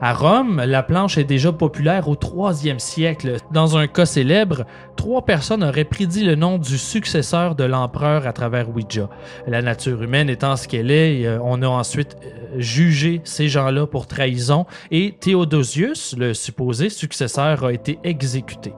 À 0.00 0.14
Rome, 0.14 0.62
la 0.64 0.82
planche 0.82 1.18
est 1.18 1.24
déjà 1.24 1.52
populaire 1.52 2.08
au 2.08 2.14
3e 2.14 2.78
siècle. 2.78 3.36
Dans 3.52 3.76
un 3.76 3.86
cas 3.86 4.06
célèbre, 4.06 4.64
trois 4.96 5.24
personnes 5.24 5.64
auraient 5.64 5.84
prédit 5.84 6.24
le 6.24 6.34
nom 6.34 6.58
du 6.58 6.78
successeur 6.78 7.54
de 7.54 7.64
l'empereur 7.64 8.26
à 8.26 8.32
travers 8.32 8.68
Ouija. 8.68 9.08
La 9.46 9.62
nature 9.62 10.02
humaine 10.02 10.28
étant 10.28 10.56
ce 10.56 10.68
qu'elle 10.68 10.90
est, 10.90 11.26
euh, 11.26 11.38
on 11.42 11.62
a 11.62 11.68
ensuite 11.68 12.16
euh, 12.24 12.60
jugé 12.60 13.20
ces 13.24 13.48
gens-là 13.48 13.86
pour 13.86 14.06
trahison 14.06 14.66
et 14.90 15.14
Théodosius, 15.18 16.14
le 16.16 16.34
supposé 16.34 16.88
successeur, 16.90 17.64
a 17.64 17.72
été 17.72 17.98
exécuté. 18.04 18.72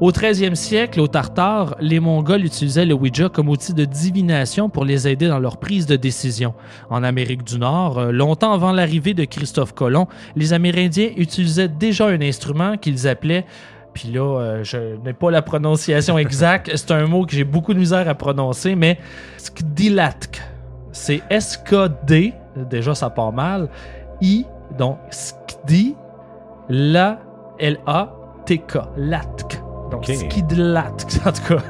Au 0.00 0.10
13e 0.10 0.56
siècle, 0.56 1.00
au 1.00 1.06
Tartare, 1.06 1.76
les 1.80 2.00
Mongols 2.00 2.44
utilisaient 2.44 2.84
le 2.84 2.94
Ouija 2.94 3.28
comme 3.28 3.48
outil 3.48 3.74
de 3.74 3.84
divination 3.84 4.68
pour 4.68 4.84
les 4.84 5.06
aider 5.06 5.28
dans 5.28 5.38
leur 5.38 5.58
prise 5.58 5.86
de 5.86 5.94
décision. 5.94 6.52
En 6.90 7.04
Amérique 7.04 7.44
du 7.44 7.58
Nord, 7.58 7.98
euh, 7.98 8.10
longtemps 8.10 8.52
avant 8.52 8.72
l'arrivée 8.72 9.14
de 9.14 9.24
Christophe 9.24 9.72
Colomb, 9.72 10.08
les 10.34 10.52
Amérindiens 10.52 11.10
utilisaient 11.16 11.68
déjà 11.68 12.08
un 12.08 12.20
instrument 12.20 12.76
qu'ils 12.76 13.06
appelaient 13.06 13.46
puis 13.94 14.08
là, 14.08 14.40
euh, 14.40 14.64
je 14.64 14.96
n'ai 15.04 15.12
pas 15.12 15.30
la 15.30 15.40
prononciation 15.40 16.18
exacte. 16.18 16.68
C'est 16.74 16.90
un 16.90 17.06
mot 17.06 17.24
que 17.24 17.32
j'ai 17.32 17.44
beaucoup 17.44 17.72
de 17.72 17.78
misère 17.78 18.08
à 18.08 18.14
prononcer, 18.14 18.74
mais 18.74 18.98
Skdilatk. 19.38 20.42
C'est 20.90 21.22
S-K-D, 21.30 22.34
déjà 22.68 22.94
ça 22.94 23.10
part 23.10 23.32
mal, 23.32 23.68
I, 24.20 24.44
donc 24.76 24.98
Skdi, 25.10 25.94
La, 26.68 27.20
L-A-T-K, 27.58 28.78
Latk. 28.96 29.53
Donc 29.94 30.08
Ok. 30.08 30.16
Skidlatk, 30.16 31.02
en 31.24 31.32
tout 31.32 31.54
cas. 31.54 31.62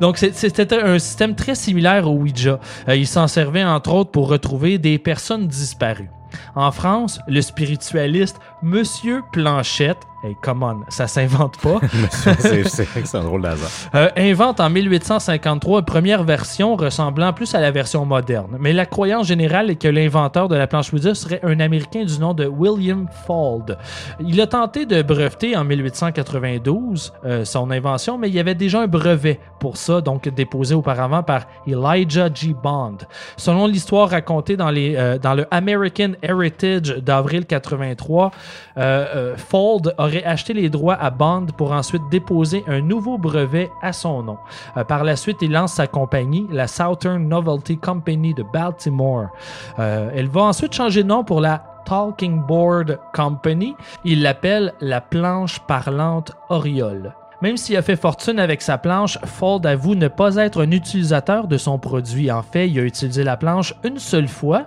donc 0.00 0.18
c'était 0.18 0.74
un 0.74 0.98
système 0.98 1.34
très 1.36 1.54
similaire 1.54 2.08
au 2.10 2.14
Ouija. 2.14 2.58
Euh, 2.88 2.96
il 2.96 3.06
s'en 3.06 3.28
servait 3.28 3.64
entre 3.64 3.94
autres 3.94 4.10
pour 4.10 4.28
retrouver 4.28 4.78
des 4.78 4.98
personnes 4.98 5.46
disparues. 5.46 6.10
En 6.56 6.72
France, 6.72 7.20
le 7.28 7.40
spiritualiste 7.40 8.38
Monsieur 8.62 9.22
Planchette, 9.32 9.98
hey, 10.22 10.36
come 10.40 10.62
on, 10.62 10.80
ça 10.88 11.06
s'invente 11.06 11.58
pas, 11.58 11.78
c'est 12.38 13.14
un 13.14 13.22
drôle 13.22 13.42
d'hasard. 13.42 13.70
euh, 13.94 14.08
invente 14.16 14.60
en 14.60 14.70
1853 14.70 15.80
une 15.80 15.84
première 15.84 16.24
version 16.24 16.76
ressemblant 16.76 17.32
plus 17.32 17.54
à 17.54 17.60
la 17.60 17.70
version 17.70 18.04
moderne. 18.04 18.56
Mais 18.58 18.72
la 18.72 18.86
croyance 18.86 19.26
générale 19.26 19.70
est 19.70 19.76
que 19.76 19.88
l'inventeur 19.88 20.48
de 20.48 20.56
la 20.56 20.66
planche 20.66 20.92
Ouija 20.92 21.14
serait 21.14 21.40
un 21.42 21.60
Américain 21.60 22.04
du 22.04 22.18
nom 22.18 22.34
de 22.34 22.46
William 22.46 23.06
Fald. 23.26 23.78
Il 24.20 24.40
a 24.40 24.46
tenté 24.46 24.86
de 24.86 25.02
breveter 25.02 25.56
en 25.56 25.64
1892 25.64 27.12
euh, 27.24 27.44
son 27.44 27.70
invention, 27.70 28.18
mais 28.18 28.28
il 28.28 28.34
y 28.34 28.40
avait 28.40 28.54
déjà 28.54 28.80
un 28.80 28.86
brevet 28.86 29.40
pour 29.60 29.76
ça, 29.76 30.00
donc 30.00 30.28
déposé 30.28 30.74
auparavant 30.74 31.22
par 31.22 31.42
Elijah 31.66 32.28
G. 32.32 32.54
Bond. 32.60 32.98
Selon 33.36 33.66
l'histoire 33.66 34.10
racontée 34.10 34.56
dans, 34.56 34.70
les, 34.70 34.94
euh, 34.96 35.18
dans 35.18 35.34
le 35.34 35.46
American 35.50 36.12
Heritage 36.22 36.96
d'avril 36.98 37.44
83, 37.46 38.30
euh, 38.76 39.06
euh, 39.14 39.36
Ford 39.36 39.82
aurait 40.08 40.24
acheté 40.24 40.52
les 40.52 40.70
droits 40.70 40.94
à 40.94 41.10
Bond 41.10 41.46
pour 41.56 41.72
ensuite 41.72 42.02
déposer 42.10 42.64
un 42.66 42.80
nouveau 42.80 43.18
brevet 43.18 43.70
à 43.82 43.92
son 43.92 44.22
nom. 44.22 44.38
Euh, 44.76 44.84
par 44.84 45.04
la 45.04 45.16
suite, 45.16 45.38
il 45.42 45.52
lance 45.52 45.74
sa 45.74 45.86
compagnie, 45.86 46.46
la 46.50 46.66
Southern 46.66 47.28
Novelty 47.28 47.78
Company 47.78 48.34
de 48.34 48.42
Baltimore. 48.42 49.28
Euh, 49.78 50.10
elle 50.14 50.28
va 50.28 50.42
ensuite 50.42 50.72
changer 50.72 51.02
de 51.02 51.08
nom 51.08 51.24
pour 51.24 51.40
la 51.40 51.62
Talking 51.84 52.42
Board 52.42 52.98
Company. 53.14 53.74
Il 54.04 54.22
l'appelle 54.22 54.74
la 54.80 55.00
planche 55.00 55.60
parlante 55.60 56.32
Oriole. 56.48 57.14
Même 57.40 57.56
s'il 57.56 57.76
a 57.76 57.82
fait 57.82 57.96
fortune 57.96 58.40
avec 58.40 58.62
sa 58.62 58.78
planche, 58.78 59.16
Ford 59.24 59.60
avoue 59.64 59.94
ne 59.94 60.08
pas 60.08 60.36
être 60.36 60.64
un 60.64 60.72
utilisateur 60.72 61.46
de 61.46 61.56
son 61.56 61.78
produit. 61.78 62.32
En 62.32 62.42
fait, 62.42 62.68
il 62.68 62.78
a 62.80 62.82
utilisé 62.82 63.22
la 63.22 63.36
planche 63.36 63.74
une 63.84 63.98
seule 64.00 64.26
fois 64.26 64.66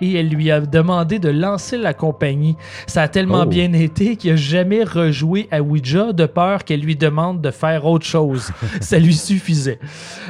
et 0.00 0.14
elle 0.14 0.28
lui 0.28 0.50
a 0.50 0.60
demandé 0.60 1.18
de 1.18 1.28
lancer 1.28 1.76
la 1.78 1.94
compagnie. 1.94 2.56
Ça 2.86 3.02
a 3.02 3.08
tellement 3.08 3.42
Oh. 3.42 3.46
bien 3.46 3.72
été 3.72 4.16
qu'il 4.16 4.30
n'a 4.30 4.36
jamais 4.36 4.84
rejoué 4.84 5.48
à 5.50 5.60
Ouija 5.60 6.12
de 6.12 6.26
peur 6.26 6.64
qu'elle 6.64 6.80
lui 6.80 6.96
demande 6.96 7.40
de 7.40 7.50
faire 7.50 7.84
autre 7.86 8.06
chose. 8.06 8.50
Ça 8.80 8.98
lui 8.98 9.14
suffisait. 9.14 9.78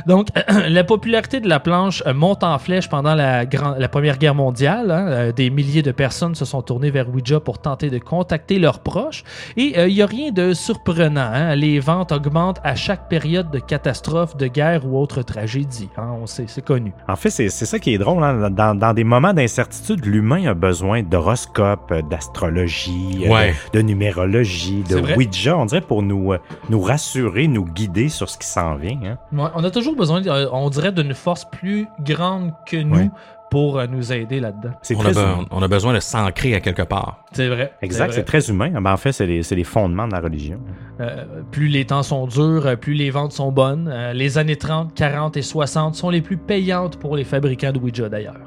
Donc, 0.07 0.29
la 0.68 0.85
popularité 0.85 1.40
de 1.40 1.48
la 1.48 1.61
planche 1.61 2.03
euh, 2.07 2.14
monte 2.14 2.42
en 2.44 2.59
flèche 2.59 2.88
pendant 2.88 3.14
la, 3.14 3.46
grand- 3.46 3.74
la 3.79 3.88
Première 3.88 4.18
Guerre 4.18 4.35
mondiale. 4.35 4.90
hein. 4.90 5.07
Euh, 5.09 5.33
Des 5.33 5.50
milliers 5.50 5.83
de 5.83 5.92
personnes 5.92 6.35
se 6.35 6.44
sont 6.44 6.62
tournées 6.62 6.90
vers 6.90 7.09
Ouija 7.09 7.40
pour 7.40 7.59
tenter 7.59 7.90
de 7.90 7.98
contacter 7.98 8.59
leurs 8.59 8.81
proches. 8.81 9.22
Et 9.57 9.79
euh, 9.79 9.88
il 9.88 9.94
n'y 9.94 10.03
a 10.03 10.07
rien 10.07 10.31
de 10.33 10.55
surprenant. 10.55 11.31
hein. 11.33 11.55
Les 11.55 11.79
ventes 11.81 12.12
augmentent 12.12 12.61
à 12.64 12.74
chaque 12.74 13.09
période 13.09 13.50
de 13.50 13.59
catastrophe, 13.59 14.37
de 14.37 14.46
guerre 14.46 14.87
ou 14.87 14.98
autre 14.98 15.22
tragédie. 15.22 15.88
hein. 15.96 16.11
On 16.20 16.27
sait, 16.27 16.44
c'est 16.48 16.64
connu. 16.64 16.92
En 17.09 17.16
fait, 17.16 17.31
c'est 17.31 17.48
ça 17.50 17.79
qui 17.79 17.94
est 17.94 17.98
drôle. 17.98 18.14
Dans, 18.53 18.74
dans 18.74 18.92
des 18.94 19.05
moments 19.05 19.33
d'incertitude, 19.58 20.04
l'humain 20.04 20.46
a 20.46 20.54
besoin 20.54 21.02
d'horoscopes, 21.04 21.94
d'astrologie, 22.10 23.24
euh, 23.26 23.30
Ouais. 23.30 23.54
de, 23.72 23.78
de 23.78 23.82
numérologie, 23.84 24.82
de. 24.82 25.16
Ouija, 25.16 25.56
on 25.56 25.66
dirait, 25.66 25.80
pour 25.80 26.02
nous, 26.02 26.32
euh, 26.32 26.38
nous 26.70 26.80
rassurer, 26.80 27.46
nous 27.46 27.64
guider 27.64 28.08
sur 28.08 28.28
ce 28.28 28.36
qui 28.38 28.46
s'en 28.48 28.74
vient. 28.74 28.98
hein. 29.04 29.18
Ouais, 29.32 29.50
on 29.54 29.62
a 29.62 29.70
toujours 29.70 29.94
besoin, 29.96 30.26
euh, 30.26 30.48
on 30.52 30.68
dirait, 30.70 30.90
d'une 30.92 31.14
force 31.14 31.44
plus 31.44 31.86
grande 32.00 32.52
que 32.66 32.76
nous 32.78 32.96
Ouais. 32.96 33.10
pour 33.50 33.80
nous 33.88 34.12
aider 34.12 34.40
là-dedans. 34.40 34.72
On 34.90 35.02
be- 35.02 35.46
on 35.52 35.62
a 35.62 35.68
besoin 35.68 35.94
de 35.94 36.00
s'ancrer 36.00 36.54
à 36.54 36.60
quelque 36.60 36.82
part. 36.82 37.24
C'est 37.32 37.46
vrai. 37.48 37.72
Exact, 37.82 38.12
c'est 38.12 38.24
très 38.24 38.50
humain. 38.50 38.70
Ben, 38.80 38.92
en 38.92 38.96
fait, 38.96 39.12
c'est 39.12 39.26
les, 39.26 39.44
c'est 39.44 39.54
les 39.54 39.62
fondements 39.64 40.08
de 40.08 40.12
la 40.12 40.20
religion. 40.20 40.58
Euh, 41.00 41.24
plus 41.52 41.68
les 41.68 41.84
temps 41.84 42.02
sont 42.02 42.26
durs, 42.26 42.76
plus 42.80 42.94
les 42.94 43.10
ventes 43.10 43.32
sont 43.32 43.52
bonnes. 43.52 43.88
Euh, 43.92 44.12
les 44.12 44.36
années 44.38 44.56
30, 44.56 44.92
40 44.94 45.36
et 45.36 45.42
60 45.42 45.94
sont 45.94 46.10
les 46.10 46.22
plus 46.22 46.36
payantes 46.38 46.96
pour 46.98 47.16
les 47.16 47.22
fabricants 47.24 47.70
de 47.72 47.78
Ouija 47.78 48.08
d'ailleurs. 48.08 48.40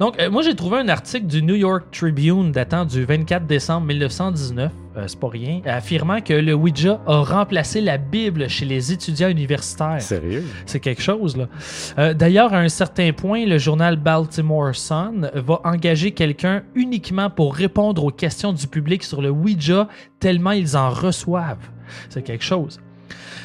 Donc, 0.00 0.18
euh, 0.18 0.30
moi, 0.30 0.40
j'ai 0.40 0.54
trouvé 0.54 0.78
un 0.78 0.88
article 0.88 1.26
du 1.26 1.42
New 1.42 1.56
York 1.56 1.84
Tribune 1.92 2.52
datant 2.52 2.86
du 2.86 3.04
24 3.04 3.46
décembre 3.46 3.86
1919, 3.88 4.72
euh, 4.96 5.04
c'est 5.06 5.20
pas 5.20 5.28
rien, 5.28 5.60
affirmant 5.66 6.22
que 6.22 6.32
le 6.32 6.54
Ouija 6.54 7.02
a 7.06 7.22
remplacé 7.22 7.82
la 7.82 7.98
Bible 7.98 8.48
chez 8.48 8.64
les 8.64 8.92
étudiants 8.92 9.28
universitaires. 9.28 10.00
Sérieux? 10.00 10.42
C'est 10.64 10.80
quelque 10.80 11.02
chose, 11.02 11.36
là. 11.36 11.48
Euh, 11.98 12.14
D'ailleurs, 12.14 12.54
à 12.54 12.60
un 12.60 12.70
certain 12.70 13.12
point, 13.12 13.44
le 13.44 13.58
journal 13.58 13.96
Baltimore 13.96 14.74
Sun 14.74 15.30
va 15.34 15.60
engager 15.64 16.12
quelqu'un 16.12 16.62
uniquement 16.74 17.28
pour 17.28 17.54
répondre 17.54 18.02
aux 18.02 18.10
questions 18.10 18.54
du 18.54 18.66
public 18.66 19.04
sur 19.04 19.20
le 19.20 19.28
Ouija, 19.28 19.86
tellement 20.18 20.52
ils 20.52 20.78
en 20.78 20.88
reçoivent. 20.88 21.68
C'est 22.08 22.22
quelque 22.22 22.44
chose. 22.44 22.80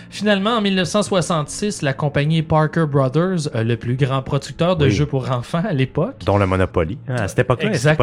Finalement, 0.09 0.51
en 0.57 0.61
1966, 0.61 1.81
la 1.81 1.93
compagnie 1.93 2.41
Parker 2.41 2.85
Brothers, 2.89 3.49
euh, 3.55 3.63
le 3.63 3.75
plus 3.77 3.95
grand 3.95 4.21
producteur 4.21 4.75
de 4.77 4.85
Oui. 4.85 4.91
jeux 4.91 5.05
pour 5.05 5.31
enfants 5.31 5.63
à 5.67 5.73
l'époque, 5.73 6.15
Dont 6.25 6.37
le 6.37 6.45
Monopoly. 6.47 6.97
hein, 7.07 7.15
À 7.19 7.27
cette 7.27 7.39
époque-là, 7.39 7.69
la 7.71 7.77
ça, 7.77 7.93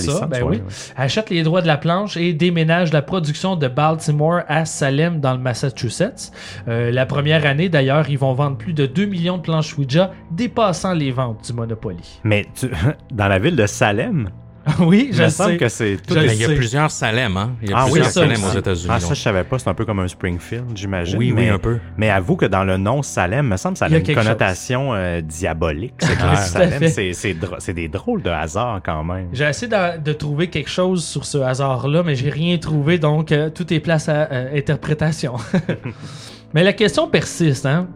licence. 0.00 0.20
ben 0.28 0.42
oui. 0.44 0.56
ouais. 0.56 0.62
achète 0.96 1.30
les 1.30 1.42
droits 1.42 1.62
de 1.62 1.66
la 1.66 1.76
planche 1.76 2.16
et 2.16 2.32
déménage 2.32 2.92
la 2.92 3.02
production 3.02 3.56
de 3.56 3.68
Baltimore 3.68 4.40
à 4.48 4.64
Salem 4.64 5.20
dans 5.20 5.32
le 5.32 5.38
Massachusetts. 5.38 6.32
Euh, 6.68 6.90
la 6.90 7.06
première 7.06 7.44
année, 7.46 7.68
d'ailleurs, 7.68 8.08
ils 8.08 8.18
vont 8.18 8.34
vendre 8.34 8.56
plus 8.56 8.72
de 8.72 8.86
2 8.86 9.06
millions 9.06 9.36
de 9.36 9.42
planches 9.42 9.76
Ouija, 9.76 10.12
dépassant 10.30 10.92
les 10.94 11.10
ventes 11.10 11.44
du 11.46 11.52
Monopoly. 11.52 12.20
Mais 12.24 12.46
tu- 12.54 12.70
dans 13.12 13.28
la 13.28 13.38
ville 13.38 13.56
de 13.56 13.66
Salem, 13.66 14.30
oui, 14.80 15.06
il 15.10 15.14
je 15.14 15.20
me 15.20 15.24
le 15.26 15.30
semble 15.30 15.50
sais. 15.52 15.56
que 15.56 15.68
c'est 15.68 15.96
tout 16.06 16.14
Je 16.14 16.18
Mais 16.20 16.26
le 16.26 16.30
est- 16.32 16.34
il 16.36 16.40
y 16.40 16.44
a 16.44 16.48
sais. 16.48 16.54
plusieurs 16.54 16.90
Salem, 16.90 17.36
hein? 17.36 17.52
Il 17.62 17.70
y 17.70 17.72
a 17.72 17.76
Ah 17.78 17.84
oui, 17.84 17.90
plusieurs 17.92 18.06
ça 18.12 18.20
Salem 18.20 18.44
aussi. 18.44 18.56
aux 18.56 18.58
États-Unis. 18.60 18.88
Ah, 18.94 19.00
ça, 19.00 19.14
je 19.14 19.20
savais 19.20 19.44
pas. 19.44 19.58
C'est 19.58 19.68
un 19.68 19.74
peu 19.74 19.84
comme 19.84 20.00
un 20.00 20.08
Springfield, 20.08 20.64
j'imagine. 20.74 21.18
oui, 21.18 21.28
oui, 21.28 21.32
mais, 21.34 21.48
un 21.50 21.58
peu. 21.58 21.78
mais 21.96 22.10
avoue 22.10 22.36
que 22.36 22.46
dans 22.46 22.64
le 22.64 22.76
nom 22.76 23.02
Salem, 23.02 23.48
me 23.48 23.56
semble 23.56 23.74
que 23.74 23.78
ça 23.78 23.84
a 23.86 23.88
Il 23.88 23.92
y 23.92 23.94
a 23.94 23.98
une 23.98 24.04
quelque 24.04 24.18
connotation 24.18 24.94
euh, 24.94 25.20
diabolique. 25.20 25.94
C'est 25.98 26.06
clair. 26.16 26.30
Tout 26.30 26.32
à 26.32 26.36
Salem, 26.36 26.78
fait. 26.80 26.88
c'est- 26.88 27.12
c'est 27.12 27.34
dro- 27.34 27.56
c'est 27.58 27.74
des 27.74 27.88
drôles 27.88 28.22
de 28.22 28.30
hasard 28.30 28.80
quand 28.84 29.04
même. 29.04 29.28
J'ai 29.32 29.44
essayé 29.44 29.68
de, 29.70 29.98
de 30.00 30.12
trouver 30.12 30.48
quelque 30.48 30.70
chose 30.70 31.04
sur 31.04 31.24
ce 31.24 31.38
hasard-là, 31.38 32.02
mais 32.04 32.14
j'ai 32.14 32.30
rien 32.30 32.58
trouvé, 32.58 32.98
donc 32.98 33.32
euh, 33.32 33.50
tout 33.50 33.72
est 33.72 33.80
place 33.80 34.08
à 34.08 34.28
euh, 34.30 34.56
interprétation. 34.58 35.34
mais 36.54 36.62
la 36.64 36.72
question 36.72 37.08
persiste, 37.08 37.66
hein? 37.66 37.86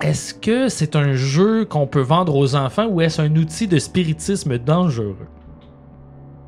Est-ce 0.00 0.34
que 0.34 0.68
c'est 0.68 0.96
un 0.96 1.12
jeu 1.12 1.64
qu'on 1.64 1.86
peut 1.86 2.00
vendre 2.00 2.34
aux 2.34 2.56
enfants 2.56 2.86
ou 2.88 3.00
est-ce 3.00 3.22
un 3.22 3.34
outil 3.36 3.68
de 3.68 3.78
spiritisme 3.78 4.58
dangereux? 4.58 5.16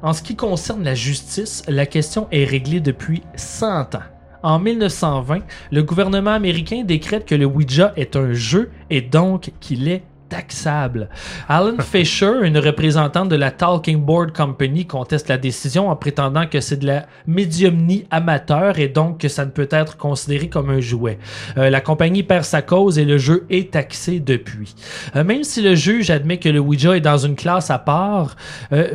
En 0.03 0.13
ce 0.13 0.23
qui 0.23 0.37
concerne 0.37 0.85
la 0.85 0.95
justice, 0.95 1.63
la 1.69 1.87
question 1.87 2.29
est 2.31 2.45
réglée 2.45 2.81
depuis 2.81 3.23
100 3.37 3.95
ans. 3.95 4.03
En 4.43 4.59
1920, 4.59 5.41
le 5.73 5.83
gouvernement 5.83 6.33
américain 6.33 6.85
décrète 6.85 7.27
que 7.27 7.35
le 7.35 7.47
Ouija 7.47 7.93
est 7.97 8.15
un 8.15 8.33
jeu 8.33 8.71
et 8.91 9.01
donc 9.01 9.53
qu'il 9.59 9.89
est 9.89 10.05
taxable. 10.37 11.09
Alan 11.49 11.79
Fisher, 11.81 12.41
une 12.43 12.59
représentante 12.59 13.31
de 13.31 13.37
la 13.37 13.51
Talking 13.51 14.03
Board 14.05 14.37
Company, 14.37 14.85
conteste 14.85 15.29
la 15.29 15.39
décision 15.39 15.89
en 15.89 15.97
prétendant 15.97 16.47
que 16.47 16.61
c'est 16.61 16.77
de 16.77 16.87
la 16.87 17.07
médiumnie 17.27 18.05
amateur 18.11 18.79
et 18.79 18.89
donc 18.89 19.19
que 19.19 19.29
ça 19.29 19.47
ne 19.47 19.51
peut 19.51 19.69
être 19.71 19.97
considéré 19.97 20.49
comme 20.49 20.69
un 20.69 20.81
jouet. 20.81 21.19
Euh, 21.57 21.71
la 21.71 21.81
compagnie 21.81 22.23
perd 22.23 22.45
sa 22.45 22.61
cause 22.61 22.99
et 22.99 23.07
le 23.07 23.17
jeu 23.17 23.47
est 23.49 23.73
taxé 23.73 24.21
depuis. 24.21 24.75
Euh, 25.15 25.25
même 25.25 25.43
si 25.43 25.63
le 25.63 25.75
juge 25.75 26.11
admet 26.11 26.39
que 26.39 26.51
le 26.51 26.61
Ouija 26.61 26.95
est 26.95 27.01
dans 27.01 27.17
une 27.17 27.35
classe 27.35 27.71
à 27.71 27.79
part, 27.79 28.37
euh, 28.73 28.89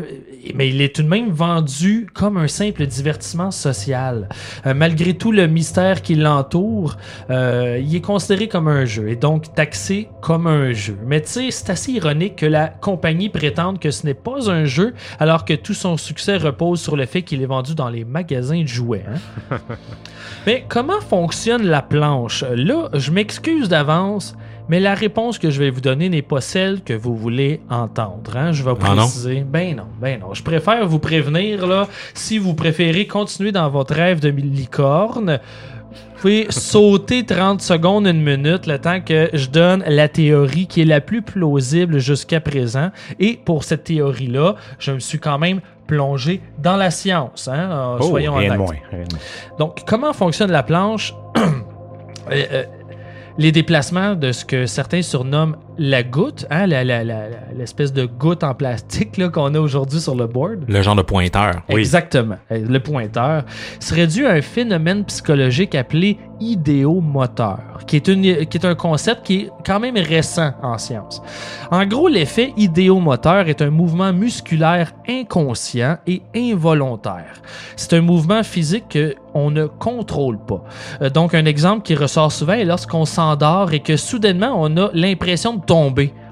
mais 0.53 0.69
il 0.69 0.79
est 0.79 0.95
tout 0.95 1.01
de 1.01 1.07
même 1.07 1.31
vendu 1.31 2.07
comme 2.13 2.37
un 2.37 2.47
simple 2.47 2.85
divertissement 2.85 3.51
social. 3.51 4.29
Malgré 4.65 5.13
tout 5.13 5.31
le 5.31 5.47
mystère 5.47 6.01
qui 6.01 6.15
l'entoure, 6.15 6.97
il 7.29 7.95
est 7.95 8.03
considéré 8.03 8.47
comme 8.47 8.67
un 8.67 8.85
jeu 8.85 9.09
et 9.09 9.15
donc 9.15 9.53
taxé 9.53 10.09
comme 10.21 10.47
un 10.47 10.71
jeu. 10.71 10.97
C'est 11.51 11.69
assez 11.69 11.91
ironique 11.93 12.35
que 12.37 12.45
la 12.45 12.67
compagnie 12.67 13.29
prétende 13.29 13.79
que 13.79 13.91
ce 13.91 14.05
n'est 14.05 14.13
pas 14.13 14.49
un 14.51 14.65
jeu 14.65 14.93
alors 15.19 15.45
que 15.45 15.53
tout 15.53 15.73
son 15.73 15.97
succès 15.97 16.37
repose 16.37 16.81
sur 16.81 16.95
le 16.95 17.05
fait 17.05 17.21
qu'il 17.21 17.41
est 17.41 17.45
vendu 17.45 17.75
dans 17.75 17.89
les 17.89 18.03
magasins 18.05 18.61
de 18.61 18.67
jouets. 18.67 19.05
hein. 19.51 19.57
Mais 20.47 20.65
comment 20.67 20.99
fonctionne 21.01 21.63
la 21.67 21.81
planche? 21.81 22.43
Là, 22.55 22.89
je 22.93 23.11
m'excuse 23.11 23.69
d'avance, 23.69 24.35
mais 24.69 24.79
la 24.79 24.93
réponse 24.95 25.37
que 25.37 25.49
je 25.51 25.59
vais 25.59 25.69
vous 25.69 25.81
donner 25.81 26.09
n'est 26.09 26.21
pas 26.21 26.41
celle 26.41 26.81
que 26.81 26.93
vous 26.93 27.15
voulez 27.15 27.61
entendre. 27.69 28.35
hein. 28.35 28.51
Je 28.51 28.63
vais 28.63 28.71
Ah 28.81 28.89
non? 28.89 28.95
préciser. 28.95 29.43
Ben 29.47 29.75
non, 29.75 29.87
ben 29.99 30.19
non. 30.19 30.33
Je 30.33 30.41
préfère 30.43 30.87
vous 30.87 30.99
prévenir, 30.99 31.67
là, 31.67 31.87
si 32.13 32.37
vous 32.39 32.53
préférez 32.55 33.05
continuer 33.07 33.51
dans 33.51 33.69
votre 33.69 33.93
rêve 33.93 34.19
de 34.19 34.29
licorne, 34.29 35.39
pouvez 36.21 36.45
sauter 36.51 37.25
30 37.25 37.61
secondes, 37.61 38.05
une 38.05 38.21
minute, 38.21 38.67
le 38.67 38.77
temps 38.77 39.01
que 39.01 39.31
je 39.33 39.47
donne 39.47 39.83
la 39.87 40.07
théorie 40.07 40.67
qui 40.67 40.81
est 40.81 40.85
la 40.85 41.01
plus 41.01 41.23
plausible 41.23 41.97
jusqu'à 41.97 42.39
présent. 42.39 42.91
Et 43.19 43.39
pour 43.43 43.63
cette 43.63 43.85
théorie-là, 43.85 44.55
je 44.77 44.91
me 44.91 44.99
suis 44.99 45.17
quand 45.17 45.39
même 45.39 45.61
plongé 45.87 46.41
dans 46.59 46.77
la 46.77 46.91
science. 46.91 47.47
Hein? 47.47 47.71
Euh, 47.71 47.97
Oh, 47.99 48.03
soyons 48.03 48.35
honnêtes. 48.35 48.53
Donc, 49.57 49.79
comment 49.87 50.13
fonctionne 50.13 50.51
la 50.51 50.63
planche? 50.63 51.13
Euh, 52.29 52.45
euh, 52.51 52.63
les 53.39 53.51
déplacements 53.51 54.13
de 54.13 54.31
ce 54.31 54.45
que 54.45 54.67
certains 54.67 55.01
surnomment 55.01 55.55
la 55.77 56.03
goutte, 56.03 56.45
hein, 56.49 56.65
l'espèce 56.67 57.93
de 57.93 58.05
goutte 58.05 58.43
en 58.43 58.53
plastique 58.53 59.19
qu'on 59.31 59.55
a 59.55 59.59
aujourd'hui 59.59 59.99
sur 59.99 60.15
le 60.15 60.27
board. 60.27 60.65
Le 60.67 60.81
genre 60.81 60.95
de 60.95 61.01
pointeur. 61.01 61.61
Oui. 61.69 61.79
Exactement. 61.79 62.37
Euh, 62.51 62.65
Le 62.67 62.79
pointeur 62.79 63.43
serait 63.79 64.07
dû 64.07 64.25
à 64.25 64.31
un 64.31 64.41
phénomène 64.41 65.03
psychologique 65.05 65.75
appelé 65.75 66.17
idéomoteur, 66.39 67.59
qui 67.87 67.95
est, 67.97 68.07
une, 68.07 68.45
qui 68.47 68.57
est 68.57 68.65
un 68.65 68.75
concept 68.75 69.25
qui 69.25 69.41
est 69.41 69.49
quand 69.65 69.79
même 69.79 69.97
récent 69.97 70.51
en 70.63 70.77
science. 70.77 71.21
En 71.69 71.85
gros, 71.85 72.07
l'effet 72.07 72.53
idéomoteur 72.57 73.47
est 73.47 73.61
un 73.61 73.69
mouvement 73.69 74.11
musculaire 74.13 74.91
inconscient 75.07 75.97
et 76.07 76.21
involontaire. 76.35 77.41
C'est 77.75 77.93
un 77.93 78.01
mouvement 78.01 78.43
physique 78.43 78.97
qu'on 79.33 79.51
ne 79.51 79.65
contrôle 79.67 80.39
pas. 80.45 80.63
Euh, 81.01 81.09
Donc, 81.09 81.33
un 81.33 81.45
exemple 81.45 81.83
qui 81.83 81.95
ressort 81.95 82.31
souvent 82.31 82.53
est 82.53 82.65
lorsqu'on 82.65 83.05
s'endort 83.05 83.73
et 83.73 83.79
que 83.79 83.95
soudainement, 83.95 84.53
on 84.55 84.75
a 84.77 84.89
l'impression 84.93 85.53
de 85.55 85.61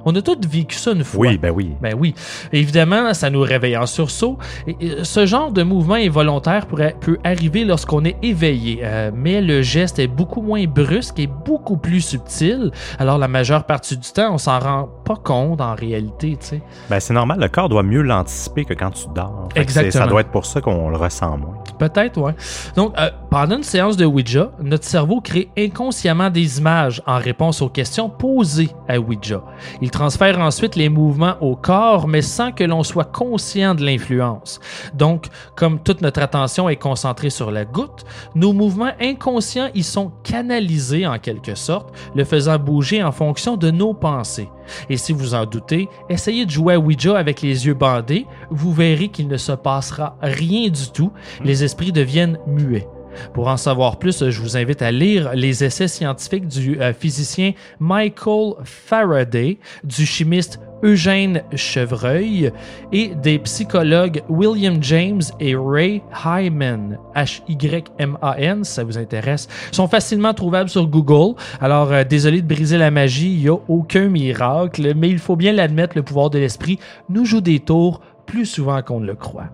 On 0.05 0.15
a 0.15 0.21
tous 0.21 0.37
vécu 0.47 0.75
ça 0.75 0.91
une 0.91 1.03
fois. 1.03 1.27
Oui, 1.27 1.37
ben 1.37 1.51
oui. 1.51 1.71
Ben 1.81 1.95
oui. 1.97 2.13
Évidemment, 2.51 3.13
ça 3.13 3.29
nous 3.29 3.41
réveille 3.41 3.77
en 3.77 3.85
sursaut. 3.85 4.37
Et, 4.67 5.03
ce 5.03 5.25
genre 5.25 5.51
de 5.51 5.63
mouvement 5.63 5.95
involontaire 5.95 6.65
pourrait, 6.65 6.95
peut 6.99 7.17
arriver 7.23 7.63
lorsqu'on 7.65 8.03
est 8.05 8.17
éveillé, 8.23 8.79
euh, 8.83 9.11
mais 9.13 9.41
le 9.41 9.61
geste 9.61 9.99
est 9.99 10.07
beaucoup 10.07 10.41
moins 10.41 10.65
brusque 10.65 11.19
et 11.19 11.27
beaucoup 11.27 11.77
plus 11.77 12.01
subtil. 12.01 12.71
Alors, 12.97 13.17
la 13.17 13.27
majeure 13.27 13.65
partie 13.65 13.97
du 13.97 14.09
temps, 14.11 14.33
on 14.33 14.37
s'en 14.37 14.59
rend 14.59 14.89
pas 15.09 15.15
compte 15.15 15.59
en 15.59 15.73
réalité, 15.73 16.37
tu 16.39 16.45
sais. 16.45 16.61
Ben, 16.87 16.99
c'est 16.99 17.15
normal, 17.15 17.39
le 17.39 17.47
corps 17.47 17.67
doit 17.67 17.81
mieux 17.81 18.03
l'anticiper 18.03 18.63
que 18.63 18.75
quand 18.75 18.91
tu 18.91 19.07
dors. 19.15 19.49
Fait 19.55 19.61
Exactement. 19.61 20.03
Ça 20.03 20.07
doit 20.07 20.21
être 20.21 20.29
pour 20.29 20.45
ça 20.45 20.61
qu'on 20.61 20.87
le 20.89 20.97
ressent 20.97 21.35
moins. 21.35 21.55
Peut-être, 21.79 22.21
ouais. 22.21 22.35
Donc, 22.75 22.93
euh, 22.99 23.09
pendant 23.31 23.57
une 23.57 23.63
séance 23.63 23.97
de 23.97 24.05
Ouija, 24.05 24.51
notre 24.61 24.83
cerveau 24.83 25.19
crée 25.19 25.49
inconsciemment 25.57 26.29
des 26.29 26.59
images 26.59 27.01
en 27.07 27.17
réponse 27.17 27.63
aux 27.63 27.69
questions 27.69 28.07
posées 28.07 28.69
à 28.87 28.99
Ouija. 28.99 29.41
Il 29.81 29.89
transfère 29.89 30.37
ensuite 30.39 30.75
les 30.75 30.89
mouvements 30.89 31.37
au 31.41 31.55
corps, 31.55 32.07
mais 32.07 32.21
sans 32.21 32.51
que 32.51 32.63
l'on 32.63 32.83
soit 32.83 33.11
conscient 33.11 33.73
de 33.73 33.83
l'influence. 33.83 34.59
Donc, 34.93 35.25
comme 35.55 35.79
toute 35.79 36.01
notre 36.01 36.21
attention 36.21 36.69
est 36.69 36.75
concentrée 36.75 37.31
sur 37.31 37.49
la 37.49 37.65
goutte, 37.65 38.05
nos 38.35 38.53
mouvements 38.53 38.91
inconscients 39.01 39.69
y 39.73 39.81
sont 39.81 40.11
canalisés 40.21 41.07
en 41.07 41.17
quelque 41.17 41.55
sorte, 41.55 41.95
le 42.13 42.25
faisant 42.25 42.59
bouger 42.59 43.03
en 43.03 43.11
fonction 43.11 43.57
de 43.57 43.71
nos 43.71 43.95
pensées. 43.95 44.49
Et 44.89 44.97
si 44.97 45.13
vous 45.13 45.33
en 45.33 45.45
doutez, 45.45 45.87
essayez 46.09 46.45
de 46.45 46.51
jouer 46.51 46.75
à 46.75 46.79
Ouija 46.79 47.17
avec 47.17 47.41
les 47.41 47.65
yeux 47.67 47.73
bandés, 47.73 48.25
vous 48.49 48.73
verrez 48.73 49.09
qu'il 49.09 49.27
ne 49.27 49.37
se 49.37 49.51
passera 49.51 50.17
rien 50.21 50.69
du 50.69 50.91
tout, 50.91 51.11
les 51.43 51.63
esprits 51.63 51.91
deviennent 51.91 52.39
muets. 52.47 52.87
Pour 53.33 53.47
en 53.47 53.57
savoir 53.57 53.97
plus, 53.97 54.29
je 54.29 54.41
vous 54.41 54.57
invite 54.57 54.81
à 54.81 54.91
lire 54.91 55.31
les 55.33 55.63
essais 55.63 55.87
scientifiques 55.87 56.47
du 56.47 56.79
euh, 56.79 56.93
physicien 56.93 57.53
Michael 57.79 58.53
Faraday, 58.63 59.57
du 59.83 60.05
chimiste 60.05 60.59
Eugène 60.83 61.43
Chevreuil 61.55 62.51
et 62.91 63.09
des 63.15 63.39
psychologues 63.39 64.21
William 64.29 64.81
James 64.81 65.21
et 65.39 65.55
Ray 65.55 66.01
Hyman, 66.25 66.97
H-Y-M-A-N, 67.15 68.63
si 68.63 68.71
ça 68.71 68.83
vous 68.83 68.97
intéresse, 68.97 69.47
sont 69.71 69.87
facilement 69.87 70.33
trouvables 70.33 70.69
sur 70.69 70.87
Google. 70.87 71.35
Alors, 71.61 71.91
euh, 71.91 72.03
désolé 72.03 72.41
de 72.41 72.47
briser 72.47 72.77
la 72.77 72.91
magie, 72.91 73.33
il 73.33 73.41
n'y 73.41 73.49
a 73.49 73.57
aucun 73.67 74.09
miracle, 74.09 74.93
mais 74.95 75.09
il 75.09 75.19
faut 75.19 75.35
bien 75.35 75.53
l'admettre, 75.53 75.95
le 75.95 76.03
pouvoir 76.03 76.29
de 76.29 76.39
l'esprit 76.39 76.79
nous 77.09 77.25
joue 77.25 77.41
des 77.41 77.59
tours 77.59 78.01
plus 78.25 78.45
souvent 78.45 78.81
qu'on 78.81 78.99
ne 78.99 79.07
le 79.07 79.15
croit. 79.15 79.49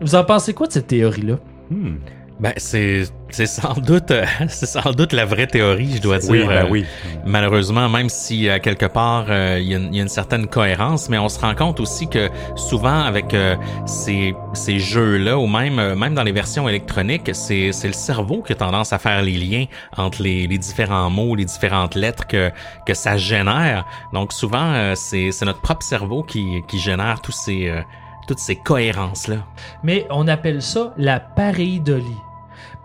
Vous 0.00 0.14
en 0.14 0.24
pensez 0.24 0.54
quoi 0.54 0.66
de 0.66 0.72
cette 0.72 0.88
théorie-là? 0.88 1.36
Hmm. 1.70 1.96
Ben, 2.40 2.52
c'est, 2.56 3.04
c'est 3.34 3.46
sans 3.46 3.74
doute, 3.74 4.10
euh, 4.10 4.24
c'est 4.48 4.66
sans 4.66 4.92
doute 4.92 5.12
la 5.12 5.24
vraie 5.24 5.46
théorie, 5.46 5.96
je 5.96 6.00
dois 6.02 6.18
dire. 6.18 6.30
Oui, 6.30 6.44
ben 6.46 6.64
Euh, 6.66 6.68
oui. 6.70 6.86
Malheureusement, 7.24 7.88
même 7.88 8.08
si 8.08 8.48
euh, 8.48 8.58
quelque 8.58 8.86
part 8.86 9.26
euh, 9.28 9.58
il 9.60 9.68
y, 9.68 9.74
a 9.74 9.78
une- 9.78 9.88
il 9.92 9.96
y 9.96 10.00
a 10.00 10.02
une 10.02 10.08
certaine 10.08 10.46
cohérence, 10.46 11.08
mais 11.08 11.18
on 11.18 11.28
se 11.28 11.38
rend 11.40 11.54
compte 11.54 11.80
aussi 11.80 12.08
que 12.08 12.28
souvent 12.56 13.00
avec 13.02 13.34
euh, 13.34 13.56
ces, 13.86 14.34
ces 14.52 14.78
jeux-là, 14.78 15.38
ou 15.38 15.46
même 15.46 15.78
euh, 15.78 15.94
même 15.96 16.14
dans 16.14 16.22
les 16.22 16.32
versions 16.32 16.68
électroniques, 16.68 17.30
c'est 17.34 17.72
c'est 17.72 17.88
le 17.88 17.92
cerveau 17.94 18.42
qui 18.42 18.52
a 18.52 18.56
tendance 18.56 18.92
à 18.92 18.98
faire 18.98 19.22
les 19.22 19.36
liens 19.36 19.64
entre 19.96 20.22
les, 20.22 20.46
les 20.46 20.58
différents 20.58 21.10
mots, 21.10 21.34
les 21.34 21.44
différentes 21.44 21.94
lettres 21.94 22.26
que 22.26 22.50
que 22.86 22.94
ça 22.94 23.16
génère. 23.16 23.84
Donc 24.12 24.32
souvent, 24.32 24.72
euh, 24.72 24.92
c'est 24.94 25.32
c'est 25.32 25.44
notre 25.44 25.60
propre 25.60 25.82
cerveau 25.84 26.22
qui 26.22 26.62
qui 26.68 26.78
génère 26.78 27.20
tous 27.20 27.32
ces 27.32 27.68
euh, 27.68 27.80
toutes 28.26 28.38
ces 28.38 28.56
cohérences 28.56 29.28
là. 29.28 29.36
mais 29.82 30.06
on 30.10 30.28
appelle 30.28 30.62
ça 30.62 30.94
la 30.96 31.20
pareidolie. 31.20 32.16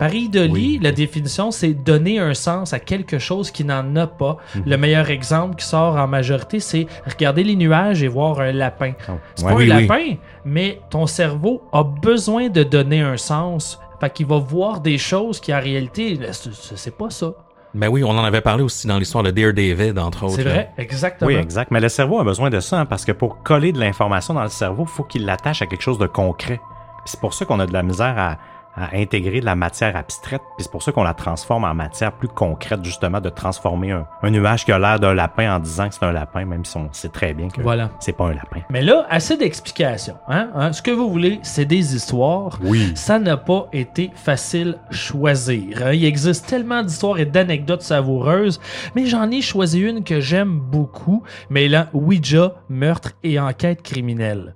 Pareidolie, 0.00 0.50
Oui. 0.52 0.80
la 0.82 0.92
définition, 0.92 1.50
c'est 1.50 1.74
donner 1.74 2.18
un 2.18 2.34
sens 2.34 2.72
à 2.72 2.80
quelque 2.80 3.18
chose 3.18 3.50
qui 3.50 3.64
n'en 3.64 3.94
a 3.96 4.06
pas. 4.06 4.38
Mhm. 4.54 4.62
Le 4.66 4.76
meilleur 4.76 5.10
exemple 5.10 5.56
qui 5.56 5.66
sort 5.66 5.96
en 5.96 6.06
majorité, 6.08 6.58
c'est 6.58 6.86
regarder 7.06 7.44
les 7.44 7.54
nuages 7.54 8.02
et 8.02 8.08
voir 8.08 8.40
un 8.40 8.52
lapin. 8.52 8.92
Oh, 9.08 9.12
C'est 9.34 9.44
ouais. 9.44 9.50
pas 9.52 9.56
oui, 9.56 9.70
un 9.70 9.76
oui. 9.76 9.82
lapin, 9.86 10.16
mais 10.44 10.80
ton 10.90 11.06
cerveau 11.06 11.62
a 11.72 11.84
besoin 11.84 12.48
de 12.48 12.62
donner 12.62 13.00
un 13.02 13.16
sens. 13.16 13.78
Fait 14.00 14.10
qu'il 14.10 14.26
va 14.26 14.38
voir 14.38 14.80
des 14.80 14.96
choses 14.96 15.38
qui 15.40 15.54
en 15.54 15.60
réalité, 15.60 16.18
c'est 16.32 16.96
pas 16.96 17.10
ça. 17.10 17.32
Ben 17.74 17.88
oui, 17.88 18.02
on 18.02 18.10
en 18.10 18.24
avait 18.24 18.40
parlé 18.40 18.64
aussi 18.64 18.86
dans 18.88 18.98
l'histoire 18.98 19.22
de 19.22 19.30
Daredevil, 19.30 19.96
entre 20.00 20.24
autres. 20.24 20.34
C'est 20.36 20.42
vrai, 20.42 20.70
exactement. 20.78 21.28
Oui, 21.28 21.34
exact. 21.36 21.70
Mais 21.70 21.78
le 21.80 21.88
cerveau 21.88 22.18
a 22.18 22.24
besoin 22.24 22.50
de 22.50 22.58
ça, 22.58 22.80
hein, 22.80 22.86
parce 22.86 23.04
que 23.04 23.12
pour 23.12 23.42
coller 23.44 23.70
de 23.72 23.78
l'information 23.78 24.34
dans 24.34 24.42
le 24.42 24.48
cerveau, 24.48 24.84
il 24.88 24.90
faut 24.90 25.04
qu'il 25.04 25.24
l'attache 25.24 25.62
à 25.62 25.66
quelque 25.66 25.82
chose 25.82 25.98
de 25.98 26.06
concret. 26.08 26.60
C'est 27.04 27.20
pour 27.20 27.32
ça 27.32 27.44
qu'on 27.44 27.60
a 27.60 27.66
de 27.66 27.72
la 27.72 27.82
misère 27.82 28.14
à, 28.18 28.38
à 28.76 28.96
intégrer 28.96 29.40
de 29.40 29.44
la 29.44 29.56
matière 29.56 29.96
abstraite, 29.96 30.40
puis 30.56 30.64
c'est 30.64 30.70
pour 30.70 30.82
ça 30.82 30.92
qu'on 30.92 31.02
la 31.02 31.14
transforme 31.14 31.64
en 31.64 31.74
matière 31.74 32.12
plus 32.12 32.28
concrète, 32.28 32.84
justement, 32.84 33.20
de 33.20 33.28
transformer 33.28 33.92
un, 33.92 34.06
un 34.22 34.30
nuage 34.30 34.64
qui 34.64 34.72
a 34.72 34.78
l'air 34.78 35.00
d'un 35.00 35.12
lapin 35.14 35.56
en 35.56 35.58
disant 35.58 35.88
que 35.88 35.94
c'est 35.94 36.04
un 36.04 36.12
lapin, 36.12 36.44
même 36.44 36.64
si 36.64 36.76
on 36.76 36.88
sait 36.92 37.08
très 37.08 37.34
bien 37.34 37.48
que 37.48 37.60
Voilà. 37.62 37.90
c'est 38.00 38.12
pas 38.16 38.26
un 38.26 38.34
lapin. 38.34 38.60
Mais 38.70 38.82
là, 38.82 39.06
assez 39.10 39.36
d'explications. 39.36 40.16
Hein? 40.28 40.50
Hein? 40.54 40.72
Ce 40.72 40.82
que 40.82 40.90
vous 40.90 41.10
voulez, 41.10 41.40
c'est 41.42 41.64
des 41.64 41.94
histoires. 41.96 42.58
Oui. 42.62 42.92
Ça 42.94 43.18
n'a 43.18 43.36
pas 43.36 43.68
été 43.72 44.10
facile 44.14 44.78
choisir. 44.90 45.82
hein. 45.84 45.92
Il 45.92 46.04
existe 46.04 46.46
tellement 46.46 46.82
d'histoires 46.82 47.18
et 47.18 47.26
d'anecdotes 47.26 47.82
savoureuses, 47.82 48.60
mais 48.94 49.06
j'en 49.06 49.30
ai 49.30 49.42
choisi 49.42 49.80
une 49.80 50.04
que 50.04 50.20
j'aime 50.20 50.58
beaucoup, 50.60 51.22
mêlant 51.50 51.86
Ouija, 51.92 52.54
meurtre 52.68 53.12
et 53.24 53.38
enquête 53.40 53.82
criminelle. 53.82 54.54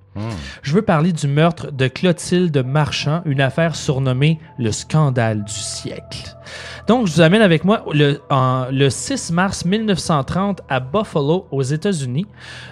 Je 0.63 0.75
veux 0.75 0.83
parler 0.83 1.13
du 1.13 1.27
meurtre 1.27 1.71
de 1.73 1.89
Clotilde 1.89 2.57
Marchand, 2.65 3.23
une 3.25 3.41
affaire 3.41 3.75
surnommée 3.75 4.39
le 4.59 4.73
scandale 4.73 5.45
du 5.45 5.53
siècle. 5.53 6.37
Donc, 6.87 7.07
je 7.07 7.15
vous 7.15 7.21
amène 7.21 7.43
avec 7.43 7.65
moi 7.65 7.85
le, 7.93 8.21
le 8.71 8.91
6 8.91 9.33
mars 9.33 9.65
1930 9.65 10.61
à 10.69 10.81
Buffalo, 10.81 11.47
aux 11.51 11.63
États-Unis. 11.63 12.27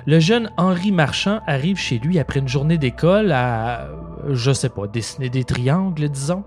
Le 0.07 0.21
jeune 0.21 0.51
Henri 0.57 0.93
Marchand 0.93 1.41
arrive 1.47 1.79
chez 1.79 1.99
lui 1.99 2.19
après 2.19 2.41
une 2.41 2.49
journée 2.49 2.79
d'école 2.79 3.33
à, 3.33 3.89
je 4.29 4.53
sais 4.53 4.69
pas, 4.69 4.87
dessiner 4.87 5.29
des 5.29 5.45
triangles, 5.45 6.09
disons. 6.09 6.45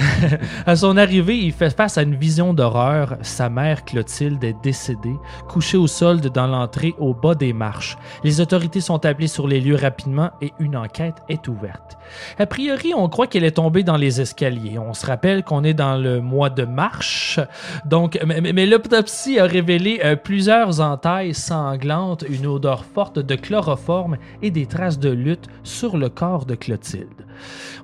à 0.66 0.76
son 0.76 0.96
arrivée, 0.96 1.38
il 1.38 1.52
fait 1.52 1.74
face 1.74 1.98
à 1.98 2.02
une 2.02 2.14
vision 2.14 2.54
d'horreur. 2.54 3.16
Sa 3.22 3.48
mère, 3.48 3.84
Clotilde, 3.84 4.42
est 4.44 4.56
décédée, 4.62 5.16
couchée 5.48 5.76
au 5.76 5.86
sol 5.86 6.20
dans 6.20 6.46
l'entrée 6.46 6.94
au 6.98 7.14
bas 7.14 7.34
des 7.34 7.52
marches. 7.52 7.96
Les 8.24 8.40
autorités 8.40 8.80
sont 8.80 9.04
appelées 9.04 9.26
sur 9.28 9.48
les 9.48 9.60
lieux 9.60 9.76
rapidement 9.76 10.30
et 10.40 10.52
une 10.58 10.76
enquête 10.76 11.16
est 11.28 11.48
ouverte. 11.48 11.96
A 12.38 12.46
priori, 12.46 12.92
on 12.94 13.08
croit 13.08 13.26
qu'elle 13.26 13.44
est 13.44 13.52
tombée 13.52 13.82
dans 13.84 13.96
les 13.96 14.20
escaliers. 14.20 14.78
On 14.78 14.92
se 14.94 15.06
rappelle 15.06 15.44
qu'on 15.44 15.64
est 15.64 15.74
dans 15.74 15.96
le 15.96 16.20
mois 16.20 16.50
de 16.50 16.64
marche. 16.64 17.40
Donc, 17.84 18.18
mais, 18.26 18.40
mais- 18.40 18.52
mais 18.52 18.66
l'autopsie 18.66 19.38
a 19.38 19.44
révélé 19.44 20.00
euh, 20.04 20.16
plusieurs 20.16 20.80
entailles 20.80 21.34
sanglantes, 21.34 22.24
une 22.28 22.46
odeur 22.46 22.84
forte 22.84 23.18
de 23.18 23.34
chloroforme 23.34 24.16
et 24.42 24.50
des 24.50 24.66
traces 24.66 24.98
de 24.98 25.10
lutte 25.10 25.46
sur 25.62 25.96
le 25.96 26.08
corps 26.08 26.44
de 26.46 26.54
Clotilde. 26.54 27.01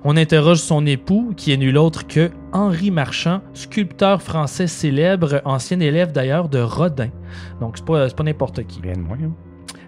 On 0.03 0.15
interroge 0.17 0.59
son 0.59 0.85
époux, 0.85 1.33
qui 1.35 1.51
est 1.51 1.57
nul 1.57 1.77
autre 1.77 2.07
que 2.07 2.29
Henri 2.53 2.91
Marchand, 2.91 3.41
sculpteur 3.53 4.21
français 4.21 4.67
célèbre, 4.67 5.41
ancien 5.45 5.79
élève 5.79 6.11
d'ailleurs 6.11 6.49
de 6.49 6.59
Rodin. 6.59 7.09
Donc, 7.59 7.77
c'est 7.77 7.85
pas, 7.85 8.23
n'importe 8.23 8.65
qui. 8.65 8.81
Rien 8.81 8.93
de 8.93 8.99
moins. 8.99 9.17
hein. 9.21 9.33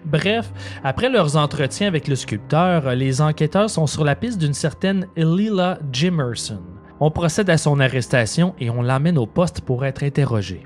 Bref, 0.04 0.52
après 0.82 1.08
leurs 1.08 1.36
entretiens 1.36 1.86
avec 1.86 2.08
le 2.08 2.16
sculpteur, 2.16 2.94
les 2.94 3.20
enquêteurs 3.20 3.70
sont 3.70 3.86
sur 3.86 4.04
la 4.04 4.16
piste 4.16 4.38
d'une 4.38 4.52
certaine 4.52 5.06
Lila 5.16 5.78
Jimerson. 5.92 6.60
On 6.98 7.10
procède 7.10 7.50
à 7.50 7.56
son 7.56 7.80
arrestation 7.80 8.54
et 8.60 8.68
on 8.68 8.82
l'emmène 8.82 9.18
au 9.18 9.26
poste 9.26 9.60
pour 9.60 9.84
être 9.84 10.02
interrogé. 10.02 10.64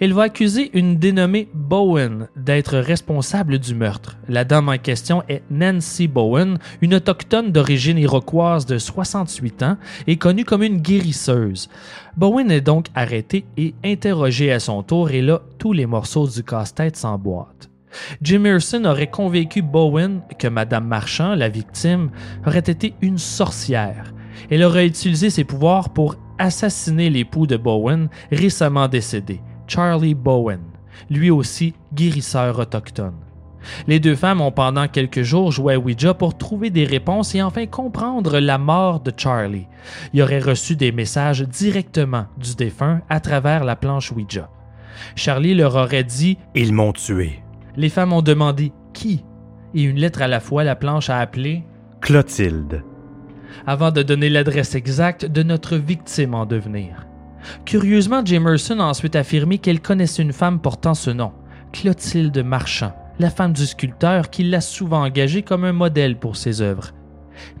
Il 0.00 0.14
va 0.14 0.22
accuser 0.22 0.70
une 0.74 0.96
dénommée 0.96 1.48
Bowen 1.54 2.28
d'être 2.36 2.78
responsable 2.78 3.58
du 3.58 3.74
meurtre. 3.74 4.16
La 4.28 4.44
dame 4.44 4.68
en 4.68 4.78
question 4.78 5.22
est 5.28 5.42
Nancy 5.50 6.08
Bowen, 6.08 6.58
une 6.80 6.94
autochtone 6.94 7.52
d'origine 7.52 7.98
iroquoise 7.98 8.66
de 8.66 8.78
68 8.78 9.62
ans 9.62 9.76
et 10.06 10.16
connue 10.16 10.44
comme 10.44 10.62
une 10.62 10.78
guérisseuse. 10.78 11.68
Bowen 12.16 12.50
est 12.50 12.60
donc 12.60 12.86
arrêtée 12.94 13.44
et 13.56 13.74
interrogée 13.84 14.52
à 14.52 14.60
son 14.60 14.82
tour 14.82 15.10
et 15.10 15.22
là, 15.22 15.40
tous 15.58 15.72
les 15.72 15.86
morceaux 15.86 16.28
du 16.28 16.42
casse-tête 16.42 16.96
s'emboîtent. 16.96 17.70
Jimerson 18.22 18.84
aurait 18.84 19.10
convaincu 19.10 19.62
Bowen 19.62 20.22
que 20.38 20.48
Madame 20.48 20.86
Marchand, 20.86 21.34
la 21.34 21.48
victime, 21.48 22.10
aurait 22.46 22.58
été 22.58 22.94
une 23.02 23.18
sorcière. 23.18 24.12
Elle 24.50 24.64
aurait 24.64 24.86
utilisé 24.86 25.30
ses 25.30 25.44
pouvoirs 25.44 25.90
pour 25.90 26.16
assassiner 26.38 27.10
l'époux 27.10 27.46
de 27.46 27.56
Bowen, 27.56 28.08
récemment 28.30 28.88
décédé, 28.88 29.40
Charlie 29.74 30.14
Bowen, 30.14 30.60
lui 31.08 31.30
aussi 31.30 31.72
guérisseur 31.94 32.58
autochtone. 32.58 33.14
Les 33.86 34.00
deux 34.00 34.14
femmes 34.16 34.42
ont 34.42 34.52
pendant 34.52 34.86
quelques 34.86 35.22
jours 35.22 35.50
joué 35.50 35.72
à 35.72 35.78
Ouija 35.78 36.12
pour 36.12 36.36
trouver 36.36 36.68
des 36.68 36.84
réponses 36.84 37.34
et 37.34 37.40
enfin 37.40 37.64
comprendre 37.64 38.38
la 38.38 38.58
mort 38.58 39.00
de 39.00 39.10
Charlie. 39.16 39.66
Il 40.12 40.20
aurait 40.20 40.40
reçu 40.40 40.76
des 40.76 40.92
messages 40.92 41.40
directement 41.48 42.26
du 42.36 42.54
défunt 42.54 43.00
à 43.08 43.18
travers 43.18 43.64
la 43.64 43.74
planche 43.74 44.12
Ouija. 44.12 44.50
Charlie 45.16 45.54
leur 45.54 45.74
aurait 45.76 46.04
dit 46.04 46.36
Ils 46.54 46.74
m'ont 46.74 46.92
tué. 46.92 47.42
les 47.74 47.88
femmes 47.88 48.12
ont 48.12 48.20
demandé 48.20 48.72
qui? 48.92 49.24
et 49.74 49.84
une 49.84 49.96
lettre 49.96 50.20
à 50.20 50.28
la 50.28 50.40
fois 50.40 50.64
la 50.64 50.76
planche 50.76 51.08
a 51.08 51.18
appelé 51.18 51.62
Clotilde. 52.02 52.84
avant 53.66 53.90
de 53.90 54.02
donner 54.02 54.28
l'adresse 54.28 54.74
exacte 54.74 55.24
de 55.24 55.42
notre 55.42 55.76
victime 55.78 56.34
en 56.34 56.44
devenir. 56.44 57.06
Curieusement, 57.64 58.24
Jamerson 58.24 58.80
a 58.80 58.84
ensuite 58.84 59.16
affirmé 59.16 59.58
qu'elle 59.58 59.80
connaissait 59.80 60.22
une 60.22 60.32
femme 60.32 60.60
portant 60.60 60.94
ce 60.94 61.10
nom, 61.10 61.32
Clotilde 61.72 62.38
Marchand, 62.44 62.94
la 63.18 63.30
femme 63.30 63.52
du 63.52 63.66
sculpteur 63.66 64.30
qui 64.30 64.44
l'a 64.44 64.60
souvent 64.60 65.02
engagée 65.02 65.42
comme 65.42 65.64
un 65.64 65.72
modèle 65.72 66.18
pour 66.18 66.36
ses 66.36 66.60
œuvres. 66.60 66.90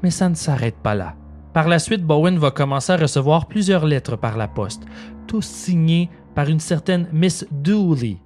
Mais 0.02 0.10
ça 0.10 0.28
ne 0.28 0.34
s'arrête 0.34 0.76
pas 0.82 0.94
là. 0.94 1.14
Par 1.52 1.68
la 1.68 1.78
suite, 1.78 2.02
Bowen 2.02 2.38
va 2.38 2.50
commencer 2.50 2.92
à 2.92 2.96
recevoir 2.96 3.46
plusieurs 3.46 3.84
lettres 3.84 4.16
par 4.16 4.36
la 4.36 4.48
poste, 4.48 4.84
tous 5.26 5.44
signées 5.44 6.08
par 6.34 6.48
une 6.48 6.60
certaine 6.60 7.08
Miss 7.12 7.46
Dooley. 7.50 8.16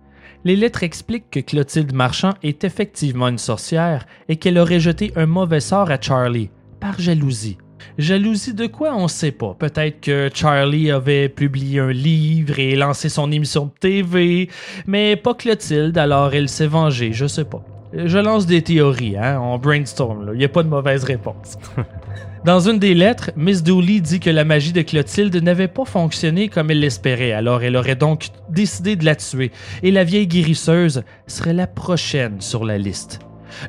Les 0.45 0.55
lettres 0.55 0.85
expliquent 0.85 1.31
que 1.31 1.41
Clotilde 1.41 1.93
Marchand 1.93 2.35
est 2.43 2.63
effectivement 2.63 3.29
une 3.29 3.39
sorcière 3.39 4.07
et 4.29 4.37
qu'elle 4.37 4.59
aurait 4.59 4.79
jeté 4.79 5.13
un 5.17 5.27
mauvais 5.27 5.61
sort 5.61 5.91
à 5.91 6.01
Charlie, 6.01 6.51
par 6.79 7.01
jalousie. 7.01 7.59
Jalousie 7.99 8.55
de 8.55 8.67
quoi? 8.67 8.95
On 8.97 9.09
sait 9.09 9.33
pas. 9.33 9.55
Peut-être 9.59 10.01
que 10.01 10.31
Charlie 10.33 10.91
avait 10.91 11.29
publié 11.29 11.81
un 11.81 11.93
livre 11.93 12.59
et 12.59 12.77
lancé 12.77 13.09
son 13.09 13.31
émission 13.33 13.67
de 13.67 13.71
TV, 13.81 14.49
mais 14.87 15.17
pas 15.17 15.35
Clotilde, 15.35 15.97
alors 15.97 16.35
elle 16.35 16.49
s'est 16.49 16.67
vengée, 16.67 17.13
je 17.13 17.27
sais 17.27 17.45
pas. 17.45 17.63
Je 17.95 18.19
lance 18.19 18.47
des 18.47 18.63
théories, 18.63 19.17
hein, 19.17 19.41
on 19.41 19.59
brainstorm, 19.59 20.31
il 20.33 20.39
n'y 20.39 20.45
a 20.45 20.49
pas 20.49 20.63
de 20.63 20.69
mauvaise 20.69 21.05
réponse. 21.05 21.57
Dans 22.45 22.61
une 22.61 22.79
des 22.79 22.95
lettres, 22.95 23.31
Miss 23.37 23.63
Dooley 23.63 24.01
dit 24.01 24.21
que 24.21 24.31
la 24.31 24.45
magie 24.45 24.73
de 24.73 24.83
Clotilde 24.83 25.35
n'avait 25.43 25.67
pas 25.67 25.85
fonctionné 25.85 26.49
comme 26.49 26.71
elle 26.71 26.81
l'espérait, 26.81 27.33
alors 27.33 27.63
elle 27.63 27.77
aurait 27.77 27.97
donc 27.97 28.29
décidé 28.51 28.97
de 28.97 29.05
la 29.05 29.17
tuer, 29.17 29.51
et 29.83 29.91
la 29.91 30.05
vieille 30.05 30.27
guérisseuse 30.29 31.03
serait 31.27 31.55
la 31.55 31.67
prochaine 31.67 32.41
sur 32.41 32.65
la 32.65 32.79
liste. 32.79 33.21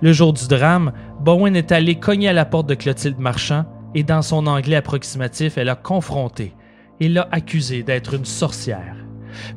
Le 0.02 0.14
jour 0.14 0.34
du 0.34 0.48
drame, 0.48 0.92
Bowen 1.22 1.56
est 1.56 1.72
allé 1.72 1.96
cogner 1.96 2.30
à 2.30 2.34
la 2.34 2.46
porte 2.46 2.68
de 2.68 2.76
Clotilde 2.76 3.20
Marchand, 3.20 3.66
et 3.96 4.04
dans 4.04 4.22
son 4.22 4.48
anglais 4.48 4.76
approximatif, 4.76 5.58
elle 5.58 5.70
a 5.70 5.76
confronté 5.76 6.54
et 7.00 7.10
l'a 7.10 7.28
accusé 7.32 7.84
d'être 7.84 8.14
une 8.14 8.26
sorcière. 8.26 8.96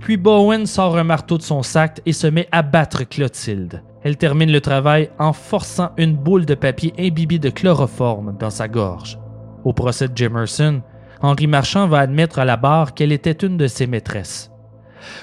Puis 0.01 0.17
Bowen 0.17 0.67
sort 0.67 0.97
un 0.97 1.05
marteau 1.05 1.39
de 1.39 1.43
son 1.43 1.63
sac 1.63 2.01
et 2.07 2.13
se 2.13 2.27
met 2.27 2.49
à 2.53 2.63
battre 2.63 3.05
Clotilde. 3.05 3.83
Elle 4.03 4.17
termine 4.17 4.53
le 4.53 4.61
travail 4.61 5.11
en 5.19 5.33
forçant 5.33 5.91
une 5.97 6.17
boule 6.17 6.47
de 6.47 6.55
papier 6.55 6.93
imbibée 6.99 7.39
de 7.39 7.51
chloroforme 7.51 8.37
dans 8.39 8.51
sa 8.51 8.69
gorge. 8.69 9.19
Au 9.65 9.73
procès 9.73 10.09
de 10.09 10.17
Jimerson, 10.17 10.81
Henri 11.21 11.47
Marchand 11.47 11.87
va 11.87 11.99
admettre 11.99 12.39
à 12.39 12.45
la 12.45 12.57
barre 12.57 12.95
qu'elle 12.95 13.13
était 13.13 13.33
une 13.33 13.59
de 13.59 13.67
ses 13.67 13.87
maîtresses. 13.87 14.51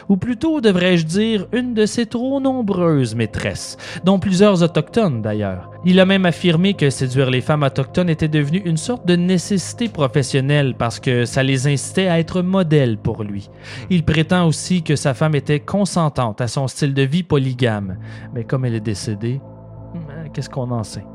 Ou 0.09 0.17
plutôt, 0.17 0.61
devrais-je 0.61 1.05
dire, 1.05 1.47
une 1.51 1.73
de 1.73 1.85
ses 1.85 2.05
trop 2.05 2.39
nombreuses 2.39 3.15
maîtresses, 3.15 3.77
dont 4.03 4.19
plusieurs 4.19 4.63
autochtones 4.63 5.21
d'ailleurs. 5.21 5.71
Il 5.89 6.01
a 6.01 6.05
même 6.05 6.25
affirmé 6.25 6.73
que 6.73 6.89
séduire 6.89 7.29
les 7.29 7.39
femmes 7.39 7.63
autochtones 7.63 8.09
était 8.09 8.27
devenu 8.27 8.57
une 8.57 8.75
sorte 8.75 9.07
de 9.07 9.15
nécessité 9.15 9.87
professionnelle 9.87 10.75
parce 10.77 10.99
que 10.99 11.23
ça 11.23 11.43
les 11.43 11.65
incitait 11.65 12.09
à 12.09 12.19
être 12.19 12.41
modèles 12.41 12.97
pour 12.97 13.23
lui. 13.23 13.49
Il 13.89 14.03
prétend 14.03 14.45
aussi 14.45 14.83
que 14.83 14.97
sa 14.97 15.13
femme 15.13 15.33
était 15.33 15.61
consentante 15.61 16.41
à 16.41 16.49
son 16.49 16.67
style 16.67 16.93
de 16.93 17.03
vie 17.03 17.23
polygame, 17.23 17.99
mais 18.33 18.43
comme 18.43 18.65
elle 18.65 18.75
est 18.75 18.81
décédée, 18.81 19.39
hmm, 19.93 20.27
qu'est-ce 20.33 20.49
qu'on 20.49 20.71
en 20.71 20.83
sait? 20.83 21.05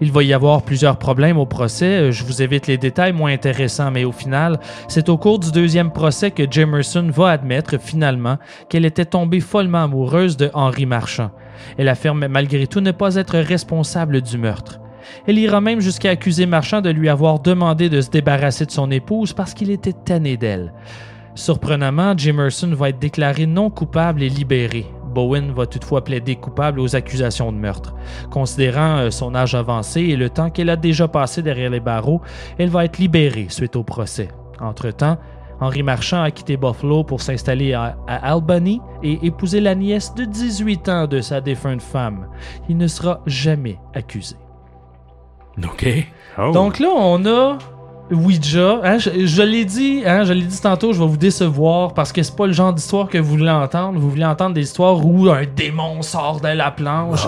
Il 0.00 0.12
va 0.12 0.22
y 0.22 0.32
avoir 0.32 0.62
plusieurs 0.62 0.96
problèmes 0.96 1.36
au 1.36 1.44
procès. 1.44 2.12
Je 2.12 2.24
vous 2.24 2.40
évite 2.40 2.68
les 2.68 2.78
détails 2.78 3.12
moins 3.12 3.32
intéressants, 3.32 3.90
mais 3.90 4.04
au 4.04 4.12
final, 4.12 4.60
c'est 4.86 5.08
au 5.08 5.18
cours 5.18 5.40
du 5.40 5.50
deuxième 5.50 5.90
procès 5.90 6.30
que 6.30 6.44
Jamerson 6.48 7.10
va 7.12 7.30
admettre 7.30 7.80
finalement 7.80 8.38
qu'elle 8.68 8.84
était 8.84 9.06
tombée 9.06 9.40
follement 9.40 9.82
amoureuse 9.82 10.36
de 10.36 10.52
Henri 10.54 10.86
Marchand. 10.86 11.32
Elle 11.78 11.88
affirme 11.88 12.26
malgré 12.28 12.66
tout 12.66 12.80
ne 12.80 12.92
pas 12.92 13.16
être 13.16 13.38
responsable 13.38 14.20
du 14.20 14.38
meurtre. 14.38 14.80
Elle 15.26 15.38
ira 15.38 15.60
même 15.60 15.80
jusqu'à 15.80 16.10
accuser 16.10 16.46
Marchand 16.46 16.80
de 16.80 16.90
lui 16.90 17.08
avoir 17.08 17.40
demandé 17.40 17.88
de 17.88 18.00
se 18.00 18.10
débarrasser 18.10 18.66
de 18.66 18.70
son 18.70 18.90
épouse 18.90 19.32
parce 19.32 19.54
qu'il 19.54 19.70
était 19.70 19.92
tanné 19.92 20.36
d'elle. 20.36 20.72
Surprenamment, 21.34 22.16
Jimerson 22.16 22.72
va 22.74 22.90
être 22.90 22.98
déclaré 22.98 23.46
non 23.46 23.70
coupable 23.70 24.22
et 24.22 24.28
libéré. 24.28 24.86
Bowen 25.14 25.52
va 25.52 25.66
toutefois 25.66 26.04
plaider 26.04 26.36
coupable 26.36 26.80
aux 26.80 26.94
accusations 26.94 27.52
de 27.52 27.56
meurtre. 27.56 27.94
Considérant 28.30 28.98
euh, 28.98 29.10
son 29.10 29.34
âge 29.34 29.54
avancé 29.54 30.02
et 30.02 30.16
le 30.16 30.30
temps 30.30 30.50
qu'elle 30.50 30.70
a 30.70 30.76
déjà 30.76 31.08
passé 31.08 31.42
derrière 31.42 31.70
les 31.70 31.80
barreaux, 31.80 32.20
elle 32.58 32.68
va 32.68 32.84
être 32.84 32.98
libérée 32.98 33.46
suite 33.48 33.76
au 33.76 33.82
procès. 33.82 34.28
Entre-temps, 34.60 35.18
Henri 35.60 35.82
Marchand 35.82 36.22
a 36.22 36.30
quitté 36.30 36.56
Buffalo 36.56 37.04
pour 37.04 37.20
s'installer 37.20 37.74
à, 37.74 37.96
à 38.06 38.32
Albany 38.32 38.80
et 39.02 39.18
épouser 39.26 39.60
la 39.60 39.74
nièce 39.74 40.14
de 40.14 40.24
18 40.24 40.88
ans 40.88 41.06
de 41.06 41.20
sa 41.20 41.40
défunte 41.40 41.82
femme. 41.82 42.28
Il 42.68 42.76
ne 42.76 42.86
sera 42.86 43.20
jamais 43.26 43.78
accusé. 43.94 44.36
OK. 45.62 45.86
Oh. 46.38 46.52
Donc 46.52 46.78
là, 46.78 46.88
on 46.94 47.24
a 47.26 47.58
Ouija. 48.10 48.80
Hein, 48.82 48.98
je 48.98 49.26
je 49.26 49.42
l'ai 49.42 49.64
dit, 49.64 50.02
hein, 50.04 50.24
je 50.24 50.32
l'ai 50.32 50.42
dit 50.42 50.60
tantôt, 50.60 50.92
je 50.92 50.98
vais 50.98 51.06
vous 51.06 51.16
décevoir 51.16 51.94
parce 51.94 52.12
que 52.12 52.22
c'est 52.22 52.34
pas 52.34 52.46
le 52.46 52.52
genre 52.52 52.72
d'histoire 52.72 53.08
que 53.08 53.18
vous 53.18 53.30
voulez 53.30 53.50
entendre. 53.50 53.98
Vous 53.98 54.10
voulez 54.10 54.24
entendre 54.24 54.54
des 54.54 54.62
histoires 54.62 55.04
où 55.04 55.28
un 55.28 55.44
démon 55.44 56.02
sort 56.02 56.40
de 56.40 56.48
la 56.48 56.70
planche. 56.70 57.26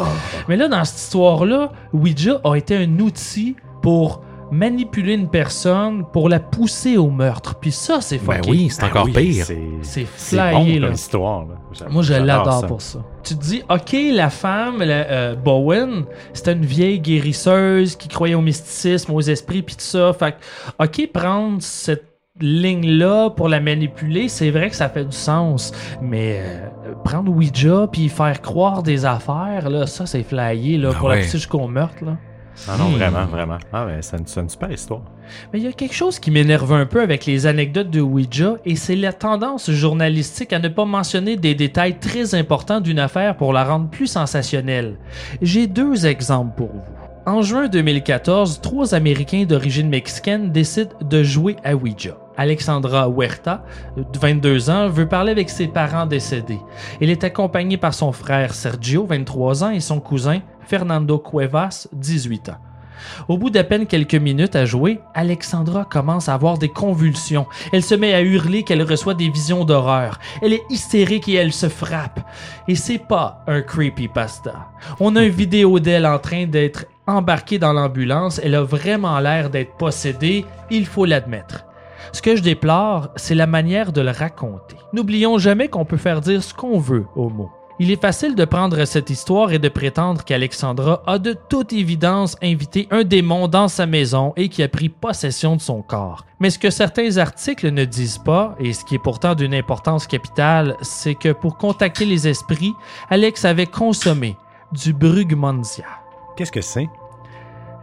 Mais 0.48 0.56
là, 0.56 0.68
dans 0.68 0.84
cette 0.84 0.98
histoire-là, 0.98 1.70
Ouija 1.92 2.40
a 2.44 2.56
été 2.56 2.76
un 2.76 2.98
outil 2.98 3.56
pour 3.80 4.22
manipuler 4.52 5.14
une 5.14 5.28
personne, 5.28 6.04
pour 6.12 6.28
la 6.28 6.38
pousser 6.38 6.96
au 6.98 7.10
meurtre. 7.10 7.54
Puis 7.56 7.72
ça, 7.72 8.00
c'est 8.00 8.18
Ben 8.18 8.36
fucké. 8.36 8.50
oui, 8.50 8.68
c'est 8.70 8.82
Ben 8.82 8.88
encore 8.88 9.04
oui, 9.06 9.12
pire. 9.12 9.46
C'est 9.82 10.04
flyé, 10.04 10.52
bon 10.52 10.80
là. 10.80 10.86
comme 10.88 10.94
histoire. 10.94 11.44
là. 11.46 11.88
Moi, 11.90 12.02
je 12.02 12.12
l'adore 12.14 12.66
pour 12.66 12.82
ça. 12.82 13.00
Tu 13.24 13.34
te 13.34 13.40
dis, 13.42 13.62
OK, 13.70 13.96
la 14.12 14.30
femme, 14.30 14.78
la, 14.82 15.10
euh, 15.10 15.34
Bowen, 15.34 16.04
c'était 16.34 16.52
une 16.52 16.64
vieille 16.66 17.00
guérisseuse 17.00 17.96
qui 17.96 18.08
croyait 18.08 18.34
au 18.34 18.40
mysticisme, 18.42 19.12
aux 19.12 19.20
esprits, 19.20 19.62
puis 19.62 19.74
tout 19.74 19.82
ça. 19.82 20.12
Fait 20.12 20.32
que, 20.32 20.84
OK, 20.84 21.10
prendre 21.12 21.62
cette 21.62 22.04
ligne-là 22.40 23.30
pour 23.30 23.48
la 23.48 23.60
manipuler, 23.60 24.28
c'est 24.28 24.50
vrai 24.50 24.70
que 24.70 24.76
ça 24.76 24.88
fait 24.88 25.04
du 25.04 25.16
sens. 25.16 25.72
Mais 26.00 26.40
euh, 26.42 26.94
prendre 27.04 27.30
Ouija 27.32 27.86
puis 27.90 28.08
faire 28.08 28.40
croire 28.42 28.82
des 28.82 29.04
affaires, 29.04 29.68
là, 29.70 29.86
ça, 29.86 30.06
c'est 30.06 30.22
flyé 30.22 30.76
là, 30.78 30.90
Ah 30.92 30.98
pour 30.98 31.08
ouais. 31.08 31.16
la 31.16 31.22
pousser 31.22 31.38
jusqu'au 31.38 31.66
meurtre. 31.68 32.04
Là. 32.04 32.16
Ah 32.68 32.76
non, 32.78 32.90
Hmm. 32.90 32.94
vraiment, 32.96 33.26
vraiment. 33.26 33.58
Ah, 33.72 33.86
ben, 33.86 34.00
c'est 34.02 34.18
une, 34.18 34.26
c'est 34.26 34.40
une 34.40 34.48
super 34.48 34.70
histoire. 34.70 35.00
Mais 35.52 35.58
il 35.60 35.64
y 35.64 35.68
a 35.68 35.72
quelque 35.72 35.94
chose 35.94 36.18
qui 36.18 36.30
m'énerve 36.30 36.72
un 36.72 36.86
peu 36.86 37.00
avec 37.00 37.26
les 37.26 37.46
anecdotes 37.46 37.90
de 37.90 38.00
Ouija, 38.00 38.54
et 38.64 38.76
c'est 38.76 38.96
la 38.96 39.12
tendance 39.12 39.70
journalistique 39.70 40.52
à 40.52 40.58
ne 40.58 40.68
pas 40.68 40.84
mentionner 40.84 41.36
des 41.36 41.54
détails 41.54 41.98
très 41.98 42.34
importants 42.34 42.80
d'une 42.80 42.98
affaire 42.98 43.36
pour 43.36 43.52
la 43.52 43.64
rendre 43.64 43.88
plus 43.88 44.06
sensationnelle. 44.06 44.96
J'ai 45.40 45.66
deux 45.66 46.06
exemples 46.06 46.54
pour 46.56 46.68
vous. 46.68 46.82
En 47.24 47.40
juin 47.42 47.68
2014, 47.68 48.60
trois 48.60 48.94
Américains 48.94 49.44
d'origine 49.44 49.88
mexicaine 49.88 50.50
décident 50.50 50.90
de 51.00 51.22
jouer 51.22 51.56
à 51.64 51.74
Ouija. 51.76 52.16
Alexandra 52.36 53.08
Huerta, 53.08 53.64
de 53.96 54.18
22 54.18 54.70
ans, 54.70 54.88
veut 54.88 55.08
parler 55.08 55.32
avec 55.32 55.50
ses 55.50 55.68
parents 55.68 56.06
décédés. 56.06 56.60
Elle 57.00 57.10
est 57.10 57.24
accompagnée 57.24 57.76
par 57.76 57.94
son 57.94 58.12
frère 58.12 58.54
Sergio, 58.54 59.06
23 59.06 59.64
ans, 59.64 59.70
et 59.70 59.80
son 59.80 60.00
cousin 60.00 60.40
Fernando 60.66 61.18
Cuevas, 61.18 61.88
18 61.92 62.50
ans. 62.50 62.58
Au 63.28 63.38
bout 63.38 63.50
d'à 63.50 63.64
peine 63.64 63.86
quelques 63.86 64.14
minutes 64.14 64.56
à 64.56 64.64
jouer, 64.64 65.00
Alexandra 65.14 65.84
commence 65.84 66.28
à 66.28 66.34
avoir 66.34 66.58
des 66.58 66.68
convulsions. 66.68 67.46
Elle 67.72 67.82
se 67.82 67.94
met 67.94 68.14
à 68.14 68.22
hurler 68.22 68.62
qu'elle 68.62 68.82
reçoit 68.82 69.14
des 69.14 69.28
visions 69.28 69.64
d'horreur. 69.64 70.18
Elle 70.40 70.52
est 70.52 70.62
hystérique 70.70 71.28
et 71.28 71.34
elle 71.34 71.52
se 71.52 71.68
frappe. 71.68 72.20
Et 72.68 72.74
c'est 72.74 72.98
pas 72.98 73.44
un 73.46 73.60
creepypasta. 73.60 74.68
On 75.00 75.16
a 75.16 75.24
une 75.24 75.32
vidéo 75.32 75.80
d'elle 75.80 76.06
en 76.06 76.18
train 76.18 76.46
d'être 76.46 76.86
embarquée 77.06 77.58
dans 77.58 77.72
l'ambulance. 77.72 78.40
Elle 78.42 78.54
a 78.54 78.62
vraiment 78.62 79.18
l'air 79.20 79.50
d'être 79.50 79.76
possédée, 79.76 80.44
il 80.70 80.86
faut 80.86 81.04
l'admettre. 81.04 81.64
Ce 82.12 82.22
que 82.22 82.36
je 82.36 82.42
déplore, 82.42 83.10
c'est 83.16 83.34
la 83.34 83.46
manière 83.46 83.92
de 83.92 84.00
le 84.00 84.10
raconter. 84.10 84.76
N'oublions 84.92 85.38
jamais 85.38 85.68
qu'on 85.68 85.84
peut 85.84 85.96
faire 85.96 86.20
dire 86.20 86.42
ce 86.42 86.54
qu'on 86.54 86.78
veut 86.78 87.06
aux 87.14 87.28
mots. 87.28 87.50
Il 87.78 87.90
est 87.90 88.00
facile 88.00 88.34
de 88.34 88.44
prendre 88.44 88.84
cette 88.84 89.10
histoire 89.10 89.52
et 89.52 89.58
de 89.58 89.68
prétendre 89.68 90.24
qu'Alexandra 90.24 91.02
a 91.06 91.18
de 91.18 91.34
toute 91.48 91.72
évidence 91.72 92.36
invité 92.42 92.86
un 92.90 93.02
démon 93.02 93.48
dans 93.48 93.66
sa 93.66 93.86
maison 93.86 94.32
et 94.36 94.48
qui 94.48 94.62
a 94.62 94.68
pris 94.68 94.88
possession 94.88 95.56
de 95.56 95.60
son 95.60 95.82
corps. 95.82 96.24
Mais 96.38 96.50
ce 96.50 96.58
que 96.58 96.70
certains 96.70 97.16
articles 97.16 97.70
ne 97.70 97.84
disent 97.84 98.18
pas, 98.18 98.54
et 98.60 98.72
ce 98.72 98.84
qui 98.84 98.94
est 98.94 99.02
pourtant 99.02 99.34
d'une 99.34 99.54
importance 99.54 100.06
capitale, 100.06 100.76
c'est 100.82 101.14
que 101.14 101.32
pour 101.32 101.56
contacter 101.56 102.04
les 102.04 102.28
esprits, 102.28 102.74
Alex 103.10 103.44
avait 103.44 103.66
consommé 103.66 104.36
du 104.70 104.92
brugmansia. 104.92 105.86
Qu'est-ce 106.36 106.52
que 106.52 106.60
c'est? 106.60 106.88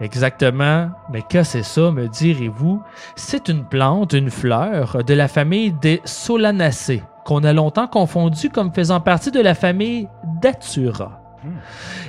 Exactement. 0.01 0.89
Mais 1.11 1.21
que 1.21 1.43
c'est 1.43 1.63
ça, 1.63 1.91
me 1.91 2.07
direz-vous? 2.07 2.81
C'est 3.15 3.49
une 3.49 3.65
plante, 3.65 4.13
une 4.13 4.29
fleur 4.29 5.03
de 5.03 5.13
la 5.13 5.27
famille 5.27 5.71
des 5.71 6.01
Solanacées, 6.05 7.03
qu'on 7.25 7.43
a 7.43 7.53
longtemps 7.53 7.87
confondu 7.87 8.49
comme 8.49 8.73
faisant 8.73 9.01
partie 9.01 9.31
de 9.31 9.41
la 9.41 9.55
famille 9.55 10.07
Datura. 10.41 11.19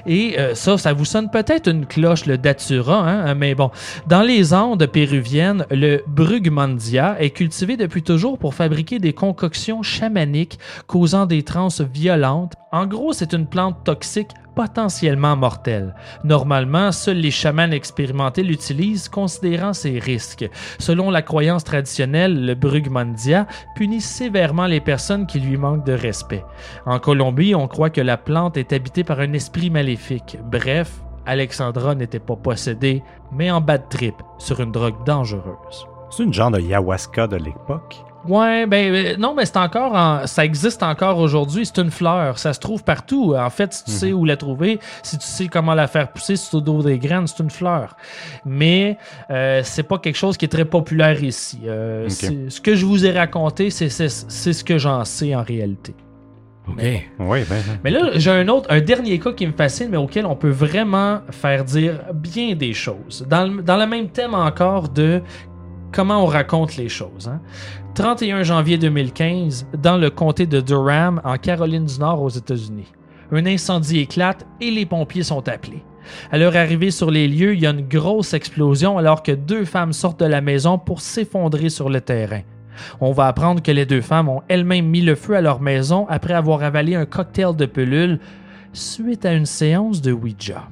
Et 0.07 0.36
euh, 0.38 0.55
ça, 0.55 0.76
ça 0.78 0.93
vous 0.93 1.05
sonne 1.05 1.30
peut-être 1.30 1.68
une 1.68 1.86
cloche, 1.86 2.26
le 2.26 2.38
Datura, 2.38 3.09
hein? 3.09 3.34
mais 3.34 3.55
bon. 3.55 3.70
Dans 4.07 4.22
les 4.22 4.55
Andes 4.55 4.86
péruviennes, 4.86 5.66
le 5.70 6.03
Brugmandia 6.07 7.16
est 7.20 7.30
cultivé 7.30 7.76
depuis 7.76 8.03
toujours 8.03 8.38
pour 8.38 8.55
fabriquer 8.55 8.99
des 8.99 9.12
concoctions 9.12 9.82
chamaniques 9.82 10.59
causant 10.86 11.26
des 11.26 11.43
transes 11.43 11.80
violentes. 11.80 12.55
En 12.72 12.86
gros, 12.86 13.12
c'est 13.12 13.32
une 13.32 13.47
plante 13.47 13.84
toxique 13.84 14.30
potentiellement 14.55 15.36
mortelle. 15.36 15.94
Normalement, 16.24 16.92
seuls 16.92 17.16
les 17.16 17.30
chamans 17.30 17.70
expérimentés 17.70 18.42
l'utilisent, 18.42 19.09
considérant 19.09 19.72
ses 19.72 19.98
risques. 19.98 20.48
Selon 20.78 21.11
la 21.11 21.22
croyance 21.22 21.64
traditionnelle, 21.64 22.46
le 22.46 22.55
Brugmandia 22.55 23.46
punit 23.76 24.01
sévèrement 24.01 24.66
les 24.66 24.80
personnes 24.80 25.26
qui 25.26 25.40
lui 25.40 25.57
manquent 25.57 25.86
de 25.86 25.92
respect. 25.92 26.44
En 26.86 26.98
Colombie, 26.98 27.55
on 27.55 27.68
croit 27.68 27.90
que 27.90 28.01
la 28.01 28.16
plante 28.16 28.57
est 28.57 28.72
habitée 28.72 29.05
par 29.05 29.20
un 29.20 29.32
esprit 29.32 29.70
maléfique. 29.70 30.38
Bref, 30.51 31.03
Alexandra 31.26 31.94
n'était 31.94 32.18
pas 32.18 32.36
possédée, 32.36 33.03
mais 33.32 33.51
en 33.51 33.61
bad 33.61 33.88
trip 33.88 34.14
sur 34.38 34.61
une 34.61 34.72
drogue 34.72 35.05
dangereuse. 35.05 35.86
C'est 36.11 36.24
une 36.24 36.34
genre 36.34 36.51
de 36.51 36.59
ayahuasca 36.59 37.26
de 37.28 37.36
l'époque. 37.36 38.05
Ouais, 38.28 38.66
ben 38.66 38.94
euh, 38.94 39.16
non, 39.18 39.34
mais 39.34 39.46
c'est 39.46 39.56
encore, 39.56 39.94
en- 39.94 40.26
ça 40.26 40.44
existe 40.44 40.82
encore 40.82 41.18
aujourd'hui. 41.18 41.64
C'est 41.64 41.78
une 41.80 41.90
fleur, 41.90 42.38
ça 42.38 42.52
se 42.52 42.60
trouve 42.60 42.84
partout. 42.84 43.34
En 43.34 43.48
fait, 43.48 43.72
si 43.72 43.84
tu 43.84 43.90
sais 43.92 44.12
où 44.12 44.24
la 44.26 44.36
trouver, 44.36 44.78
si 45.02 45.16
tu 45.16 45.26
sais 45.26 45.48
comment 45.48 45.72
la 45.74 45.86
faire 45.86 46.12
pousser, 46.12 46.36
si 46.36 46.50
tu 46.50 46.60
dos 46.60 46.82
des 46.82 46.98
graines, 46.98 47.26
c'est 47.26 47.42
une 47.42 47.50
fleur. 47.50 47.96
Mais 48.44 48.98
euh, 49.30 49.62
c'est 49.64 49.84
pas 49.84 49.98
quelque 49.98 50.16
chose 50.18 50.36
qui 50.36 50.44
est 50.44 50.48
très 50.48 50.66
populaire 50.66 51.22
ici. 51.24 51.60
Euh, 51.66 52.04
Ok. 52.04 52.10
c'est- 52.10 52.50
Ce 52.50 52.60
que 52.60 52.74
je 52.74 52.84
vous 52.84 53.06
ai 53.06 53.10
raconté, 53.12 53.70
c'est 53.70 53.88
ce 53.88 54.64
que 54.64 54.76
j'en 54.76 55.04
sais 55.06 55.34
en 55.34 55.42
réalité. 55.42 55.94
OK. 56.68 56.76
Oui, 56.78 57.04
ben, 57.18 57.44
ben. 57.48 57.78
Mais 57.82 57.90
là, 57.90 58.10
j'ai 58.14 58.30
un 58.30 58.46
autre, 58.48 58.66
un 58.70 58.80
dernier 58.80 59.18
cas 59.18 59.32
qui 59.32 59.46
me 59.46 59.52
fascine, 59.52 59.88
mais 59.90 59.96
auquel 59.96 60.26
on 60.26 60.36
peut 60.36 60.50
vraiment 60.50 61.20
faire 61.30 61.64
dire 61.64 62.00
bien 62.14 62.54
des 62.54 62.74
choses. 62.74 63.26
Dans 63.28 63.46
le, 63.50 63.62
dans 63.62 63.76
le 63.78 63.86
même 63.86 64.08
thème 64.10 64.34
encore 64.34 64.88
de 64.90 65.20
comment 65.93 66.22
on 66.22 66.26
raconte 66.26 66.76
les 66.76 66.88
choses. 66.88 67.28
hein. 67.28 67.41
31 67.95 68.43
janvier 68.43 68.78
2015, 68.78 69.66
dans 69.78 69.97
le 69.97 70.11
comté 70.11 70.47
de 70.47 70.61
Durham, 70.61 71.20
en 71.24 71.36
Caroline 71.36 71.84
du 71.84 71.99
Nord, 71.99 72.22
aux 72.22 72.28
États-Unis. 72.28 72.93
Un 73.32 73.47
incendie 73.47 74.01
éclate 74.01 74.47
et 74.61 74.70
les 74.70 74.86
pompiers 74.86 75.22
sont 75.22 75.49
appelés. 75.49 75.84
À 76.32 76.38
leur 76.38 76.57
arrivée 76.57 76.91
sur 76.91 77.11
les 77.11 77.28
lieux, 77.28 77.55
il 77.55 77.61
y 77.61 77.66
a 77.66 77.70
une 77.70 77.86
grosse 77.86 78.34
explosion 78.34 78.99
alors 78.99 79.22
que 79.22 79.32
deux 79.32 79.64
femmes 79.64 79.93
sortent 79.93 80.20
de 80.20 80.26
la 80.26 80.41
maison 80.41 80.78
pour 80.78 81.01
s'effondrer 81.01 81.68
sur 81.68 81.91
le 81.91 82.01
terrain. 82.01 82.41
On 83.01 83.12
va 83.12 83.26
apprendre 83.26 83.62
que 83.62 83.70
les 83.70 83.86
deux 83.86 84.01
femmes 84.01 84.28
ont 84.28 84.43
elles-mêmes 84.49 84.86
mis 84.86 85.03
le 85.03 85.14
feu 85.14 85.36
à 85.36 85.41
leur 85.41 85.61
maison 85.61 86.07
après 86.09 86.34
avoir 86.34 86.62
avalé 86.62 86.95
un 86.95 87.05
cocktail 87.05 87.55
de 87.55 87.66
pelules 87.66 88.18
suite 88.72 89.26
à 89.26 89.32
une 89.32 89.47
séance 89.47 90.01
de 90.01 90.12
Ouija. 90.12 90.68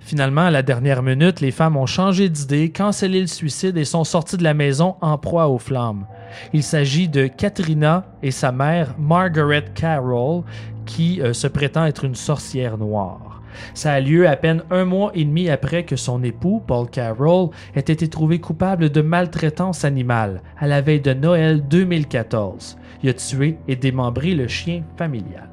Finalement, 0.00 0.42
à 0.42 0.50
la 0.50 0.62
dernière 0.62 1.02
minute, 1.02 1.40
les 1.40 1.50
femmes 1.50 1.76
ont 1.76 1.86
changé 1.86 2.28
d'idée, 2.28 2.70
cancellé 2.70 3.20
le 3.20 3.26
suicide 3.26 3.76
et 3.76 3.84
sont 3.84 4.04
sorties 4.04 4.36
de 4.36 4.44
la 4.44 4.54
maison 4.54 4.96
en 5.00 5.18
proie 5.18 5.48
aux 5.48 5.58
flammes. 5.58 6.06
Il 6.52 6.62
s'agit 6.62 7.08
de 7.08 7.26
Katrina 7.26 8.04
et 8.22 8.30
sa 8.30 8.52
mère, 8.52 8.94
Margaret 8.98 9.66
Carroll, 9.74 10.42
qui 10.86 11.20
euh, 11.20 11.32
se 11.32 11.46
prétend 11.46 11.86
être 11.86 12.04
une 12.04 12.14
sorcière 12.14 12.78
noire. 12.78 13.42
Ça 13.72 13.92
a 13.92 14.00
lieu 14.00 14.28
à 14.28 14.36
peine 14.36 14.62
un 14.70 14.84
mois 14.84 15.12
et 15.14 15.24
demi 15.24 15.48
après 15.48 15.84
que 15.84 15.96
son 15.96 16.22
époux, 16.22 16.62
Paul 16.66 16.88
Carroll, 16.88 17.50
ait 17.74 17.80
été 17.80 18.08
trouvé 18.08 18.40
coupable 18.40 18.90
de 18.90 19.00
maltraitance 19.00 19.84
animale 19.84 20.42
à 20.58 20.66
la 20.66 20.80
veille 20.80 21.00
de 21.00 21.14
Noël 21.14 21.66
2014. 21.68 22.76
Il 23.02 23.10
a 23.10 23.14
tué 23.14 23.58
et 23.68 23.76
démembré 23.76 24.34
le 24.34 24.48
chien 24.48 24.82
familial. 24.96 25.48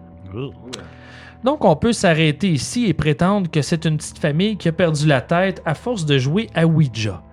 Donc 1.44 1.66
on 1.66 1.76
peut 1.76 1.94
s'arrêter 1.94 2.52
ici 2.52 2.86
et 2.86 2.94
prétendre 2.94 3.50
que 3.50 3.62
c'est 3.62 3.86
une 3.86 3.98
petite 3.98 4.20
famille 4.20 4.58
qui 4.58 4.68
a 4.68 4.72
perdu 4.72 5.08
la 5.08 5.22
tête 5.22 5.62
à 5.66 5.74
force 5.74 6.06
de 6.06 6.18
jouer 6.18 6.48
à 6.54 6.68
Ouija. 6.68 7.24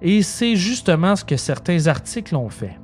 Et 0.00 0.22
c'est 0.22 0.56
justement 0.56 1.14
ce 1.14 1.24
que 1.24 1.36
certains 1.36 1.86
articles 1.86 2.34
ont 2.34 2.48
fait. 2.48 2.76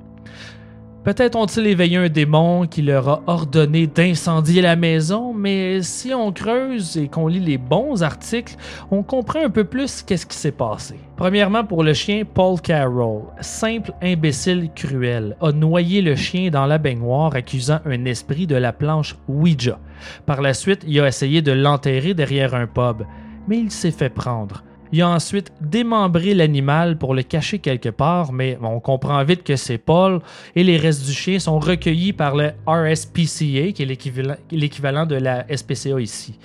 Peut-être 1.09 1.37
ont-ils 1.37 1.67
éveillé 1.67 1.97
un 1.97 2.11
démon 2.11 2.67
qui 2.67 2.83
leur 2.83 3.09
a 3.09 3.23
ordonné 3.27 3.87
d'incendier 3.87 4.61
la 4.61 4.77
maison, 4.77 5.33
mais 5.33 5.81
si 5.81 6.13
on 6.13 6.33
creuse 6.33 6.99
et 6.99 7.09
qu'on 7.09 7.29
lit 7.29 7.41
les 7.41 7.57
bons 7.57 8.03
articles, 8.03 8.57
on 8.91 9.03
comprend 9.03 9.43
un 9.43 9.49
peu 9.49 9.65
plus 9.65 10.03
qu'est-ce 10.03 10.27
qui 10.27 10.37
s'est 10.37 10.53
passé. 10.53 10.97
Premièrement, 11.17 11.65
pour 11.65 11.83
le 11.83 11.95
chien 11.95 12.25
Paul 12.27 12.61
Carroll, 12.61 13.23
simple 13.41 13.95
imbécile 14.03 14.69
cruel, 14.77 15.35
a 15.41 15.51
noyé 15.51 16.03
le 16.03 16.15
chien 16.15 16.51
dans 16.51 16.67
la 16.67 16.77
baignoire 16.77 17.35
accusant 17.35 17.81
un 17.87 18.05
esprit 18.05 18.47
de 18.47 18.57
la 18.57 18.75
planche 18.75 19.17
Ouija. 19.29 19.79
Par 20.27 20.43
la 20.43 20.53
suite, 20.53 20.85
il 20.87 21.01
a 21.01 21.09
essayé 21.09 21.41
de 21.41 21.53
l'enterrer 21.53 22.13
derrière 22.13 22.55
un 22.55 22.67
pub, 22.67 23.07
mais 23.49 23.57
il 23.57 23.71
s'est 23.71 23.93
fait 23.93 24.11
prendre. 24.11 24.63
Il 24.93 25.03
a 25.03 25.09
ensuite 25.09 25.53
démembré 25.61 26.35
l'animal 26.35 26.97
pour 26.97 27.15
le 27.15 27.23
cacher 27.23 27.59
quelque 27.59 27.89
part, 27.91 28.33
mais 28.33 28.59
on 28.63 28.81
comprend 28.81 29.23
vite 29.25 29.43
que 29.43 29.57
c'est 29.57 29.79
Paul 29.79 30.21
et 30.57 30.65
les 30.65 30.77
restes 30.77 31.05
du 31.07 31.13
chien 31.13 31.39
sont 31.39 31.59
recueillis 31.59 32.13
par 32.13 32.35
le 32.37 32.53
RSPCA, 32.67 33.73
qui 33.73 33.83
est 33.83 34.37
l'équivalent- 34.51 35.07
de 35.07 35.17
la 35.17 35.45
SPCA 35.49 36.01
ici. 36.01 36.39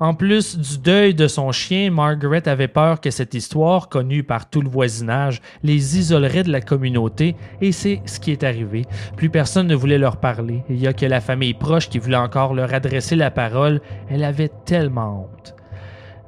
En 0.00 0.14
plus 0.14 0.58
du 0.58 0.78
deuil 0.78 1.14
de 1.14 1.28
son 1.28 1.52
chien, 1.52 1.90
Margaret 1.90 2.48
avait 2.48 2.68
peur 2.68 3.00
que 3.00 3.10
cette 3.10 3.34
histoire, 3.34 3.88
connue 3.88 4.22
par 4.22 4.50
tout 4.50 4.60
le 4.60 4.68
voisinage, 4.68 5.40
les 5.62 5.98
isolerait 5.98 6.42
de 6.42 6.50
la 6.52 6.60
communauté 6.60 7.36
et 7.60 7.72
c'est 7.72 8.00
ce 8.06 8.18
qui 8.20 8.30
est 8.32 8.44
arrivé. 8.44 8.84
Plus 9.16 9.30
personne 9.30 9.66
ne 9.66 9.74
voulait 9.74 9.98
leur 9.98 10.16
parler. 10.16 10.62
Il 10.68 10.80
y 10.80 10.86
a 10.86 10.92
que 10.92 11.06
la 11.06 11.20
famille 11.20 11.54
proche 11.54 11.88
qui 11.88 11.98
voulait 11.98 12.16
encore 12.16 12.54
leur 12.54 12.72
adresser 12.74 13.16
la 13.16 13.30
parole. 13.30 13.80
Elle 14.08 14.24
avait 14.24 14.50
tellement 14.64 15.28
honte. 15.30 15.53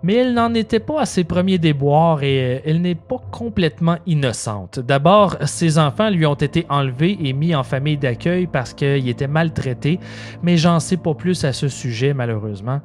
Mais 0.03 0.15
elle 0.15 0.35
n'en 0.35 0.55
était 0.55 0.81
pas 0.81 1.01
à 1.01 1.07
ses 1.07 1.25
premiers 1.25 1.59
déboires 1.59 2.23
et 2.23 2.57
euh, 2.57 2.61
elle 2.65 2.81
n'est 2.81 2.95
pas 2.95 3.21
complètement 3.31 3.97
innocente. 4.07 4.79
D'abord, 4.79 5.37
ses 5.47 5.79
enfants 5.79 6.11
lui 6.11 6.27
ont 6.27 6.35
été 6.35 6.67
enlevés 6.69 7.19
et 7.23 7.33
mis 7.33 7.55
en 7.55 7.63
famille 7.63 7.97
d'accueil 7.97 8.47
parce 8.47 8.75
qu'il 8.75 9.09
était 9.09 9.27
maltraité, 9.27 9.99
mais 10.43 10.57
j'en 10.57 10.81
sais 10.81 10.97
pas 10.97 11.15
plus 11.15 11.45
à 11.45 11.53
ce 11.53 11.69
sujet 11.69 12.15
malheureusement. 12.15 12.81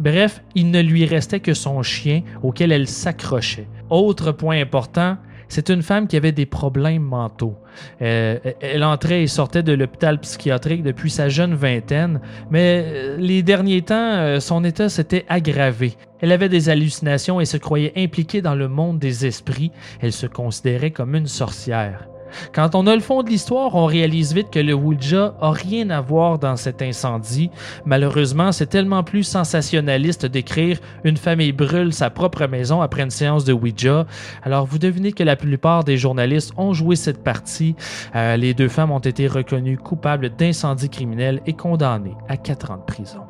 Bref, 0.00 0.42
il 0.54 0.70
ne 0.70 0.80
lui 0.80 1.04
restait 1.04 1.40
que 1.40 1.54
son 1.54 1.82
chien 1.82 2.22
auquel 2.42 2.72
elle 2.72 2.88
s'accrochait. 2.88 3.68
Autre 3.88 4.32
point 4.32 4.60
important, 4.60 5.16
c'est 5.48 5.70
une 5.70 5.82
femme 5.82 6.06
qui 6.06 6.16
avait 6.16 6.32
des 6.32 6.46
problèmes 6.46 7.02
mentaux. 7.02 7.56
Euh, 8.02 8.38
elle 8.60 8.84
entrait 8.84 9.22
et 9.22 9.26
sortait 9.26 9.62
de 9.62 9.72
l'hôpital 9.72 10.18
psychiatrique 10.18 10.82
depuis 10.82 11.10
sa 11.10 11.28
jeune 11.28 11.54
vingtaine, 11.54 12.20
mais 12.50 12.84
euh, 12.86 13.16
les 13.18 13.42
derniers 13.42 13.82
temps, 13.82 13.94
euh, 13.94 14.40
son 14.40 14.64
état 14.64 14.88
s'était 14.88 15.24
aggravé. 15.28 15.94
Elle 16.20 16.32
avait 16.32 16.48
des 16.48 16.68
hallucinations 16.68 17.40
et 17.40 17.44
se 17.44 17.56
croyait 17.56 17.92
impliquée 17.96 18.42
dans 18.42 18.54
le 18.54 18.68
monde 18.68 18.98
des 18.98 19.26
esprits. 19.26 19.70
Elle 20.00 20.12
se 20.12 20.26
considérait 20.26 20.90
comme 20.90 21.14
une 21.14 21.26
sorcière. 21.26 22.08
Quand 22.54 22.74
on 22.74 22.86
a 22.86 22.94
le 22.94 23.00
fond 23.00 23.22
de 23.22 23.28
l'histoire, 23.28 23.74
on 23.74 23.86
réalise 23.86 24.34
vite 24.34 24.50
que 24.50 24.58
le 24.58 24.74
Ouija 24.74 25.34
a 25.40 25.50
rien 25.50 25.90
à 25.90 26.00
voir 26.00 26.38
dans 26.38 26.56
cet 26.56 26.82
incendie. 26.82 27.50
Malheureusement, 27.84 28.52
c'est 28.52 28.66
tellement 28.66 29.02
plus 29.02 29.22
sensationnaliste 29.24 30.26
d'écrire 30.26 30.78
une 31.04 31.16
famille 31.16 31.52
brûle 31.52 31.92
sa 31.92 32.10
propre 32.10 32.46
maison 32.46 32.80
après 32.80 33.02
une 33.02 33.10
séance 33.10 33.44
de 33.44 33.52
Ouija. 33.52 34.06
Alors 34.42 34.66
vous 34.66 34.78
devinez 34.78 35.12
que 35.12 35.22
la 35.22 35.36
plupart 35.36 35.84
des 35.84 35.96
journalistes 35.96 36.52
ont 36.56 36.72
joué 36.72 36.96
cette 36.96 37.22
partie. 37.22 37.74
Euh, 38.14 38.36
les 38.36 38.54
deux 38.54 38.68
femmes 38.68 38.90
ont 38.90 38.98
été 38.98 39.26
reconnues 39.26 39.78
coupables 39.78 40.30
d'incendie 40.30 40.88
criminel 40.90 41.40
et 41.46 41.52
condamnées 41.52 42.16
à 42.28 42.36
quatre 42.36 42.70
ans 42.70 42.76
de 42.78 42.82
prison. 42.82 43.20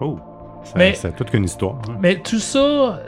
Oh, 0.00 0.18
c'est 0.64 1.14
toute 1.16 1.30
qu'une 1.30 1.44
histoire. 1.44 1.76
hein. 1.88 1.96
Mais 2.00 2.20
tout 2.20 2.38
ça, 2.38 2.58
euh, 2.58 2.98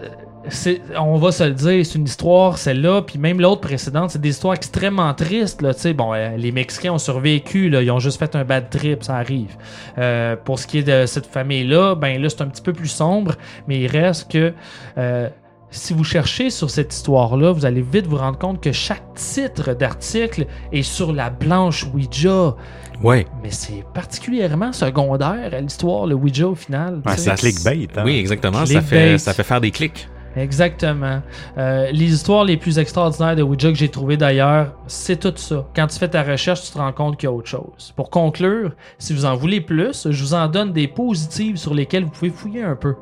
on 0.98 1.16
va 1.18 1.32
se 1.32 1.44
le 1.44 1.52
dire, 1.52 1.84
c'est 1.84 1.96
une 1.98 2.04
histoire, 2.04 2.56
celle-là, 2.58 3.02
puis 3.02 3.18
même 3.18 3.40
l'autre 3.40 3.60
précédente, 3.60 4.10
c'est 4.10 4.20
des 4.20 4.30
histoires 4.30 4.54
extrêmement 4.54 5.12
tristes. 5.14 5.60
Là, 5.62 5.74
tu 5.74 5.80
sais. 5.80 5.92
bon, 5.92 6.14
euh, 6.14 6.36
les 6.36 6.50
Mexicains 6.52 6.92
ont 6.92 6.98
survécu, 6.98 7.68
là, 7.68 7.82
ils 7.82 7.90
ont 7.90 7.98
juste 7.98 8.18
fait 8.18 8.34
un 8.36 8.44
bad 8.44 8.70
trip, 8.70 9.02
ça 9.02 9.16
arrive. 9.16 9.56
Euh, 9.98 10.36
pour 10.36 10.58
ce 10.58 10.66
qui 10.66 10.78
est 10.78 10.82
de 10.82 11.06
cette 11.06 11.26
famille-là, 11.26 11.94
ben 11.94 12.20
là, 12.20 12.28
c'est 12.30 12.40
un 12.42 12.46
petit 12.48 12.62
peu 12.62 12.72
plus 12.72 12.88
sombre, 12.88 13.34
mais 13.68 13.80
il 13.80 13.86
reste 13.86 14.30
que 14.30 14.52
euh, 14.96 15.28
si 15.70 15.92
vous 15.92 16.04
cherchez 16.04 16.50
sur 16.50 16.70
cette 16.70 16.92
histoire-là, 16.92 17.52
vous 17.52 17.64
allez 17.64 17.82
vite 17.82 18.06
vous 18.06 18.16
rendre 18.16 18.38
compte 18.38 18.62
que 18.62 18.72
chaque 18.72 19.14
titre 19.14 19.74
d'article 19.74 20.46
est 20.72 20.82
sur 20.82 21.12
la 21.12 21.30
blanche 21.30 21.86
Ouija. 21.94 22.56
Ouais. 23.02 23.26
Mais 23.42 23.50
c'est 23.50 23.84
particulièrement 23.94 24.72
secondaire 24.72 25.50
à 25.52 25.60
l'histoire, 25.60 26.06
le 26.06 26.14
Ouija 26.14 26.48
au 26.48 26.54
final. 26.54 27.00
Ouais, 27.06 27.16
c'est 27.16 27.34
clickbait. 27.34 27.88
hein. 27.96 28.02
Oui, 28.04 28.16
exactement. 28.18 28.64
Ça 28.66 28.80
fait, 28.80 29.18
ça 29.18 29.32
fait 29.32 29.44
faire 29.44 29.60
des 29.60 29.70
clics. 29.70 30.08
Exactement. 30.36 31.22
Euh, 31.58 31.90
les 31.90 32.12
histoires 32.12 32.44
les 32.44 32.56
plus 32.56 32.78
extraordinaires 32.78 33.34
de 33.34 33.42
Ouija 33.42 33.68
que 33.68 33.74
j'ai 33.74 33.88
trouvées 33.88 34.16
d'ailleurs, 34.16 34.74
c'est 34.86 35.18
tout 35.18 35.32
ça. 35.36 35.66
Quand 35.74 35.86
tu 35.88 35.98
fais 35.98 36.08
ta 36.08 36.22
recherche, 36.22 36.62
tu 36.62 36.72
te 36.72 36.78
rends 36.78 36.92
compte 36.92 37.16
qu'il 37.16 37.28
y 37.28 37.32
a 37.32 37.32
autre 37.32 37.48
chose. 37.48 37.92
Pour 37.96 38.10
conclure, 38.10 38.72
si 38.98 39.12
vous 39.12 39.24
en 39.24 39.34
voulez 39.34 39.60
plus, 39.60 40.08
je 40.08 40.22
vous 40.22 40.34
en 40.34 40.46
donne 40.46 40.72
des 40.72 40.86
positives 40.86 41.56
sur 41.56 41.74
lesquelles 41.74 42.04
vous 42.04 42.10
pouvez 42.10 42.30
fouiller 42.30 42.62
un 42.62 42.76
peu. 42.76 42.94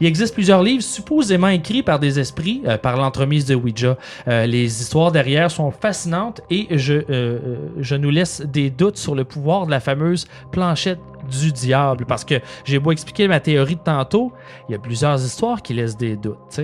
Il 0.00 0.06
existe 0.06 0.34
plusieurs 0.34 0.62
livres 0.62 0.82
supposément 0.82 1.48
écrits 1.48 1.82
par 1.82 1.98
des 1.98 2.18
esprits, 2.18 2.62
euh, 2.66 2.76
par 2.76 2.96
l'entremise 2.96 3.46
de 3.46 3.54
Ouija. 3.54 3.96
Euh, 4.26 4.46
les 4.46 4.80
histoires 4.80 5.12
derrière 5.12 5.50
sont 5.50 5.70
fascinantes 5.70 6.40
et 6.50 6.66
je, 6.76 7.64
je 7.78 7.94
nous 7.94 8.10
laisse 8.10 8.40
des 8.40 8.70
doutes 8.70 8.96
sur 8.96 9.14
le 9.14 9.24
pouvoir 9.24 9.66
de 9.66 9.70
la 9.70 9.80
fameuse 9.80 10.26
planchette 10.50 10.98
du 11.28 11.52
diable. 11.52 12.04
Parce 12.06 12.24
que 12.24 12.34
j'ai 12.64 12.78
beau 12.78 12.92
expliquer 12.92 13.28
ma 13.28 13.40
théorie 13.40 13.76
de 13.76 13.80
tantôt, 13.80 14.32
il 14.68 14.72
y 14.72 14.74
a 14.74 14.78
plusieurs 14.78 15.22
histoires 15.24 15.62
qui 15.62 15.74
laissent 15.74 15.96
des 15.96 16.16
doutes. 16.16 16.60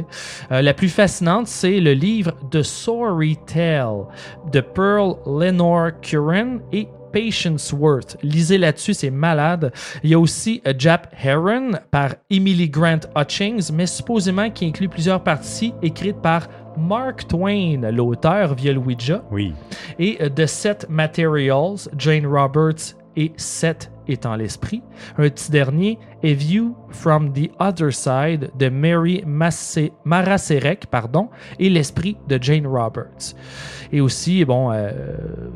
Euh, 0.51 0.63
la 0.63 0.75
plus 0.75 0.89
fascinante, 0.89 1.47
c'est 1.47 1.81
le 1.81 1.93
livre 1.93 2.33
The 2.51 2.63
Sorry 2.63 3.39
Tale 3.47 4.07
de 4.53 4.61
Pearl 4.61 5.17
Lenore 5.27 5.91
Curran 6.03 6.59
et 6.73 6.89
Patience 7.13 7.73
Worth. 7.73 8.17
Lisez 8.23 8.57
là-dessus, 8.57 8.95
c'est 8.95 9.11
malade. 9.11 9.73
Il 10.05 10.11
y 10.11 10.15
a 10.15 10.19
aussi 10.21 10.63
A 10.65 10.71
Jap 10.79 11.09
Heron 11.21 11.73
par 11.91 12.15
Emily 12.31 12.69
Grant 12.71 13.01
Hutchings, 13.17 13.73
mais 13.73 13.87
supposément 13.87 14.49
qui 14.51 14.67
inclut 14.67 14.89
plusieurs 14.89 15.21
parties 15.21 15.75
écrites 15.83 16.23
par 16.23 16.47
Mark 16.79 17.27
Twain, 17.27 17.81
l'auteur 17.91 18.55
via 18.55 18.73
Ouija, 18.75 19.25
Oui. 19.33 19.53
et 19.99 20.19
euh, 20.23 20.29
The 20.29 20.47
Set 20.47 20.87
Materials, 20.89 21.89
Jane 21.99 22.27
Roberts 22.27 22.95
et 23.17 23.33
Set 23.37 23.91
étant 24.09 24.35
l'esprit. 24.35 24.83
Un 25.19 25.23
petit 25.29 25.51
dernier, 25.51 25.99
A 26.25 26.33
View 26.33 26.75
from 26.91 27.33
the 27.33 27.51
Other 27.61 27.93
Side 27.93 28.51
de 28.59 28.69
Mary 28.69 29.23
Massé- 29.27 29.93
pardon, 30.91 31.29
et 31.59 31.71
l'esprit 31.71 32.17
de 32.29 32.39
Jane 32.43 32.67
Roberts. 32.67 33.35
Et 33.93 34.01
aussi, 34.01 34.45
bon, 34.45 34.71
euh, 34.73 34.91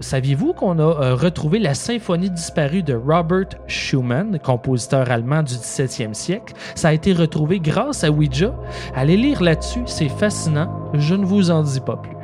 saviez-vous 0.01 0.53
qu'on 0.55 0.79
a 0.79 0.83
euh, 0.83 1.15
retrouvé 1.15 1.59
la 1.59 1.75
symphonie 1.75 2.31
disparue 2.31 2.83
de 2.83 2.95
Robert 2.95 3.49
Schumann, 3.67 4.39
compositeur 4.39 5.11
allemand 5.11 5.43
du 5.43 5.55
17e 5.55 6.15
siècle? 6.15 6.55
Ça 6.75 6.89
a 6.89 6.93
été 6.93 7.13
retrouvé 7.13 7.61
grâce 7.61 8.05
à 8.05 8.11
Ouija. 8.11 8.55
Allez 8.95 9.17
lire 9.17 9.43
là-dessus, 9.43 9.83
c'est 9.87 10.09
fascinant. 10.09 10.91
Je 10.95 11.15
ne 11.15 11.25
vous 11.25 11.51
en 11.51 11.63
dis 11.63 11.81
pas 11.81 11.97
plus. 11.97 12.15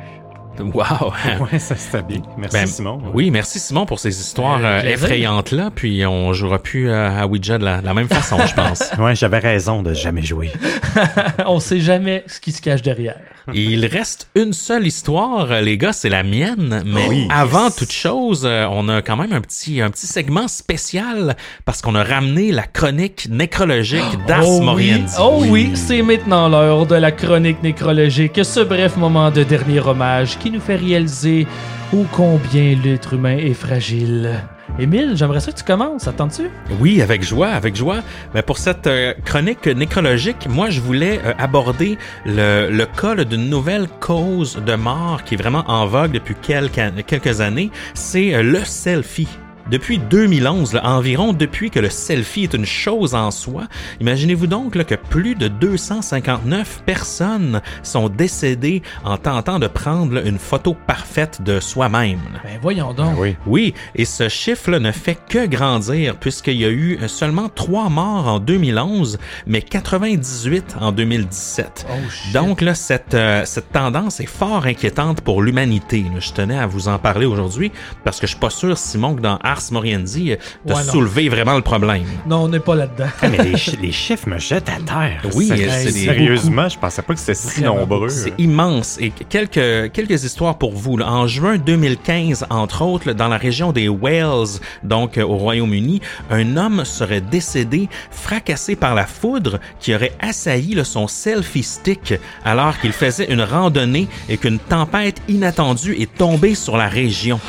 Wow! 0.73 1.11
Ouais, 1.51 1.57
ça 1.59 1.75
c'était 1.75 2.03
bien. 2.03 2.21
Merci 2.37 2.55
Ben, 2.57 2.67
Simon. 2.67 3.01
Oui, 3.13 3.31
merci 3.31 3.59
Simon 3.59 3.85
pour 3.85 3.99
ces 3.99 4.19
histoires 4.19 4.59
Euh, 4.59 4.63
euh, 4.77 4.81
plaisir. 4.81 5.05
effrayantes-là. 5.05 5.69
Puis 5.73 6.05
on 6.05 6.33
jouera 6.33 6.59
plus 6.59 6.89
euh, 6.89 7.09
à 7.19 7.25
Ouija 7.25 7.57
de 7.57 7.65
la, 7.65 7.81
de 7.81 7.85
la 7.85 7.93
même 7.93 8.07
façon, 8.07 8.37
je 8.45 8.53
pense. 8.53 8.83
Ouais, 8.99 9.15
j'avais 9.15 9.39
raison 9.39 9.81
de 9.81 9.93
jamais 9.93 10.21
jouer. 10.21 10.51
On 11.47 11.59
sait 11.59 11.79
jamais 11.79 12.23
ce 12.27 12.39
qui 12.39 12.51
se 12.51 12.61
cache 12.61 12.81
derrière. 12.83 13.17
Il 13.53 13.85
reste 13.85 14.29
une 14.35 14.53
seule 14.53 14.85
histoire, 14.85 15.61
les 15.61 15.77
gars, 15.77 15.93
c'est 15.93 16.09
la 16.09 16.23
mienne. 16.23 16.83
Mais 16.85 17.07
Oui. 17.07 17.27
avant 17.29 17.71
toute 17.71 17.91
chose, 17.91 18.43
euh, 18.45 18.67
on 18.69 18.87
a 18.89 19.01
quand 19.01 19.17
même 19.17 19.33
un 19.33 19.41
petit, 19.41 19.81
un 19.81 19.89
petit 19.89 20.07
segment 20.07 20.47
spécial 20.47 21.35
parce 21.65 21.81
qu'on 21.81 21.95
a 21.95 22.03
ramené 22.03 22.51
la 22.51 22.63
chronique 22.63 23.27
nécrologique 23.29 24.03
d'Ars 24.27 24.43
oh 24.45 24.73
oui, 24.75 24.93
oh 25.19 25.43
oui, 25.47 25.71
c'est 25.73 26.01
maintenant 26.01 26.49
l'heure 26.49 26.85
de 26.85 26.95
la 26.95 27.11
chronique 27.11 27.61
nécrologique, 27.63 28.39
ce 28.43 28.59
bref 28.59 28.97
moment 28.97 29.31
de 29.31 29.43
dernier 29.43 29.79
hommage 29.79 30.37
qui 30.37 30.51
nous 30.51 30.61
fait 30.61 30.75
réaliser 30.75 31.47
ô 31.93 32.05
combien 32.11 32.75
l'être 32.83 33.13
humain 33.13 33.37
est 33.37 33.53
fragile. 33.53 34.41
Émile, 34.79 35.11
j'aimerais 35.15 35.41
ça 35.41 35.51
que 35.51 35.57
tu 35.57 35.63
commences, 35.63 36.07
attends-tu? 36.07 36.49
Oui, 36.79 37.01
avec 37.01 37.23
joie, 37.23 37.49
avec 37.49 37.75
joie. 37.75 38.01
Mais 38.33 38.41
pour 38.41 38.57
cette 38.57 38.87
euh, 38.87 39.13
chronique 39.25 39.67
nécrologique, 39.67 40.47
moi, 40.49 40.69
je 40.69 40.79
voulais 40.79 41.19
euh, 41.25 41.33
aborder 41.37 41.97
le, 42.25 42.69
le 42.71 42.85
cas 42.85 43.15
d'une 43.25 43.49
nouvelle 43.49 43.87
cause 43.99 44.61
de 44.65 44.75
mort 44.75 45.23
qui 45.23 45.35
est 45.35 45.37
vraiment 45.37 45.63
en 45.67 45.85
vogue 45.85 46.11
depuis 46.11 46.35
quelques, 46.41 47.05
quelques 47.05 47.41
années. 47.41 47.69
C'est 47.93 48.33
euh, 48.33 48.43
le 48.43 48.63
selfie. 48.63 49.27
Depuis 49.71 49.99
2011, 49.99 50.73
là, 50.73 50.85
environ 50.85 51.31
depuis 51.31 51.69
que 51.69 51.79
le 51.79 51.89
selfie 51.89 52.43
est 52.43 52.53
une 52.53 52.65
chose 52.65 53.15
en 53.15 53.31
soi, 53.31 53.69
imaginez-vous 54.01 54.47
donc 54.47 54.75
là, 54.75 54.83
que 54.83 54.95
plus 54.95 55.33
de 55.33 55.47
259 55.47 56.83
personnes 56.85 57.61
sont 57.81 58.09
décédées 58.09 58.81
en 59.05 59.15
tentant 59.15 59.59
de 59.59 59.67
prendre 59.67 60.15
là, 60.15 60.23
une 60.23 60.39
photo 60.39 60.75
parfaite 60.87 61.41
de 61.41 61.61
soi-même. 61.61 62.19
Ben 62.43 62.59
voyons 62.61 62.93
donc. 62.93 63.17
Oui. 63.17 63.37
Oui, 63.45 63.73
et 63.95 64.03
ce 64.03 64.27
chiffre-là 64.27 64.79
ne 64.79 64.91
fait 64.91 65.17
que 65.29 65.45
grandir 65.45 66.17
puisqu'il 66.17 66.57
y 66.57 66.65
a 66.65 66.69
eu 66.69 66.99
euh, 67.01 67.07
seulement 67.07 67.47
trois 67.47 67.87
morts 67.87 68.27
en 68.27 68.39
2011, 68.41 69.19
mais 69.47 69.61
98 69.61 70.75
en 70.81 70.91
2017. 70.91 71.87
Oh 71.87 72.09
shit. 72.09 72.33
Donc 72.33 72.59
là, 72.59 72.75
cette, 72.75 73.13
euh, 73.13 73.45
cette 73.45 73.71
tendance 73.71 74.19
est 74.19 74.25
fort 74.25 74.65
inquiétante 74.65 75.21
pour 75.21 75.41
l'humanité. 75.41 76.03
Je 76.19 76.33
tenais 76.33 76.59
à 76.59 76.67
vous 76.67 76.89
en 76.89 76.99
parler 76.99 77.25
aujourd'hui 77.25 77.71
parce 78.03 78.19
que 78.19 78.27
je 78.27 78.31
suis 78.31 78.39
pas 78.39 78.49
sûr, 78.49 78.77
Simon, 78.77 79.15
que 79.15 79.21
dans 79.21 79.37
Ars 79.37 79.60
Mars 79.61 79.71
Morienzi, 79.71 80.31
t'as 80.65 80.73
Ouais, 80.75 80.83
soulevé 80.83 81.29
vraiment 81.29 81.55
le 81.55 81.61
problème. 81.61 82.01
Non, 82.25 82.45
on 82.45 82.47
n'est 82.47 82.59
pas 82.59 82.73
là-dedans. 82.73 83.09
Ah, 83.21 83.27
mais 83.29 83.37
les, 83.43 83.57
chi- 83.57 83.77
les 83.79 83.91
chiffres 83.91 84.27
me 84.27 84.39
jettent 84.39 84.69
à 84.69 84.79
terre. 84.83 85.21
Oui, 85.35 85.47
C'est- 85.47 85.85
des- 85.85 85.91
sérieusement, 85.91 86.67
je 86.67 86.79
pensais 86.79 87.03
pas 87.03 87.13
que 87.13 87.19
c'était 87.19 87.35
si 87.35 87.61
nombreux. 87.61 88.09
C'est 88.09 88.33
immense. 88.39 88.97
Et 88.99 89.11
quelques, 89.29 89.91
quelques 89.91 90.23
histoires 90.23 90.57
pour 90.57 90.73
vous. 90.73 90.97
là. 90.97 91.11
En 91.11 91.27
juin 91.27 91.57
2015, 91.59 92.47
entre 92.49 92.81
autres, 92.83 93.07
là, 93.07 93.13
dans 93.13 93.27
la 93.27 93.37
région 93.37 93.71
des 93.71 93.87
Wales, 93.87 94.47
donc 94.83 95.19
euh, 95.19 95.23
au 95.23 95.37
Royaume-Uni, 95.37 96.01
un 96.31 96.57
homme 96.57 96.83
serait 96.83 97.21
décédé 97.21 97.87
fracassé 98.09 98.75
par 98.75 98.95
la 98.95 99.05
foudre 99.05 99.59
qui 99.79 99.93
aurait 99.93 100.13
assailli 100.19 100.73
là, 100.73 100.83
son 100.85 101.07
selfie 101.07 101.61
stick 101.63 102.15
alors 102.43 102.79
qu'il 102.79 102.93
faisait 102.93 103.31
une 103.31 103.41
randonnée 103.43 104.07
et 104.27 104.37
qu'une 104.37 104.57
tempête 104.59 105.21
inattendue 105.27 105.95
est 105.99 106.11
tombée 106.17 106.55
sur 106.55 106.77
la 106.77 106.87
région. 106.87 107.39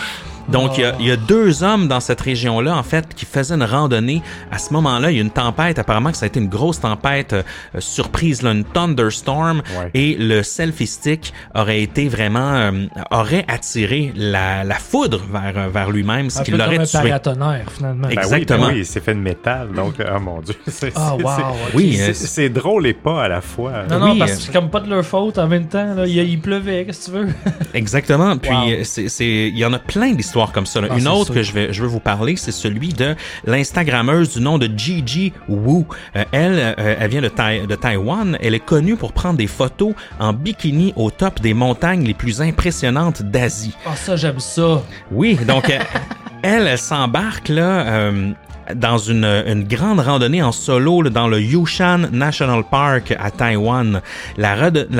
Donc, 0.49 0.77
il 0.79 0.83
y 0.83 0.85
a- 0.85 0.95
il 1.01 1.07
y, 1.07 1.11
a 1.11 1.17
deux 1.17 1.63
hommes 1.63 1.89
dans 1.89 2.01
cette 2.01 2.21
région-là, 2.21 2.77
en 2.77 2.83
fait, 2.83 3.15
qui 3.15 3.25
faisaient 3.27 3.55
une 3.55 3.63
randonnée. 3.63 4.23
À 4.51 4.59
ce 4.59 4.73
moment-là, 4.73 5.11
il 5.11 5.17
y 5.17 5.19
a 5.19 5.23
une 5.23 5.31
tempête. 5.31 5.79
Apparemment 5.79 6.11
que 6.11 6.17
ça 6.17 6.25
a 6.25 6.29
été 6.29 6.41
une 6.41 6.49
grosse 6.49 6.81
tempête 6.81 7.33
euh, 7.33 7.43
euh, 7.75 7.81
surprise, 7.81 8.43
là, 8.43 8.53
une 8.53 8.65
thunderstorm. 8.65 9.63
Ouais. 9.79 9.91
Et 9.95 10.17
le 10.19 10.43
selfie 10.43 10.87
stick 10.87 11.33
aurait 11.55 11.83
été 11.83 12.09
vraiment... 12.09 12.53
euh, 12.55 12.87
aurait 13.11 13.45
attiré 13.49 14.13
la, 14.17 14.65
la 14.65 14.75
foudre 14.77 15.21
vers, 15.33 15.53
euh, 15.57 15.69
vers 15.69 15.91
lui-même, 15.91 16.31
ce 16.31 16.41
Un 16.41 16.43
qui 16.43 16.51
l'aurait 16.53 16.79
un 16.79 16.85
tué. 16.85 16.99
paratonnerre, 16.99 17.67
finalement. 17.75 18.09
Exact. 18.09 18.23
Ben 18.31 18.33
Exactement. 18.43 18.67
Oui, 18.67 18.73
ben 18.73 18.79
oui, 18.81 18.85
c'est 18.85 19.05
fait 19.05 19.15
de 19.15 19.21
métal, 19.21 19.69
donc, 19.75 19.95
oh 20.01 20.21
mon 20.21 20.41
Dieu. 20.41 20.55
C'est 20.67 20.93
Ah, 20.97 21.15
c'est- 21.17 21.23
wow. 21.25 21.33
Oui, 21.75 21.95
c'est- 21.97 22.11
euh, 22.11 22.13
c'est 22.15 22.49
drôle 22.49 22.87
et 22.87 22.95
pas 22.95 23.25
à 23.25 23.29
la 23.29 23.41
fois. 23.41 23.85
Non, 23.89 23.99
non, 23.99 24.13
Oui, 24.13 24.19
parce 24.19 24.33
euh, 24.33 24.35
que 24.37 24.41
c'est 24.43 24.53
comme 24.53 24.71
pas 24.71 24.81
de 24.81 24.89
leur 24.91 25.05
faute 25.05 25.39
en 25.39 25.47
même 25.47 25.67
temps. 25.69 25.95
Là. 25.95 26.07
Il, 26.07 26.17
il 26.17 26.41
pleuvait, 26.41 26.85
qu'est-ce 26.85 27.11
que 27.11 27.19
tu 27.19 27.25
veux? 27.25 27.29
Exactement. 27.75 28.37
Puis 28.37 28.51
Wow. 28.51 28.69
euh, 28.71 28.81
c'est, 28.85 29.09
c'est, 29.09 29.27
il 29.49 29.59
y 29.59 29.65
en 29.65 29.73
a 29.73 29.79
plein 29.79 30.13
d'histoires 30.13 30.32
comme 30.53 30.67
ça. 30.67 30.81
là. 30.81 30.89
Ah, 30.91 30.99
Une 30.99 31.09
autre 31.09 31.27
sûr. 31.27 31.35
que 31.35 31.43
je 31.43 31.53
vais, 31.53 31.73
je 31.73 31.83
veux 31.83 31.89
vous 31.89 32.01
parler, 32.01 32.37
c'est 32.37 32.53
celui 32.53 32.89
de 32.89 33.15
l'instagrammeuse 33.45 34.35
du 34.35 34.41
nom 34.41 34.59
de 34.59 34.69
Gigi 34.77 35.33
Wu. 35.49 35.85
Euh, 36.17 36.25
elle, 36.33 36.75
euh, 36.79 36.97
elle 36.99 37.11
vient 37.11 37.23
de, 37.23 37.75
Taïwan. 37.77 38.39
Elle 38.41 38.55
est 38.55 38.61
connue 38.65 38.97
pour 38.97 39.13
prendre 39.13 39.37
des 39.37 39.47
photos 39.47 39.95
en 40.19 40.33
bikini 40.33 40.93
au 40.97 41.11
top 41.11 41.41
des 41.41 41.55
montagnes 41.55 42.05
les 42.05 42.15
plus 42.15 42.41
impressionnantes 42.41 43.23
d'Asie. 43.23 43.75
Ah, 43.87 43.97
ça, 43.97 44.17
j'aime 44.17 44.41
ça. 44.41 44.83
Oui, 45.11 45.39
donc 45.47 45.71
elle, 46.43 46.67
elle 46.67 46.79
s'embarque 46.79 47.49
là 47.49 47.87
euh, 47.87 48.33
dans 48.75 48.99
une, 48.99 49.25
une 49.25 49.65
grande 49.65 50.01
randonnée 50.01 50.43
en 50.43 50.53
solo 50.53 51.03
là, 51.03 51.11
dans 51.11 51.29
le 51.29 51.41
Yushan 51.41 52.11
National 52.13 52.65
Park 52.69 53.15
à 53.19 53.31
Taïwan. 53.31 54.01
La, 54.37 54.55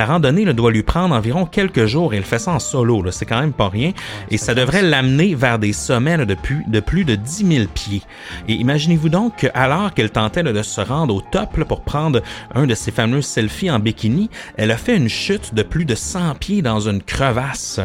randonnée 0.07 0.45
là, 0.45 0.53
doit 0.53 0.71
lui 0.71 0.83
prendre 0.83 1.15
environ 1.15 1.47
quelques 1.47 1.87
jours 1.87 2.15
et 2.15 2.19
elle 2.19 2.25
fait 2.25 2.39
ça 2.39 2.53
en 2.53 2.59
solo. 2.59 3.05
C'est 3.11 3.27
quand 3.27 3.41
même 3.41 3.53
pas 3.53 3.69
rien. 3.69 3.93
et 4.31 4.39
ça 4.39 4.55
devrait 4.55 4.83
l'amener 4.83 5.35
vers 5.35 5.59
des 5.59 5.73
sommets 5.73 6.17
là, 6.17 6.25
de, 6.25 6.35
plus, 6.35 6.63
de 6.67 6.81
plus 6.81 7.05
de 7.05 7.15
10 7.15 7.47
000 7.47 7.67
pieds. 7.73 8.03
Et 8.49 8.55
imaginez-vous 8.55 9.09
donc 9.09 9.37
que 9.37 9.47
alors 9.55 9.95
qu'elle 9.95 10.11
tentait 10.11 10.43
là, 10.43 10.53
de 10.53 10.63
se 10.63 10.81
rendre 10.81 11.15
au 11.15 11.21
top 11.21 11.57
là, 11.57 11.65
pour 11.65 11.83
prendre 11.83 12.21
un 12.55 12.67
de 12.67 12.75
ces 12.75 12.91
fameux 12.91 13.23
selfies 13.23 13.71
en 13.71 13.79
bikini, 13.79 14.31
elle 14.57 14.71
a 14.71 14.77
fait 14.77 14.97
une 14.97 15.09
chute 15.09 15.55
de 15.55 15.63
plus 15.63 15.85
de 15.85 15.95
100 15.95 16.35
pieds 16.37 16.63
dans 16.63 16.81
une 16.81 17.03
crevasse. 17.03 17.81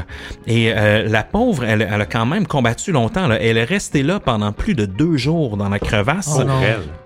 Et 0.46 0.72
euh, 0.76 1.08
la 1.08 1.24
pauvre, 1.24 1.64
elle, 1.64 1.88
elle 1.90 2.02
a 2.02 2.06
quand 2.06 2.26
même 2.26 2.48
combattu 2.48 2.92
longtemps. 2.92 3.28
là. 3.28 3.40
Elle 3.42 3.58
est 3.58 3.64
restée 3.64 4.04
là 4.04 4.20
pendant 4.20 4.52
plus 4.52 4.76
de 4.76 4.86
deux 4.86 5.18
jours 5.18 5.58
dans 5.58 5.70
la 5.70 5.77
crevasse, 5.80 6.38
Oh 6.40 6.44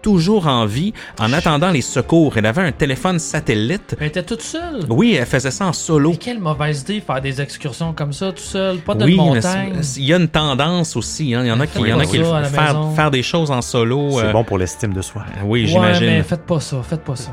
toujours 0.01 0.47
en 0.47 0.65
vie, 0.65 0.93
en 1.19 1.31
attendant 1.31 1.69
les 1.69 1.81
secours. 1.81 2.33
Elle 2.37 2.45
avait 2.45 2.63
un 2.63 2.71
téléphone 2.71 3.19
satellite. 3.19 3.95
Elle 3.99 4.07
était 4.07 4.23
toute 4.23 4.41
seule? 4.41 4.85
Oui, 4.89 5.15
elle 5.19 5.25
faisait 5.25 5.51
ça 5.51 5.67
en 5.67 5.73
solo. 5.73 6.11
Mais 6.11 6.17
quelle 6.17 6.39
mauvaise 6.39 6.81
idée 6.81 7.01
faire 7.01 7.21
des 7.21 7.39
excursions 7.41 7.93
comme 7.93 8.13
ça, 8.13 8.31
tout 8.31 8.37
seul. 8.41 8.77
Pas 8.79 8.95
de 8.95 9.05
Oui, 9.05 9.11
mais 9.11 9.17
montagne. 9.35 9.81
il 9.97 10.03
y 10.03 10.13
a 10.13 10.17
une 10.17 10.27
tendance 10.27 10.95
aussi. 10.95 11.33
hein. 11.35 11.41
Il 11.43 11.47
y 11.47 11.51
en 11.51 11.59
a 11.59 11.67
qui, 11.67 11.79
il 11.79 11.87
y 11.87 11.93
en 11.93 11.99
a 11.99 12.05
qui 12.05 12.17
faire, 12.17 12.81
faire 12.95 13.11
des 13.11 13.23
choses 13.23 13.51
en 13.51 13.61
solo. 13.61 14.09
C'est 14.19 14.25
euh, 14.25 14.31
bon 14.31 14.43
pour 14.43 14.57
l'estime 14.57 14.93
de 14.93 15.01
soi. 15.01 15.23
Oui, 15.43 15.61
ouais, 15.61 15.67
j'imagine. 15.67 16.07
mais 16.07 16.23
faites 16.23 16.45
pas 16.45 16.59
ça, 16.59 16.81
faites 16.83 17.03
pas 17.03 17.15
ça. 17.15 17.31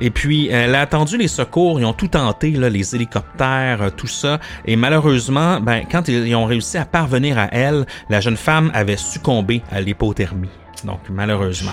Et 0.00 0.10
puis, 0.10 0.48
elle 0.48 0.74
a 0.74 0.80
attendu 0.80 1.16
les 1.16 1.28
secours, 1.28 1.80
ils 1.80 1.84
ont 1.84 1.92
tout 1.92 2.08
tenté, 2.08 2.50
là, 2.52 2.68
les 2.70 2.94
hélicoptères, 2.94 3.82
euh, 3.82 3.90
tout 3.90 4.06
ça. 4.06 4.38
Et 4.64 4.76
malheureusement, 4.76 5.60
ben, 5.60 5.84
quand 5.90 6.08
ils 6.08 6.34
ont 6.34 6.44
réussi 6.44 6.78
à 6.78 6.84
parvenir 6.84 7.38
à 7.38 7.48
elle, 7.52 7.86
la 8.08 8.20
jeune 8.20 8.36
femme 8.36 8.70
avait 8.74 8.96
succombé 8.96 9.62
à 9.70 9.80
l'hypothermie. 9.80 10.50
Donc, 10.84 11.00
malheureusement. 11.10 11.72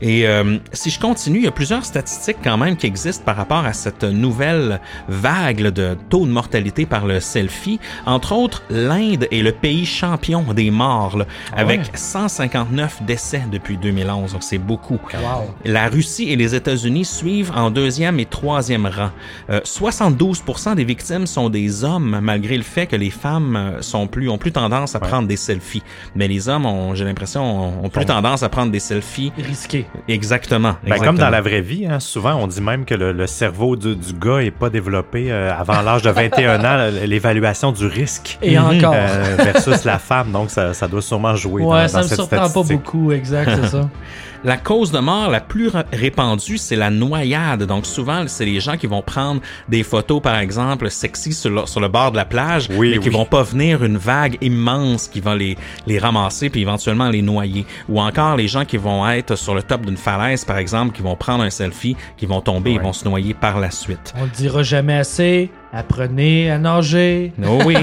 Et 0.00 0.26
euh, 0.26 0.58
si 0.72 0.90
je 0.90 1.00
continue, 1.00 1.38
il 1.38 1.44
y 1.44 1.48
a 1.48 1.52
plusieurs 1.52 1.84
statistiques 1.84 2.38
quand 2.42 2.56
même 2.56 2.76
qui 2.76 2.86
existent 2.86 3.24
par 3.24 3.36
rapport 3.36 3.64
à 3.64 3.72
cette 3.72 4.04
nouvelle 4.04 4.80
vague 5.08 5.60
là, 5.60 5.70
de 5.70 5.96
taux 6.10 6.26
de 6.26 6.30
mortalité 6.30 6.86
par 6.86 7.06
le 7.06 7.20
selfie. 7.20 7.78
Entre 8.04 8.32
autres, 8.32 8.62
l'Inde 8.70 9.26
est 9.30 9.42
le 9.42 9.52
pays 9.52 9.86
champion 9.86 10.42
des 10.52 10.70
morts, 10.70 11.16
là, 11.18 11.26
avec 11.56 11.80
159 11.94 13.02
décès 13.06 13.42
depuis 13.50 13.76
2011. 13.76 14.32
Donc, 14.32 14.42
c'est 14.42 14.58
beaucoup. 14.58 14.98
Wow. 15.14 15.54
La 15.64 15.88
Russie 15.88 16.30
et 16.30 16.36
les 16.36 16.54
États-Unis 16.54 17.04
suivent 17.04 17.52
en 17.54 17.70
deuxième 17.70 18.20
et 18.20 18.26
troisième 18.26 18.86
rang. 18.86 19.10
Euh, 19.50 19.60
72% 19.64 20.74
des 20.74 20.84
victimes 20.84 21.26
sont 21.26 21.48
des 21.48 21.84
hommes, 21.84 22.18
malgré 22.22 22.56
le 22.56 22.62
fait 22.62 22.86
que 22.86 22.96
les 22.96 23.10
femmes 23.10 23.56
euh, 23.56 23.82
sont 23.82 24.06
plus 24.06 24.28
ont 24.28 24.38
plus 24.38 24.52
tendance 24.52 24.94
à 24.94 25.00
Ouais. 25.00 25.08
prendre 25.08 25.28
des 25.28 25.36
selfies. 25.36 25.82
Mais 26.14 26.26
les 26.26 26.48
hommes, 26.48 26.64
ont, 26.66 26.94
j'ai 26.94 27.04
l'impression, 27.04 27.42
ont, 27.42 27.84
ont 27.84 27.88
plus 27.90 28.06
tendance 28.06 28.42
à 28.42 28.48
prendre 28.48 28.72
des 28.72 28.80
selfies. 28.80 29.30
Risqué. 29.46 29.86
Exactement. 30.08 30.74
Ben, 30.86 30.98
comme 30.98 31.18
dans 31.18 31.30
la 31.30 31.40
vraie 31.40 31.60
vie, 31.60 31.86
hein, 31.86 32.00
souvent 32.00 32.34
on 32.34 32.46
dit 32.46 32.60
même 32.60 32.84
que 32.84 32.94
le, 32.94 33.12
le 33.12 33.26
cerveau 33.26 33.76
du, 33.76 33.94
du 33.96 34.12
gars 34.12 34.38
est 34.40 34.50
pas 34.50 34.70
développé 34.70 35.30
euh, 35.30 35.52
avant 35.56 35.80
l'âge 35.82 36.02
de 36.02 36.10
21 36.10 36.64
ans, 36.64 36.90
l'évaluation 37.04 37.72
du 37.72 37.86
risque 37.86 38.38
Et 38.42 38.58
encore. 38.58 38.92
euh, 38.94 39.36
versus 39.38 39.84
la 39.84 39.98
femme, 39.98 40.32
donc 40.32 40.50
ça, 40.50 40.74
ça 40.74 40.88
doit 40.88 41.02
sûrement 41.02 41.34
jouer 41.36 41.62
ouais, 41.62 41.82
dans, 41.82 41.88
ça 41.88 41.98
dans 41.98 42.04
me 42.04 42.08
cette 42.08 42.16
surprend 42.18 42.50
pas 42.50 42.62
beaucoup, 42.68 43.12
exact, 43.12 43.50
c'est 43.62 43.68
ça. 43.68 43.88
La 44.46 44.56
cause 44.56 44.92
de 44.92 45.00
mort 45.00 45.28
la 45.28 45.40
plus 45.40 45.70
répandue, 45.92 46.56
c'est 46.56 46.76
la 46.76 46.88
noyade. 46.88 47.64
Donc 47.64 47.84
souvent, 47.84 48.28
c'est 48.28 48.44
les 48.44 48.60
gens 48.60 48.76
qui 48.76 48.86
vont 48.86 49.02
prendre 49.02 49.40
des 49.68 49.82
photos, 49.82 50.22
par 50.22 50.38
exemple, 50.38 50.88
sexy 50.88 51.32
sur 51.32 51.50
le, 51.50 51.66
sur 51.66 51.80
le 51.80 51.88
bord 51.88 52.12
de 52.12 52.16
la 52.16 52.24
plage, 52.24 52.68
Oui, 52.70 52.90
mais 52.92 52.98
qui 53.00 53.08
oui. 53.08 53.14
vont 53.14 53.24
pas 53.24 53.42
venir 53.42 53.82
une 53.84 53.96
vague 53.96 54.38
immense 54.40 55.08
qui 55.08 55.18
va 55.20 55.34
les, 55.34 55.58
les 55.88 55.98
ramasser 55.98 56.48
puis 56.48 56.60
éventuellement 56.62 57.08
les 57.08 57.22
noyer. 57.22 57.66
Ou 57.88 58.00
encore 58.00 58.36
les 58.36 58.46
gens 58.46 58.64
qui 58.64 58.76
vont 58.76 59.08
être 59.10 59.34
sur 59.34 59.52
le 59.52 59.64
top 59.64 59.84
d'une 59.84 59.96
falaise, 59.96 60.44
par 60.44 60.58
exemple, 60.58 60.94
qui 60.94 61.02
vont 61.02 61.16
prendre 61.16 61.42
un 61.42 61.50
selfie, 61.50 61.96
qui 62.16 62.26
vont 62.26 62.40
tomber 62.40 62.70
et 62.70 62.76
Ouais. 62.76 62.82
vont 62.84 62.92
se 62.92 63.04
noyer 63.04 63.34
par 63.34 63.58
la 63.58 63.72
suite. 63.72 64.14
On 64.16 64.24
le 64.24 64.30
dira 64.30 64.62
jamais 64.62 64.94
assez. 64.96 65.50
Apprenez 65.72 66.50
à 66.50 66.58
nager. 66.58 67.32
Oh 67.46 67.60
oui. 67.66 67.76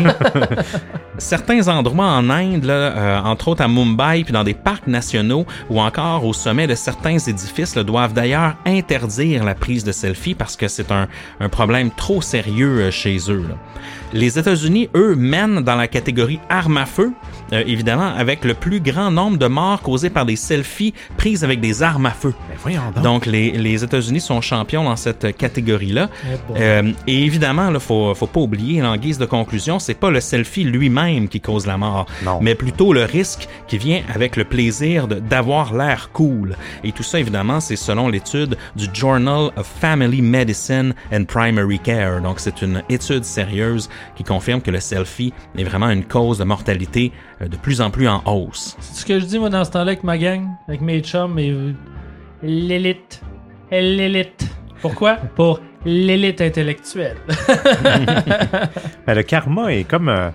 Certains 1.18 1.68
endroits 1.68 2.08
en 2.08 2.30
Inde, 2.30 2.64
là, 2.64 2.74
euh, 2.74 3.20
entre 3.20 3.50
autres 3.50 3.62
à 3.62 3.68
Mumbai, 3.68 4.24
puis 4.24 4.34
dans 4.34 4.44
des 4.44 4.56
parcs 4.56 4.88
nationaux, 4.88 5.46
ou 5.70 5.80
encore 5.80 6.26
au 6.26 6.34
sommet 6.34 6.66
de 6.66 6.76
certains 6.76 7.18
édifices, 7.20 7.76
là, 7.76 7.84
doivent 7.84 8.14
d'ailleurs 8.14 8.56
interdire 8.66 9.44
la 9.44 9.54
prise 9.54 9.84
de 9.84 9.92
selfie 9.92 10.34
parce 10.34 10.56
que 10.56 10.68
c'est 10.68 10.92
un, 10.92 11.08
problème 11.50 11.92
trop 11.92 12.22
sérieux 12.22 12.82
euh, 12.82 12.92
chez 12.92 13.18
eux. 13.30 13.46
là. 13.48 13.56
Les 14.14 14.38
États-Unis, 14.38 14.90
eux, 14.96 15.16
mènent 15.16 15.62
dans 15.62 15.76
la 15.76 15.88
catégorie 15.88 16.40
armes 16.50 16.78
à 16.78 16.86
feu, 16.86 17.12
euh, 17.52 17.64
évidemment, 17.66 18.14
avec 18.16 18.46
le 18.46 18.54
plus 18.54 18.80
grand 18.80 19.10
nombre 19.10 19.38
de 19.38 19.48
morts 19.48 19.82
causées 19.82 20.12
par 20.12 20.26
des 20.26 20.36
selfies 20.36 20.94
prises 21.18 21.44
avec 21.44 21.60
des 21.60 21.82
armes 21.82 22.06
à 22.06 22.12
feu. 22.12 22.34
Ben, 22.50 22.56
voyons 22.62 22.82
donc. 22.96 23.04
Donc, 23.04 23.26
les, 23.26 23.52
les 23.52 23.84
États-Unis 23.84 24.22
sont 24.22 24.40
champions 24.42 24.84
dans 24.84 24.96
cette 24.96 25.36
catégorie-là. 25.36 26.10
Eh 26.26 26.36
bon. 26.48 26.56
Euh, 26.60 26.92
et 27.08 27.24
évidemment, 27.26 27.70
il 27.74 27.80
faut, 27.80 28.14
faut 28.14 28.28
pas 28.28 28.40
oublier, 28.40 28.84
en 28.84 28.96
guise 28.98 29.18
de 29.18 29.26
conclusion, 29.26 29.80
c'est 29.80 29.94
pas 29.96 30.12
le 30.12 30.22
selfie 30.22 30.64
lui-même 30.64 31.28
qui 31.28 31.42
cause 31.42 31.66
la 31.66 31.78
mort, 31.78 32.06
Non. 32.24 32.40
mais 32.42 32.54
plutôt 32.56 32.94
le 32.94 33.04
risque 33.06 33.48
qui 33.68 33.78
vient 33.80 34.02
avec 34.14 34.36
le 34.36 34.44
plaisir 34.46 35.08
d'avoir 35.08 35.74
l'air 35.74 36.12
cool. 36.14 36.56
Et 36.84 36.92
tout 36.92 37.04
ça, 37.04 37.20
évidemment, 37.20 37.60
c'est 37.60 37.76
selon 37.76 38.10
l'étude 38.10 38.58
du 38.76 38.86
Journal 38.94 39.50
of 39.58 39.66
Family 39.82 40.22
Medicine 40.22 40.94
and 41.12 41.26
Primary 41.26 41.80
Care. 41.80 42.22
Donc, 42.22 42.40
c'est 42.40 42.62
une 42.62 42.84
étude 42.90 43.24
sérieuse 43.24 43.90
qui 44.16 44.24
confirme 44.24 44.62
que 44.62 44.72
le 44.72 44.80
selfie 44.80 45.34
est 45.58 45.64
vraiment 45.64 45.90
une 45.90 46.04
cause 46.06 46.38
de 46.40 46.44
mortalité 46.44 47.12
euh, 47.42 47.48
de 47.48 47.56
plus 47.58 47.82
en 47.82 47.90
plus 47.92 48.08
en 48.08 48.22
hausse. 48.26 48.76
C'est 48.80 49.02
ce 49.02 49.06
que 49.06 49.20
je 49.20 49.26
dis, 49.26 49.40
moi, 49.40 49.50
dans 49.50 49.64
ce 49.64 49.72
temps-là, 49.72 49.92
avec 49.92 50.04
ma 50.04 50.18
gang, 50.18 50.48
avec 50.68 50.82
mes 50.82 51.00
chums, 51.02 51.38
et 51.40 51.50
euh, 51.52 51.74
l'élite. 52.42 53.22
L'élite. 53.72 54.48
Pourquoi? 54.82 55.16
Pour 55.36 55.60
l'élite 55.86 56.42
intellectuelle. 56.42 57.18
Ben, 59.06 59.16
le 59.16 59.24
karma 59.24 59.74
est 59.74 59.84
comme. 59.84 60.10
euh, 60.10 60.30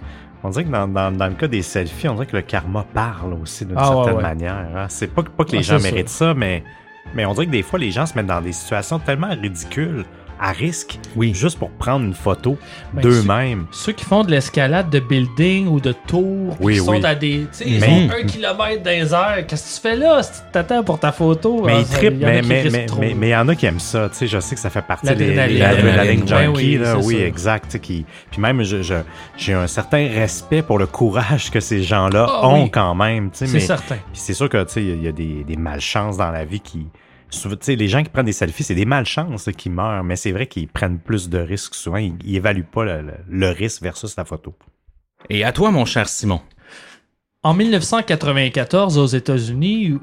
on 0.45 0.51
dirait 0.51 0.65
que 0.65 0.71
dans, 0.71 0.87
dans- 0.87 1.11
dans 1.11 1.27
le 1.27 1.35
cas 1.35 1.49
des 1.49 1.63
selfies, 1.63 2.09
on 2.09 2.15
dirait 2.15 2.27
que 2.27 2.37
le 2.37 2.43
karma 2.43 2.85
parle 2.95 3.35
aussi 3.35 3.65
d'une 3.67 3.77
Ah, 3.79 3.87
certaine 3.87 4.15
ouais. 4.17 4.23
manière. 4.23 4.55
hein. 4.77 4.87
C'est 4.89 5.09
pas, 5.09 5.23
que- 5.23 5.31
pas 5.31 5.45
que 5.45 5.53
les 5.53 5.59
Ah, 5.59 5.63
gens 5.79 5.83
méritent 5.83 6.09
ça, 6.09 6.33
mais, 6.35 6.63
mais 7.15 7.25
on 7.27 7.33
dirait 7.33 7.47
que 7.47 7.51
des 7.51 7.63
fois, 7.63 7.79
les 7.79 7.91
gens 7.91 8.07
se 8.07 8.15
mettent 8.15 8.27
dans 8.27 8.41
des 8.41 8.53
situations 8.53 8.99
tellement 8.99 9.31
ridicules 9.31 10.05
à 10.41 10.53
risque 10.53 10.99
Oui. 11.17 11.33
juste 11.35 11.59
pour 11.59 11.71
prendre 11.71 12.05
une 12.05 12.15
photo 12.15 12.57
Ben, 12.93 13.03
d'eux-mêmes. 13.03 13.67
Ceux 13.71 13.93
qui 13.93 14.05
font 14.05 14.23
de 14.25 14.31
l'escalade 14.31 14.91
de 14.91 15.01
building 15.01 15.67
ou 15.69 15.81
de 15.81 15.93
tours, 15.93 16.57
Oui, 16.61 16.75
qui 16.75 16.81
oui. 16.81 16.87
sont 16.87 17.05
à 17.05 17.15
des. 17.15 17.41
Tu 17.41 17.47
sais, 17.53 17.65
ils 17.67 17.81
sont 17.83 18.11
un 18.17 18.23
kilomètre 18.25 18.83
dans 18.83 18.91
les 18.91 19.13
airs. 19.13 19.45
Qu'est-ce 19.47 19.71
que 19.71 19.75
tu 19.77 19.89
fais 19.89 19.97
là 19.97 20.23
si 20.23 20.33
tu 20.33 20.39
t'attends 20.53 20.83
pour 20.85 20.99
ta 20.99 21.13
photo? 21.13 21.63
Mais 21.65 21.73
Ah, 21.77 21.81
ils 21.81 21.87
trippent, 21.87 22.15
il 22.17 22.23
y 22.23 22.25
en 22.25 22.29
a 22.29 22.43
mais 23.15 23.29
il 23.29 23.31
y 23.31 23.37
en 23.37 23.49
a 23.49 23.55
qui 23.55 23.67
aiment 23.67 23.81
ça. 23.81 24.09
Tu 24.11 24.17
sais, 24.17 24.27
je 24.27 24.41
sais 24.41 24.55
que 24.55 24.61
ça 24.61 24.71
fait 24.71 24.83
partie 24.83 25.07
des 25.07 25.35
L'adrénaline. 25.35 25.59
L'adrénaline, 25.59 26.29
junkie. 26.29 26.79
oui, 27.07 27.17
exact. 27.17 27.79
Qui, 27.79 28.05
puis 28.31 28.41
même, 28.41 28.63
je- 28.63 28.83
je- 28.83 28.95
j'ai 29.37 29.53
un 29.55 29.67
certain 29.67 30.09
respect 30.09 30.63
pour 30.63 30.79
le 30.79 30.87
courage 30.87 31.51
que 31.51 31.61
ces 31.61 31.83
gens-là 31.83 32.27
Ah, 32.29 32.49
ont 32.49 32.69
quand 32.69 32.95
même. 32.95 33.31
tu 33.31 33.39
sais, 33.39 33.47
C'est 33.47 33.61
certain. 33.61 33.97
puis 33.97 34.21
c'est 34.21 34.35
sûr 34.35 34.49
que 34.49 34.63
tu 34.65 34.73
sais, 34.75 34.83
il 34.83 34.89
y 34.89 34.93
a- 34.93 34.95
il 34.95 35.03
y 35.05 35.09
a 35.09 35.13
des, 35.13 35.45
des 35.45 35.57
malchances 35.57 36.17
dans 36.17 36.31
la 36.31 36.45
vie 36.45 36.61
qui. 36.61 36.87
Les 37.67 37.89
gens 37.89 38.03
qui 38.03 38.11
prennent 38.11 38.27
des 38.27 38.33
selfies, 38.33 38.65
c'est 38.65 38.75
des 38.75 38.85
malchances 38.85 39.51
qui 39.57 39.71
meurent, 39.71 40.05
mais 40.05 40.17
c'est 40.17 40.33
vrai 40.33 40.47
qu'ils 40.47 40.69
prennent 40.69 40.99
plus 40.99 41.29
de 41.29 41.39
risques 41.39 41.75
souvent. 41.75 41.99
Ils, 41.99 42.15
ils 42.25 42.37
évaluent 42.37 42.65
pas 42.65 42.85
le 42.85 43.49
risque 43.51 43.83
versus 43.83 44.17
la 44.17 44.25
photo. 44.25 44.55
Et 45.31 45.45
à 45.45 45.53
toi, 45.53 45.71
mon 45.71 45.85
cher 45.85 46.09
Simon. 46.09 46.41
En 47.49 47.55
1994, 47.55 48.99
aux 48.99 49.07
États-Unis 49.07 49.93
ou, 49.93 50.01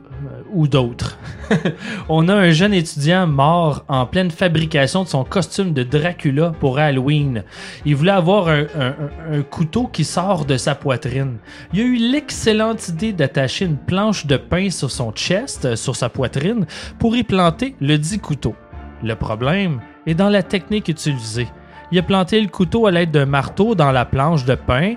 ou 0.51 0.67
d'autres, 0.67 1.19
on 2.09 2.27
a 2.27 2.33
un 2.33 2.49
jeune 2.49 2.73
étudiant 2.73 3.27
mort 3.27 3.85
en 3.87 4.07
pleine 4.07 4.31
fabrication 4.31 5.03
de 5.03 5.09
son 5.09 5.23
costume 5.23 5.71
de 5.71 5.83
Dracula 5.83 6.53
pour 6.59 6.79
Halloween. 6.79 7.43
Il 7.85 7.97
voulait 7.97 8.13
avoir 8.13 8.47
un 8.47 9.43
couteau 9.51 9.85
qui 9.85 10.03
sort 10.05 10.45
de 10.45 10.57
sa 10.57 10.73
poitrine. 10.73 11.37
Il 11.71 11.81
a 11.81 11.83
eu 11.83 11.97
l'excellente 11.97 12.87
idée 12.87 13.13
d'attacher 13.13 13.65
une 13.65 13.77
planche 13.77 14.25
de 14.25 14.37
pain 14.37 14.71
sur 14.71 14.89
son 14.89 15.11
chest, 15.11 15.65
euh, 15.65 15.75
sur 15.75 15.95
sa 15.95 16.09
poitrine, 16.09 16.65
pour 16.97 17.15
y 17.15 17.21
planter 17.21 17.75
le 17.79 17.99
dit 17.99 18.17
couteau. 18.17 18.55
Le 19.03 19.13
problème 19.13 19.81
est 20.07 20.15
dans 20.15 20.29
la 20.29 20.41
technique 20.41 20.87
utilisée. 20.87 21.47
Il 21.91 21.99
a 21.99 22.01
planté 22.01 22.41
le 22.41 22.47
couteau 22.47 22.87
à 22.87 22.91
l'aide 22.91 23.11
d'un 23.11 23.27
marteau 23.27 23.75
dans 23.75 23.91
la 23.91 24.05
planche 24.05 24.45
de 24.45 24.55
pain. 24.55 24.95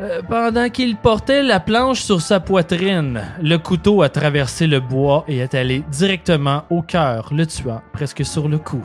Euh, 0.00 0.22
pendant 0.28 0.68
qu'il 0.70 0.96
portait 0.96 1.42
la 1.42 1.58
planche 1.58 2.02
sur 2.02 2.20
sa 2.20 2.38
poitrine, 2.38 3.20
le 3.42 3.56
couteau 3.58 4.02
a 4.02 4.08
traversé 4.08 4.68
le 4.68 4.78
bois 4.78 5.24
et 5.26 5.38
est 5.38 5.54
allé 5.54 5.82
directement 5.90 6.62
au 6.70 6.82
cœur, 6.82 7.30
le 7.34 7.44
tuant 7.46 7.82
presque 7.92 8.24
sur 8.24 8.48
le 8.48 8.58
coup. 8.58 8.82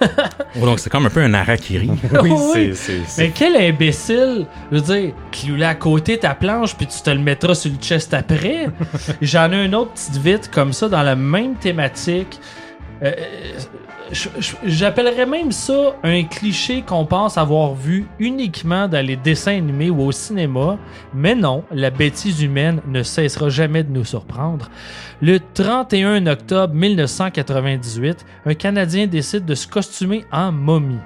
Oh, 0.60 0.64
donc, 0.64 0.78
c'est 0.80 0.88
comme 0.90 1.04
un 1.06 1.10
peu 1.10 1.20
un 1.22 1.34
harakiri. 1.34 1.90
Oui, 2.22 2.32
Oui. 2.54 2.70
c'est- 2.74 3.02
Mais 3.18 3.30
quel 3.34 3.54
imbécile! 3.54 4.46
Je 4.72 4.78
veux 4.78 4.82
dire, 4.82 5.12
cloue-la 5.30 5.68
à 5.68 5.74
côté 5.74 6.18
ta 6.18 6.34
planche 6.34 6.74
puis 6.74 6.86
tu 6.86 7.00
te 7.02 7.10
le 7.10 7.18
mettras 7.20 7.54
sur 7.54 7.70
le 7.70 7.76
chest 7.76 8.12
après? 8.14 8.68
J'en 9.22 9.52
ai 9.52 9.64
une 9.66 9.74
autre 9.74 9.92
petite 9.92 10.16
vite 10.16 10.50
comme 10.50 10.72
ça 10.72 10.88
dans 10.88 11.02
la 11.02 11.14
même 11.14 11.54
thématique. 11.54 12.40
Euh, 13.02 13.12
je- 14.12 14.28
J'appellerais 14.64 15.24
même 15.24 15.52
ça 15.52 15.94
un 16.02 16.22
cliché 16.24 16.82
qu'on 16.82 17.06
pense 17.06 17.38
avoir 17.38 17.74
vu 17.74 18.06
uniquement 18.18 18.88
dans 18.88 19.04
les 19.04 19.16
dessins 19.16 19.56
animés 19.56 19.88
ou 19.88 20.02
au 20.02 20.12
cinéma, 20.12 20.76
mais 21.14 21.34
non, 21.34 21.64
la 21.70 21.90
bêtise 21.90 22.42
humaine 22.42 22.80
ne 22.86 23.02
cessera 23.02 23.48
jamais 23.48 23.82
de 23.84 23.90
nous 23.92 24.04
surprendre. 24.04 24.68
Le 25.22 25.38
31 25.54 26.26
octobre 26.26 26.74
1998, 26.74 28.26
un 28.46 28.54
Canadien 28.54 29.06
décide 29.06 29.44
de 29.44 29.54
se 29.54 29.66
costumer 29.66 30.24
en 30.32 30.52
momie. 30.52 30.98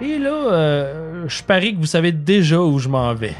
Et 0.00 0.18
là, 0.18 0.30
euh, 0.30 1.24
je 1.26 1.42
parie 1.42 1.74
que 1.74 1.80
vous 1.80 1.86
savez 1.86 2.12
déjà 2.12 2.60
où 2.60 2.78
je 2.78 2.88
m'en 2.88 3.12
vais. 3.14 3.34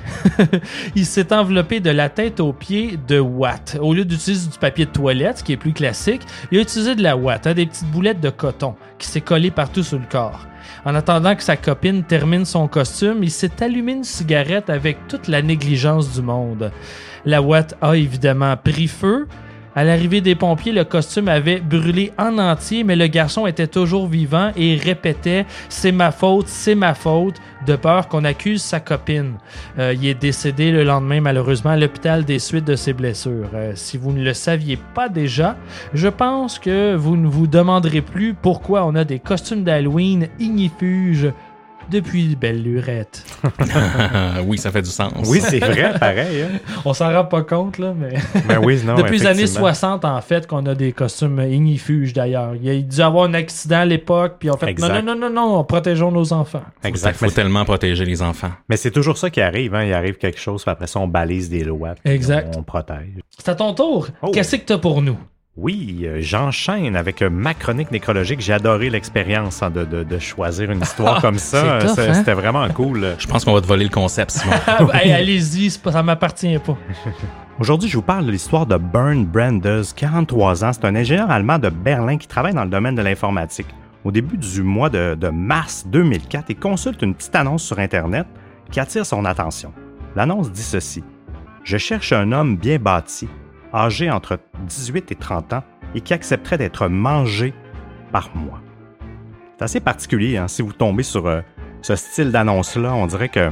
il 0.96 1.06
s'est 1.06 1.32
enveloppé 1.32 1.78
de 1.78 1.90
la 1.90 2.08
tête 2.08 2.40
aux 2.40 2.52
pieds 2.52 2.98
de 3.06 3.20
ouate. 3.20 3.78
Au 3.80 3.94
lieu 3.94 4.04
d'utiliser 4.04 4.50
du 4.50 4.58
papier 4.58 4.84
de 4.86 4.90
toilette, 4.90 5.44
qui 5.44 5.52
est 5.52 5.56
plus 5.56 5.72
classique, 5.72 6.22
il 6.50 6.58
a 6.58 6.62
utilisé 6.62 6.96
de 6.96 7.02
la 7.02 7.16
ouate, 7.16 7.46
hein, 7.46 7.54
des 7.54 7.66
petites 7.66 7.88
boulettes 7.90 8.20
de 8.20 8.30
coton 8.30 8.74
qui 8.98 9.06
s'est 9.06 9.20
collé 9.20 9.52
partout 9.52 9.84
sur 9.84 10.00
le 10.00 10.06
corps. 10.10 10.46
En 10.84 10.96
attendant 10.96 11.36
que 11.36 11.44
sa 11.44 11.56
copine 11.56 12.02
termine 12.02 12.44
son 12.44 12.66
costume, 12.66 13.22
il 13.22 13.30
s'est 13.30 13.62
allumé 13.62 13.92
une 13.92 14.04
cigarette 14.04 14.68
avec 14.68 15.06
toute 15.06 15.28
la 15.28 15.42
négligence 15.42 16.12
du 16.12 16.22
monde. 16.22 16.72
La 17.24 17.40
ouate 17.40 17.76
a 17.80 17.96
évidemment 17.96 18.56
pris 18.56 18.88
feu. 18.88 19.28
À 19.78 19.84
l'arrivée 19.84 20.20
des 20.20 20.34
pompiers, 20.34 20.72
le 20.72 20.82
costume 20.82 21.28
avait 21.28 21.60
brûlé 21.60 22.10
en 22.18 22.36
entier, 22.38 22.82
mais 22.82 22.96
le 22.96 23.06
garçon 23.06 23.46
était 23.46 23.68
toujours 23.68 24.08
vivant 24.08 24.50
et 24.56 24.74
répétait 24.74 25.46
C'est 25.68 25.92
ma 25.92 26.10
faute, 26.10 26.48
c'est 26.48 26.74
ma 26.74 26.94
faute, 26.94 27.36
de 27.64 27.76
peur 27.76 28.08
qu'on 28.08 28.24
accuse 28.24 28.60
sa 28.60 28.80
copine. 28.80 29.34
Euh, 29.78 29.94
il 29.94 30.04
est 30.08 30.20
décédé 30.20 30.72
le 30.72 30.82
lendemain, 30.82 31.20
malheureusement, 31.20 31.70
à 31.70 31.76
l'hôpital 31.76 32.24
des 32.24 32.40
suites 32.40 32.64
de 32.64 32.74
ses 32.74 32.92
blessures. 32.92 33.50
Euh, 33.54 33.70
si 33.76 33.98
vous 33.98 34.12
ne 34.12 34.24
le 34.24 34.34
saviez 34.34 34.80
pas 34.94 35.08
déjà, 35.08 35.56
je 35.94 36.08
pense 36.08 36.58
que 36.58 36.96
vous 36.96 37.16
ne 37.16 37.28
vous 37.28 37.46
demanderez 37.46 38.00
plus 38.00 38.34
pourquoi 38.34 38.84
on 38.84 38.96
a 38.96 39.04
des 39.04 39.20
costumes 39.20 39.62
d'Halloween 39.62 40.26
ignifuges 40.40 41.32
depuis 41.90 42.36
belle 42.36 42.62
lurette. 42.62 43.24
oui, 44.46 44.58
ça 44.58 44.70
fait 44.70 44.82
du 44.82 44.90
sens. 44.90 45.12
Oui, 45.26 45.40
c'est 45.40 45.58
vrai, 45.58 45.94
pareil. 45.98 46.42
hein. 46.42 46.58
On 46.84 46.92
s'en 46.94 47.12
rend 47.12 47.24
pas 47.24 47.42
compte, 47.42 47.78
là, 47.78 47.94
mais. 47.96 48.14
Ben 48.48 48.58
oui, 48.62 48.80
non, 48.84 48.94
Depuis 48.94 49.18
les 49.18 49.26
années 49.26 49.42
effectivement. 49.42 49.68
60, 49.74 50.04
en 50.04 50.20
fait, 50.20 50.46
qu'on 50.46 50.64
a 50.66 50.74
des 50.74 50.92
costumes 50.92 51.40
ignifuges 51.40 52.12
d'ailleurs. 52.12 52.54
Il 52.54 52.64
y 52.64 52.70
a 52.70 52.80
dû 52.80 53.00
avoir 53.00 53.24
un 53.24 53.34
accident 53.34 53.78
à 53.80 53.84
l'époque, 53.84 54.36
puis 54.38 54.50
en 54.50 54.56
fait, 54.56 54.66
non, 54.66 54.70
Exact. 54.72 55.02
non, 55.02 55.14
non, 55.14 55.30
non, 55.30 55.48
non, 55.56 55.64
protégeons 55.64 56.10
nos 56.12 56.32
enfants. 56.32 56.62
Il 56.84 56.88
Exact. 56.88 57.16
faut 57.16 57.26
Mais, 57.26 57.32
tellement 57.32 57.64
protéger 57.64 58.04
les 58.04 58.22
enfants. 58.22 58.50
mais 58.68 58.76
c'est 58.76 58.90
toujours 58.90 59.18
ça 59.18 59.30
qui 59.30 59.40
arrive. 59.40 59.74
Hein. 59.74 59.84
Il 59.84 59.92
arrive 59.92 60.16
quelque 60.16 60.40
chose, 60.40 60.62
puis 60.62 60.70
après 60.70 60.86
ça, 60.86 61.00
on 61.00 61.08
balise 61.08 61.48
des 61.50 61.64
lois. 61.64 61.94
puis 62.02 62.12
Exact. 62.12 62.54
On, 62.56 62.60
on 62.60 62.62
protège. 62.62 63.08
C'est 63.36 63.48
à 63.48 63.54
ton 63.54 63.74
tour. 63.74 64.08
Oh. 64.22 64.30
Qu'est-ce 64.32 64.56
que 64.56 64.64
t'as 64.64 64.78
pour 64.78 65.02
nous? 65.02 65.18
Oui, 65.60 66.02
euh, 66.04 66.18
j'enchaîne 66.20 66.94
avec 66.94 67.20
euh, 67.20 67.28
ma 67.30 67.52
chronique 67.52 67.90
nécrologique. 67.90 68.40
J'ai 68.40 68.52
adoré 68.52 68.90
l'expérience 68.90 69.60
hein, 69.60 69.70
de, 69.70 69.84
de- 69.84 70.04
de 70.04 70.18
choisir 70.20 70.70
une 70.70 70.82
histoire 70.82 71.20
comme 71.20 71.38
ça. 71.38 71.78
hein? 71.78 72.12
C'était 72.14 72.32
vraiment 72.34 72.68
cool. 72.68 73.16
Je 73.18 73.26
pense 73.26 73.44
qu'on 73.44 73.54
va 73.54 73.60
te 73.60 73.66
voler 73.66 73.82
le 73.82 73.90
concept, 73.90 74.30
Simon. 74.30 74.54
Hey, 74.94 75.10
Allez-y, 75.12 75.68
ça 75.70 76.02
m'appartient 76.04 76.58
pas. 76.58 76.76
Aujourd'hui, 77.58 77.88
je 77.88 77.96
vous 77.96 78.02
parle 78.04 78.26
de 78.26 78.30
l'histoire 78.30 78.66
de 78.66 78.76
Bernd 78.76 79.26
Brandes, 79.26 79.84
43 79.96 80.64
ans. 80.64 80.72
C'est 80.72 80.84
un 80.84 80.94
ingénieur 80.94 81.28
allemand 81.28 81.58
de 81.58 81.70
Berlin 81.70 82.18
qui 82.18 82.28
travaille 82.28 82.54
dans 82.54 82.62
le 82.64 82.70
domaine 82.70 82.94
de 82.94 83.02
l'informatique. 83.02 83.66
Au 84.04 84.12
début 84.12 84.36
du 84.36 84.62
mois 84.62 84.90
de, 84.90 85.16
de 85.16 85.28
mars 85.28 85.84
2004, 85.88 86.44
il 86.50 86.56
consulte 86.56 87.02
une 87.02 87.16
petite 87.16 87.34
annonce 87.34 87.64
sur 87.64 87.80
Internet 87.80 88.28
qui 88.70 88.78
attire 88.78 89.04
son 89.04 89.24
attention. 89.24 89.72
L'annonce 90.14 90.52
dit 90.52 90.62
ceci. 90.62 91.02
Je 91.64 91.78
cherche 91.78 92.12
un 92.12 92.30
homme 92.30 92.56
bien 92.56 92.78
bâti, 92.78 93.26
âgé 93.74 94.10
entre 94.10 94.38
18 94.66 95.12
et 95.12 95.14
30 95.14 95.52
ans, 95.52 95.62
et 95.94 96.00
qui 96.00 96.12
accepterait 96.14 96.58
d'être 96.58 96.88
mangé 96.88 97.54
par 98.12 98.30
moi. 98.34 98.60
C'est 99.58 99.64
assez 99.64 99.80
particulier, 99.80 100.36
hein, 100.36 100.48
si 100.48 100.62
vous 100.62 100.72
tombez 100.72 101.02
sur 101.02 101.26
euh, 101.26 101.40
ce 101.82 101.96
style 101.96 102.30
d'annonce-là, 102.30 102.94
on 102.94 103.06
dirait 103.06 103.28
que, 103.28 103.50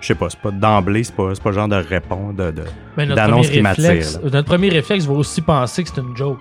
je 0.00 0.06
sais 0.06 0.14
pas, 0.14 0.30
c'est 0.30 0.40
pas 0.40 0.50
d'emblée, 0.50 1.04
c'est 1.04 1.14
pas, 1.14 1.34
c'est 1.34 1.42
pas 1.42 1.50
le 1.50 1.56
genre 1.56 1.68
de 1.68 1.76
réponse, 1.76 2.34
de, 2.34 2.50
de- 2.50 3.14
D'annonce 3.14 3.46
premier 3.46 3.56
qui 3.58 3.62
m'attire, 3.62 3.84
réflexe, 3.88 4.20
notre 4.22 4.44
premier 4.48 4.68
réflexe 4.68 5.04
va 5.06 5.14
aussi 5.14 5.40
penser 5.40 5.82
que 5.84 5.90
c'est 5.94 6.00
une 6.00 6.16
joke. 6.16 6.38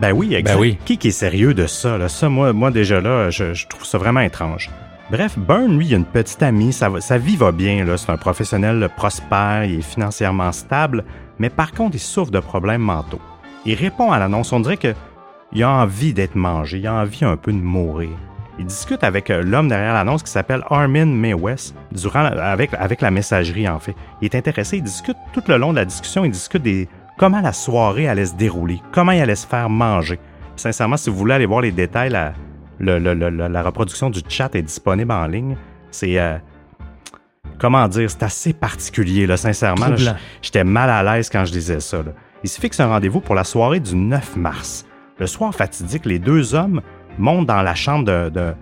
Ben 0.00 0.12
oui, 0.12 0.34
exact. 0.34 0.54
Ben 0.54 0.60
oui. 0.60 0.78
Qui 0.84 0.96
qui 0.98 1.08
est 1.08 1.12
sérieux 1.12 1.52
de 1.52 1.66
ça? 1.66 1.98
Là? 1.98 2.08
Ça, 2.08 2.28
moi, 2.30 2.52
moi 2.54 2.70
déjà 2.70 3.00
là, 3.00 3.28
je, 3.30 3.52
je 3.52 3.66
trouve 3.68 3.84
ça 3.84 3.98
vraiment 3.98 4.20
étrange. 4.20 4.70
Bref, 5.10 5.38
Byrne, 5.38 5.76
lui, 5.76 5.86
il 5.88 5.94
a 5.94 5.96
une 5.98 6.04
petite 6.06 6.42
amie, 6.42 6.70
va- 6.80 7.00
sa 7.00 7.18
vie 7.18 7.36
va 7.36 7.52
bien, 7.52 7.84
là. 7.84 7.96
c'est 7.98 8.10
un 8.10 8.16
professionnel 8.16 8.88
prospère, 8.96 9.64
il 9.64 9.80
est 9.80 9.82
financièrement 9.82 10.52
stable, 10.52 11.04
mais 11.40 11.50
par 11.50 11.72
contre, 11.72 11.96
il 11.96 12.00
souffre 12.00 12.30
de 12.30 12.38
problèmes 12.38 12.82
mentaux. 12.82 13.20
Il 13.64 13.74
répond 13.74 14.12
à 14.12 14.18
l'annonce, 14.18 14.52
on 14.52 14.60
dirait 14.60 14.76
que 14.76 14.94
il 15.52 15.64
a 15.64 15.70
envie 15.70 16.12
d'être 16.14 16.36
mangé, 16.36 16.78
il 16.78 16.86
a 16.86 16.94
envie 16.94 17.24
un 17.24 17.36
peu 17.36 17.52
de 17.52 17.58
mourir. 17.58 18.10
Il 18.58 18.66
discute 18.66 19.02
avec 19.02 19.30
euh, 19.30 19.42
l'homme 19.42 19.68
derrière 19.68 19.94
l'annonce 19.94 20.22
qui 20.22 20.30
s'appelle 20.30 20.62
Armin 20.68 21.06
Maywes, 21.06 21.74
durant, 21.92 22.26
avec, 22.26 22.74
avec 22.74 23.00
la 23.00 23.10
messagerie 23.10 23.68
en 23.68 23.80
fait. 23.80 23.96
Il 24.20 24.26
est 24.26 24.34
intéressé, 24.36 24.76
il 24.76 24.82
discute 24.82 25.16
tout 25.32 25.42
le 25.48 25.56
long 25.56 25.72
de 25.72 25.78
la 25.78 25.86
discussion, 25.86 26.24
il 26.24 26.30
discute 26.30 26.62
des 26.62 26.88
comment 27.16 27.40
la 27.40 27.54
soirée 27.54 28.06
allait 28.06 28.26
se 28.26 28.34
dérouler, 28.34 28.80
comment 28.92 29.12
il 29.12 29.20
allait 29.20 29.34
se 29.34 29.46
faire 29.46 29.70
manger. 29.70 30.20
Sincèrement, 30.56 30.98
si 30.98 31.08
vous 31.08 31.16
voulez 31.16 31.34
aller 31.34 31.46
voir 31.46 31.62
les 31.62 31.72
détails, 31.72 32.10
la 32.80 33.62
reproduction 33.62 34.10
du 34.10 34.20
chat 34.28 34.54
est 34.54 34.62
disponible 34.62 35.12
en 35.12 35.26
ligne. 35.26 35.56
C'est 35.90 36.18
euh, 36.18 36.36
comment 37.60 37.86
dire, 37.88 38.10
c'est 38.10 38.22
assez 38.22 38.52
particulier 38.52 39.26
là, 39.26 39.36
sincèrement. 39.36 39.86
là. 40.04 40.16
J'étais 40.42 40.64
mal 40.64 40.90
à 40.90 41.02
l'aise 41.02 41.28
quand 41.30 41.44
je 41.44 41.52
disais 41.52 41.78
ça. 41.80 41.98
là. 41.98 42.12
Il 42.42 42.48
se 42.48 42.60
fixe 42.60 42.80
un 42.80 42.86
rendez-vous 42.88 43.20
pour 43.20 43.34
la 43.34 43.44
soirée 43.44 43.80
du 43.80 43.94
9 43.94 44.36
mars. 44.36 44.86
Le 45.18 45.26
soir 45.26 45.54
fatidique, 45.54 46.06
les 46.06 46.18
deux 46.18 46.54
hommes 46.54 46.80
montent 47.18 47.46
dans 47.46 47.62
la 47.62 47.74
chambre 47.74 48.04
de, 48.06 48.30
de- 48.30 48.54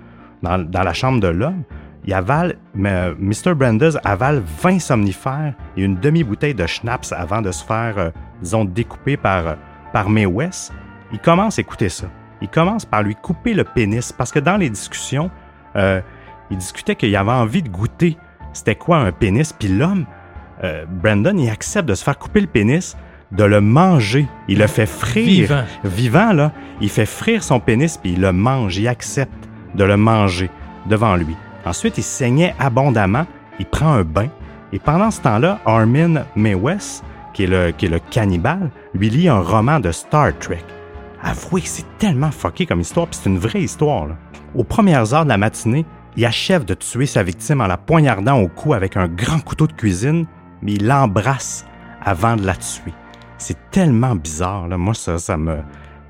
dans, 0.42 0.58
dans 0.58 0.82
la 0.82 0.92
chambre 0.92 1.20
de 1.20 1.28
l'homme. 1.28 1.62
Il 2.04 2.14
avale, 2.14 2.56
mais, 2.74 2.90
euh, 2.92 3.14
Mr. 3.18 3.54
Brandes 3.54 3.98
avale 4.04 4.42
20 4.62 4.80
somnifères 4.80 5.54
et 5.76 5.82
une 5.82 5.96
demi-bouteille 5.96 6.54
de 6.54 6.66
schnapps 6.66 7.12
avant 7.12 7.42
de 7.42 7.52
se 7.52 7.64
faire, 7.64 7.94
euh, 7.98 8.10
disons, 8.42 8.64
découper 8.64 9.16
par, 9.16 9.46
euh, 9.46 9.54
par 9.92 10.08
Mae 10.08 10.26
West. 10.26 10.72
Il 11.12 11.18
commence 11.20 11.58
à 11.58 11.62
écouter 11.62 11.88
ça. 11.88 12.06
Il 12.40 12.48
commence 12.48 12.84
par 12.84 13.02
lui 13.02 13.14
couper 13.14 13.52
le 13.54 13.64
pénis 13.64 14.10
parce 14.12 14.32
que 14.32 14.38
dans 14.38 14.56
les 14.56 14.70
discussions, 14.70 15.30
euh, 15.76 16.00
il 16.50 16.56
discutait 16.56 16.94
qu'il 16.96 17.14
avait 17.14 17.30
envie 17.30 17.62
de 17.62 17.68
goûter 17.68 18.16
c'était 18.52 18.74
quoi 18.74 18.98
un 18.98 19.12
pénis. 19.12 19.52
Puis 19.52 19.68
l'homme, 19.68 20.06
euh, 20.64 20.84
Brandon, 20.88 21.36
il 21.36 21.48
accepte 21.48 21.88
de 21.88 21.94
se 21.94 22.04
faire 22.04 22.18
couper 22.18 22.40
le 22.40 22.46
pénis, 22.46 22.96
de 23.32 23.44
le 23.44 23.60
manger. 23.60 24.26
Il 24.48 24.58
le 24.58 24.66
fait 24.66 24.86
frire. 24.86 25.24
Vivant. 25.24 25.64
Vivant, 25.84 26.32
là. 26.32 26.52
Il 26.80 26.88
fait 26.88 27.06
frire 27.06 27.42
son 27.42 27.60
pénis, 27.60 27.96
puis 27.96 28.12
il 28.12 28.20
le 28.20 28.32
mange. 28.32 28.76
Il 28.78 28.88
accepte 28.88 29.48
de 29.74 29.84
le 29.84 29.96
manger 29.96 30.50
devant 30.86 31.16
lui. 31.16 31.36
Ensuite, 31.64 31.98
il 31.98 32.04
saignait 32.04 32.54
abondamment, 32.58 33.26
il 33.58 33.66
prend 33.66 33.92
un 33.92 34.04
bain, 34.04 34.28
et 34.72 34.78
pendant 34.78 35.10
ce 35.10 35.20
temps-là, 35.22 35.58
Armin 35.66 36.24
Mewes, 36.36 37.02
qui 37.34 37.44
est, 37.44 37.46
le, 37.46 37.70
qui 37.72 37.86
est 37.86 37.90
le 37.90 37.98
cannibale, 37.98 38.70
lui 38.94 39.10
lit 39.10 39.28
un 39.28 39.40
roman 39.40 39.80
de 39.80 39.92
Star 39.92 40.36
Trek. 40.38 40.64
Avouez 41.22 41.62
que 41.62 41.68
c'est 41.68 41.98
tellement 41.98 42.30
fucké 42.30 42.66
comme 42.66 42.80
histoire, 42.80 43.06
puis 43.06 43.18
c'est 43.22 43.28
une 43.28 43.38
vraie 43.38 43.62
histoire. 43.62 44.06
Là. 44.06 44.16
Aux 44.54 44.64
premières 44.64 45.12
heures 45.14 45.24
de 45.24 45.30
la 45.30 45.38
matinée, 45.38 45.84
il 46.18 46.26
achève 46.26 46.64
de 46.64 46.74
tuer 46.74 47.06
sa 47.06 47.22
victime 47.22 47.60
en 47.60 47.68
la 47.68 47.76
poignardant 47.76 48.40
au 48.40 48.48
cou 48.48 48.74
avec 48.74 48.96
un 48.96 49.06
grand 49.06 49.38
couteau 49.38 49.68
de 49.68 49.72
cuisine, 49.72 50.26
mais 50.62 50.72
il 50.72 50.84
l'embrasse 50.84 51.64
avant 52.02 52.34
de 52.34 52.44
la 52.44 52.56
tuer. 52.56 52.92
C'est 53.38 53.70
tellement 53.70 54.16
bizarre. 54.16 54.66
Là. 54.66 54.76
Moi, 54.76 54.94
ça, 54.94 55.18
ça, 55.18 55.36
me, 55.36 55.58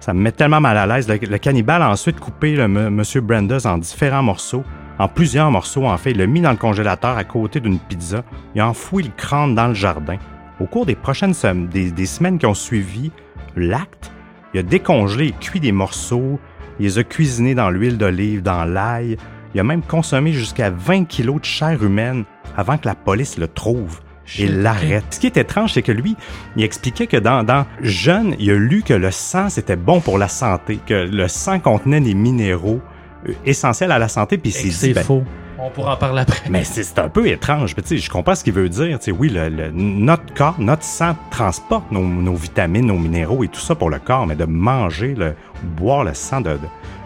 ça 0.00 0.14
me 0.14 0.20
met 0.20 0.32
tellement 0.32 0.62
mal 0.62 0.78
à 0.78 0.86
l'aise. 0.86 1.06
Le, 1.06 1.36
cannibale 1.36 1.82
a 1.82 1.90
ensuite 1.90 2.20
coupé 2.20 2.56
le, 2.56 2.62
M. 2.62 3.02
Brandes 3.20 3.61
en 3.66 3.76
différents 3.76 4.22
morceaux, 4.22 4.64
en 4.98 5.09
plusieurs 5.09 5.50
morceaux 5.50 5.84
en 5.84 5.98
fait. 5.98 6.12
Il 6.12 6.16
l'a 6.16 6.26
mis 6.26 6.40
dans 6.40 6.52
le 6.52 6.56
congélateur 6.56 7.18
à 7.18 7.24
côté 7.24 7.61
d'une 7.61 7.78
pizza. 7.78 8.24
Il 8.54 8.62
a 8.62 8.68
enfoui 8.68 9.02
le 9.02 9.11
crâne 9.14 9.54
dans 9.54 9.68
le 9.68 9.74
jardin. 9.74 10.16
Au 10.59 10.64
cours 10.64 10.86
des 10.86 10.96
prochaines 10.96 11.34
des 11.70 12.06
semaines 12.06 12.38
qui 12.38 12.46
ont 12.46 12.54
suivi 12.54 13.12
l'acte, 13.56 14.11
il 14.54 14.61
a 14.61 14.62
décongelé 14.62 15.26
et 15.26 15.32
cuit 15.32 15.61
des 15.61 15.72
morceaux, 15.72 16.40
il 16.80 16.86
les 16.86 16.98
a 16.98 17.04
cuisinés 17.04 17.54
dans 17.54 17.68
l'huile 17.68 17.98
d'olive, 17.98 18.40
dans 18.40 18.64
l'ail. 18.64 19.18
Il 19.55 19.61
a 19.61 19.64
même 19.64 19.82
consommé 19.82 20.32
jusqu'à 20.32 20.70
20 20.70 21.05
kilos 21.07 21.40
de 21.40 21.44
chair 21.44 21.82
humaine 21.82 22.24
avant 22.57 22.76
que 22.76 22.86
la 22.86 22.94
police 22.94 23.38
le 23.38 23.49
trouve 23.49 24.01
et 24.38 24.46
l'arrête. 24.46 25.05
Ce 25.11 25.20
qui 25.20 25.26
est 25.26 25.36
étrange, 25.36 25.72
c'est 25.74 25.82
que 25.82 25.92
lui, 25.92 26.16
il 26.57 26.64
expliquait 26.64 27.07
que 27.07 27.16
dans, 27.16 27.44
dans 27.44 27.66
jeune, 27.80 28.34
il 28.38 28.51
a 28.51 28.55
lu 28.57 28.82
que 28.82 28.94
le 28.94 29.11
sang, 29.11 29.49
c'était 29.49 29.76
bon 29.76 30.01
pour 30.01 30.18
la 30.18 30.28
santé, 30.28 30.78
que 30.84 30.94
le 30.94 31.28
sang 31.28 31.61
contenait 31.61 32.01
des 32.01 32.14
minéraux 32.14 32.80
euh, 33.26 33.32
essentiels 33.46 33.92
à 33.92 33.99
la 33.99 34.09
santé, 34.09 34.38
puis 34.38 34.51
c'est 34.51 34.92
ben, 34.92 35.03
faux. 35.03 35.24
On 35.59 35.70
pourra 35.70 35.94
en 35.94 35.96
parler 35.96 36.20
après. 36.20 36.49
Mais 36.51 36.62
c'est 36.62 36.99
un 37.01 37.09
peu 37.09 37.26
étrange. 37.26 37.74
sais, 37.84 37.99
je 37.99 38.11
comprends 38.11 38.36
ce 38.36 38.44
qu'il 38.44 38.53
veut 38.53 38.68
dire. 38.68 38.99
oui, 39.18 39.28
le, 39.28 39.70
notre 39.72 40.32
corps, 40.34 40.55
notre 40.59 40.84
sang 40.84 41.16
transporte 41.30 41.90
nos, 41.90 42.05
nos, 42.05 42.34
vitamines, 42.34 42.86
nos 42.86 42.99
minéraux 42.99 43.42
et 43.42 43.49
tout 43.49 43.61
ça 43.61 43.74
pour 43.74 43.90
le 43.90 43.99
corps, 43.99 44.26
mais 44.26 44.36
de 44.36 44.44
manger, 44.44 45.14
le, 45.16 45.34
boire 45.76 46.05
le 46.05 46.14
sang 46.14 46.40
de, 46.40 46.51
de, 46.51 46.59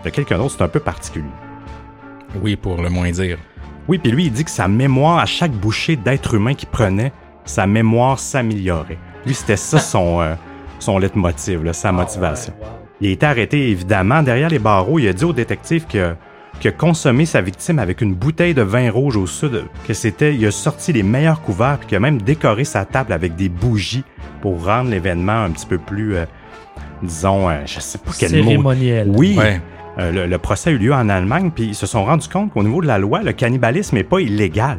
de 0.04 0.10
quelqu'un 0.10 0.36
d'autre, 0.36 0.56
c'est 0.58 0.64
un 0.64 0.68
peu 0.68 0.80
particulier. 0.80 1.24
Oui, 2.40 2.56
pour 2.56 2.80
le 2.80 2.88
moins 2.88 3.10
dire. 3.10 3.38
Oui, 3.88 3.98
puis 3.98 4.12
lui, 4.12 4.26
il 4.26 4.32
dit 4.32 4.44
que 4.44 4.50
sa 4.50 4.68
mémoire, 4.68 5.18
à 5.18 5.26
chaque 5.26 5.52
bouchée 5.52 5.96
d'être 5.96 6.34
humain 6.34 6.54
qu'il 6.54 6.68
prenait, 6.68 7.12
sa 7.44 7.66
mémoire 7.66 8.18
s'améliorait. 8.18 8.98
Lui, 9.26 9.34
c'était 9.34 9.56
ça 9.56 9.78
son, 9.78 10.20
euh, 10.20 10.34
son 10.78 10.98
leitmotiv, 10.98 11.70
sa 11.72 11.88
ah 11.88 11.92
motivation. 11.92 12.52
Il 13.00 13.08
a 13.08 13.10
été 13.12 13.26
arrêté, 13.26 13.70
évidemment, 13.70 14.22
derrière 14.22 14.48
les 14.48 14.60
barreaux. 14.60 14.98
Il 14.98 15.08
a 15.08 15.12
dit 15.12 15.24
au 15.24 15.32
détective 15.32 15.86
que 15.86 16.14
qui 16.60 16.68
a 16.68 16.72
consommé 16.72 17.26
sa 17.26 17.40
victime 17.40 17.80
avec 17.80 18.02
une 18.02 18.14
bouteille 18.14 18.54
de 18.54 18.62
vin 18.62 18.88
rouge 18.88 19.16
au 19.16 19.26
sud, 19.26 19.64
que 19.86 19.94
c'était, 19.94 20.34
il 20.34 20.46
a 20.46 20.52
sorti 20.52 20.92
les 20.92 21.02
meilleurs 21.02 21.40
couverts, 21.40 21.78
puis 21.78 21.88
qu'il 21.88 21.96
a 21.96 22.00
même 22.00 22.22
décoré 22.22 22.62
sa 22.62 22.84
table 22.84 23.12
avec 23.12 23.34
des 23.34 23.48
bougies 23.48 24.04
pour 24.40 24.64
rendre 24.64 24.90
l'événement 24.90 25.42
un 25.42 25.50
petit 25.50 25.66
peu 25.66 25.78
plus, 25.78 26.14
euh, 26.14 26.24
disons, 27.02 27.48
euh, 27.48 27.62
je 27.66 27.80
sais 27.80 27.98
pas 27.98 28.12
quel 28.16 28.30
Cérémoniel. 28.30 29.08
mot. 29.08 29.18
Oui. 29.18 29.36
Euh, 29.98 30.26
le, 30.26 30.38
procès 30.38 30.70
a 30.70 30.72
eu 30.72 30.78
lieu 30.78 30.94
en 30.94 31.08
Allemagne, 31.08 31.50
puis 31.54 31.64
ils 31.64 31.74
se 31.74 31.86
sont 31.86 32.04
rendus 32.04 32.28
compte 32.28 32.52
qu'au 32.52 32.62
niveau 32.62 32.80
de 32.80 32.86
la 32.86 32.98
loi, 32.98 33.22
le 33.22 33.32
cannibalisme 33.32 33.96
n'est 33.96 34.04
pas 34.04 34.20
illégal 34.20 34.78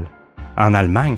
en 0.58 0.74
Allemagne. 0.74 1.18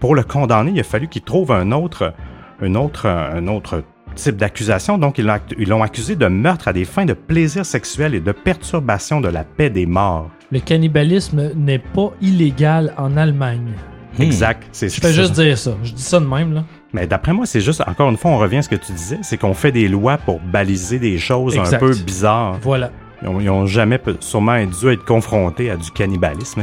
Pour 0.00 0.14
le 0.14 0.22
condamner, 0.22 0.72
il 0.74 0.80
a 0.80 0.82
fallu 0.82 1.08
qu'il 1.08 1.22
trouve 1.22 1.52
un 1.52 1.72
autre, 1.72 2.14
un 2.62 2.74
autre, 2.74 3.06
un 3.06 3.46
autre 3.48 3.84
type 4.14 4.36
d'accusation. 4.36 4.96
Donc, 4.98 5.18
ils 5.18 5.68
l'ont 5.68 5.82
accusé 5.82 6.16
de 6.16 6.26
meurtre 6.26 6.68
à 6.68 6.72
des 6.72 6.84
fins 6.84 7.04
de 7.04 7.12
plaisir 7.12 7.66
sexuel 7.66 8.14
et 8.14 8.20
de 8.20 8.32
perturbation 8.32 9.20
de 9.20 9.28
la 9.28 9.44
paix 9.44 9.68
des 9.70 9.86
morts. 9.86 10.30
Le 10.50 10.60
cannibalisme 10.60 11.52
n'est 11.54 11.78
pas 11.78 12.12
illégal 12.20 12.94
en 12.96 13.16
Allemagne. 13.16 13.72
Hmm. 14.18 14.22
Exact. 14.22 14.64
Je 14.72 14.88
fais 14.88 15.12
juste 15.12 15.32
dire 15.32 15.56
ça. 15.56 15.72
Je 15.82 15.92
dis 15.92 16.02
ça 16.02 16.20
de 16.20 16.26
même, 16.26 16.52
là. 16.52 16.64
Mais 16.92 17.06
d'après 17.06 17.32
moi, 17.32 17.46
c'est 17.46 17.62
juste, 17.62 17.82
encore 17.86 18.10
une 18.10 18.18
fois, 18.18 18.30
on 18.30 18.38
revient 18.38 18.58
à 18.58 18.62
ce 18.62 18.68
que 18.68 18.76
tu 18.76 18.92
disais, 18.92 19.18
c'est 19.22 19.38
qu'on 19.38 19.54
fait 19.54 19.72
des 19.72 19.88
lois 19.88 20.18
pour 20.18 20.40
baliser 20.40 20.98
des 20.98 21.18
choses 21.18 21.58
un 21.58 21.78
peu 21.78 21.94
bizarres. 21.94 22.58
Voilà. 22.60 22.90
Ils 23.22 23.44
n'ont 23.44 23.66
jamais 23.66 24.00
sûrement 24.20 24.64
dû 24.64 24.88
être 24.88 25.04
confrontés 25.04 25.70
à 25.70 25.76
du 25.76 25.90
cannibalisme. 25.90 26.62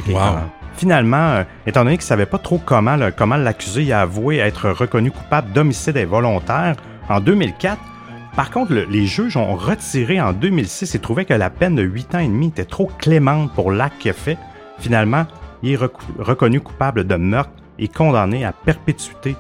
Finalement, 0.75 1.17
euh, 1.17 1.43
étant 1.65 1.83
donné 1.83 1.97
qu'ils 1.97 2.05
ne 2.05 2.07
savaient 2.07 2.25
pas 2.25 2.37
trop 2.37 2.57
comment, 2.57 2.97
comment 3.17 3.35
l'accuser, 3.35 3.83
il 3.83 3.91
a 3.91 4.01
avoué 4.01 4.37
être 4.37 4.69
reconnu 4.69 5.11
coupable 5.11 5.51
d'homicide 5.51 5.97
involontaire 5.97 6.75
en 7.09 7.19
2004. 7.19 7.77
Par 8.35 8.51
contre, 8.51 8.73
les 8.73 9.05
juges 9.05 9.35
ont 9.35 9.55
retiré 9.55 10.21
en 10.21 10.31
2006 10.31 10.95
et 10.95 10.99
trouvaient 10.99 11.25
que 11.25 11.33
la 11.33 11.49
peine 11.49 11.75
de 11.75 11.81
8 11.81 12.15
ans 12.15 12.19
et 12.19 12.27
demi 12.27 12.47
était 12.47 12.63
trop 12.63 12.89
clémente 12.97 13.53
pour 13.53 13.71
l'acte 13.71 13.97
qu'il 13.99 14.11
a 14.11 14.13
fait. 14.13 14.37
Finalement, 14.77 15.25
il 15.63 15.73
est 15.73 15.79
reconnu 16.19 16.61
coupable 16.61 17.05
de 17.05 17.15
meurtre 17.15 17.51
et 17.77 17.89
condamné 17.89 18.45
à 18.45 18.53
perpétuité 18.53 19.35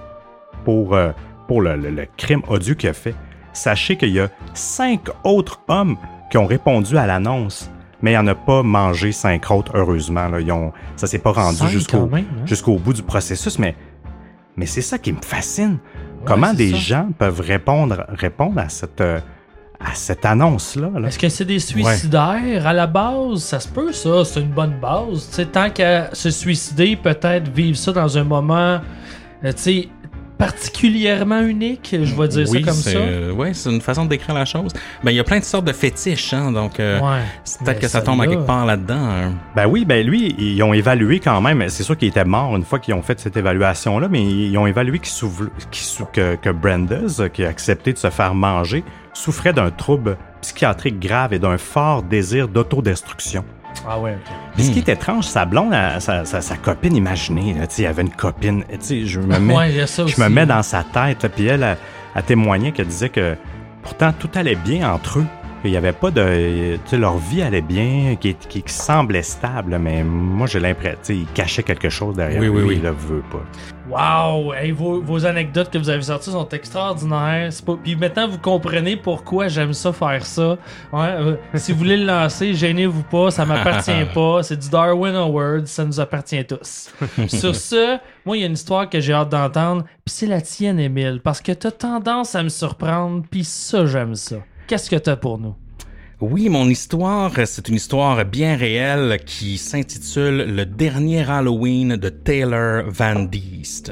pour, 0.65 0.93
euh, 0.93 1.11
pour 1.47 1.61
le, 1.61 1.77
le, 1.77 2.05
crime 2.17 2.41
odieux 2.49 2.75
qu'il 2.75 2.89
a 2.89 2.93
fait. 2.93 3.15
Sachez 3.53 3.95
qu'il 3.95 4.09
y 4.09 4.19
a 4.19 4.27
cinq 4.53 5.09
autres 5.23 5.61
hommes 5.69 5.97
qui 6.29 6.37
ont 6.37 6.45
répondu 6.45 6.97
à 6.97 7.05
l'annonce, 7.05 7.69
mais 8.01 8.13
il 8.13 8.17
en 8.17 8.27
a 8.27 8.35
pas 8.35 8.63
mangé 8.63 9.11
cinq 9.11 9.49
autres, 9.51 9.71
heureusement. 9.75 10.27
Là. 10.27 10.39
Ils 10.39 10.51
ont, 10.51 10.71
ça 10.95 11.07
s'est 11.07 11.19
pas 11.19 11.31
rendu 11.31 11.67
jusqu'au 11.67 12.09
hein? 12.13 12.23
jusqu'au 12.45 12.77
bout 12.77 12.93
du 12.93 13.03
processus, 13.03 13.59
mais, 13.59 13.75
mais 14.55 14.65
c'est 14.65 14.81
ça 14.81 14.97
qui 14.97 15.11
me 15.11 15.21
fascine. 15.21 15.77
Comment 16.25 16.53
des 16.53 16.75
gens 16.75 17.09
peuvent 17.17 17.39
répondre, 17.39 18.05
répondre 18.09 18.59
à 18.59 18.67
cette, 18.67 18.99
euh, 18.99 19.19
à 19.79 19.95
cette 19.95 20.25
annonce-là. 20.25 20.89
Est-ce 21.07 21.17
que 21.17 21.29
c'est 21.29 21.45
des 21.45 21.59
suicidaires? 21.59 22.67
À 22.67 22.73
la 22.73 22.85
base? 22.85 23.41
Ça 23.41 23.59
se 23.61 23.69
peut, 23.69 23.93
ça. 23.93 24.25
C'est 24.25 24.41
une 24.41 24.51
bonne 24.51 24.77
base. 24.81 25.29
sais, 25.31 25.45
tant 25.45 25.69
qu'à 25.69 26.13
se 26.13 26.29
suicider, 26.29 26.97
peut-être 26.97 27.49
vivre 27.49 27.77
ça 27.77 27.93
dans 27.93 28.17
un 28.17 28.25
moment 28.25 28.81
euh, 29.45 29.53
sais, 29.55 29.87
particulièrement 30.39 31.41
unique, 31.41 31.93
je 32.01 32.15
vais 32.15 32.27
dire 32.29 32.47
ça 32.47 32.61
comme 32.61 32.73
ça. 32.73 32.97
Euh, 32.97 33.33
oui, 33.35 33.49
c'est 33.53 33.69
une 33.69 33.81
façon 33.81 34.05
de 34.05 34.09
décrire 34.09 34.33
la 34.33 34.45
chose. 34.45 34.71
Ben, 35.03 35.11
il 35.11 35.17
y 35.17 35.19
a 35.19 35.23
plein 35.25 35.39
de 35.39 35.43
sortes 35.43 35.65
de 35.65 35.73
fétiches, 35.73 36.33
hein, 36.33 36.53
donc 36.53 36.79
euh, 36.79 36.97
peut-être 37.63 37.81
que 37.81 37.89
ça 37.89 38.01
tombe 38.01 38.21
à 38.21 38.25
quelque 38.25 38.45
part 38.45 38.65
là-dedans. 38.65 38.95
Hein. 38.95 39.33
Ben 39.53 39.67
oui, 39.67 39.83
ben 39.83 40.03
lui, 40.07 40.33
ils 40.39 40.63
ont 40.63 40.73
évalué 40.73 41.19
quand 41.19 41.41
même. 41.41 41.67
C'est 41.67 41.83
sûr 41.83 41.97
qu'il 41.97 42.07
était 42.07 42.23
mort 42.23 42.55
une 42.55 42.63
fois 42.63 42.79
qu'ils 42.79 42.93
ont 42.93 43.01
fait 43.01 43.19
cette 43.19 43.35
évaluation-là, 43.35 44.07
mais 44.09 44.23
ils 44.23 44.57
ont 44.57 44.65
évalué 44.65 44.99
que, 44.99 46.35
que 46.35 46.49
Brandes, 46.49 47.29
qui 47.33 47.43
a 47.43 47.49
accepté 47.49 47.91
de 47.91 47.97
se 47.97 48.09
faire 48.09 48.33
manger, 48.33 48.85
souffrait 49.13 49.51
d'un 49.51 49.71
trouble 49.71 50.17
psychiatrique 50.41 51.01
grave 51.01 51.33
et 51.33 51.39
d'un 51.39 51.57
fort 51.57 52.01
désir 52.01 52.47
d'autodestruction. 52.47 53.43
Ah 53.87 53.99
ouais, 53.99 54.15
ok. 54.15 54.63
ce 54.63 54.71
qui 54.71 54.79
est 54.79 54.89
étrange, 54.89 55.25
sa 55.25 55.45
blonde, 55.45 55.73
sa, 55.99 56.25
sa, 56.25 56.57
copine 56.57 56.95
imaginée, 56.95 57.55
il 57.77 57.83
y 57.83 57.87
avait 57.87 58.01
une 58.01 58.09
copine. 58.09 58.63
Je 58.81 59.19
me 59.19 59.39
mets, 59.39 59.85
je 59.85 60.21
me 60.21 60.29
mets 60.29 60.45
dans 60.45 60.63
sa 60.63 60.83
tête, 60.83 61.27
puis 61.33 61.47
elle 61.47 61.63
a, 61.63 61.77
a 62.15 62.21
témoigné 62.21 62.71
qu'elle 62.71 62.87
disait 62.87 63.09
que 63.09 63.35
pourtant 63.81 64.11
tout 64.11 64.29
allait 64.35 64.55
bien 64.55 64.91
entre 64.91 65.19
eux. 65.19 65.25
Il 65.65 65.71
n'y 65.71 65.77
avait 65.77 65.91
pas 65.91 66.09
de. 66.09 66.77
Tu 66.85 66.89
sais, 66.89 66.97
leur 66.97 67.17
vie 67.17 67.41
allait 67.41 67.61
bien, 67.61 68.15
qui, 68.15 68.33
qui, 68.33 68.63
semblait 68.67 69.23
stable, 69.23 69.77
mais 69.77 70.03
moi, 70.03 70.47
j'ai 70.47 70.59
l'impression. 70.59 70.97
ils 71.09 71.25
cachaient 71.33 71.63
quelque 71.63 71.89
chose 71.89 72.15
derrière 72.15 72.39
oui, 72.39 72.47
lui, 72.47 72.55
oui, 72.55 72.63
oui. 72.63 72.75
il 72.77 72.83
le 72.83 72.91
veut 72.91 73.23
pas. 73.29 73.43
Wow! 73.89 74.53
vos, 75.01 75.25
anecdotes 75.25 75.71
que 75.71 75.77
vous 75.77 75.89
avez 75.89 76.03
sorties 76.03 76.31
sont 76.31 76.47
extraordinaires. 76.49 77.49
Puis 77.83 77.95
maintenant, 77.95 78.27
vous 78.27 78.37
comprenez 78.37 78.95
pourquoi 78.95 79.47
j'aime 79.47 79.73
ça 79.73 79.91
faire 79.91 80.25
ça. 80.25 80.57
Euh, 80.93 81.35
si 81.55 81.73
vous 81.73 81.79
voulez 81.79 81.97
le 81.97 82.05
lancer, 82.05 82.53
gênez-vous 82.53 83.03
pas, 83.03 83.31
ça 83.31 83.45
m'appartient 83.45 84.05
pas. 84.13 84.43
C'est 84.43 84.57
du 84.57 84.69
Darwin 84.69 85.15
Award, 85.15 85.65
ça 85.65 85.83
nous 85.83 85.99
appartient 85.99 86.45
tous. 86.45 86.89
Sur 87.27 87.55
ce, 87.55 87.97
moi, 88.25 88.37
il 88.37 88.41
y 88.41 88.43
a 88.43 88.47
une 88.47 88.53
histoire 88.53 88.87
que 88.89 88.99
j'ai 88.99 89.13
hâte 89.13 89.29
d'entendre, 89.29 89.83
puis 89.83 90.13
c'est 90.13 90.27
la 90.27 90.39
tienne, 90.39 90.79
Émile, 90.79 91.19
parce 91.23 91.41
que 91.41 91.51
t'as 91.51 91.71
tendance 91.71 92.35
à 92.35 92.43
me 92.43 92.49
surprendre, 92.49 93.23
puis 93.29 93.43
ça, 93.43 93.85
j'aime 93.87 94.15
ça. 94.15 94.37
Qu'est-ce 94.69 94.91
que 94.91 94.97
t'as 94.97 95.15
pour 95.15 95.39
nous? 95.39 95.55
Oui, 96.21 96.47
mon 96.47 96.69
histoire, 96.69 97.31
c'est 97.45 97.69
une 97.69 97.73
histoire 97.73 98.23
bien 98.23 98.55
réelle 98.55 99.17
qui 99.25 99.57
s'intitule 99.57 100.55
Le 100.55 100.63
dernier 100.63 101.27
Halloween 101.27 101.95
de 101.95 102.09
Taylor 102.09 102.83
Van 102.87 103.23
Diest. 103.23 103.91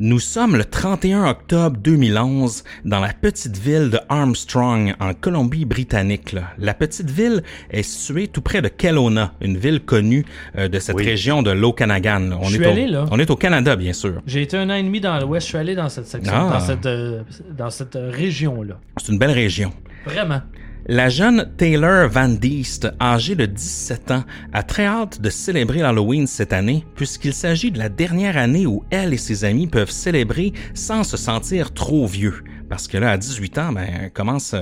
Nous 0.00 0.18
sommes 0.18 0.56
le 0.56 0.64
31 0.64 1.30
octobre 1.30 1.76
2011 1.76 2.64
dans 2.84 2.98
la 2.98 3.12
petite 3.12 3.56
ville 3.56 3.90
de 3.90 4.00
Armstrong 4.08 4.92
en 4.98 5.14
Colombie-Britannique. 5.14 6.34
La 6.58 6.74
petite 6.74 7.08
ville 7.10 7.44
est 7.70 7.84
située 7.84 8.26
tout 8.26 8.40
près 8.40 8.60
de 8.60 8.66
Kelowna, 8.66 9.34
une 9.40 9.56
ville 9.56 9.78
connue 9.78 10.24
euh, 10.58 10.66
de 10.66 10.80
cette 10.80 10.96
région 10.96 11.42
de 11.42 11.52
l'Okanagan. 11.52 12.30
On, 12.42 12.52
est 12.52 12.66
allé, 12.66 12.88
là. 12.88 13.04
on 13.12 13.20
est 13.20 13.30
au 13.30 13.36
Canada, 13.36 13.76
bien 13.76 13.92
sûr. 13.92 14.20
J'ai 14.26 14.42
été 14.42 14.56
un 14.56 14.68
an 14.68 14.74
et 14.74 14.82
demi 14.82 15.00
dans 15.00 15.16
l'Ouest, 15.20 15.46
je 15.46 15.50
suis 15.50 15.58
allé 15.58 15.76
dans 15.76 15.88
cette 15.88 16.08
section, 16.08 16.34
ah. 16.34 16.54
dans 16.54 16.60
cette, 16.60 16.86
euh, 16.86 17.22
dans 17.56 17.70
cette 17.70 17.96
région-là. 17.96 18.80
C'est 18.96 19.12
une 19.12 19.18
belle 19.18 19.30
région. 19.30 19.72
Vraiment. 20.06 20.40
La 20.86 21.08
jeune 21.08 21.50
Taylor 21.56 22.10
Van 22.10 22.28
Diest, 22.28 22.88
âgée 23.00 23.34
de 23.34 23.46
17 23.46 24.10
ans, 24.10 24.24
a 24.52 24.62
très 24.62 24.84
hâte 24.84 25.18
de 25.18 25.30
célébrer 25.30 25.78
l'Halloween 25.78 26.26
cette 26.26 26.52
année, 26.52 26.84
puisqu'il 26.94 27.32
s'agit 27.32 27.70
de 27.70 27.78
la 27.78 27.88
dernière 27.88 28.36
année 28.36 28.66
où 28.66 28.84
elle 28.90 29.14
et 29.14 29.18
ses 29.18 29.46
amis 29.46 29.66
peuvent 29.66 29.90
célébrer 29.90 30.52
sans 30.74 31.02
se 31.02 31.16
sentir 31.16 31.72
trop 31.72 32.06
vieux. 32.06 32.44
Parce 32.68 32.86
que 32.86 32.98
là, 32.98 33.12
à 33.12 33.16
18 33.16 33.58
ans, 33.58 33.72
ben, 33.72 34.10
commence, 34.12 34.54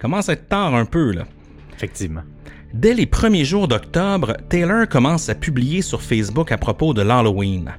commence 0.00 0.28
à 0.28 0.32
être 0.32 0.48
tard 0.48 0.74
un 0.74 0.84
peu, 0.84 1.12
là. 1.12 1.28
Effectivement. 1.76 2.22
Dès 2.74 2.92
les 2.92 3.06
premiers 3.06 3.44
jours 3.44 3.68
d'octobre, 3.68 4.36
Taylor 4.48 4.88
commence 4.88 5.28
à 5.28 5.36
publier 5.36 5.82
sur 5.82 6.02
Facebook 6.02 6.50
à 6.50 6.58
propos 6.58 6.92
de 6.92 7.02
l'Halloween. 7.02 7.70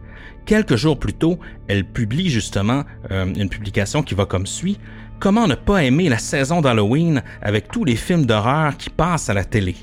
Quelques 0.45 0.77
jours 0.77 0.97
plus 0.97 1.13
tôt, 1.13 1.37
elle 1.67 1.83
publie 1.83 2.29
justement 2.29 2.85
euh, 3.11 3.25
une 3.35 3.49
publication 3.49 4.03
qui 4.03 4.15
va 4.15 4.25
comme 4.25 4.47
suit 4.47 4.79
Comment 5.19 5.47
ne 5.47 5.55
pas 5.55 5.83
aimer 5.83 6.07
la 6.07 6.17
saison 6.17 6.61
d'Halloween 6.61 7.21
avec 7.41 7.67
tous 7.69 7.83
les 7.83 7.97
films 7.97 8.25
d'horreur 8.25 8.77
qui 8.77 8.89
passent 8.89 9.29
à 9.29 9.33
la 9.33 9.43
télé? 9.43 9.75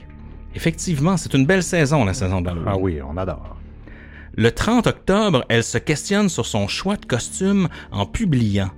Effectivement, 0.55 1.19
c'est 1.19 1.35
une 1.35 1.45
belle 1.45 1.63
saison, 1.63 2.07
la 2.07 2.15
saison 2.15 2.41
d'Halloween. 2.41 2.69
Ah 2.73 2.79
oui, 2.79 3.01
on 3.07 3.19
adore. 3.19 3.57
Le 4.35 4.51
30 4.51 4.87
octobre, 4.87 5.45
elle 5.51 5.63
se 5.63 5.77
questionne 5.77 6.31
sur 6.31 6.47
son 6.47 6.69
choix 6.69 6.97
de 6.97 7.05
costume 7.05 7.69
en 7.91 8.07
publiant 8.07 8.71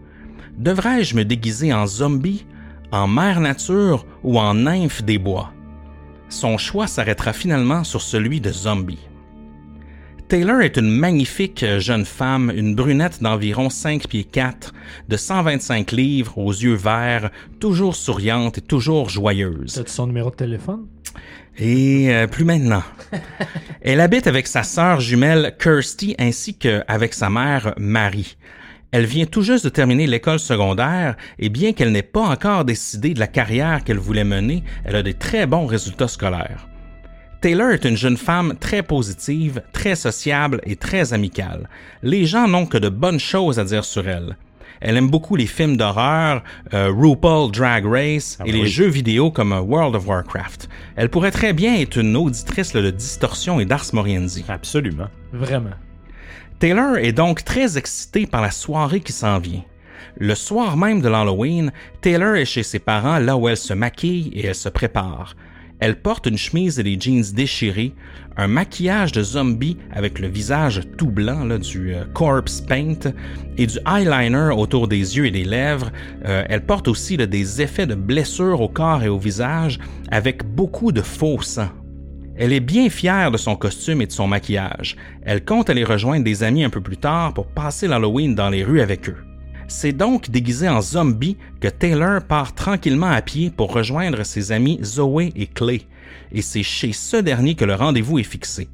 Devrais-je 0.56 1.14
me 1.14 1.24
déguiser 1.24 1.72
en 1.72 1.86
zombie, 1.86 2.44
en 2.90 3.06
mère 3.06 3.40
nature 3.40 4.05
ou 4.24 4.40
en 4.40 4.55
nymphe 4.55 5.05
des 5.05 5.18
bois? 5.18 5.52
Son 6.28 6.59
choix 6.59 6.89
s'arrêtera 6.89 7.32
finalement 7.32 7.85
sur 7.85 8.02
celui 8.02 8.40
de 8.40 8.51
zombie. 8.51 9.07
Taylor 10.29 10.61
est 10.61 10.77
une 10.77 10.91
magnifique 10.91 11.65
jeune 11.79 12.05
femme, 12.05 12.53
une 12.55 12.75
brunette 12.75 13.23
d'environ 13.23 13.71
5 13.71 14.09
pieds 14.09 14.25
4, 14.25 14.75
de 15.09 15.17
125 15.17 15.91
livres, 15.93 16.37
aux 16.37 16.53
yeux 16.53 16.75
verts, 16.75 17.31
toujours 17.61 17.97
souriante 17.97 18.59
et 18.59 18.61
toujours 18.61 19.09
joyeuse. 19.09 19.73
T'as-tu 19.73 19.91
son 19.91 20.07
numéro 20.07 20.29
de 20.29 20.37
téléphone? 20.37 20.87
Et 21.57 22.13
euh, 22.13 22.27
plus 22.27 22.45
maintenant. 22.45 22.83
Elle 23.81 24.03
habite 24.03 24.27
avec 24.27 24.47
sa 24.49 24.65
sœur 24.65 25.01
jumelle 25.01 25.57
Kirsty 25.59 26.15
ainsi 26.19 26.59
qu'avec 26.59 27.15
sa 27.15 27.31
mère 27.31 27.73
Marie. 27.79 28.37
Elle 28.91 29.07
vient 29.07 29.27
tout 29.27 29.43
juste 29.43 29.65
de 29.65 29.71
terminer 29.71 30.07
l'école 30.07 30.41
secondaire 30.41 31.17
et 31.39 31.49
bien 31.49 31.73
qu'elle 31.73 31.93
n'ait 31.93 32.03
pas 32.03 32.21
encore 32.21 32.67
décidé 32.67 33.15
de 33.15 33.21
la 33.21 33.29
carrière 33.29 33.83
qu'elle 33.83 33.99
voulait 33.99 34.25
mener, 34.25 34.63
elle 34.85 34.97
a 34.97 35.03
des 35.03 35.15
très 35.15 35.47
bons 35.47 35.65
résultats 35.65 36.09
scolaires. 36.09 36.69
Taylor 37.40 37.70
est 37.70 37.85
une 37.85 37.97
jeune 37.97 38.16
femme 38.16 38.55
très 38.59 38.82
positive, 38.82 39.62
très 39.73 39.94
sociable 39.94 40.60
et 40.65 40.74
très 40.74 41.12
amicale. 41.12 41.69
Les 42.02 42.27
gens 42.27 42.48
n'ont 42.48 42.66
que 42.66 42.78
de 42.78 42.89
bonnes 42.89 43.20
choses 43.20 43.60
à 43.60 43.65
dire 43.65 43.85
sur 43.85 44.09
elle. 44.09 44.36
Elle 44.81 44.97
aime 44.97 45.09
beaucoup 45.09 45.36
les 45.36 45.47
films 45.47 45.77
d'horreur, 45.77 46.43
euh, 46.74 46.90
RuPaul 46.93 47.51
Drag 47.51 47.85
Race 47.85 48.39
Ah 48.40 48.44
et 48.47 48.52
les 48.52 48.62
oui. 48.62 48.69
jeux 48.69 48.89
vidéo 48.89 49.31
comme 49.31 49.52
euh, 49.52 49.60
World 49.60 49.94
of 49.97 50.06
Warcraft. 50.06 50.69
Elle 50.97 51.09
pourrait 51.09 51.31
très 51.32 51.52
bien 51.52 51.77
être 51.77 51.98
une 51.98 52.16
auditrice 52.16 52.74
là, 52.74 52.82
de 52.82 52.90
distorsion 52.90 53.60
et 53.60 53.65
d'Ars 53.65 53.86
Moriendi. 53.93 54.44
Absolument. 54.48 55.09
Vraiment. 55.32 55.70
Taylor 56.59 56.97
est 56.98 57.12
donc 57.12 57.44
très 57.44 57.78
excitée 57.78 58.27
par 58.27 58.43
la 58.43 58.51
soirée 58.51 59.01
qui 59.01 59.12
s'en 59.12 59.39
vient. 59.39 59.62
Le 60.16 60.35
soir 60.35 60.77
même 60.77 61.01
de 61.01 61.09
l'Halloween, 61.09 61.73
Taylor 62.01 62.35
est 62.35 62.44
chez 62.44 62.65
ses 62.65 62.81
parents 62.81 63.19
là 63.19 63.36
où 63.36 63.48
elle 63.48 63.56
se 63.56 63.74
maquille 63.74 64.31
et 64.35 64.47
elle 64.47 64.55
se 64.56 64.69
prépare. 64.69 65.35
Elle 65.81 66.01
porte 66.01 66.27
une 66.27 66.39
chemise 66.39 66.79
et 66.79 66.83
des 66.83 66.99
jeans 66.99 67.25
déchirés, 67.35 67.95
un 68.37 68.49
maquillage 68.49 69.13
de 69.13 69.23
zombie 69.23 69.77
avec 69.93 70.19
le 70.19 70.29
visage 70.29 70.83
tout 70.97 71.11
blanc, 71.11 71.45
là, 71.45 71.59
du 71.59 71.95
euh, 71.95 72.05
corpse 72.15 72.61
paint, 72.61 73.13
et 73.57 73.67
du 73.67 73.79
eyeliner 73.87 74.51
autour 74.57 74.89
des 74.89 75.17
yeux 75.17 75.27
et 75.27 75.31
des 75.31 75.45
lèvres. 75.45 75.91
Euh, 76.25 76.45
elle 76.49 76.65
porte 76.65 76.89
aussi 76.89 77.17
des 77.17 77.63
effets 77.63 77.87
de 77.87 77.95
blessures 77.95 78.61
au 78.61 78.69
corps 78.69 79.03
et 79.03 79.09
au 79.09 79.19
visage 79.19 79.79
avec 80.11 80.45
beaucoup 80.45 80.93
de 80.93 81.03
faux 81.03 81.43
sang. 81.43 81.69
Elle 82.37 82.53
est 82.53 82.61
bien 82.61 82.89
fière 82.89 83.33
de 83.33 83.37
son 83.37 83.57
costume 83.57 84.01
et 84.01 84.07
de 84.07 84.13
son 84.13 84.29
maquillage. 84.29 84.97
Elle 85.23 85.45
compte 85.45 85.71
aller 85.71 85.83
rejoindre 85.83 86.25
des 86.25 86.45
amis 86.45 86.63
un 86.63 86.71
peu 86.71 86.81
plus 86.81 86.97
tard 86.97 87.35
pour 87.35 87.49
passer 87.49 87.89
l'Halloween 87.89 88.37
dans 88.37 88.49
les 88.49 88.63
rues 88.63 88.81
avec 88.81 89.09
eux. 89.09 89.28
C'est 89.70 89.93
donc 89.93 90.31
déguisé 90.31 90.66
en 90.66 90.81
zombie 90.81 91.36
que 91.61 91.69
Taylor 91.69 92.23
part 92.23 92.55
tranquillement 92.55 93.11
à 93.11 93.20
pied 93.20 93.51
pour 93.55 93.73
rejoindre 93.73 94.24
ses 94.24 94.51
amis 94.51 94.81
Zoé 94.82 95.31
et 95.36 95.47
Clay, 95.47 95.82
et 96.32 96.40
c'est 96.40 96.62
chez 96.62 96.95
ce 96.95 97.19
dernier 97.19 97.55
que 97.55 97.66
le 97.66 97.74
rendez-vous 97.74 98.19
est 98.19 98.24
fixé. 98.24 98.69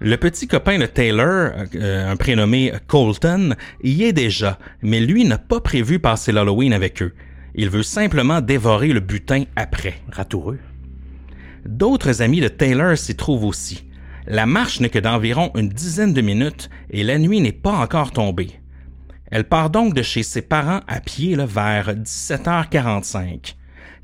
Le 0.00 0.16
petit 0.16 0.48
copain 0.48 0.78
de 0.78 0.86
Taylor, 0.86 1.52
euh, 1.74 2.10
un 2.10 2.16
prénommé 2.16 2.72
Colton, 2.86 3.54
y 3.84 4.04
est 4.04 4.14
déjà, 4.14 4.58
mais 4.80 5.00
lui 5.00 5.26
n'a 5.26 5.36
pas 5.36 5.60
prévu 5.60 5.98
passer 5.98 6.32
l'Halloween 6.32 6.72
avec 6.72 7.02
eux. 7.02 7.12
Il 7.54 7.68
veut 7.68 7.82
simplement 7.82 8.40
dévorer 8.40 8.94
le 8.94 9.00
butin 9.00 9.44
après. 9.56 10.00
Ratoureux. 10.10 10.58
D'autres 11.66 12.22
amis 12.22 12.40
de 12.40 12.48
Taylor 12.48 12.96
s'y 12.96 13.14
trouvent 13.14 13.44
aussi. 13.44 13.84
La 14.26 14.46
marche 14.46 14.80
n'est 14.80 14.88
que 14.88 14.98
d'environ 14.98 15.50
une 15.54 15.68
dizaine 15.68 16.14
de 16.14 16.22
minutes 16.22 16.70
et 16.90 17.04
la 17.04 17.18
nuit 17.18 17.42
n'est 17.42 17.52
pas 17.52 17.72
encore 17.72 18.12
tombée. 18.12 18.59
Elle 19.30 19.44
part 19.44 19.70
donc 19.70 19.94
de 19.94 20.02
chez 20.02 20.22
ses 20.22 20.42
parents 20.42 20.80
à 20.88 21.00
pied 21.00 21.36
vers 21.36 21.94
17h45. 21.94 23.54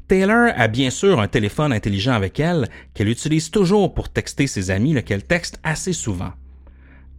Taylor 0.08 0.52
a 0.56 0.68
bien 0.68 0.90
sûr 0.90 1.20
un 1.20 1.26
téléphone 1.26 1.72
intelligent 1.72 2.12
avec 2.12 2.38
elle 2.38 2.68
qu'elle 2.94 3.08
utilise 3.08 3.50
toujours 3.50 3.92
pour 3.92 4.08
texter 4.08 4.46
ses 4.46 4.70
amis, 4.70 5.02
qu'elle 5.02 5.24
texte 5.24 5.58
assez 5.64 5.92
souvent. 5.92 6.32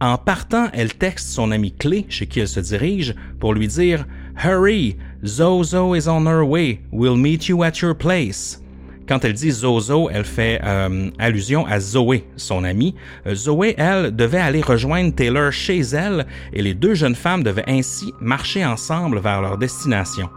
En 0.00 0.16
partant, 0.16 0.68
elle 0.72 0.94
texte 0.94 1.28
son 1.28 1.50
ami 1.50 1.72
Clé, 1.72 2.06
chez 2.08 2.26
qui 2.26 2.40
elle 2.40 2.48
se 2.48 2.60
dirige, 2.60 3.14
pour 3.40 3.52
lui 3.52 3.66
dire 3.66 4.06
Hurry, 4.42 4.96
Zozo 5.26 5.94
is 5.94 6.08
on 6.08 6.24
her 6.26 6.46
way. 6.48 6.80
We'll 6.92 7.16
meet 7.16 7.48
you 7.48 7.62
at 7.64 7.80
your 7.82 7.94
place. 7.94 8.62
Quand 9.08 9.24
elle 9.24 9.32
dit 9.32 9.50
Zozo, 9.50 10.10
elle 10.10 10.26
fait 10.26 10.60
euh, 10.62 11.10
allusion 11.18 11.66
à 11.66 11.80
Zoé, 11.80 12.26
son 12.36 12.62
amie. 12.62 12.94
Euh, 13.26 13.34
Zoé, 13.34 13.74
elle, 13.78 14.14
devait 14.14 14.38
aller 14.38 14.60
rejoindre 14.60 15.14
Taylor 15.14 15.50
chez 15.50 15.80
elle 15.80 16.26
et 16.52 16.60
les 16.60 16.74
deux 16.74 16.92
jeunes 16.92 17.14
femmes 17.14 17.42
devaient 17.42 17.64
ainsi 17.66 18.12
marcher 18.20 18.66
ensemble 18.66 19.20
vers 19.20 19.40
leur 19.40 19.56
destination. 19.56 20.28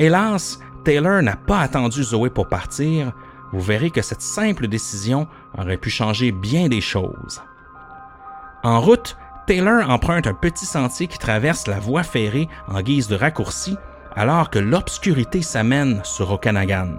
Hélas, 0.00 0.58
Taylor 0.84 1.22
n'a 1.22 1.36
pas 1.36 1.60
attendu 1.60 2.02
Zoé 2.02 2.28
pour 2.28 2.48
partir. 2.48 3.12
Vous 3.52 3.60
verrez 3.60 3.90
que 3.90 4.02
cette 4.02 4.20
simple 4.20 4.66
décision 4.66 5.28
aurait 5.56 5.76
pu 5.76 5.88
changer 5.88 6.32
bien 6.32 6.68
des 6.68 6.80
choses. 6.80 7.40
En 8.64 8.80
route, 8.80 9.16
Taylor 9.46 9.88
emprunte 9.88 10.26
un 10.26 10.34
petit 10.34 10.66
sentier 10.66 11.06
qui 11.06 11.18
traverse 11.18 11.68
la 11.68 11.78
voie 11.78 12.02
ferrée 12.02 12.48
en 12.66 12.82
guise 12.82 13.06
de 13.06 13.14
raccourci, 13.14 13.76
alors 14.16 14.50
que 14.50 14.58
l'obscurité 14.58 15.40
s'amène 15.40 16.00
sur 16.02 16.32
Okanagan. 16.32 16.96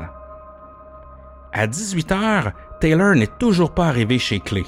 À 1.53 1.67
18 1.67 2.11
heures, 2.11 2.51
Taylor 2.79 3.15
n'est 3.15 3.27
toujours 3.39 3.71
pas 3.71 3.87
arrivé 3.87 4.19
chez 4.19 4.39
Clay. 4.39 4.65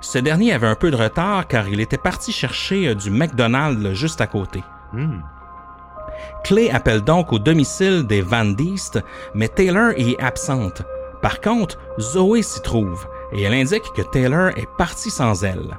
Ce 0.00 0.18
dernier 0.18 0.52
avait 0.52 0.66
un 0.66 0.74
peu 0.74 0.90
de 0.90 0.96
retard 0.96 1.46
car 1.46 1.68
il 1.68 1.80
était 1.80 1.98
parti 1.98 2.32
chercher 2.32 2.88
euh, 2.88 2.94
du 2.94 3.10
McDonald's 3.10 3.92
juste 3.92 4.20
à 4.20 4.26
côté. 4.26 4.62
Hmm. 4.92 5.20
Clay 6.44 6.70
appelle 6.70 7.02
donc 7.02 7.32
au 7.32 7.38
domicile 7.38 8.06
des 8.06 8.20
Van 8.20 8.44
Deest, 8.44 8.98
mais 9.34 9.48
Taylor 9.48 9.92
y 9.96 10.12
est 10.12 10.22
absente. 10.22 10.82
Par 11.22 11.40
contre, 11.40 11.78
Zoé 11.98 12.42
s'y 12.42 12.60
trouve 12.60 13.06
et 13.32 13.42
elle 13.42 13.54
indique 13.54 13.92
que 13.96 14.02
Taylor 14.02 14.50
est 14.56 14.68
parti 14.76 15.10
sans 15.10 15.42
elle. 15.42 15.78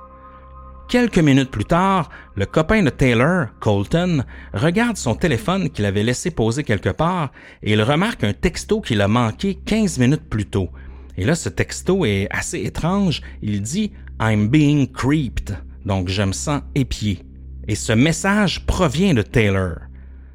Quelques 0.88 1.18
minutes 1.18 1.50
plus 1.50 1.66
tard, 1.66 2.10
le 2.36 2.46
copain 2.46 2.84
de 2.84 2.92
Taylor, 2.92 3.48
Colton, 3.60 4.24
regarde 4.54 4.98
son 4.98 5.16
téléphone 5.16 5.70
qu'il 5.72 5.86
avait 5.86 6.04
laissé 6.04 6.30
poser 6.30 6.64
quelque 6.64 6.90
part 6.90 7.32
et 7.64 7.74
il 7.74 7.82
remarque 7.82 8.24
un 8.24 8.34
texto 8.34 8.82
qu'il 8.82 9.02
a 9.02 9.08
manqué 9.08 9.56
15 9.56 9.98
minutes 9.98 10.30
plus 10.30 10.46
tôt. 10.46 10.70
Et 11.18 11.26
là, 11.26 11.34
ce 11.34 11.50
texto 11.50 12.06
est 12.06 12.28
assez 12.30 12.62
étrange. 12.62 13.22
Il 13.42 13.62
dit 13.62 13.94
I'm 14.22 14.48
being 14.48 14.92
creeped, 14.92 15.58
donc 15.86 16.08
je 16.10 16.22
me 16.22 16.34
sens 16.34 16.62
épié. 16.76 17.20
Et 17.68 17.76
ce 17.76 17.94
message 17.94 18.66
provient 18.68 19.16
de 19.16 19.24
Taylor. 19.24 19.78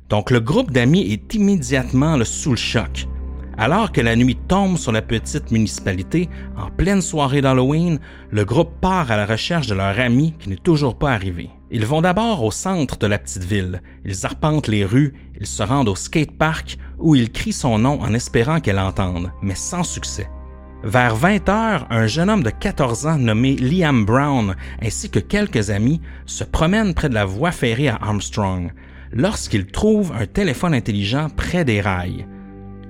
Donc 0.09 0.33
le 0.33 0.41
groupe 0.41 0.73
d'amis 0.73 1.13
est 1.13 1.33
immédiatement 1.35 2.19
sous 2.25 2.51
le 2.51 2.57
choc. 2.57 3.07
Alors 3.63 3.93
que 3.93 4.01
la 4.01 4.17
nuit 4.17 4.39
tombe 4.49 4.79
sur 4.79 4.91
la 4.91 5.03
petite 5.03 5.51
municipalité, 5.51 6.31
en 6.57 6.71
pleine 6.71 7.03
soirée 7.03 7.43
d'Halloween, 7.43 8.01
le 8.31 8.47
groupe 8.47 8.81
part 8.81 9.11
à 9.11 9.19
la 9.19 9.27
recherche 9.27 9.67
de 9.67 9.75
leur 9.75 10.01
ami 10.01 10.33
qui 10.39 10.49
n'est 10.49 10.57
toujours 10.57 10.97
pas 10.99 11.13
arrivé. 11.13 11.51
Ils 11.71 11.85
vont 11.85 12.01
d'abord 12.01 12.43
au 12.43 12.51
centre 12.51 12.97
de 12.97 13.07
la 13.07 13.19
petite 13.19 13.45
ville. 13.45 13.83
Ils 14.07 14.25
arpentent 14.25 14.69
les 14.69 14.87
rues, 14.87 15.13
ils 15.39 15.47
se 15.47 15.63
rendent 15.63 15.91
au 15.91 15.95
skatepark 15.95 16.79
où 16.99 17.15
ils 17.15 17.31
crient 17.31 17.53
son 17.53 17.79
nom 17.79 18.01
en 18.01 18.15
espérant 18.15 18.61
qu'elle 18.61 18.79
entende, 18.79 19.31
mais 19.43 19.55
sans 19.55 19.85
succès. 19.85 20.31
Vers 20.83 21.15
20 21.15 21.47
heures, 21.51 21.87
un 21.91 22.07
jeune 22.07 22.31
homme 22.31 22.43
de 22.43 22.49
14 22.49 23.07
ans 23.09 23.19
nommé 23.19 23.57
Liam 23.57 24.07
Brown 24.07 24.57
ainsi 24.81 25.11
que 25.11 25.19
quelques 25.19 25.69
amis 25.69 26.01
se 26.25 26.45
promènent 26.45 26.95
près 26.95 27.11
de 27.11 27.15
la 27.15 27.27
voie 27.27 27.53
ferrée 27.53 27.89
à 27.89 27.99
Armstrong 28.01 28.73
lorsqu'ils 29.13 29.67
trouvent 29.67 30.15
un 30.19 30.25
téléphone 30.25 30.73
intelligent 30.73 31.29
près 31.29 31.67
des 31.67 31.83
rails. 31.83 32.27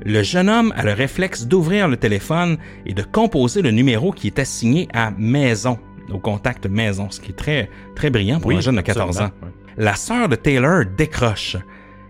Le 0.04 0.22
jeune 0.22 0.48
homme 0.48 0.72
a 0.76 0.82
le 0.82 0.92
réflexe 0.92 1.46
d'ouvrir 1.46 1.86
le 1.86 1.96
téléphone 1.96 2.56
et 2.86 2.94
de 2.94 3.02
composer 3.02 3.60
le 3.60 3.70
numéro 3.70 4.12
qui 4.12 4.28
est 4.28 4.38
assigné 4.38 4.88
à 4.94 5.10
Maison, 5.18 5.78
au 6.10 6.18
contact 6.18 6.66
Maison, 6.66 7.08
ce 7.10 7.20
qui 7.20 7.32
est 7.32 7.34
très, 7.34 7.70
très 7.94 8.08
brillant 8.08 8.40
pour 8.40 8.52
un 8.52 8.60
jeune 8.60 8.76
de 8.76 8.80
14 8.80 9.20
ans. 9.20 9.30
La 9.76 9.94
sœur 9.94 10.28
de 10.28 10.36
Taylor 10.36 10.84
décroche. 10.96 11.56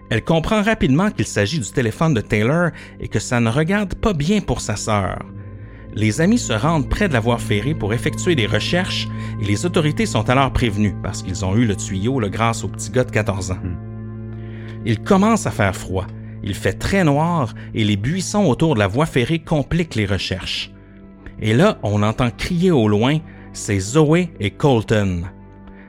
Elle 0.08 0.24
comprend 0.24 0.62
rapidement 0.62 1.10
qu'il 1.10 1.26
s'agit 1.26 1.58
du 1.58 1.70
téléphone 1.70 2.14
de 2.14 2.20
Taylor 2.20 2.70
et 3.00 3.08
que 3.08 3.18
ça 3.18 3.40
ne 3.40 3.50
regarde 3.50 3.94
pas 3.94 4.12
bien 4.12 4.40
pour 4.40 4.60
sa 4.60 4.76
sœur. 4.76 5.18
Les 5.92 6.20
amis 6.20 6.38
se 6.38 6.52
rendent 6.52 6.88
près 6.88 7.08
de 7.08 7.12
la 7.12 7.20
voie 7.20 7.38
ferrée 7.38 7.74
pour 7.74 7.92
effectuer 7.92 8.36
des 8.36 8.46
recherches 8.46 9.08
et 9.40 9.44
les 9.44 9.66
autorités 9.66 10.06
sont 10.06 10.30
alors 10.30 10.52
prévenues 10.52 10.94
parce 11.02 11.22
qu'ils 11.22 11.44
ont 11.44 11.56
eu 11.56 11.64
le 11.64 11.74
tuyau 11.74 12.20
là, 12.20 12.28
grâce 12.28 12.62
au 12.62 12.68
petit 12.68 12.90
gars 12.90 13.04
de 13.04 13.10
14 13.10 13.50
ans. 13.50 13.58
Il 14.84 15.00
commence 15.00 15.46
à 15.46 15.50
faire 15.50 15.74
froid. 15.74 16.06
Il 16.42 16.54
fait 16.54 16.72
très 16.72 17.04
noir 17.04 17.54
et 17.74 17.84
les 17.84 17.96
buissons 17.96 18.46
autour 18.46 18.74
de 18.74 18.80
la 18.80 18.86
voie 18.86 19.06
ferrée 19.06 19.40
compliquent 19.40 19.94
les 19.94 20.06
recherches. 20.06 20.72
Et 21.40 21.54
là, 21.54 21.78
on 21.82 22.02
entend 22.02 22.30
crier 22.30 22.70
au 22.70 22.88
loin, 22.88 23.18
c'est 23.52 23.80
Zoé 23.80 24.30
et 24.40 24.50
Colton, 24.50 25.24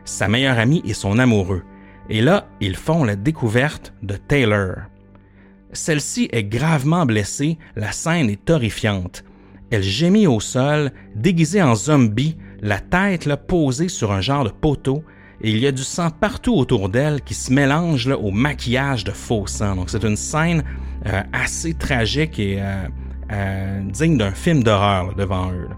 sa 0.06 0.28
meilleure 0.28 0.60
amie 0.60 0.82
et 0.86 0.94
son 0.94 1.20
amoureux. 1.20 1.64
Et 2.10 2.22
là, 2.22 2.48
ils 2.60 2.76
font 2.76 3.04
la 3.04 3.16
découverte 3.16 3.94
de 4.02 4.16
Taylor. 4.16 4.76
Celle-ci 5.74 6.28
est 6.32 6.44
gravement 6.44 7.06
blessée, 7.06 7.58
la 7.76 7.92
scène 7.92 8.30
est 8.30 8.50
horrifiante. 8.50 9.24
Elle 9.70 9.84
gémit 9.84 10.28
au 10.28 10.42
sol, 10.42 10.92
déguisée 11.16 11.62
en 11.62 11.76
zombie, 11.76 12.38
la 12.62 12.80
tête 12.80 13.34
posée 13.48 13.88
sur 13.88 14.12
un 14.12 14.20
genre 14.20 14.44
de 14.44 14.50
poteau, 14.50 15.04
et 15.44 15.50
il 15.50 15.58
y 15.58 15.68
a 15.68 15.72
du 15.72 15.84
sang 15.84 16.10
partout 16.12 16.56
autour 16.56 16.90
d'elle 16.90 17.22
qui 17.22 17.34
se 17.34 17.52
mélange 17.52 18.08
là, 18.08 18.18
au 18.18 18.32
maquillage 18.32 19.04
de 19.04 19.12
faux 19.12 19.48
sang. 19.48 19.76
Donc 19.76 19.90
c'est 19.90 20.04
une 20.04 20.16
scène 20.16 20.64
euh, 21.08 21.22
assez 21.34 21.74
tragique 21.74 22.38
et 22.38 22.58
euh, 22.62 22.88
euh, 23.32 23.82
digne 23.86 24.18
d'un 24.18 24.32
film 24.32 24.64
d'horreur 24.64 25.16
devant 25.16 25.52
eux. 25.52 25.70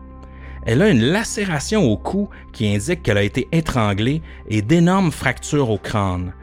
Elle 0.65 0.81
a 0.81 0.89
une 0.89 1.01
lacération 1.01 1.83
au 1.83 1.97
cou 1.97 2.29
qui 2.51 2.73
indique 2.73 3.03
qu'elle 3.03 3.17
a 3.17 3.23
été 3.23 3.47
étranglée 3.51 4.21
et 4.49 4.61
d'énormes 4.61 5.11
fractures 5.11 5.69
au 5.69 5.77
crâne. 5.77 6.33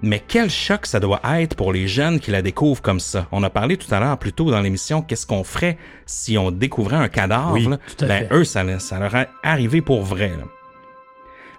Mais 0.00 0.22
quel 0.26 0.48
choc 0.48 0.86
ça 0.86 1.00
doit 1.00 1.20
être 1.40 1.56
pour 1.56 1.72
les 1.72 1.88
jeunes 1.88 2.20
qui 2.20 2.30
la 2.30 2.42
découvrent 2.42 2.82
comme 2.82 3.00
ça. 3.00 3.26
On 3.32 3.42
a 3.42 3.50
parlé 3.50 3.76
tout 3.76 3.92
à 3.92 3.98
l'heure 3.98 4.18
plus 4.18 4.32
tôt 4.32 4.50
dans 4.50 4.60
l'émission 4.60 5.02
qu'est-ce 5.02 5.26
qu'on 5.26 5.42
ferait 5.42 5.76
si 6.06 6.38
on 6.38 6.52
découvrait 6.52 6.96
un 6.96 7.08
cadavre. 7.08 7.54
Oui, 7.54 7.66
là. 7.66 7.78
ben, 8.00 8.28
eux, 8.30 8.44
ça, 8.44 8.64
ça 8.78 9.00
leur 9.00 9.14
est 9.16 9.28
arrivé 9.42 9.80
pour 9.80 10.02
vrai. 10.02 10.28
là. 10.28 10.44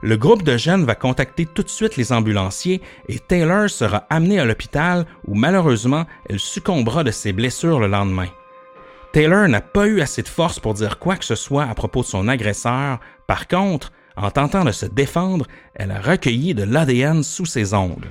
Le 0.02 0.16
groupe 0.16 0.44
de 0.44 0.56
jeunes 0.56 0.86
va 0.86 0.96
contacter 0.96 1.46
tout 1.46 1.62
de 1.62 1.70
suite 1.70 1.98
les 1.98 2.14
ambulanciers 2.14 2.82
et 3.10 3.20
Taylor 3.20 3.70
sera 3.70 4.06
amenée 4.10 4.40
à 4.40 4.46
l'hôpital 4.46 5.06
où 5.28 5.36
malheureusement 5.36 6.06
elle 6.30 6.40
succombera 6.40 7.04
de 7.04 7.12
ses 7.12 7.34
blessures 7.34 7.82
le 7.82 7.88
lendemain. 7.88 8.30
Taylor 9.12 9.50
n'a 9.50 9.60
pas 9.60 9.88
eu 9.88 10.00
assez 10.00 10.22
de 10.22 10.30
force 10.30 10.60
pour 10.60 10.74
dire 10.74 11.00
quoi 11.00 11.18
que 11.18 11.26
ce 11.26 11.36
soit 11.36 11.66
à 11.66 11.74
propos 11.74 12.02
de 12.02 12.06
son 12.06 12.30
agresseur. 12.30 13.00
Par 13.28 13.48
contre, 13.50 13.92
en 14.16 14.32
tentant 14.32 14.64
de 14.64 14.72
se 14.72 14.86
défendre, 14.86 15.48
elle 15.76 15.92
a 15.92 16.00
recueilli 16.00 16.54
de 16.54 16.64
l'ADN 16.64 17.22
sous 17.22 17.46
ses 17.46 17.74
ongles. 17.74 18.10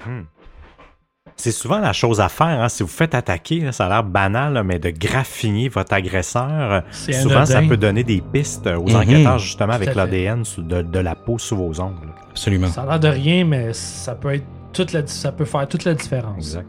C'est 1.40 1.52
souvent 1.52 1.78
la 1.78 1.92
chose 1.92 2.20
à 2.20 2.28
faire. 2.28 2.46
hein. 2.62 2.68
Si 2.68 2.82
vous 2.82 2.88
faites 2.88 3.14
attaquer, 3.14 3.60
là, 3.60 3.70
ça 3.72 3.86
a 3.86 3.88
l'air 3.88 4.02
banal, 4.02 4.54
là, 4.54 4.64
mais 4.64 4.80
de 4.80 4.90
graffiner 4.90 5.68
votre 5.68 5.92
agresseur, 5.94 6.82
C'est 6.90 7.12
souvent 7.12 7.46
ça 7.46 7.62
peut 7.62 7.76
donner 7.76 8.02
des 8.02 8.20
pistes 8.20 8.66
aux 8.66 8.88
Mhm. 8.88 8.96
enquêteurs 8.96 9.38
justement 9.38 9.72
avec 9.72 9.94
l'ADN 9.94 10.42
de, 10.58 10.82
de 10.82 10.98
la 10.98 11.14
peau 11.14 11.38
sous 11.38 11.56
vos 11.56 11.80
ongles. 11.80 12.08
Absolument. 12.30 12.66
Ça 12.66 12.82
a 12.82 12.86
l'air 12.86 13.00
de 13.00 13.08
rien, 13.08 13.44
mais 13.44 13.72
ça 13.72 14.16
peut 14.16 14.34
être 14.34 14.44
toute 14.72 14.92
la, 14.92 15.06
ça 15.06 15.30
peut 15.30 15.44
faire 15.44 15.68
toute 15.68 15.84
la 15.84 15.94
différence. 15.94 16.38
Exact. 16.38 16.66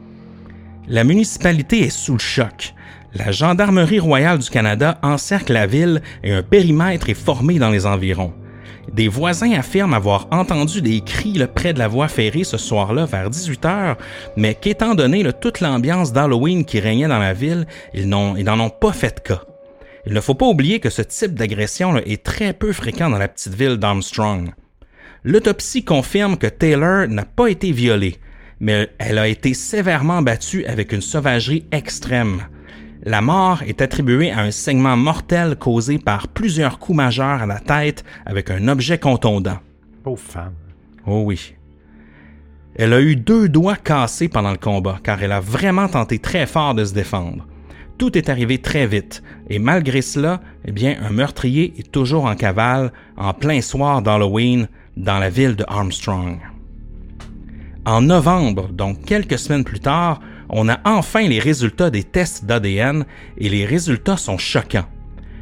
La 0.88 1.04
municipalité 1.04 1.86
est 1.86 1.90
sous 1.90 2.14
le 2.14 2.20
choc. 2.20 2.74
La 3.16 3.32
Gendarmerie 3.32 4.00
royale 4.00 4.38
du 4.38 4.50
Canada 4.52 5.00
encercle 5.02 5.54
la 5.54 5.66
ville 5.66 6.00
et 6.24 6.32
un 6.32 6.44
périmètre 6.44 7.10
est 7.10 7.16
formé 7.16 7.58
dans 7.58 7.72
les 7.72 7.88
environs. 7.88 8.34
Des 8.94 9.08
voisins 9.08 9.54
affirment 9.54 9.94
avoir 9.94 10.28
entendu 10.32 10.82
des 10.82 11.02
cris 11.02 11.40
près 11.54 11.74
de 11.74 11.80
la 11.80 11.88
voie 11.88 12.08
ferrée 12.08 12.44
ce 12.44 12.58
soir-là 12.58 13.06
vers 13.06 13.30
18 13.30 13.66
heures, 13.66 13.98
mais 14.36 14.56
qu'étant 14.56 14.96
donné 14.96 15.24
toute 15.40 15.60
l'ambiance 15.60 16.12
d'Halloween 16.12 16.66
qui 16.66 16.80
régnait 16.80 17.08
dans 17.08 17.20
la 17.20 17.34
ville, 17.34 17.68
ils 17.94 18.10
n'en 18.10 18.60
ont 18.60 18.70
pas 18.70 18.94
fait 18.94 19.22
cas. 19.24 19.44
Il 20.06 20.14
ne 20.14 20.22
faut 20.22 20.34
pas 20.34 20.48
oublier 20.48 20.80
que 20.80 20.90
ce 20.90 21.02
type 21.02 21.36
d'agression 21.36 21.98
est 21.98 22.24
très 22.24 22.54
peu 22.54 22.74
fréquent 22.74 23.10
dans 23.10 23.18
la 23.18 23.28
petite 23.28 23.54
ville 23.54 23.78
d'Armstrong. 23.78 24.54
L'autopsie 25.24 25.84
confirme 25.84 26.38
que 26.38 26.48
Taylor 26.48 27.08
n'a 27.08 27.26
pas 27.26 27.48
été 27.48 27.72
violée, 27.72 28.16
mais 28.60 28.90
elle 28.98 29.18
a 29.18 29.28
été 29.28 29.54
sévèrement 29.54 30.22
battue 30.22 30.66
avec 30.66 30.94
une 30.94 31.02
sauvagerie 31.02 31.66
extrême. 31.72 32.44
La 33.04 33.22
mort 33.22 33.64
est 33.64 33.82
attribuée 33.82 34.32
à 34.32 34.42
un 34.42 34.52
saignement 34.52 34.98
mortel 34.98 35.56
causé 35.56 36.00
par 36.00 36.28
plusieurs 36.28 36.80
coups 36.80 36.98
majeurs 36.98 37.42
à 37.42 37.46
la 37.46 37.60
tête 37.60 38.04
avec 38.26 38.52
un 38.52 38.68
objet 38.68 38.98
contondant. 38.98 39.60
Pauvre 40.04 40.20
femme. 40.20 40.54
Oh 41.08 41.24
oui. 41.26 41.56
Elle 42.76 42.92
a 42.92 43.00
eu 43.00 43.16
deux 43.16 43.48
doigts 43.48 43.78
cassés 43.78 44.28
pendant 44.28 44.52
le 44.52 44.58
combat 44.58 45.00
car 45.02 45.24
elle 45.24 45.32
a 45.32 45.40
vraiment 45.40 45.88
tenté 45.88 46.20
très 46.20 46.46
fort 46.46 46.76
de 46.76 46.84
se 46.84 46.94
défendre. 46.94 47.48
Tout 47.98 48.18
est 48.18 48.28
arrivé 48.28 48.58
très 48.58 48.86
vite 48.86 49.24
et 49.50 49.60
malgré 49.60 50.02
cela, 50.02 50.42
eh 50.66 50.74
bien, 50.74 50.98
un 51.02 51.10
meurtrier 51.10 51.74
est 51.78 51.92
toujours 51.92 52.26
en 52.26 52.36
cavale 52.36 52.92
en 53.16 53.34
plein 53.34 53.62
soir 53.62 54.02
d'Halloween 54.02 54.68
dans 54.98 55.20
la 55.20 55.30
ville 55.30 55.56
de 55.56 55.64
Armstrong. 55.70 56.38
En 57.86 58.02
novembre, 58.02 58.68
donc 58.68 59.06
quelques 59.06 59.40
semaines 59.40 59.64
plus 59.64 59.80
tard, 59.80 60.20
on 60.50 60.70
a 60.70 60.80
enfin 60.86 61.28
les 61.28 61.40
résultats 61.40 61.90
des 61.90 62.04
tests 62.04 62.46
d'ADN 62.46 63.06
et 63.38 63.50
les 63.50 63.66
résultats 63.66 64.18
sont 64.18 64.38
choquants. 64.38 64.88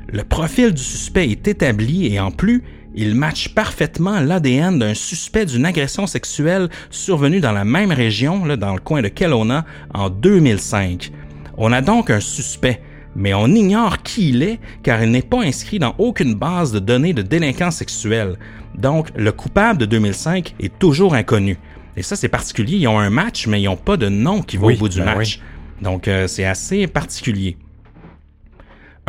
Le 0.09 0.23
profil 0.23 0.73
du 0.73 0.83
suspect 0.83 1.29
est 1.29 1.47
établi 1.47 2.13
et 2.13 2.19
en 2.19 2.31
plus, 2.31 2.63
il 2.95 3.13
matche 3.13 3.53
parfaitement 3.53 4.19
l'ADN 4.19 4.79
d'un 4.79 4.93
suspect 4.93 5.45
d'une 5.45 5.65
agression 5.65 6.07
sexuelle 6.07 6.69
survenue 6.89 7.39
dans 7.39 7.51
la 7.51 7.65
même 7.65 7.91
région, 7.91 8.43
là, 8.45 8.57
dans 8.57 8.73
le 8.73 8.79
coin 8.79 9.01
de 9.01 9.07
Kelowna, 9.07 9.65
en 9.93 10.09
2005. 10.09 11.11
On 11.57 11.71
a 11.71 11.81
donc 11.81 12.09
un 12.09 12.19
suspect, 12.19 12.81
mais 13.15 13.33
on 13.33 13.47
ignore 13.47 14.01
qui 14.01 14.29
il 14.29 14.41
est 14.43 14.59
car 14.81 15.03
il 15.03 15.11
n'est 15.11 15.21
pas 15.21 15.43
inscrit 15.43 15.79
dans 15.79 15.93
aucune 15.97 16.35
base 16.35 16.71
de 16.71 16.79
données 16.79 17.13
de 17.13 17.21
délinquants 17.21 17.71
sexuels. 17.71 18.37
Donc, 18.75 19.09
le 19.15 19.31
coupable 19.31 19.79
de 19.79 19.85
2005 19.85 20.55
est 20.59 20.79
toujours 20.79 21.13
inconnu. 21.13 21.57
Et 21.97 22.03
ça, 22.03 22.15
c'est 22.15 22.29
particulier. 22.29 22.77
Ils 22.77 22.87
ont 22.87 22.99
un 22.99 23.09
match, 23.09 23.47
mais 23.47 23.59
ils 23.61 23.65
n'ont 23.65 23.75
pas 23.75 23.97
de 23.97 24.07
nom 24.07 24.41
qui 24.41 24.55
va 24.57 24.67
Oui, 24.67 24.75
au 24.75 24.77
bout 24.77 24.89
du 24.89 24.99
ben 24.99 25.05
match. 25.15 25.39
Donc, 25.81 26.07
euh, 26.07 26.27
c'est 26.27 26.45
assez 26.45 26.87
particulier. 26.87 27.57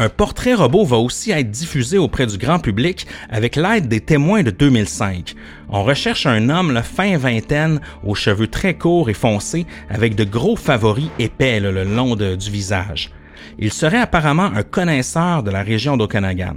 Un 0.01 0.09
portrait 0.09 0.55
robot 0.55 0.85
va 0.85 0.97
aussi 0.98 1.32
être 1.32 1.51
diffusé 1.51 1.98
auprès 1.98 2.27
du 2.27 2.39
grand 2.39 2.60
public 2.60 3.06
avec 3.31 3.56
l'aide 3.56 3.89
des 3.89 4.01
témoins 4.01 4.44
de 4.44 4.51
2005. 4.52 5.35
On 5.70 5.82
recherche 5.82 6.24
un 6.24 6.48
homme 6.51 6.70
la 6.73 6.85
fin 6.85 7.16
vingtaine, 7.19 7.81
aux 8.05 8.15
cheveux 8.15 8.47
très 8.47 8.74
courts 8.74 9.10
et 9.10 9.15
foncés, 9.15 9.66
avec 9.90 10.15
de 10.15 10.23
gros 10.23 10.55
favoris 10.55 11.09
épais 11.19 11.59
là, 11.59 11.73
le 11.73 11.82
long 11.82 12.15
de- 12.15 12.36
du 12.36 12.48
visage. 12.51 13.10
Il 13.59 13.73
serait 13.73 13.98
apparemment 14.01 14.44
un 14.55 14.62
connaisseur 14.62 15.43
de 15.43 15.51
la 15.51 15.62
région 15.65 15.97
d'Okanagan. 15.97 16.55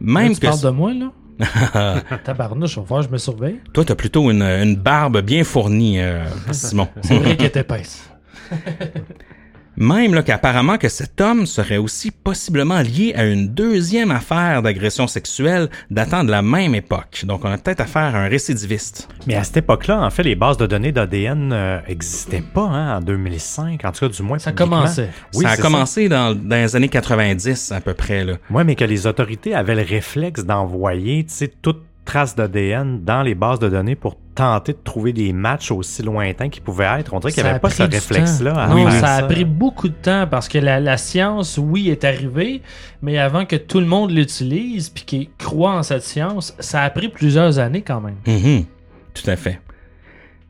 Même 0.00 0.28
Là, 0.28 0.34
tu 0.34 0.40
que 0.40 0.46
parles 0.46 0.60
de 0.62 0.70
moi, 0.70 0.94
là? 0.94 1.12
Tabarnouche, 2.24 2.78
on 2.78 2.82
va 2.82 2.86
voir, 2.86 3.02
je 3.02 3.08
me 3.08 3.18
surveille. 3.18 3.60
toi, 3.72 3.84
t'as 3.84 3.94
plutôt 3.94 4.30
une, 4.30 4.42
une 4.42 4.76
barbe 4.76 5.20
bien 5.20 5.44
fournie, 5.44 6.00
euh, 6.00 6.24
Simon. 6.52 6.88
C'est 7.02 7.18
vrai 7.18 7.36
qu'elle 7.36 7.46
est 7.46 7.56
épaisse. 7.56 8.08
Même 9.76 10.14
là, 10.14 10.22
qu'apparemment 10.22 10.78
que 10.78 10.88
cet 10.88 11.20
homme 11.20 11.46
serait 11.46 11.76
aussi 11.76 12.10
possiblement 12.10 12.80
lié 12.80 13.14
à 13.16 13.24
une 13.24 13.48
deuxième 13.48 14.10
affaire 14.10 14.62
d'agression 14.62 15.06
sexuelle 15.06 15.68
datant 15.90 16.24
de 16.24 16.30
la 16.30 16.42
même 16.42 16.74
époque. 16.74 17.24
Donc, 17.24 17.44
on 17.44 17.50
a 17.50 17.58
peut-être 17.58 17.80
affaire 17.80 18.14
à 18.14 18.18
un 18.18 18.28
récidiviste. 18.28 19.08
Mais 19.26 19.34
à 19.34 19.44
cette 19.44 19.58
époque-là, 19.58 20.02
en 20.02 20.10
fait, 20.10 20.22
les 20.22 20.34
bases 20.34 20.56
de 20.56 20.66
données 20.66 20.92
d'ADN 20.92 21.82
n'existaient 21.88 22.42
pas 22.42 22.66
hein, 22.66 22.98
en 22.98 23.00
2005, 23.00 23.84
en 23.84 23.92
tout 23.92 24.00
cas 24.00 24.08
du 24.08 24.22
moins 24.22 24.38
Ça 24.38 24.52
commençait. 24.52 25.10
Oui, 25.34 25.44
ça 25.44 25.52
a 25.52 25.56
commencé 25.56 26.08
dans, 26.08 26.34
dans 26.34 26.56
les 26.56 26.76
années 26.76 26.88
90 26.88 27.72
à 27.72 27.80
peu 27.80 27.94
près. 27.94 28.24
Là. 28.24 28.34
Oui, 28.50 28.64
mais 28.64 28.74
que 28.74 28.84
les 28.84 29.06
autorités 29.06 29.54
avaient 29.54 29.74
le 29.74 29.82
réflexe 29.82 30.44
d'envoyer, 30.44 31.24
tu 31.24 31.34
sais, 31.34 31.48
toute 31.48 31.82
trace 32.04 32.34
d'ADN 32.34 33.04
dans 33.04 33.22
les 33.22 33.34
bases 33.34 33.58
de 33.58 33.68
données 33.68 33.94
pour 33.94 34.16
tenter 34.34 34.72
de 34.72 34.78
trouver 34.82 35.12
des 35.12 35.32
matchs 35.32 35.70
aussi 35.70 36.02
lointains 36.02 36.48
qu'ils 36.48 36.62
pouvaient 36.62 36.88
être. 36.98 37.12
On 37.14 37.20
dirait 37.20 37.32
qu'il 37.32 37.42
n'y 37.42 37.48
Ça 37.48 37.50
avait 37.50 37.56
a 37.56 37.60
pas 37.60 37.68
pris 37.68 37.76
ce 37.76 37.82
réflexe-là. 37.82 38.68
Non, 38.68 38.88
faire 38.88 39.00
ça 39.00 39.14
a 39.16 39.22
pris 39.24 39.44
beaucoup 39.44 39.88
de 39.88 39.94
temps 39.94 40.26
parce 40.28 40.48
que 40.48 40.58
la, 40.58 40.80
la 40.80 40.96
science, 40.96 41.58
oui, 41.58 41.90
est 41.90 42.04
arrivée, 42.04 42.62
mais 43.02 43.18
avant 43.18 43.44
que 43.44 43.56
tout 43.56 43.80
le 43.80 43.86
monde 43.86 44.10
l'utilise 44.10 44.88
puis 44.88 45.04
qu'il 45.04 45.28
croit 45.38 45.72
en 45.72 45.82
cette 45.82 46.02
science, 46.02 46.54
ça 46.58 46.82
a 46.82 46.90
pris 46.90 47.08
plusieurs 47.08 47.58
années 47.58 47.82
quand 47.82 48.00
même. 48.00 48.16
Mhm. 48.26 48.64
Tout 49.14 49.30
à 49.30 49.36
fait. 49.36 49.60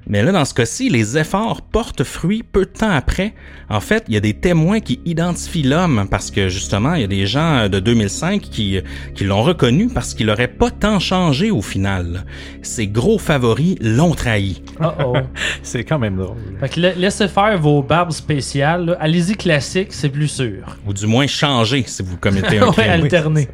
Mais 0.06 0.22
là, 0.24 0.32
dans 0.32 0.44
ce 0.44 0.54
cas-ci, 0.54 0.88
les 0.88 1.18
efforts 1.18 1.62
portent 1.62 2.02
fruit 2.02 2.42
peu 2.42 2.60
de 2.64 2.70
temps 2.70 2.90
après. 2.90 3.34
En 3.68 3.80
fait, 3.80 4.04
il 4.08 4.14
y 4.14 4.16
a 4.16 4.20
des 4.20 4.32
témoins 4.34 4.80
qui 4.80 4.98
identifient 5.04 5.62
l'homme 5.62 6.06
parce 6.10 6.30
que 6.32 6.48
justement, 6.48 6.94
il 6.94 7.02
y 7.02 7.04
a 7.04 7.06
des 7.06 7.26
gens 7.26 7.68
de 7.68 7.78
2005 7.78 8.40
qui, 8.40 8.80
qui 9.14 9.24
l'ont 9.24 9.42
reconnu 9.42 9.88
parce 9.88 10.14
qu'il 10.14 10.26
n'aurait 10.26 10.48
pas 10.48 10.70
tant 10.70 10.98
changé 10.98 11.50
au 11.52 11.62
final. 11.62 12.24
Ses 12.62 12.88
gros 12.88 13.18
favoris 13.18 13.76
l'ont 13.80 14.14
trahi. 14.14 14.62
Oh 14.82 14.86
oh. 15.04 15.12
C'est 15.62 15.84
quand 15.84 15.98
même 15.98 16.16
drôle. 16.16 16.38
fait 16.58 16.68
que 16.70 16.80
la- 16.80 16.94
laissez 16.94 17.28
faire 17.28 17.58
vos 17.58 17.82
barbes 17.82 18.12
spéciales. 18.12 18.86
là. 18.86 18.96
Allez-y 18.98 19.34
classique, 19.36 19.88
c'est 19.92 20.08
plus 20.08 20.28
sûr. 20.28 20.76
Ou 20.86 20.94
du 20.94 21.06
moins 21.06 21.26
changé 21.26 21.84
si 21.86 22.02
vous 22.02 22.16
commettez 22.16 22.58
un 22.60 22.68
ouais, 22.68 22.72
crime. 22.72 22.90
alterner. 22.90 23.48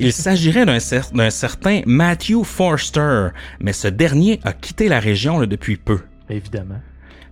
Il 0.00 0.12
s'agirait 0.12 0.64
d'un 0.64 0.78
cer- 0.78 1.12
d'un 1.12 1.30
certain 1.30 1.80
Matthew 1.84 2.44
Forster, 2.44 3.30
mais 3.60 3.72
ce 3.72 3.88
dernier 3.88 4.38
a 4.44 4.52
quitté 4.52 4.88
la 4.88 5.00
région 5.00 5.40
là, 5.40 5.46
depuis 5.46 5.76
peu. 5.76 5.97
Évidemment. 6.30 6.80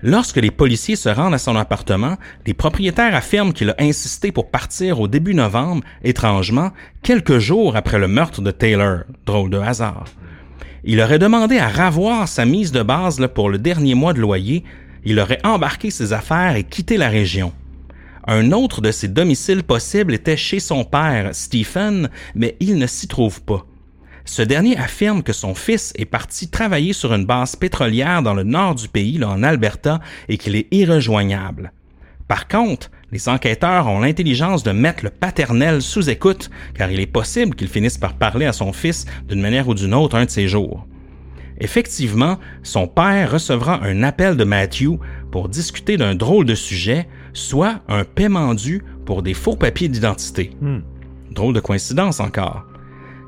Lorsque 0.02 0.36
les 0.36 0.51
policiers 0.51 0.97
se 0.97 1.09
rendent 1.09 1.35
à 1.35 1.39
son 1.39 1.56
appartement, 1.56 2.16
les 2.47 2.55
propriétaires 2.55 3.14
affirment 3.14 3.52
qu'il 3.52 3.70
a 3.70 3.77
insisté 3.78 4.31
pour 4.31 4.51
partir 4.51 5.01
au 5.01 5.09
début 5.09 5.35
novembre, 5.35 5.82
étrangement, 6.05 6.70
quelques 7.02 7.39
jours 7.39 7.77
après 7.77 7.98
le 7.98 8.09
meurtre 8.09 8.43
de 8.43 8.51
Taylor. 8.51 9.01
Drôle 9.24 9.51
de 9.51 9.59
hasard. 9.59 10.05
Il 10.85 11.01
aurait 11.01 11.18
demandé 11.18 11.59
à 11.59 11.68
ravoir 11.68 12.28
sa 12.28 12.44
mise 12.44 12.73
de 12.73 12.82
base 12.82 13.27
pour 13.35 13.48
le 13.48 13.59
dernier 13.59 13.94
mois 13.94 14.12
de 14.12 14.20
loyer. 14.20 14.64
Il 15.05 15.18
aurait 15.18 15.40
embarqué 15.44 15.90
ses 15.90 16.12
affaires 16.12 16.56
et 16.56 16.64
quitté 16.64 16.97
la 16.98 17.09
région. 17.09 17.52
Un 18.27 18.52
autre 18.52 18.81
de 18.81 18.90
ses 18.90 19.09
domiciles 19.09 19.62
possibles 19.62 20.14
était 20.14 20.36
chez 20.36 20.60
son 20.60 20.85
père, 20.85 21.31
Stephen, 21.32 22.10
mais 22.35 22.56
il 22.60 22.77
ne 22.77 22.86
s'y 22.86 23.09
trouve 23.09 23.40
pas. 23.43 23.64
Ce 24.27 24.43
dernier 24.43 24.77
affirme 24.77 25.23
que 25.23 25.32
son 25.32 25.55
fils 25.55 25.93
est 25.97 26.05
parti 26.05 26.48
travailler 26.48 26.93
sur 26.93 27.15
une 27.15 27.24
base 27.24 27.55
pétrolière 27.55 28.23
dans 28.23 28.35
le 28.35 28.43
nord 28.43 28.74
du 28.74 28.89
pays, 28.89 29.19
là, 29.19 29.31
en 29.31 29.44
Alberta, 29.44 30.01
et 30.28 30.36
qu'il 30.36 30.57
est 30.57 30.66
irrejoignable. 30.73 31.73
Par 32.27 32.48
contre, 32.48 32.90
les 33.12 33.28
enquêteurs 33.28 33.86
ont 33.86 34.01
l'intelligence 34.01 34.65
de 34.65 34.73
mettre 34.73 35.05
le 35.05 35.11
paternel 35.11 35.81
sous 35.81 36.11
écoute, 36.11 36.51
car 36.74 36.90
il 36.90 36.98
est 36.98 37.07
possible 37.07 37.55
qu'il 37.55 37.69
finisse 37.69 37.98
par 37.98 38.15
parler 38.15 38.47
à 38.47 38.53
son 38.53 38.73
fils 38.73 39.07
d'une 39.28 39.40
manière 39.40 39.69
ou 39.69 39.74
d'une 39.74 39.94
autre 39.94 40.16
un 40.16 40.24
de 40.24 40.31
ces 40.31 40.48
jours. 40.48 40.89
Effectivement, 41.61 42.39
son 42.65 42.89
père 42.89 43.31
recevra 43.31 43.81
un 43.85 44.03
appel 44.03 44.36
de 44.36 44.44
Matthew 44.44 44.98
pour 45.31 45.48
discuter 45.48 45.97
d'un 45.97 46.16
drôle 46.16 46.44
de 46.44 46.57
sujet, 46.57 47.09
soit 47.32 47.81
un 47.89 48.03
paiement 48.03 48.55
dû 48.55 48.82
pour 49.07 49.23
des 49.23 49.35
faux 49.35 49.55
papiers 49.55 49.89
d'identité. 49.89 50.51
Drôle 51.31 51.55
de 51.55 51.61
coïncidence 51.61 52.19
encore. 52.19 52.66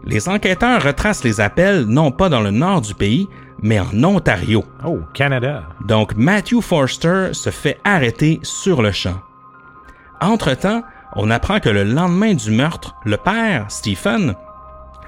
Les 0.04 0.28
enquêteurs 0.28 0.82
retracent 0.82 1.24
les 1.24 1.40
appels 1.40 1.84
non 1.84 2.10
pas 2.10 2.28
dans 2.28 2.40
le 2.40 2.50
nord 2.50 2.80
du 2.80 2.94
pays, 2.94 3.28
mais 3.62 3.80
en 3.80 4.04
Ontario. 4.04 4.64
Oh, 4.84 5.00
Canada. 5.12 5.64
Donc 5.86 6.14
Matthew 6.16 6.60
Forster 6.60 7.30
se 7.32 7.50
fait 7.50 7.78
arrêter 7.84 8.40
sur 8.42 8.82
le 8.82 8.92
champ. 8.92 9.20
Entre-temps, 10.20 10.82
on 11.16 11.30
apprend 11.30 11.60
que 11.60 11.68
le 11.68 11.84
lendemain 11.84 12.34
du 12.34 12.50
meurtre, 12.50 12.94
le 13.04 13.16
père, 13.16 13.66
Stephen, 13.68 14.34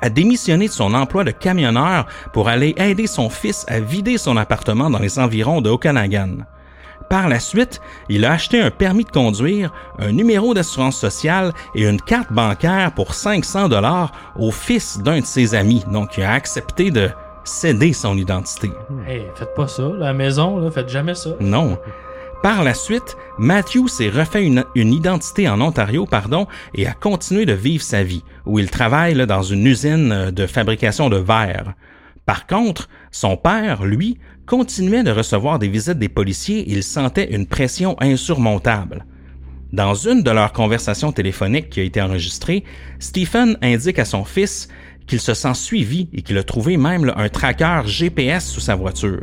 a 0.03 0.09
démissionné 0.09 0.67
de 0.67 0.73
son 0.73 0.95
emploi 0.95 1.25
de 1.25 1.31
camionneur 1.31 2.07
pour 2.33 2.49
aller 2.49 2.75
aider 2.79 3.07
son 3.07 3.29
fils 3.29 3.67
à 3.69 3.81
vider 3.81 4.19
son 4.19 4.37
appartement 4.37 4.89
dans 4.91 4.99
les 4.99 5.19
environs 5.19 5.61
de 5.61 5.71
Okanagan. 5.71 6.39
Par 7.11 7.29
la 7.29 7.41
suite, 7.41 7.81
il 8.09 8.25
a 8.25 8.31
acheté 8.31 8.61
un 8.61 8.71
permis 8.71 9.03
de 9.03 9.11
conduire, 9.11 9.73
un 9.99 10.13
numéro 10.13 10.55
d'assurance 10.55 10.97
sociale 10.97 11.53
et 11.75 11.83
une 11.83 12.01
carte 12.01 12.33
bancaire 12.33 12.93
pour 12.93 13.15
500 13.15 13.69
dollars 13.69 14.13
au 14.37 14.53
fils 14.53 14.97
d'un 15.01 15.19
de 15.19 15.25
ses 15.25 15.57
amis. 15.57 15.83
Donc, 15.91 16.17
il 16.17 16.23
a 16.23 16.33
accepté 16.33 16.93
de 16.93 17.11
céder 17.43 17.93
son 17.95 18.17
identité. 18.17 18.71
Hey, 19.09 19.27
faites 19.35 19.57
pas 19.57 19.67
ça. 19.67 19.91
La 19.99 20.13
maison, 20.13 20.61
là, 20.61 20.71
faites 20.71 20.89
jamais 20.89 21.17
ça. 21.17 21.31
Non. 21.41 21.79
Par 22.45 22.63
la 22.63 22.75
suite, 22.75 23.17
Matthew 23.39 23.89
s'est 23.89 24.09
refait 24.09 24.45
une, 24.45 24.65
une 24.77 24.93
identité 24.93 25.49
en 25.49 25.61
Ontario, 25.61 26.07
pardon, 26.07 26.47
et 26.75 26.87
a 26.87 26.93
continué 26.93 27.45
de 27.45 27.55
vivre 27.55 27.83
sa 27.83 28.05
vie, 28.05 28.23
où 28.47 28.61
il 28.61 28.71
travaille 28.71 29.15
là, 29.15 29.27
dans 29.27 29.43
une 29.43 29.67
usine 29.67 30.13
euh, 30.13 30.31
de 30.31 30.47
fabrication 30.47 31.11
de 31.11 31.17
verre. 31.17 31.75
Par 32.25 32.47
contre, 32.47 32.89
son 33.11 33.37
père, 33.37 33.85
lui, 33.85 34.21
continuait 34.51 35.05
de 35.05 35.13
recevoir 35.13 35.61
des 35.61 35.69
visites 35.69 36.01
des 36.01 36.09
policiers 36.09 36.65
il 36.67 36.83
sentait 36.83 37.33
une 37.33 37.47
pression 37.47 37.95
insurmontable. 38.01 39.07
Dans 39.73 39.95
une 39.95 40.25
de 40.25 40.31
leurs 40.33 40.53
conversations 40.53 41.13
téléphoniques 41.13 41.71
qui 41.71 41.79
a 41.79 41.85
été 41.85 42.03
enregistrée, 42.03 42.65
Stephen 42.99 43.57
indique 43.63 44.01
à 44.01 44.05
son 44.05 44.25
fils 44.25 44.67
qu'il 45.07 45.21
se 45.21 45.35
sent 45.35 45.55
suivi 45.55 46.09
et 46.13 46.23
qu'il 46.23 46.37
a 46.37 46.43
trouvé 46.43 46.77
même 46.77 47.13
un 47.15 47.29
tracker 47.29 47.83
GPS 47.87 48.51
sous 48.51 48.59
sa 48.59 48.75
voiture. 48.75 49.23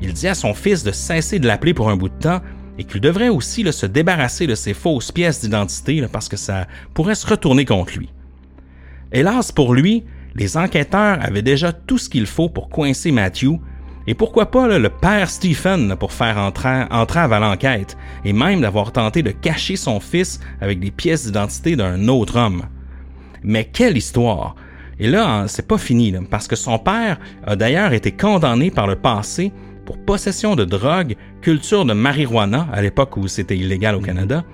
Il 0.00 0.12
dit 0.12 0.28
à 0.28 0.34
son 0.34 0.54
fils 0.54 0.84
de 0.84 0.92
cesser 0.92 1.40
de 1.40 1.48
l'appeler 1.48 1.74
pour 1.74 1.90
un 1.90 1.96
bout 1.96 2.10
de 2.10 2.20
temps 2.20 2.40
et 2.78 2.84
qu'il 2.84 3.00
devrait 3.00 3.30
aussi 3.30 3.64
se 3.72 3.86
débarrasser 3.86 4.46
de 4.46 4.54
ses 4.54 4.74
fausses 4.74 5.10
pièces 5.10 5.40
d'identité 5.40 6.06
parce 6.12 6.28
que 6.28 6.36
ça 6.36 6.68
pourrait 6.94 7.16
se 7.16 7.26
retourner 7.26 7.64
contre 7.64 7.98
lui. 7.98 8.10
Hélas 9.10 9.50
pour 9.50 9.74
lui, 9.74 10.04
les 10.36 10.56
enquêteurs 10.56 11.18
avaient 11.20 11.42
déjà 11.42 11.72
tout 11.72 11.98
ce 11.98 12.08
qu'il 12.08 12.26
faut 12.26 12.48
pour 12.48 12.68
coincer 12.68 13.10
Matthew 13.10 13.58
et 14.06 14.14
pourquoi 14.14 14.46
pas 14.46 14.66
là, 14.66 14.78
le 14.78 14.88
père 14.88 15.30
Stephen 15.30 15.94
pour 15.96 16.12
faire 16.12 16.36
entra- 16.36 16.88
entrave 16.90 17.32
à 17.32 17.38
l'enquête 17.38 17.96
et 18.24 18.32
même 18.32 18.60
d'avoir 18.60 18.92
tenté 18.92 19.22
de 19.22 19.30
cacher 19.30 19.76
son 19.76 20.00
fils 20.00 20.40
avec 20.60 20.80
des 20.80 20.90
pièces 20.90 21.26
d'identité 21.26 21.76
d'un 21.76 22.08
autre 22.08 22.38
homme. 22.38 22.62
Mais 23.42 23.64
quelle 23.64 23.96
histoire! 23.96 24.56
Et 24.98 25.08
là, 25.08 25.28
hein, 25.28 25.48
c'est 25.48 25.66
pas 25.66 25.78
fini, 25.78 26.10
là, 26.10 26.20
parce 26.30 26.46
que 26.46 26.56
son 26.56 26.78
père 26.78 27.18
a 27.46 27.56
d'ailleurs 27.56 27.92
été 27.92 28.12
condamné 28.12 28.70
par 28.70 28.86
le 28.86 28.96
passé 28.96 29.52
pour 29.84 29.98
possession 29.98 30.54
de 30.54 30.64
drogue, 30.64 31.16
culture 31.40 31.84
de 31.84 31.92
marijuana, 31.92 32.68
à 32.72 32.82
l'époque 32.82 33.16
où 33.16 33.26
c'était 33.26 33.56
illégal 33.56 33.96
au 33.96 34.00
Canada, 34.00 34.44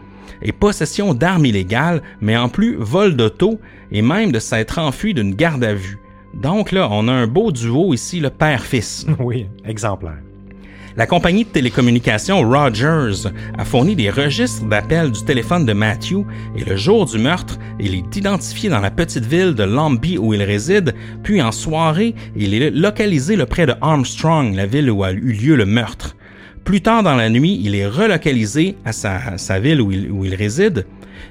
et 0.40 0.52
possession 0.52 1.12
d'armes 1.12 1.46
illégales, 1.46 2.02
mais 2.20 2.36
en 2.36 2.48
plus 2.48 2.76
vol 2.78 3.16
d'auto 3.16 3.60
et 3.90 4.02
même 4.02 4.32
de 4.32 4.38
s'être 4.38 4.78
enfui 4.78 5.12
d'une 5.12 5.34
garde 5.34 5.64
à 5.64 5.74
vue. 5.74 5.98
Donc 6.34 6.72
là, 6.72 6.88
on 6.90 7.09
a 7.09 7.12
un 7.12 7.26
beau 7.26 7.52
duo 7.52 7.94
ici, 7.94 8.20
le 8.20 8.30
père-fils. 8.30 9.06
Oui, 9.18 9.46
exemplaire. 9.64 10.18
La 10.96 11.06
compagnie 11.06 11.44
de 11.44 11.50
télécommunications 11.50 12.40
Rogers 12.42 13.28
a 13.56 13.64
fourni 13.64 13.94
des 13.94 14.10
registres 14.10 14.64
d'appels 14.64 15.12
du 15.12 15.24
téléphone 15.24 15.64
de 15.64 15.72
Matthew 15.72 16.24
et 16.56 16.64
le 16.64 16.76
jour 16.76 17.06
du 17.06 17.18
meurtre, 17.18 17.56
il 17.78 17.94
est 17.94 18.16
identifié 18.16 18.68
dans 18.68 18.80
la 18.80 18.90
petite 18.90 19.24
ville 19.24 19.55
de 19.55 19.62
Lambie 19.62 20.18
où 20.18 20.34
il 20.34 20.42
réside, 20.42 20.96
puis 21.22 21.40
en 21.40 21.52
soirée, 21.52 22.16
il 22.34 22.52
est 22.52 22.70
localisé 22.70 23.36
le 23.36 23.46
près 23.46 23.66
de 23.66 23.74
Armstrong, 23.80 24.56
la 24.56 24.66
ville 24.66 24.90
où 24.90 25.05
a 25.05 25.12
eu 25.12 25.32
lieu 25.32 25.55
le 25.55 25.66
meurtre. 25.66 26.16
Plus 26.64 26.80
tard 26.80 27.05
dans 27.05 27.14
la 27.14 27.30
nuit, 27.30 27.60
il 27.62 27.76
est 27.76 27.86
relocalisé 27.86 28.76
à 28.84 28.90
sa, 28.90 29.38
sa 29.38 29.60
ville 29.60 29.80
où 29.80 29.92
il, 29.92 30.10
où 30.10 30.24
il 30.24 30.34
réside, 30.34 30.84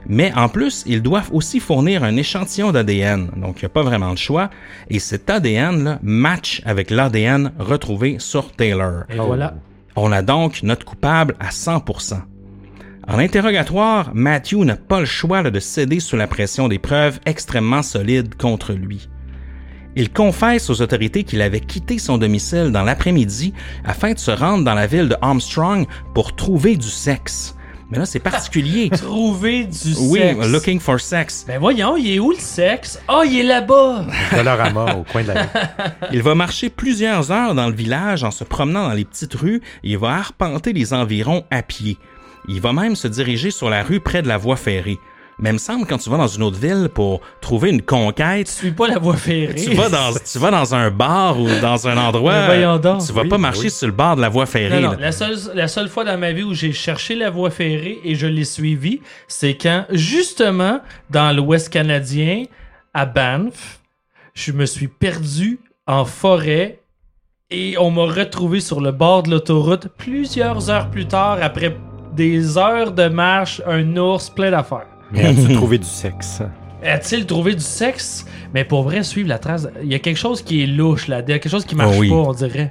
mais 0.07 0.31
en 0.35 0.49
plus, 0.49 0.84
ils 0.85 1.01
doivent 1.01 1.30
aussi 1.34 1.59
fournir 1.59 2.03
un 2.03 2.15
échantillon 2.15 2.72
d'ADN, 2.72 3.31
donc 3.38 3.57
il 3.57 3.65
n'y 3.65 3.68
a 3.68 3.69
pas 3.69 3.84
vraiment 3.84 4.14
de 4.14 4.18
choix, 4.18 4.49
et 4.89 4.99
cet 4.99 5.30
ADN 5.30 5.84
là, 5.84 5.99
match 6.01 6.61
avec 6.65 6.89
l'ADN 6.89 7.51
retrouvé 7.59 8.18
sur 8.19 8.51
Taylor. 8.51 9.03
Et 9.09 9.18
voilà. 9.18 9.55
On 9.95 10.11
a 10.11 10.22
donc 10.22 10.61
notre 10.64 10.85
coupable 10.85 11.35
à 11.39 11.49
100%. 11.49 12.22
En 13.07 13.19
interrogatoire, 13.19 14.11
Matthew 14.14 14.65
n'a 14.65 14.76
pas 14.76 14.99
le 14.99 15.05
choix 15.05 15.41
là, 15.41 15.49
de 15.49 15.59
céder 15.59 15.99
sous 15.99 16.18
la 16.18 16.27
pression 16.27 16.68
des 16.68 16.77
preuves 16.77 17.19
extrêmement 17.26 17.81
solides 17.81 18.35
contre 18.35 18.73
lui. 18.73 19.09
Il 19.95 20.11
confesse 20.11 20.69
aux 20.69 20.84
autorités 20.84 21.23
qu'il 21.23 21.41
avait 21.41 21.59
quitté 21.59 21.97
son 21.97 22.19
domicile 22.19 22.72
dans 22.72 22.84
l'après-midi 22.84 23.53
afin 23.84 24.14
de 24.14 24.19
se 24.19 24.30
rendre 24.30 24.64
dans 24.64 24.76
la 24.76 24.85
ville 24.85 25.09
de 25.09 25.15
Armstrong 25.22 25.88
pour 26.14 26.35
trouver 26.35 26.76
du 26.76 26.88
sexe. 26.88 27.57
Mais 27.89 27.99
là, 27.99 28.05
c'est 28.05 28.19
particulier. 28.19 28.89
Trouver 28.91 29.64
du 29.65 29.93
oui, 30.09 30.19
sexe. 30.19 30.47
looking 30.47 30.80
for 30.80 30.99
sex. 30.99 31.45
Ben 31.47 31.59
voyons, 31.59 31.95
il 31.95 32.11
est 32.11 32.19
où 32.19 32.31
le 32.31 32.38
sexe? 32.38 32.99
Ah, 33.07 33.22
il 33.26 33.39
est 33.39 33.43
là-bas! 33.43 34.05
Dolorama 34.35 34.95
au 34.95 35.03
coin 35.03 35.23
de 35.23 35.27
la 35.30 35.43
rue. 35.43 35.47
Il 36.11 36.22
va 36.22 36.35
marcher 36.35 36.69
plusieurs 36.69 37.31
heures 37.31 37.55
dans 37.55 37.68
le 37.68 37.76
village 37.76 38.23
en 38.23 38.31
se 38.31 38.43
promenant 38.43 38.88
dans 38.88 38.93
les 38.93 39.05
petites 39.05 39.34
rues 39.35 39.61
et 39.84 39.91
il 39.91 39.97
va 39.97 40.15
arpenter 40.15 40.73
les 40.73 40.93
environs 40.93 41.43
à 41.51 41.61
pied. 41.61 41.97
Il 42.47 42.61
va 42.61 42.73
même 42.73 42.95
se 42.95 43.07
diriger 43.07 43.51
sur 43.51 43.69
la 43.69 43.84
rue 43.84 43.99
près 43.99 44.22
de 44.22 44.27
la 44.27 44.38
voie 44.38 44.55
ferrée. 44.55 44.97
Mais 45.39 45.51
il 45.51 45.53
me 45.53 45.57
semble 45.59 45.85
quand 45.85 45.99
tu 45.99 46.09
vas 46.09 46.18
dans 46.18 46.27
une 46.27 46.41
autre 46.41 46.57
ville 46.59 46.89
pour 46.91 47.22
trouver 47.41 47.69
une 47.69 47.84
conquête, 47.84 48.47
Tu 48.47 48.53
suis 48.53 48.72
pas 48.72 48.88
la 48.88 48.97
voie 48.97 49.15
ferrée. 49.18 49.53
tu 49.53 49.72
vas 49.76 49.88
dans 49.88 50.11
tu 50.14 50.39
vas 50.39 50.49
dans 50.49 50.73
un 50.73 50.89
bar 50.89 51.39
ou 51.39 51.47
dans 51.61 51.88
un 51.88 51.95
endroit, 51.95 52.80
donc. 52.80 53.05
tu 53.05 53.14
vas 53.14 53.22
Oui, 53.22 53.27
pas 53.30 53.35
oui. 53.35 53.41
marcher 53.43 53.69
sur 53.69 53.85
le 53.88 53.93
bord 53.93 54.15
de 54.15 54.22
la 54.22 54.30
voie 54.30 54.47
ferrée. 54.47 54.81
Non, 54.81 54.95
la 54.99 55.11
seule, 55.11 55.38
la 55.53 55.68
seule 55.68 55.89
fois 55.89 56.03
dans 56.05 56.18
ma 56.18 56.31
vie 56.31 56.41
où 56.41 56.55
j'ai 56.55 56.72
cherché 56.73 57.14
la 57.15 57.30
voie 57.30 57.51
ferrée 57.51 57.99
et 58.03 58.15
je 58.15 58.26
l'ai 58.26 58.45
suivie, 58.45 58.99
c'est 59.27 59.53
quand, 59.55 59.85
justement, 59.91 60.80
dans 61.11 61.35
l'Ouest 61.35 61.69
canadien, 61.69 62.43
à 62.95 63.05
Banff, 63.05 63.80
je 64.34 64.51
me 64.51 64.65
suis 64.65 64.88
perdu 64.88 65.59
en 65.85 66.03
forêt 66.03 66.80
et 67.51 67.77
on 67.77 67.91
m'a 67.91 68.05
retrouvé 68.11 68.59
sur 68.59 68.81
le 68.81 68.91
bord 68.91 69.22
de 69.23 69.30
l'autoroute 69.30 69.88
plusieurs 69.97 70.72
heures 70.72 70.89
plus 70.89 71.05
tard, 71.07 71.38
après 71.43 71.77
des 72.14 72.57
heures 72.57 72.91
de 72.91 73.07
marche, 73.07 73.61
un 73.68 73.95
ours, 73.97 74.31
plein 74.31 74.49
d'affaires. 74.49 74.88
Mais 75.12 75.26
as-tu 75.26 75.54
trouvé 75.56 75.78
du 75.78 75.88
sexe? 75.88 76.42
A-t-il 76.84 77.26
trouvé 77.26 77.56
du 77.56 77.64
sexe? 77.64 78.26
Mais 78.54 78.64
pour 78.64 78.84
vrai, 78.84 79.04
suivre 79.04 79.30
la 79.30 79.40
trace, 79.40 79.68
il 79.84 79.92
y 79.92 79.96
a 79.96 80.00
quelque 80.00 80.18
chose 80.18 80.42
qui 80.42 80.64
est 80.64 80.68
louche 80.68 81.08
là, 81.08 81.22
il 81.26 81.30
y 81.30 81.34
a 81.34 81.40
quelque 81.40 81.52
chose 81.52 81.66
qui 81.66 81.76
marche 81.76 81.96
Oh 81.96 82.00
oui. 82.00 82.10
pas, 82.10 82.16
on 82.16 82.34
dirait. 82.34 82.70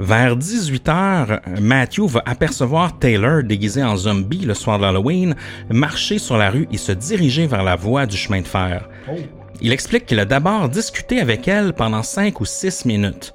Vers 0.00 0.36
18 0.36 0.88
heures, 0.88 1.40
Matthew 1.60 2.00
va 2.06 2.22
apercevoir 2.26 2.98
Taylor 2.98 3.44
déguisé 3.44 3.82
en 3.84 3.96
zombie 3.96 4.44
le 4.44 4.54
soir 4.54 4.78
de 4.78 4.82
l'Halloween 4.84 5.36
marcher 5.70 6.18
sur 6.18 6.36
la 6.36 6.50
rue 6.50 6.66
et 6.72 6.76
se 6.76 6.90
diriger 6.90 7.46
vers 7.46 7.62
la 7.62 7.76
voie 7.76 8.06
du 8.06 8.16
chemin 8.16 8.40
de 8.40 8.46
fer. 8.48 8.88
Oh. 9.08 9.14
Il 9.60 9.72
explique 9.72 10.06
qu'il 10.06 10.18
a 10.18 10.24
d'abord 10.24 10.68
discuté 10.68 11.20
avec 11.20 11.46
elle 11.46 11.72
pendant 11.72 12.02
cinq 12.02 12.40
ou 12.40 12.44
six 12.46 12.84
minutes. 12.84 13.32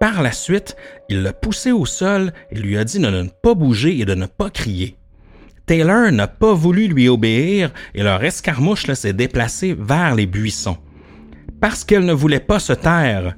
Par 0.00 0.22
la 0.22 0.32
suite, 0.32 0.76
il 1.08 1.22
l'a 1.22 1.32
poussé 1.32 1.70
au 1.72 1.84
sol 1.84 2.32
et 2.50 2.58
lui 2.58 2.78
a 2.78 2.84
dit 2.84 2.98
de 2.98 3.08
ne 3.10 3.28
pas 3.42 3.54
bouger 3.54 3.98
et 4.00 4.04
de 4.04 4.14
ne 4.14 4.26
pas 4.26 4.50
crier. 4.50 4.96
Taylor 5.66 6.12
n'a 6.12 6.26
pas 6.26 6.52
voulu 6.52 6.88
lui 6.88 7.08
obéir 7.08 7.70
et 7.94 8.02
leur 8.02 8.22
escarmouche 8.22 8.84
s'est 8.92 9.12
déplacée 9.14 9.74
vers 9.78 10.14
les 10.14 10.26
buissons. 10.26 10.76
Parce 11.60 11.84
qu'elle 11.84 12.04
ne 12.04 12.12
voulait 12.12 12.40
pas 12.40 12.58
se 12.58 12.74
taire, 12.74 13.34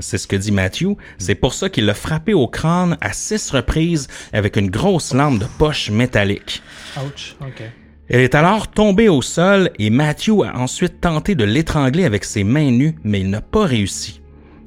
c'est 0.00 0.18
ce 0.18 0.26
que 0.26 0.34
dit 0.36 0.50
Matthew, 0.52 0.96
c'est 1.18 1.34
pour 1.36 1.54
ça 1.54 1.68
qu'il 1.68 1.86
l'a 1.86 1.94
frappé 1.94 2.34
au 2.34 2.48
crâne 2.48 2.96
à 3.00 3.12
six 3.12 3.50
reprises 3.50 4.08
avec 4.32 4.56
une 4.56 4.70
grosse 4.70 5.14
lampe 5.14 5.38
de 5.38 5.46
poche 5.58 5.90
métallique. 5.90 6.62
Ouch, 6.96 7.36
ok. 7.40 7.62
Elle 8.08 8.20
est 8.20 8.34
alors 8.34 8.68
tombée 8.68 9.08
au 9.08 9.20
sol 9.22 9.70
et 9.78 9.90
Matthew 9.90 10.42
a 10.44 10.58
ensuite 10.58 11.00
tenté 11.00 11.34
de 11.34 11.44
l'étrangler 11.44 12.04
avec 12.04 12.24
ses 12.24 12.42
mains 12.42 12.70
nues, 12.70 12.96
mais 13.04 13.20
il 13.20 13.28
n'a 13.30 13.42
pas 13.42 13.66
réussi. 13.66 14.20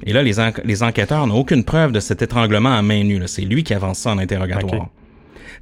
Et 0.05 0.13
là, 0.13 0.21
les, 0.23 0.39
en- 0.39 0.51
les 0.63 0.83
enquêteurs 0.83 1.25
n'ont 1.27 1.38
aucune 1.39 1.63
preuve 1.63 1.91
de 1.91 1.99
cet 1.99 2.21
étranglement 2.21 2.73
à 2.73 2.81
main 2.81 3.03
nue. 3.03 3.21
C'est 3.25 3.41
lui 3.41 3.63
qui 3.63 3.73
avance 3.73 3.99
ça 3.99 4.11
en 4.11 4.17
interrogatoire. 4.19 4.89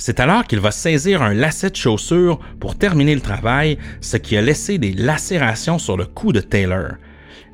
C'est 0.02 0.22
alors 0.22 0.48
qu'il 0.48 0.62
va 0.62 0.72
saisir 0.72 1.22
un 1.22 1.34
lacet 1.34 1.72
de 1.72 1.76
chaussure 1.76 2.40
pour 2.62 2.78
terminer 2.78 3.14
le 3.14 3.22
travail, 3.22 3.78
ce 4.00 4.16
qui 4.16 4.38
a 4.38 4.42
laissé 4.42 4.78
des 4.78 4.94
lacérations 4.94 5.78
sur 5.78 5.98
le 5.98 6.06
cou 6.06 6.32
de 6.32 6.40
Taylor. 6.40 6.94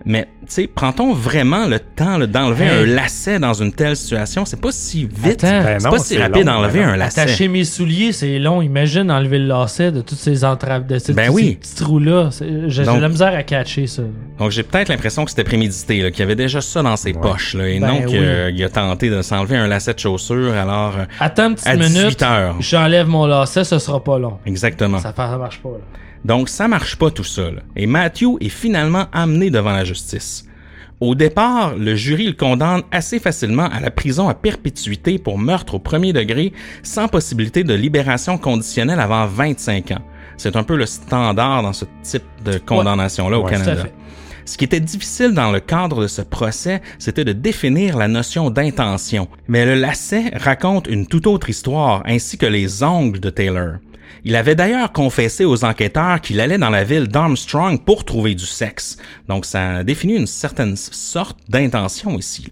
Mais, 0.07 0.25
tu 0.41 0.45
sais, 0.49 0.67
prend-on 0.67 1.13
vraiment 1.13 1.65
le 1.65 1.79
temps 1.79 2.17
là, 2.19 2.27
d'enlever 2.27 2.65
Hey. 2.65 2.83
un 2.83 2.85
lacet 2.85 3.39
dans 3.39 3.53
une 3.53 3.71
telle 3.73 3.95
situation? 3.95 4.45
C'est 4.45 4.61
pas 4.61 4.71
si 4.71 5.05
vite. 5.05 5.43
Attends. 5.43 5.63
Ben 5.63 5.79
c'est 5.79 5.85
non, 5.85 5.91
pas 5.91 5.97
si 5.99 6.13
c'est 6.13 6.21
rapide 6.21 6.45
long, 6.45 6.53
d'enlever 6.53 6.79
ben 6.81 6.89
un 6.89 6.95
lacet. 6.95 7.21
Attacher 7.21 7.47
mes 7.47 7.63
souliers, 7.63 8.11
c'est 8.11 8.37
long. 8.37 8.61
Imagine 8.61 9.09
enlever 9.09 9.39
le 9.39 9.47
lacet 9.47 9.91
de 9.91 10.01
toutes 10.01 10.19
ces 10.19 10.45
entraves, 10.45 10.85
de 10.85 10.99
ces, 10.99 11.13
Ben 11.13 11.27
tous 11.27 11.33
oui. 11.33 11.43
ces 11.49 11.55
petits 11.55 11.75
trous-là. 11.83 12.29
C'est- 12.31 12.69
J'ai 12.69 12.83
de 12.83 12.99
la 13.01 13.09
misère 13.09 13.33
à 13.33 13.41
catcher 13.41 13.87
ça. 13.87 14.03
Donc 14.37 14.51
j'ai 14.51 14.61
peut-être 14.63 14.89
l'impression 14.89 15.23
que 15.25 15.31
c'était 15.31 15.43
prémédité, 15.43 16.01
là, 16.01 16.11
qu'il 16.11 16.19
y 16.19 16.23
avait 16.23 16.35
déjà 16.35 16.61
ça 16.61 16.83
dans 16.83 16.95
ses 16.97 17.13
poches, 17.13 17.55
là, 17.55 17.67
et 17.67 17.79
Ben 17.79 17.87
non 17.87 18.01
oui. 18.05 18.11
qu'il 18.53 18.63
a 18.63 18.69
tenté 18.69 19.09
de 19.09 19.21
s'enlever 19.23 19.57
un 19.57 19.65
lacet 19.67 19.95
de 19.95 19.99
chaussure. 19.99 20.53
Alors, 20.53 20.93
Attends 21.19 21.47
une 21.49 21.55
petite 21.55 21.67
à 21.67 21.75
18 21.77 21.99
minute. 21.99 22.25
J'enlève 22.59 23.07
mon 23.07 23.25
lacet, 23.25 23.63
ce 23.63 23.79
sera 23.79 24.03
pas 24.03 24.19
long. 24.19 24.37
Exactement. 24.45 24.99
Ça, 24.99 25.13
ça 25.15 25.37
marche 25.37 25.59
pas. 25.63 25.69
Là. 25.69 25.77
Donc 26.25 26.49
ça 26.49 26.67
marche 26.67 26.95
pas 26.95 27.11
tout 27.11 27.23
là. 27.37 27.61
Et 27.75 27.85
Matthew 27.85 28.37
est 28.41 28.49
finalement 28.49 29.05
amené 29.13 29.51
devant 29.51 29.73
la 29.73 29.83
justice. 29.83 30.47
Au 30.99 31.13
départ, 31.13 31.75
le 31.75 31.93
jury 31.93 32.25
le 32.25 32.33
condamne 32.33 32.81
assez 32.91 33.19
facilement 33.19 33.69
à 33.69 33.79
la 33.79 33.91
prison 33.91 34.27
à 34.27 34.33
perpétuité 34.33 35.19
pour 35.19 35.37
meurtre 35.37 35.75
au 35.75 35.79
premier 35.79 36.13
degré 36.13 36.51
sans 36.81 37.07
possibilité 37.07 37.63
de 37.63 37.75
libération 37.75 38.39
conditionnelle 38.39 38.99
avant 38.99 39.27
25 39.27 39.91
ans. 39.91 40.01
C'est 40.37 40.55
un 40.55 40.63
peu 40.63 40.75
le 40.75 40.87
standard 40.87 41.61
dans 41.61 41.73
ce 41.73 41.85
type 42.01 42.23
de 42.43 42.57
condamnation-là 42.57 43.37
au 43.37 43.43
Ouais, 43.43 43.51
Canada. 43.51 43.85
Ce 44.45 44.57
qui 44.57 44.65
était 44.65 44.79
difficile 44.79 45.33
dans 45.33 45.51
le 45.51 45.59
cadre 45.59 46.01
de 46.01 46.07
ce 46.07 46.23
procès, 46.23 46.81
c'était 46.97 47.23
de 47.23 47.33
définir 47.33 47.97
la 47.97 48.07
notion 48.07 48.49
d'intention. 48.49 49.27
Mais 49.47 49.63
le 49.65 49.75
lacet 49.75 50.31
raconte 50.33 50.87
une 50.87 51.05
toute 51.05 51.27
autre 51.27 51.51
histoire, 51.51 52.01
ainsi 52.05 52.39
que 52.39 52.47
les 52.47 52.81
ongles 52.81 53.19
de 53.19 53.29
Taylor. 53.29 53.75
Il 54.27 54.35
avait 54.35 54.55
d'ailleurs 54.55 54.91
confessé 54.91 55.45
aux 55.45 55.63
enquêteurs 55.63 56.19
qu'il 56.19 56.39
allait 56.39 56.57
dans 56.57 56.71
la 56.71 56.83
ville 56.83 57.07
d'Armstrong 57.07 57.79
pour 57.79 58.05
trouver 58.05 58.33
du 58.33 58.47
sexe. 58.47 58.97
Donc 59.27 59.45
ça 59.45 59.83
définit 59.83 60.15
une 60.15 60.25
certaine 60.25 60.75
sorte 60.75 61.37
d'intention 61.47 62.17
ici. 62.17 62.47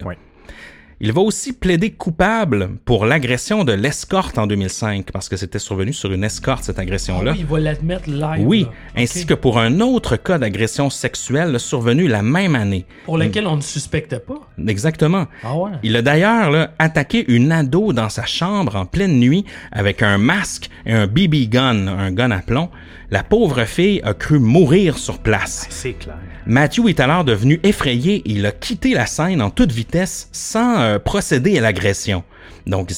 Il 1.06 1.12
va 1.12 1.20
aussi 1.20 1.52
plaider 1.52 1.90
coupable 1.90 2.70
pour 2.86 3.04
l'agression 3.04 3.62
de 3.64 3.74
l'escorte 3.74 4.38
en 4.38 4.46
2005, 4.46 5.12
parce 5.12 5.28
que 5.28 5.36
c'était 5.36 5.58
survenu 5.58 5.92
sur 5.92 6.10
une 6.10 6.24
escorte, 6.24 6.64
cette 6.64 6.78
Ah 6.78 6.80
agression-là. 6.80 7.32
oui, 7.32 7.40
il 7.40 7.44
va 7.44 7.60
l'admettre 7.60 8.08
live. 8.08 8.46
Oui, 8.46 8.66
ainsi 8.96 9.26
que 9.26 9.34
pour 9.34 9.58
un 9.58 9.80
autre 9.80 10.16
cas 10.16 10.38
d'agression 10.38 10.88
sexuelle 10.88 11.60
survenu 11.60 12.08
la 12.08 12.22
même 12.22 12.54
année. 12.54 12.86
Pour 13.04 13.18
lequel 13.18 13.46
on 13.46 13.56
ne 13.56 13.60
suspectait 13.60 14.18
pas. 14.18 14.48
Exactement. 14.66 15.26
Ah 15.42 15.54
ouais. 15.58 15.72
Il 15.82 15.94
a 15.96 16.00
d'ailleurs 16.00 16.70
attaqué 16.78 17.30
une 17.30 17.52
ado 17.52 17.92
dans 17.92 18.08
sa 18.08 18.24
chambre 18.24 18.74
en 18.74 18.86
pleine 18.86 19.20
nuit 19.20 19.44
avec 19.72 20.00
un 20.02 20.16
masque 20.16 20.70
et 20.86 20.94
un 20.94 21.06
BB 21.06 21.50
gun, 21.50 21.86
un 21.86 22.12
gun 22.12 22.30
à 22.30 22.38
plomb. 22.38 22.70
La 23.10 23.22
pauvre 23.22 23.64
fille 23.64 24.00
a 24.04 24.14
cru 24.14 24.38
mourir 24.38 24.98
sur 24.98 25.18
place. 25.18 25.66
C'est 25.70 25.92
clair. 25.92 26.16
Matthew 26.46 26.88
est 26.88 27.00
alors 27.00 27.24
devenu 27.24 27.60
effrayé 27.62 28.16
et 28.16 28.30
il 28.30 28.46
a 28.46 28.52
quitté 28.52 28.94
la 28.94 29.06
scène 29.06 29.40
en 29.42 29.50
toute 29.50 29.72
vitesse 29.72 30.28
sans 30.32 30.80
euh, 30.80 30.98
procéder 30.98 31.56
à 31.58 31.60
l'agression. 31.60 32.24
Donc 32.66 32.90
il 32.90 32.94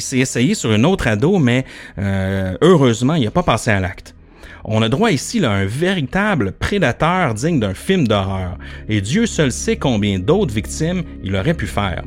s'est- 0.00 0.18
essayé 0.18 0.54
sur 0.54 0.72
une 0.72 0.86
autre 0.86 1.06
ado, 1.06 1.38
mais 1.38 1.64
euh, 1.98 2.56
heureusement, 2.62 3.14
il 3.14 3.24
n'a 3.24 3.30
pas 3.30 3.42
passé 3.42 3.70
à 3.70 3.80
l'acte. 3.80 4.14
On 4.64 4.80
a 4.80 4.88
droit 4.88 5.10
ici 5.10 5.40
là, 5.40 5.50
à 5.50 5.54
un 5.54 5.64
véritable 5.64 6.52
prédateur 6.52 7.34
digne 7.34 7.58
d'un 7.60 7.74
film 7.74 8.06
d'horreur, 8.06 8.58
et 8.88 9.00
Dieu 9.00 9.26
seul 9.26 9.50
sait 9.52 9.76
combien 9.76 10.18
d'autres 10.18 10.54
victimes 10.54 11.02
il 11.24 11.34
aurait 11.36 11.54
pu 11.54 11.66
faire. 11.66 12.04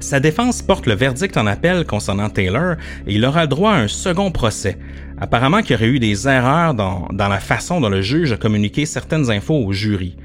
Sa 0.00 0.20
défense 0.20 0.62
porte 0.62 0.86
le 0.86 0.94
verdict 0.94 1.36
en 1.36 1.46
appel 1.46 1.84
concernant 1.84 2.28
Taylor 2.30 2.76
et 3.06 3.14
il 3.14 3.24
aura 3.24 3.46
droit 3.48 3.72
à 3.72 3.78
un 3.80 3.88
second 3.88 4.30
procès. 4.30 4.78
Apparemment 5.20 5.62
qu'il 5.62 5.72
y 5.72 5.74
aurait 5.74 5.86
eu 5.88 5.98
des 5.98 6.28
erreurs 6.28 6.74
dans, 6.74 7.08
dans 7.12 7.28
la 7.28 7.40
façon 7.40 7.80
dont 7.80 7.88
le 7.88 8.02
juge 8.02 8.32
a 8.32 8.36
communiqué 8.36 8.86
certaines 8.86 9.30
infos 9.30 9.56
au 9.64 9.72
jury. 9.72 10.16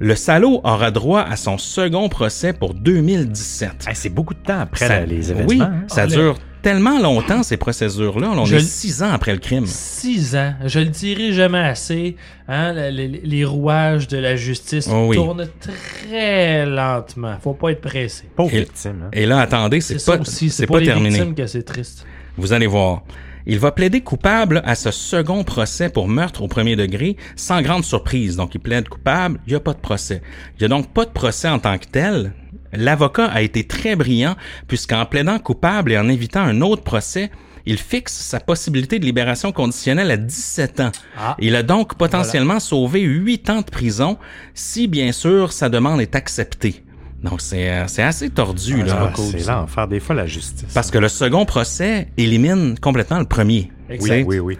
Le 0.00 0.14
salaud 0.16 0.60
aura 0.64 0.90
droit 0.90 1.22
à 1.22 1.36
son 1.36 1.56
second 1.56 2.08
procès 2.08 2.52
pour 2.52 2.74
2017. 2.74 3.86
Hey, 3.88 3.94
c'est 3.94 4.08
beaucoup 4.08 4.34
de 4.34 4.40
temps 4.40 4.58
après 4.60 4.86
Ça- 4.88 5.04
les 5.06 5.30
événements. 5.30 5.48
Oui, 5.48 5.60
hein? 5.62 5.84
ça 5.86 6.04
le- 6.06 6.12
dure 6.12 6.38
tellement 6.62 6.98
longtemps 6.98 7.42
ces 7.42 7.56
procédures-là. 7.56 8.30
On 8.30 8.44
Je 8.44 8.56
est 8.56 8.60
six 8.60 9.02
ans 9.02 9.12
après 9.12 9.32
le 9.32 9.38
crime. 9.38 9.66
Six 9.66 10.34
ans. 10.34 10.54
Je 10.64 10.80
le 10.80 10.86
dirai 10.86 11.32
jamais 11.32 11.58
assez. 11.60 12.16
Hein, 12.48 12.72
le- 12.72 12.90
le- 12.90 13.18
les 13.22 13.44
rouages 13.44 14.08
de 14.08 14.18
la 14.18 14.34
justice 14.34 14.88
Oh 14.90 15.06
oui. 15.08 15.16
tournent 15.16 15.46
très 15.60 16.66
lentement. 16.66 17.36
Faut 17.42 17.54
pas 17.54 17.70
être 17.70 17.80
pressé. 17.80 18.24
Pauvre 18.34 18.54
Et- 18.54 18.60
victime. 18.60 19.04
hein. 19.04 19.10
Et 19.12 19.26
là, 19.26 19.40
attendez, 19.40 19.80
c'est 19.80 20.04
pas, 20.04 20.18
aussi. 20.18 20.50
c'est 20.50 20.66
pas 20.66 20.74
pas 20.74 20.80
les 20.80 20.86
terminé. 20.86 21.10
victimes 21.10 21.34
que 21.34 21.46
c'est 21.46 21.62
triste. 21.62 22.04
Vous 22.36 22.52
allez 22.52 22.66
voir. 22.66 23.02
Il 23.46 23.58
va 23.58 23.72
plaider 23.72 24.00
coupable 24.00 24.62
à 24.64 24.74
ce 24.74 24.90
second 24.90 25.44
procès 25.44 25.90
pour 25.90 26.08
meurtre 26.08 26.42
au 26.42 26.48
premier 26.48 26.76
degré 26.76 27.16
sans 27.36 27.60
grande 27.60 27.84
surprise. 27.84 28.36
Donc, 28.36 28.54
il 28.54 28.60
plaide 28.60 28.88
coupable, 28.88 29.38
il 29.46 29.50
n'y 29.50 29.56
a 29.56 29.60
pas 29.60 29.74
de 29.74 29.78
procès. 29.78 30.22
Il 30.54 30.60
n'y 30.60 30.64
a 30.66 30.68
donc 30.68 30.92
pas 30.92 31.04
de 31.04 31.10
procès 31.10 31.48
en 31.48 31.58
tant 31.58 31.76
que 31.76 31.86
tel. 31.86 32.32
L'avocat 32.72 33.26
a 33.26 33.42
été 33.42 33.64
très 33.64 33.96
brillant 33.96 34.36
puisqu'en 34.66 35.04
plaidant 35.04 35.38
coupable 35.38 35.92
et 35.92 35.98
en 35.98 36.08
évitant 36.08 36.40
un 36.40 36.62
autre 36.62 36.82
procès, 36.82 37.30
il 37.66 37.78
fixe 37.78 38.14
sa 38.14 38.40
possibilité 38.40 38.98
de 38.98 39.04
libération 39.04 39.52
conditionnelle 39.52 40.10
à 40.10 40.16
17 40.16 40.80
ans. 40.80 40.92
Ah. 41.16 41.36
Il 41.38 41.56
a 41.56 41.62
donc 41.62 41.96
potentiellement 41.96 42.60
sauvé 42.60 43.00
8 43.00 43.50
ans 43.50 43.60
de 43.60 43.70
prison 43.70 44.18
si, 44.54 44.86
bien 44.86 45.12
sûr, 45.12 45.52
sa 45.52 45.68
demande 45.68 46.00
est 46.00 46.14
acceptée. 46.14 46.82
Donc, 47.24 47.40
c'est 47.40 47.70
euh, 47.70 47.84
c'est 47.86 48.02
assez 48.02 48.28
tordu. 48.28 48.82
là. 48.84 49.10
Ah, 49.10 49.16
c'est 49.16 49.46
l'enfer. 49.46 49.88
Des 49.88 49.98
fois, 49.98 50.14
la 50.14 50.26
justice. 50.26 50.72
Parce 50.74 50.90
que 50.90 50.98
le 50.98 51.08
second 51.08 51.46
procès 51.46 52.08
élimine 52.18 52.78
complètement 52.78 53.18
le 53.18 53.24
premier. 53.24 53.72
oui, 53.88 54.22
oui, 54.26 54.38
oui. 54.38 54.58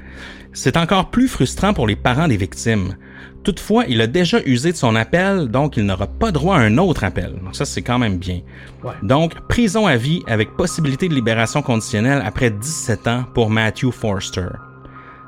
C'est 0.55 0.77
encore 0.77 1.11
plus 1.11 1.29
frustrant 1.29 1.75
pour 1.75 1.87
les 1.87 1.97
parents 1.97 2.29
des 2.29 2.37
victimes. 2.37 2.97
Toutefois, 3.43 3.85
il 3.89 4.01
a 4.01 4.07
déjà 4.07 4.39
usé 4.47 4.73
de 4.73 4.77
son 4.77 4.97
appel, 4.97 5.49
donc 5.49 5.77
il 5.77 5.85
n'aura 5.85 6.07
pas 6.07 6.33
droit 6.33 6.57
à 6.57 6.61
un 6.61 6.79
autre 6.79 7.05
appel. 7.05 7.35
Donc 7.45 7.55
ça, 7.55 7.67
c'est 7.67 7.83
quand 7.83 7.99
même 7.99 8.17
bien. 8.17 8.41
Ouais. 8.83 8.93
Donc, 9.03 9.35
prison 9.49 9.87
à 9.87 9.97
vie 9.97 10.23
avec 10.27 10.57
possibilité 10.57 11.09
de 11.09 11.15
libération 11.15 11.61
conditionnelle 11.61 12.23
après 12.25 12.51
17 12.51 13.07
ans 13.09 13.25
pour 13.35 13.51
Matthew 13.51 13.91
Forster. 13.91 14.47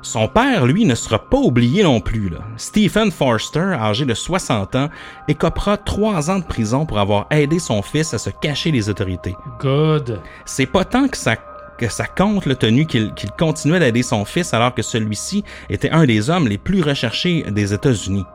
Son 0.07 0.29
père, 0.29 0.65
lui, 0.65 0.85
ne 0.85 0.95
sera 0.95 1.19
pas 1.19 1.37
oublié 1.37 1.83
non 1.83 1.99
plus. 1.99 2.29
Là. 2.29 2.37
Stephen 2.55 3.11
Forster, 3.11 3.75
âgé 3.77 4.05
de 4.05 4.13
60 4.13 4.73
ans, 4.77 4.87
écopera 5.27 5.75
trois 5.75 6.31
ans 6.31 6.39
de 6.39 6.45
prison 6.45 6.85
pour 6.85 6.97
avoir 6.99 7.27
aidé 7.29 7.59
son 7.59 7.81
fils 7.81 8.13
à 8.13 8.17
se 8.17 8.29
cacher 8.29 8.71
des 8.71 8.87
autorités. 8.87 9.35
Good. 9.59 10.21
C'est 10.45 10.65
pas 10.65 10.85
tant 10.85 11.09
que 11.09 11.17
ça 11.17 11.35
que 11.77 11.89
ça 11.89 12.05
compte 12.05 12.45
le 12.45 12.55
tenu 12.55 12.85
qu'il 12.85 13.11
continuait 13.37 13.81
d'aider 13.81 14.01
son 14.01 14.23
fils 14.23 14.53
alors 14.53 14.73
que 14.73 14.81
celui-ci 14.81 15.43
était 15.69 15.91
un 15.91 16.05
des 16.05 16.29
hommes 16.29 16.47
les 16.47 16.57
plus 16.57 16.81
recherchés 16.81 17.43
des 17.51 17.73
États-Unis. 17.73 18.25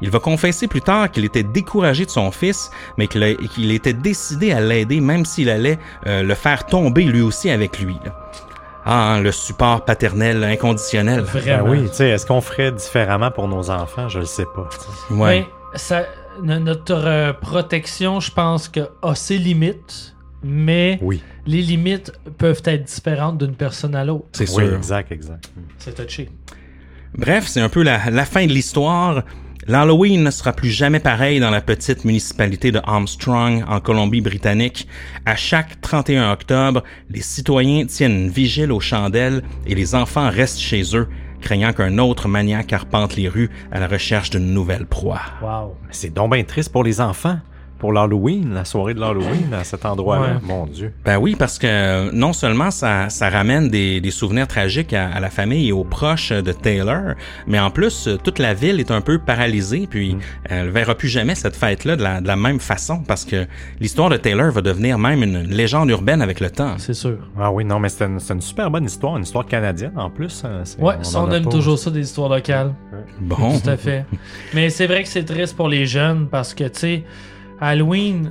Il 0.00 0.10
va 0.10 0.20
confesser 0.20 0.68
plus 0.68 0.82
tard 0.82 1.10
qu'il 1.10 1.24
était 1.24 1.42
découragé 1.42 2.06
de 2.06 2.10
son 2.10 2.30
fils, 2.30 2.70
mais 2.96 3.08
qu'il 3.08 3.72
était 3.72 3.92
décidé 3.92 4.52
à 4.52 4.60
l'aider 4.60 5.00
même 5.00 5.24
s'il 5.24 5.50
allait 5.50 5.80
euh, 6.06 6.22
le 6.22 6.34
faire 6.34 6.64
tomber 6.64 7.02
lui 7.02 7.22
aussi 7.22 7.50
avec 7.50 7.80
lui. 7.80 7.96
là. 8.04 8.14
Ah, 8.90 9.12
hein, 9.14 9.20
le 9.20 9.32
support 9.32 9.84
paternel 9.84 10.42
inconditionnel. 10.44 11.20
Ben 11.20 11.40
Vraiment. 11.40 11.68
oui, 11.70 11.88
tu 11.90 11.94
sais, 11.96 12.08
est-ce 12.08 12.24
qu'on 12.24 12.40
ferait 12.40 12.72
différemment 12.72 13.30
pour 13.30 13.46
nos 13.46 13.68
enfants? 13.70 14.08
Je 14.08 14.20
le 14.20 14.24
sais 14.24 14.46
pas. 14.54 14.66
tu 14.72 14.78
sais. 14.78 15.14
Ouais. 15.14 15.46
Mais 15.72 15.78
ça, 15.78 16.04
no- 16.42 16.58
notre 16.58 16.94
euh, 16.94 17.32
protection, 17.34 18.18
je 18.20 18.30
pense 18.32 18.68
que 18.68 18.88
a 19.02 19.14
ses 19.14 19.36
limites, 19.36 20.14
mais 20.42 20.98
Oui, 21.02 21.22
les 21.46 21.60
limites 21.60 22.12
peuvent 22.38 22.62
être 22.64 22.84
différentes 22.84 23.36
d'une 23.38 23.54
personne 23.54 23.94
à 23.94 24.04
l'autre. 24.06 24.26
C'est 24.32 24.48
oui, 24.54 24.64
sûr. 24.66 24.74
exact, 24.76 25.12
exact. 25.12 25.50
C'est 25.78 25.94
touché. 25.94 26.30
Bref, 27.14 27.46
c'est 27.46 27.60
un 27.60 27.68
peu 27.68 27.82
la, 27.82 28.08
la 28.10 28.24
fin 28.24 28.46
de 28.46 28.52
l'histoire. 28.52 29.22
L'Halloween 29.68 30.22
ne 30.22 30.30
sera 30.30 30.54
plus 30.54 30.70
jamais 30.70 30.98
pareil 30.98 31.40
dans 31.40 31.50
la 31.50 31.60
petite 31.60 32.06
municipalité 32.06 32.72
de 32.72 32.80
Armstrong, 32.84 33.62
en 33.68 33.80
Colombie-Britannique. 33.80 34.88
À 35.26 35.36
chaque 35.36 35.78
31 35.82 36.32
octobre, 36.32 36.82
les 37.10 37.20
citoyens 37.20 37.84
tiennent 37.84 38.18
une 38.18 38.30
vigile 38.30 38.72
aux 38.72 38.80
chandelles 38.80 39.42
et 39.66 39.74
les 39.74 39.94
enfants 39.94 40.30
restent 40.30 40.58
chez 40.58 40.96
eux, 40.96 41.06
craignant 41.42 41.74
qu'un 41.74 41.98
autre 41.98 42.28
maniaque 42.28 42.72
arpente 42.72 43.14
les 43.14 43.28
rues 43.28 43.50
à 43.70 43.78
la 43.78 43.88
recherche 43.88 44.30
d'une 44.30 44.54
nouvelle 44.54 44.86
proie. 44.86 45.20
Wow. 45.42 45.76
C'est 45.90 46.14
donc 46.14 46.32
bien 46.32 46.44
triste 46.44 46.72
pour 46.72 46.82
les 46.82 47.02
enfants. 47.02 47.38
Pour 47.78 47.92
l'Halloween, 47.92 48.54
la 48.54 48.64
soirée 48.64 48.94
de 48.94 49.00
l'Halloween 49.00 49.52
à 49.52 49.62
cet 49.64 49.84
endroit-là. 49.86 50.22
Ouais. 50.34 50.40
Mon 50.42 50.66
Dieu. 50.66 50.92
Ben 51.04 51.16
oui, 51.18 51.36
parce 51.38 51.58
que 51.58 51.66
euh, 51.68 52.10
non 52.12 52.32
seulement 52.32 52.70
ça, 52.70 53.08
ça 53.08 53.28
ramène 53.30 53.68
des, 53.68 54.00
des 54.00 54.10
souvenirs 54.10 54.48
tragiques 54.48 54.92
à, 54.92 55.08
à 55.08 55.20
la 55.20 55.30
famille 55.30 55.68
et 55.68 55.72
aux 55.72 55.84
proches 55.84 56.32
de 56.32 56.52
Taylor, 56.52 57.14
mais 57.46 57.60
en 57.60 57.70
plus, 57.70 58.08
euh, 58.08 58.16
toute 58.16 58.38
la 58.40 58.52
ville 58.54 58.80
est 58.80 58.90
un 58.90 59.00
peu 59.00 59.18
paralysée, 59.18 59.86
puis 59.88 60.16
elle 60.44 60.66
ne 60.66 60.70
verra 60.70 60.94
plus 60.96 61.08
jamais 61.08 61.34
cette 61.36 61.54
fête-là 61.56 61.94
de 61.96 62.02
la, 62.02 62.20
de 62.20 62.26
la 62.26 62.36
même 62.36 62.58
façon, 62.58 62.98
parce 63.06 63.24
que 63.24 63.46
l'histoire 63.80 64.10
de 64.10 64.16
Taylor 64.16 64.50
va 64.50 64.60
devenir 64.60 64.98
même 64.98 65.22
une 65.22 65.42
légende 65.42 65.88
urbaine 65.90 66.20
avec 66.20 66.40
le 66.40 66.50
temps. 66.50 66.74
C'est 66.78 66.94
sûr. 66.94 67.18
Ah 67.38 67.52
oui, 67.52 67.64
non, 67.64 67.78
mais 67.78 67.88
c'est 67.90 68.04
une, 68.06 68.18
c'est 68.18 68.34
une 68.34 68.40
super 68.40 68.70
bonne 68.70 68.84
histoire, 68.86 69.16
une 69.16 69.22
histoire 69.22 69.46
canadienne 69.46 69.92
en 69.96 70.10
plus. 70.10 70.44
hein, 70.44 70.62
Ouais, 70.80 70.94
on 70.98 71.04
ça, 71.04 71.22
on 71.22 71.30
a 71.30 71.36
aime 71.36 71.44
pas. 71.44 71.50
toujours 71.50 71.78
ça 71.78 71.90
des 71.90 72.00
histoires 72.00 72.28
locales. 72.28 72.74
Bon. 73.20 73.58
Tout 73.60 73.70
à 73.70 73.76
fait. 73.76 74.04
Mais 74.54 74.68
c'est 74.70 74.86
vrai 74.86 75.02
que 75.04 75.08
c'est 75.08 75.24
triste 75.24 75.56
pour 75.56 75.68
les 75.68 75.86
jeunes 75.86 76.26
parce 76.28 76.54
que, 76.54 76.64
tu 76.64 76.78
sais, 76.78 77.04
Halloween, 77.60 78.30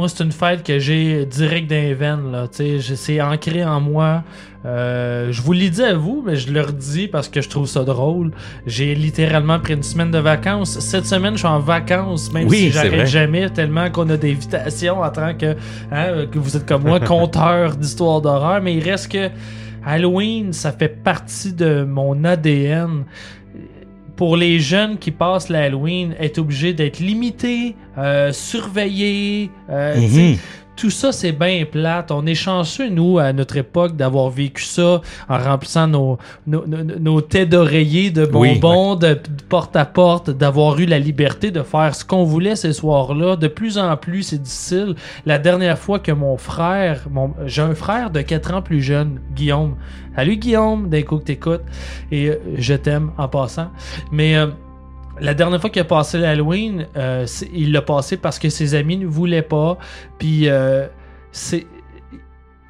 moi, 0.00 0.08
c'est 0.08 0.22
une 0.24 0.32
fête 0.32 0.62
que 0.62 0.78
j'ai 0.78 1.26
direct 1.26 1.68
dans 1.68 1.76
les 1.76 1.94
veines, 1.94 2.32
là. 2.32 2.48
Tu 2.48 2.80
sais, 2.80 2.96
c'est 2.96 3.20
ancré 3.20 3.64
en 3.64 3.80
moi. 3.80 4.22
Euh, 4.64 5.32
je 5.32 5.42
vous 5.42 5.52
l'ai 5.52 5.70
dit 5.70 5.82
à 5.82 5.94
vous, 5.94 6.22
mais 6.24 6.36
je 6.36 6.52
le 6.52 6.60
redis 6.60 7.08
parce 7.08 7.28
que 7.28 7.40
je 7.40 7.48
trouve 7.48 7.66
ça 7.66 7.82
drôle. 7.82 8.30
J'ai 8.66 8.94
littéralement 8.94 9.58
pris 9.58 9.74
une 9.74 9.82
semaine 9.82 10.10
de 10.10 10.18
vacances. 10.18 10.78
Cette 10.80 11.06
semaine, 11.06 11.34
je 11.34 11.38
suis 11.38 11.48
en 11.48 11.58
vacances, 11.58 12.32
même 12.32 12.46
Oui, 12.48 12.58
si 12.58 12.70
j'arrête 12.70 13.06
jamais, 13.06 13.50
tellement 13.50 13.90
qu'on 13.90 14.08
a 14.10 14.16
des 14.16 14.32
invitations 14.32 15.00
en 15.00 15.10
tant 15.10 15.34
que, 15.34 15.56
hein, 15.90 16.26
que 16.30 16.38
vous 16.38 16.56
êtes 16.56 16.66
comme 16.66 16.84
moi, 16.84 17.00
conteur 17.00 17.76
d'histoires 17.76 18.20
d'horreur. 18.20 18.60
Mais 18.62 18.74
il 18.74 18.88
reste 18.88 19.10
que 19.10 19.28
Halloween, 19.84 20.52
ça 20.52 20.72
fait 20.72 20.88
partie 20.88 21.52
de 21.52 21.84
mon 21.84 22.24
ADN 22.24 23.04
pour 24.20 24.36
les 24.36 24.60
jeunes 24.60 24.98
qui 24.98 25.12
passent 25.12 25.48
l'Halloween, 25.48 26.14
être 26.20 26.36
obligé 26.36 26.74
d'être 26.74 26.98
limité, 26.98 27.74
euh, 27.96 28.32
surveillé, 28.34 29.50
euh, 29.70 29.96
Mhm. 29.96 30.36
Tout 30.80 30.88
ça 30.88 31.12
c'est 31.12 31.32
bien 31.32 31.66
plate. 31.70 32.10
On 32.10 32.24
est 32.24 32.34
chanceux, 32.34 32.88
nous, 32.88 33.18
à 33.18 33.34
notre 33.34 33.58
époque, 33.58 33.96
d'avoir 33.96 34.30
vécu 34.30 34.64
ça 34.64 35.02
en 35.28 35.38
remplissant 35.38 35.86
nos, 35.86 36.18
nos, 36.46 36.66
nos, 36.66 36.82
nos 36.82 37.20
têtes 37.20 37.50
d'oreiller 37.50 38.10
de 38.10 38.26
Oui, 38.32 38.58
bonbons, 38.58 38.94
de, 38.96 39.08
de 39.08 39.42
porte 39.46 39.76
à 39.76 39.84
porte, 39.84 40.30
d'avoir 40.30 40.80
eu 40.80 40.86
la 40.86 40.98
liberté 40.98 41.50
de 41.50 41.62
faire 41.62 41.94
ce 41.94 42.02
qu'on 42.02 42.24
voulait 42.24 42.56
ces 42.56 42.72
soirs-là. 42.72 43.36
De 43.36 43.48
plus 43.48 43.76
en 43.76 43.94
plus, 43.98 44.22
c'est 44.22 44.42
difficile. 44.42 44.94
La 45.26 45.38
dernière 45.38 45.78
fois 45.78 45.98
que 45.98 46.12
mon 46.12 46.38
frère, 46.38 47.06
mon, 47.10 47.34
j'ai 47.44 47.60
un 47.60 47.74
frère 47.74 48.10
de 48.10 48.22
4 48.22 48.54
ans 48.54 48.62
plus 48.62 48.80
jeune, 48.80 49.20
Guillaume. 49.34 49.76
Salut 50.16 50.36
Guillaume, 50.38 50.88
d'un 50.88 51.02
coup 51.02 51.18
que 51.18 51.24
t'écoutes. 51.24 51.64
Et 52.10 52.30
euh, 52.30 52.36
je 52.56 52.72
t'aime 52.72 53.10
en 53.18 53.28
passant. 53.28 53.70
Mais 54.12 54.34
euh, 54.36 54.46
la 55.20 55.34
dernière 55.34 55.60
fois 55.60 55.70
qu'il 55.70 55.82
a 55.82 55.84
passé 55.84 56.18
l'Halloween, 56.18 56.86
euh, 56.96 57.26
il 57.52 57.72
l'a 57.72 57.82
passé 57.82 58.16
parce 58.16 58.38
que 58.38 58.48
ses 58.48 58.74
amis 58.74 58.96
ne 58.96 59.06
voulaient 59.06 59.42
pas. 59.42 59.78
Puis 60.18 60.48
euh, 60.48 60.86
c'est, 61.32 61.66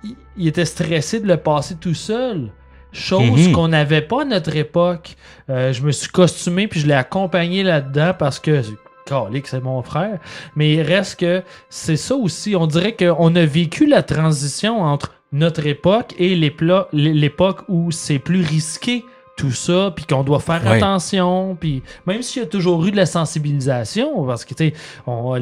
il, 0.05 0.17
il 0.37 0.49
était 0.49 0.65
stressé 0.65 1.21
de 1.21 1.27
le 1.27 1.37
passer 1.37 1.77
tout 1.77 1.95
seul. 1.95 2.51
Chose 2.93 3.47
Mhm. 3.49 3.53
qu'on 3.53 3.69
n'avait 3.69 4.03
pas 4.03 4.23
à 4.23 4.25
notre 4.25 4.57
époque. 4.57 5.17
Euh, 5.49 5.73
je 5.73 5.83
me 5.83 5.93
suis 5.93 6.09
costumé 6.09 6.67
puis 6.67 6.81
je 6.81 6.89
l'ai 6.89 6.95
accompagné 6.95 7.63
là-dedans 7.63 8.13
parce 8.19 8.41
que 8.41 8.63
Calique, 9.07 9.47
c'est 9.47 9.63
mon 9.63 9.83
frère. 9.83 10.19
Mais 10.57 10.73
il 10.75 10.83
reste 10.83 11.21
que 11.21 11.43
c'est 11.69 11.97
ça 11.97 12.17
aussi. 12.17 12.57
On 12.57 12.67
dirait 12.67 12.97
qu'on 12.97 13.35
a 13.37 13.45
vécu 13.45 13.87
la 13.87 14.03
transition 14.03 14.83
entre 14.83 15.15
notre 15.33 15.67
époque 15.67 16.15
et 16.19 16.35
l'époque 16.35 17.61
où 17.69 17.93
c'est 17.93 18.19
plus 18.19 18.43
risqué 18.45 19.05
tout 19.41 19.51
ça, 19.53 19.93
puis 19.95 20.05
qu'on 20.05 20.23
doit 20.23 20.41
faire 20.41 20.63
Ouais. 20.65 20.77
attention, 20.77 21.57
puis 21.59 21.83
même 22.07 22.23
s'il 22.23 22.43
y 22.43 22.45
a 22.45 22.49
toujours 22.49 22.85
eu 22.85 22.91
de 22.91 22.97
la 22.97 23.07
sensibilisation, 23.07 24.25
parce 24.27 24.45
que, 24.45 24.55
tu 24.55 24.69
sais, 24.69 24.75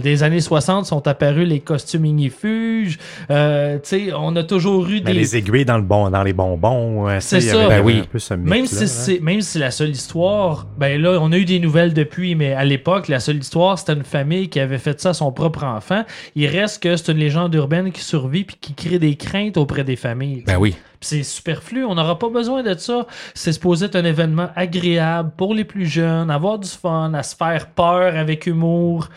les 0.02 0.22
années 0.22 0.40
60 0.40 0.86
sont 0.86 1.06
apparus 1.08 1.46
les 1.48 1.60
costumes 1.60 2.04
ignifuges, 2.06 2.98
euh, 3.30 3.76
tu 3.76 3.80
sais, 3.84 4.12
on 4.16 4.34
a 4.36 4.42
toujours 4.44 4.86
eu 4.88 4.94
Mais 4.94 5.00
des... 5.00 5.12
les 5.14 5.36
aiguilles 5.36 5.64
dans, 5.64 5.76
le 5.76 5.82
bon, 5.82 6.10
dans 6.10 6.22
les 6.22 6.32
bonbons. 6.32 7.08
euh, 7.08 7.18
C'est 7.20 7.40
ça. 7.40 7.68
Ben 7.68 7.80
un 7.80 7.84
oui. 7.84 8.02
peu 8.10 8.18
ce 8.18 8.34
Même 8.34 8.66
si, 8.66 8.84
hein. 8.84 8.86
c'est, 8.86 9.20
même 9.20 9.40
si 9.40 9.50
c'est 9.52 9.58
la 9.58 9.70
seule 9.70 9.90
histoire, 9.90 10.66
ben 10.78 11.00
là, 11.00 11.18
on 11.20 11.32
a 11.32 11.36
eu 11.38 11.44
des 11.44 11.58
nouvelles 11.58 11.92
depuis, 11.94 12.34
mais 12.34 12.52
à 12.54 12.64
l'époque, 12.64 13.08
la 13.08 13.20
seule 13.20 13.38
histoire, 13.38 13.78
c'était 13.78 13.94
une 13.94 14.04
famille 14.04 14.48
qui 14.48 14.60
avait 14.60 14.78
fait 14.78 15.00
ça 15.00 15.10
à 15.10 15.14
son 15.14 15.32
propre 15.32 15.64
enfant. 15.64 16.04
Il 16.36 16.46
reste 16.46 16.82
que 16.82 16.96
c'est 16.96 17.10
une 17.12 17.18
légende 17.18 17.54
urbaine 17.54 17.90
qui 17.92 18.02
survit 18.02 18.44
puis 18.44 18.56
qui 18.60 18.74
crée 18.74 18.98
des 18.98 19.16
craintes 19.16 19.56
auprès 19.56 19.84
des 19.84 19.96
familles. 19.96 20.44
Ben 20.46 20.56
oui. 20.58 20.76
C'est 21.00 21.22
superflu, 21.22 21.84
on 21.84 21.94
n'aura 21.94 22.18
pas 22.18 22.28
besoin 22.28 22.62
de 22.62 22.76
ça. 22.76 23.06
C'est 23.34 23.52
supposé 23.52 23.86
être 23.86 23.96
un 23.96 24.04
événement 24.04 24.48
agréable 24.56 25.30
pour 25.36 25.54
les 25.54 25.64
plus 25.64 25.86
jeunes, 25.86 26.30
avoir 26.30 26.58
du 26.58 26.68
fun, 26.68 27.14
à 27.14 27.22
se 27.22 27.36
faire 27.36 27.68
peur 27.68 28.16
avec 28.16 28.46
humour. 28.46 29.08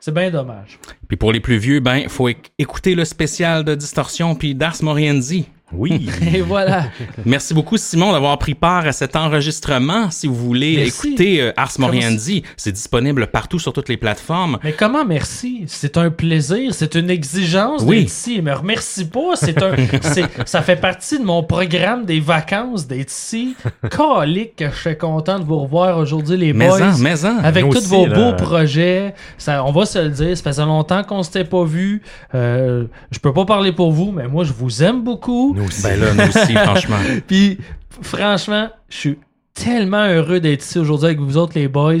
C'est 0.00 0.14
bien 0.14 0.30
dommage. 0.30 0.78
Puis 1.08 1.16
pour 1.16 1.30
les 1.32 1.40
plus 1.40 1.58
vieux, 1.58 1.80
ben, 1.80 2.08
faut 2.08 2.28
éc- 2.28 2.50
écouter 2.58 2.94
le 2.94 3.04
spécial 3.04 3.64
de 3.64 3.74
Distorsion 3.74 4.34
puis 4.34 4.54
d'Ars 4.54 4.82
Moriendi. 4.82 5.46
Oui. 5.72 6.08
Et 6.34 6.40
voilà. 6.40 6.84
Merci 7.24 7.54
beaucoup, 7.54 7.76
Simon, 7.76 8.12
d'avoir 8.12 8.38
pris 8.38 8.54
part 8.54 8.86
à 8.86 8.92
cet 8.92 9.16
enregistrement. 9.16 10.10
Si 10.10 10.26
vous 10.26 10.34
voulez 10.34 10.76
Merci. 10.78 11.08
écouter 11.08 11.42
euh, 11.42 11.52
Ars 11.56 11.72
Moriendi, 11.78 12.42
c'est 12.56 12.72
disponible 12.72 13.26
partout 13.28 13.58
sur 13.58 13.72
toutes 13.72 13.88
les 13.88 13.96
plateformes. 13.96 14.58
Mais 14.64 14.72
comment 14.72 15.04
merci? 15.04 15.64
C'est 15.66 15.96
un 15.96 16.10
plaisir, 16.10 16.74
c'est 16.74 16.94
une 16.94 17.10
exigence 17.10 17.82
Oui. 17.84 17.98
d'être 18.00 18.06
ici. 18.08 18.42
Me 18.42 18.52
remercie 18.52 19.04
pas, 19.06 19.34
c'est 19.36 19.62
un, 19.62 19.72
c'est, 20.02 20.24
ça 20.46 20.62
fait 20.62 20.76
partie 20.76 21.18
de 21.18 21.24
mon 21.24 21.42
programme 21.42 22.04
des 22.04 22.20
vacances 22.20 22.86
d'être 22.86 23.10
ici. 23.10 23.54
Calique 23.90 24.56
que 24.56 24.70
je 24.70 24.76
suis 24.76 24.98
content 24.98 25.38
de 25.38 25.44
vous 25.44 25.58
revoir 25.60 25.98
aujourd'hui, 25.98 26.36
les 26.36 26.52
Mais 26.52 26.68
boys. 26.68 26.82
en, 26.94 26.98
mais 26.98 27.24
en. 27.24 27.38
Avec 27.38 27.64
Nous 27.64 27.72
tous 27.72 27.78
aussi, 27.78 27.88
vos 27.88 28.06
là. 28.06 28.14
beaux 28.14 28.36
projets, 28.36 29.14
ça, 29.38 29.64
on 29.64 29.72
va 29.72 29.86
se 29.86 29.98
le 29.98 30.08
dire, 30.10 30.36
ça 30.36 30.42
faisait 30.42 30.64
longtemps 30.64 31.02
qu'on 31.04 31.22
s'était 31.22 31.44
pas 31.44 31.64
vu. 31.64 32.02
Euh, 32.34 32.84
je 33.10 33.18
peux 33.18 33.32
pas 33.32 33.44
parler 33.44 33.72
pour 33.72 33.92
vous, 33.92 34.10
mais 34.12 34.26
moi 34.28 34.44
je 34.44 34.52
vous 34.52 34.82
aime 34.82 35.02
beaucoup. 35.02 35.54
Nous 35.56 35.59
aussi. 35.60 35.82
Ben 35.82 35.98
là, 36.00 36.14
nous 36.14 36.22
aussi, 36.28 36.52
franchement. 36.64 36.98
Puis 37.26 37.58
franchement, 38.02 38.70
je 38.88 38.96
suis 38.96 39.18
tellement 39.54 40.06
heureux 40.06 40.40
d'être 40.40 40.62
ici 40.64 40.78
aujourd'hui 40.78 41.06
avec 41.06 41.20
vous 41.20 41.36
autres 41.36 41.52
les 41.54 41.68
boys. 41.68 41.94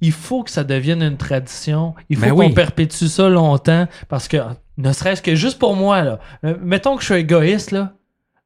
Il 0.00 0.12
faut 0.12 0.42
que 0.42 0.50
ça 0.50 0.64
devienne 0.64 1.02
une 1.02 1.16
tradition. 1.16 1.94
Il 2.10 2.16
faut 2.16 2.22
Ben 2.26 2.30
qu'on 2.32 2.46
oui. 2.48 2.52
perpétue 2.54 3.06
ça 3.06 3.28
longtemps 3.28 3.86
parce 4.08 4.26
que 4.28 4.38
ne 4.78 4.92
serait-ce 4.92 5.22
que 5.22 5.34
juste 5.34 5.58
pour 5.58 5.76
moi 5.76 6.02
là. 6.02 6.18
euh, 6.44 6.54
Mettons 6.62 6.96
que 6.96 7.02
je 7.02 7.06
suis 7.12 7.20
égoïste 7.20 7.70
là. 7.70 7.92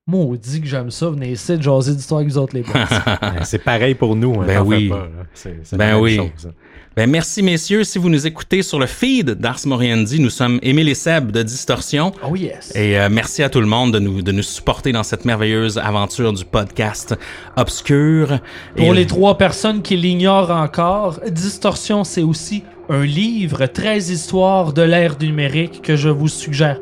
Maudit 0.06 0.62
que 0.62 0.66
j'aime 0.66 0.90
ça, 0.90 1.10
venez 1.10 1.32
ici 1.32 1.58
de 1.58 1.62
jaser 1.62 1.94
d'histoire 1.94 2.20
avec 2.20 2.32
vous 2.32 2.38
autres 2.38 2.54
les 2.56 2.62
boys. 2.62 2.72
Ben, 3.20 3.44
c'est 3.44 3.58
pareil 3.62 3.94
pour 3.94 4.16
nous. 4.16 4.40
hein, 4.40 4.44
Ben 4.46 4.62
oui. 4.62 4.88
pas, 4.88 4.96
là. 5.00 5.06
C'est- 5.34 5.60
c'est 5.64 5.76
Ben 5.76 5.86
la 5.88 5.92
même 5.94 6.02
oui. 6.02 6.16
chose. 6.16 6.50
Ben 6.98 7.08
merci, 7.08 7.44
messieurs. 7.44 7.84
Si 7.84 7.96
vous 7.96 8.08
nous 8.10 8.26
écoutez 8.26 8.60
sur 8.64 8.80
le 8.80 8.86
feed 8.86 9.30
d'Ars 9.30 9.60
Moriendi, 9.66 10.18
nous 10.18 10.30
sommes 10.30 10.58
Émile 10.62 10.88
et 10.88 10.96
Seb 10.96 11.30
de 11.30 11.44
Distorsion. 11.44 12.10
oh 12.28 12.34
yes. 12.34 12.72
Et 12.74 12.98
euh, 12.98 13.08
merci 13.08 13.44
à 13.44 13.48
tout 13.48 13.60
le 13.60 13.68
monde 13.68 13.92
de 13.94 14.00
nous, 14.00 14.20
de 14.20 14.32
nous 14.32 14.42
supporter 14.42 14.90
dans 14.90 15.04
cette 15.04 15.24
merveilleuse 15.24 15.78
aventure 15.78 16.32
du 16.32 16.44
podcast 16.44 17.14
Obscur. 17.56 18.40
Pour 18.76 18.94
Et- 18.94 18.96
les 18.96 19.06
trois 19.06 19.38
personnes 19.38 19.80
qui 19.82 19.96
l'ignorent 19.96 20.50
encore, 20.50 21.20
Distorsion, 21.30 22.02
c'est 22.02 22.22
aussi 22.22 22.64
un 22.88 23.04
livre, 23.04 23.66
13 23.66 24.10
histoires 24.10 24.72
de 24.72 24.82
l'ère 24.82 25.18
numérique 25.20 25.82
que 25.82 25.94
je 25.94 26.08
vous 26.08 26.26
suggère 26.26 26.80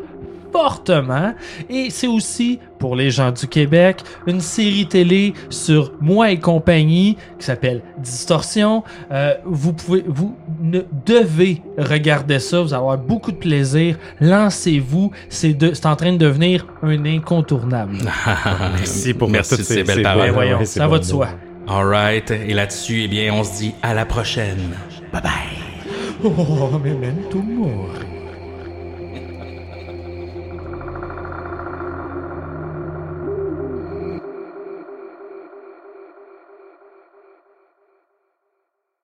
fortement. 0.57 1.35
Et 1.69 1.91
c'est 1.91 2.07
aussi, 2.07 2.59
pour 2.79 2.97
les 2.97 3.11
gens 3.11 3.31
du 3.31 3.47
Québec, 3.47 3.99
une 4.27 4.41
série 4.41 4.87
télé 4.87 5.35
sur 5.51 5.93
moi 6.01 6.31
et 6.31 6.39
compagnie 6.39 7.19
qui 7.39 7.45
s'appelle 7.45 7.83
Distorsion. 7.99 8.83
Euh, 9.13 9.35
vous 9.45 9.75
pouvez, 9.75 10.03
vous 10.07 10.35
ne 10.63 10.81
devez 11.05 11.63
regarder 11.77 12.39
ça. 12.39 12.63
Vous 12.63 12.73
allez 12.73 12.81
avoir 12.81 12.97
beaucoup 12.97 13.33
de 13.33 13.37
plaisir. 13.37 13.99
Lancez-vous. 14.21 15.11
C'est 15.29 15.85
en 15.85 15.95
train 15.95 16.13
de 16.13 16.19
devenir 16.19 16.67
un 16.83 17.05
incontournable. 17.05 17.99
Merci 18.79 19.13
pour 19.13 19.29
Merci 19.29 19.51
toutes 19.51 19.59
de 19.59 19.65
ces 19.65 19.85
belles 19.85 20.03
paroles. 20.03 20.31
Voyons, 20.31 20.59
ouais, 20.59 20.65
ça 20.65 20.89
va 20.89 20.99
de 20.99 21.05
mots. 21.05 21.11
soi. 21.11 21.29
Alright. 21.69 22.31
Et 22.31 22.55
là-dessus, 22.55 23.03
eh 23.05 23.09
bien, 23.09 23.35
on 23.35 23.45
se 23.45 23.59
dit 23.59 23.75
à 23.83 23.93
la 23.93 24.07
prochaine. 24.07 24.75
Bye 25.13 25.23
bye. 25.23 25.33
Oh, 26.25 26.79
memento 26.83 27.43
mori. 27.43 28.16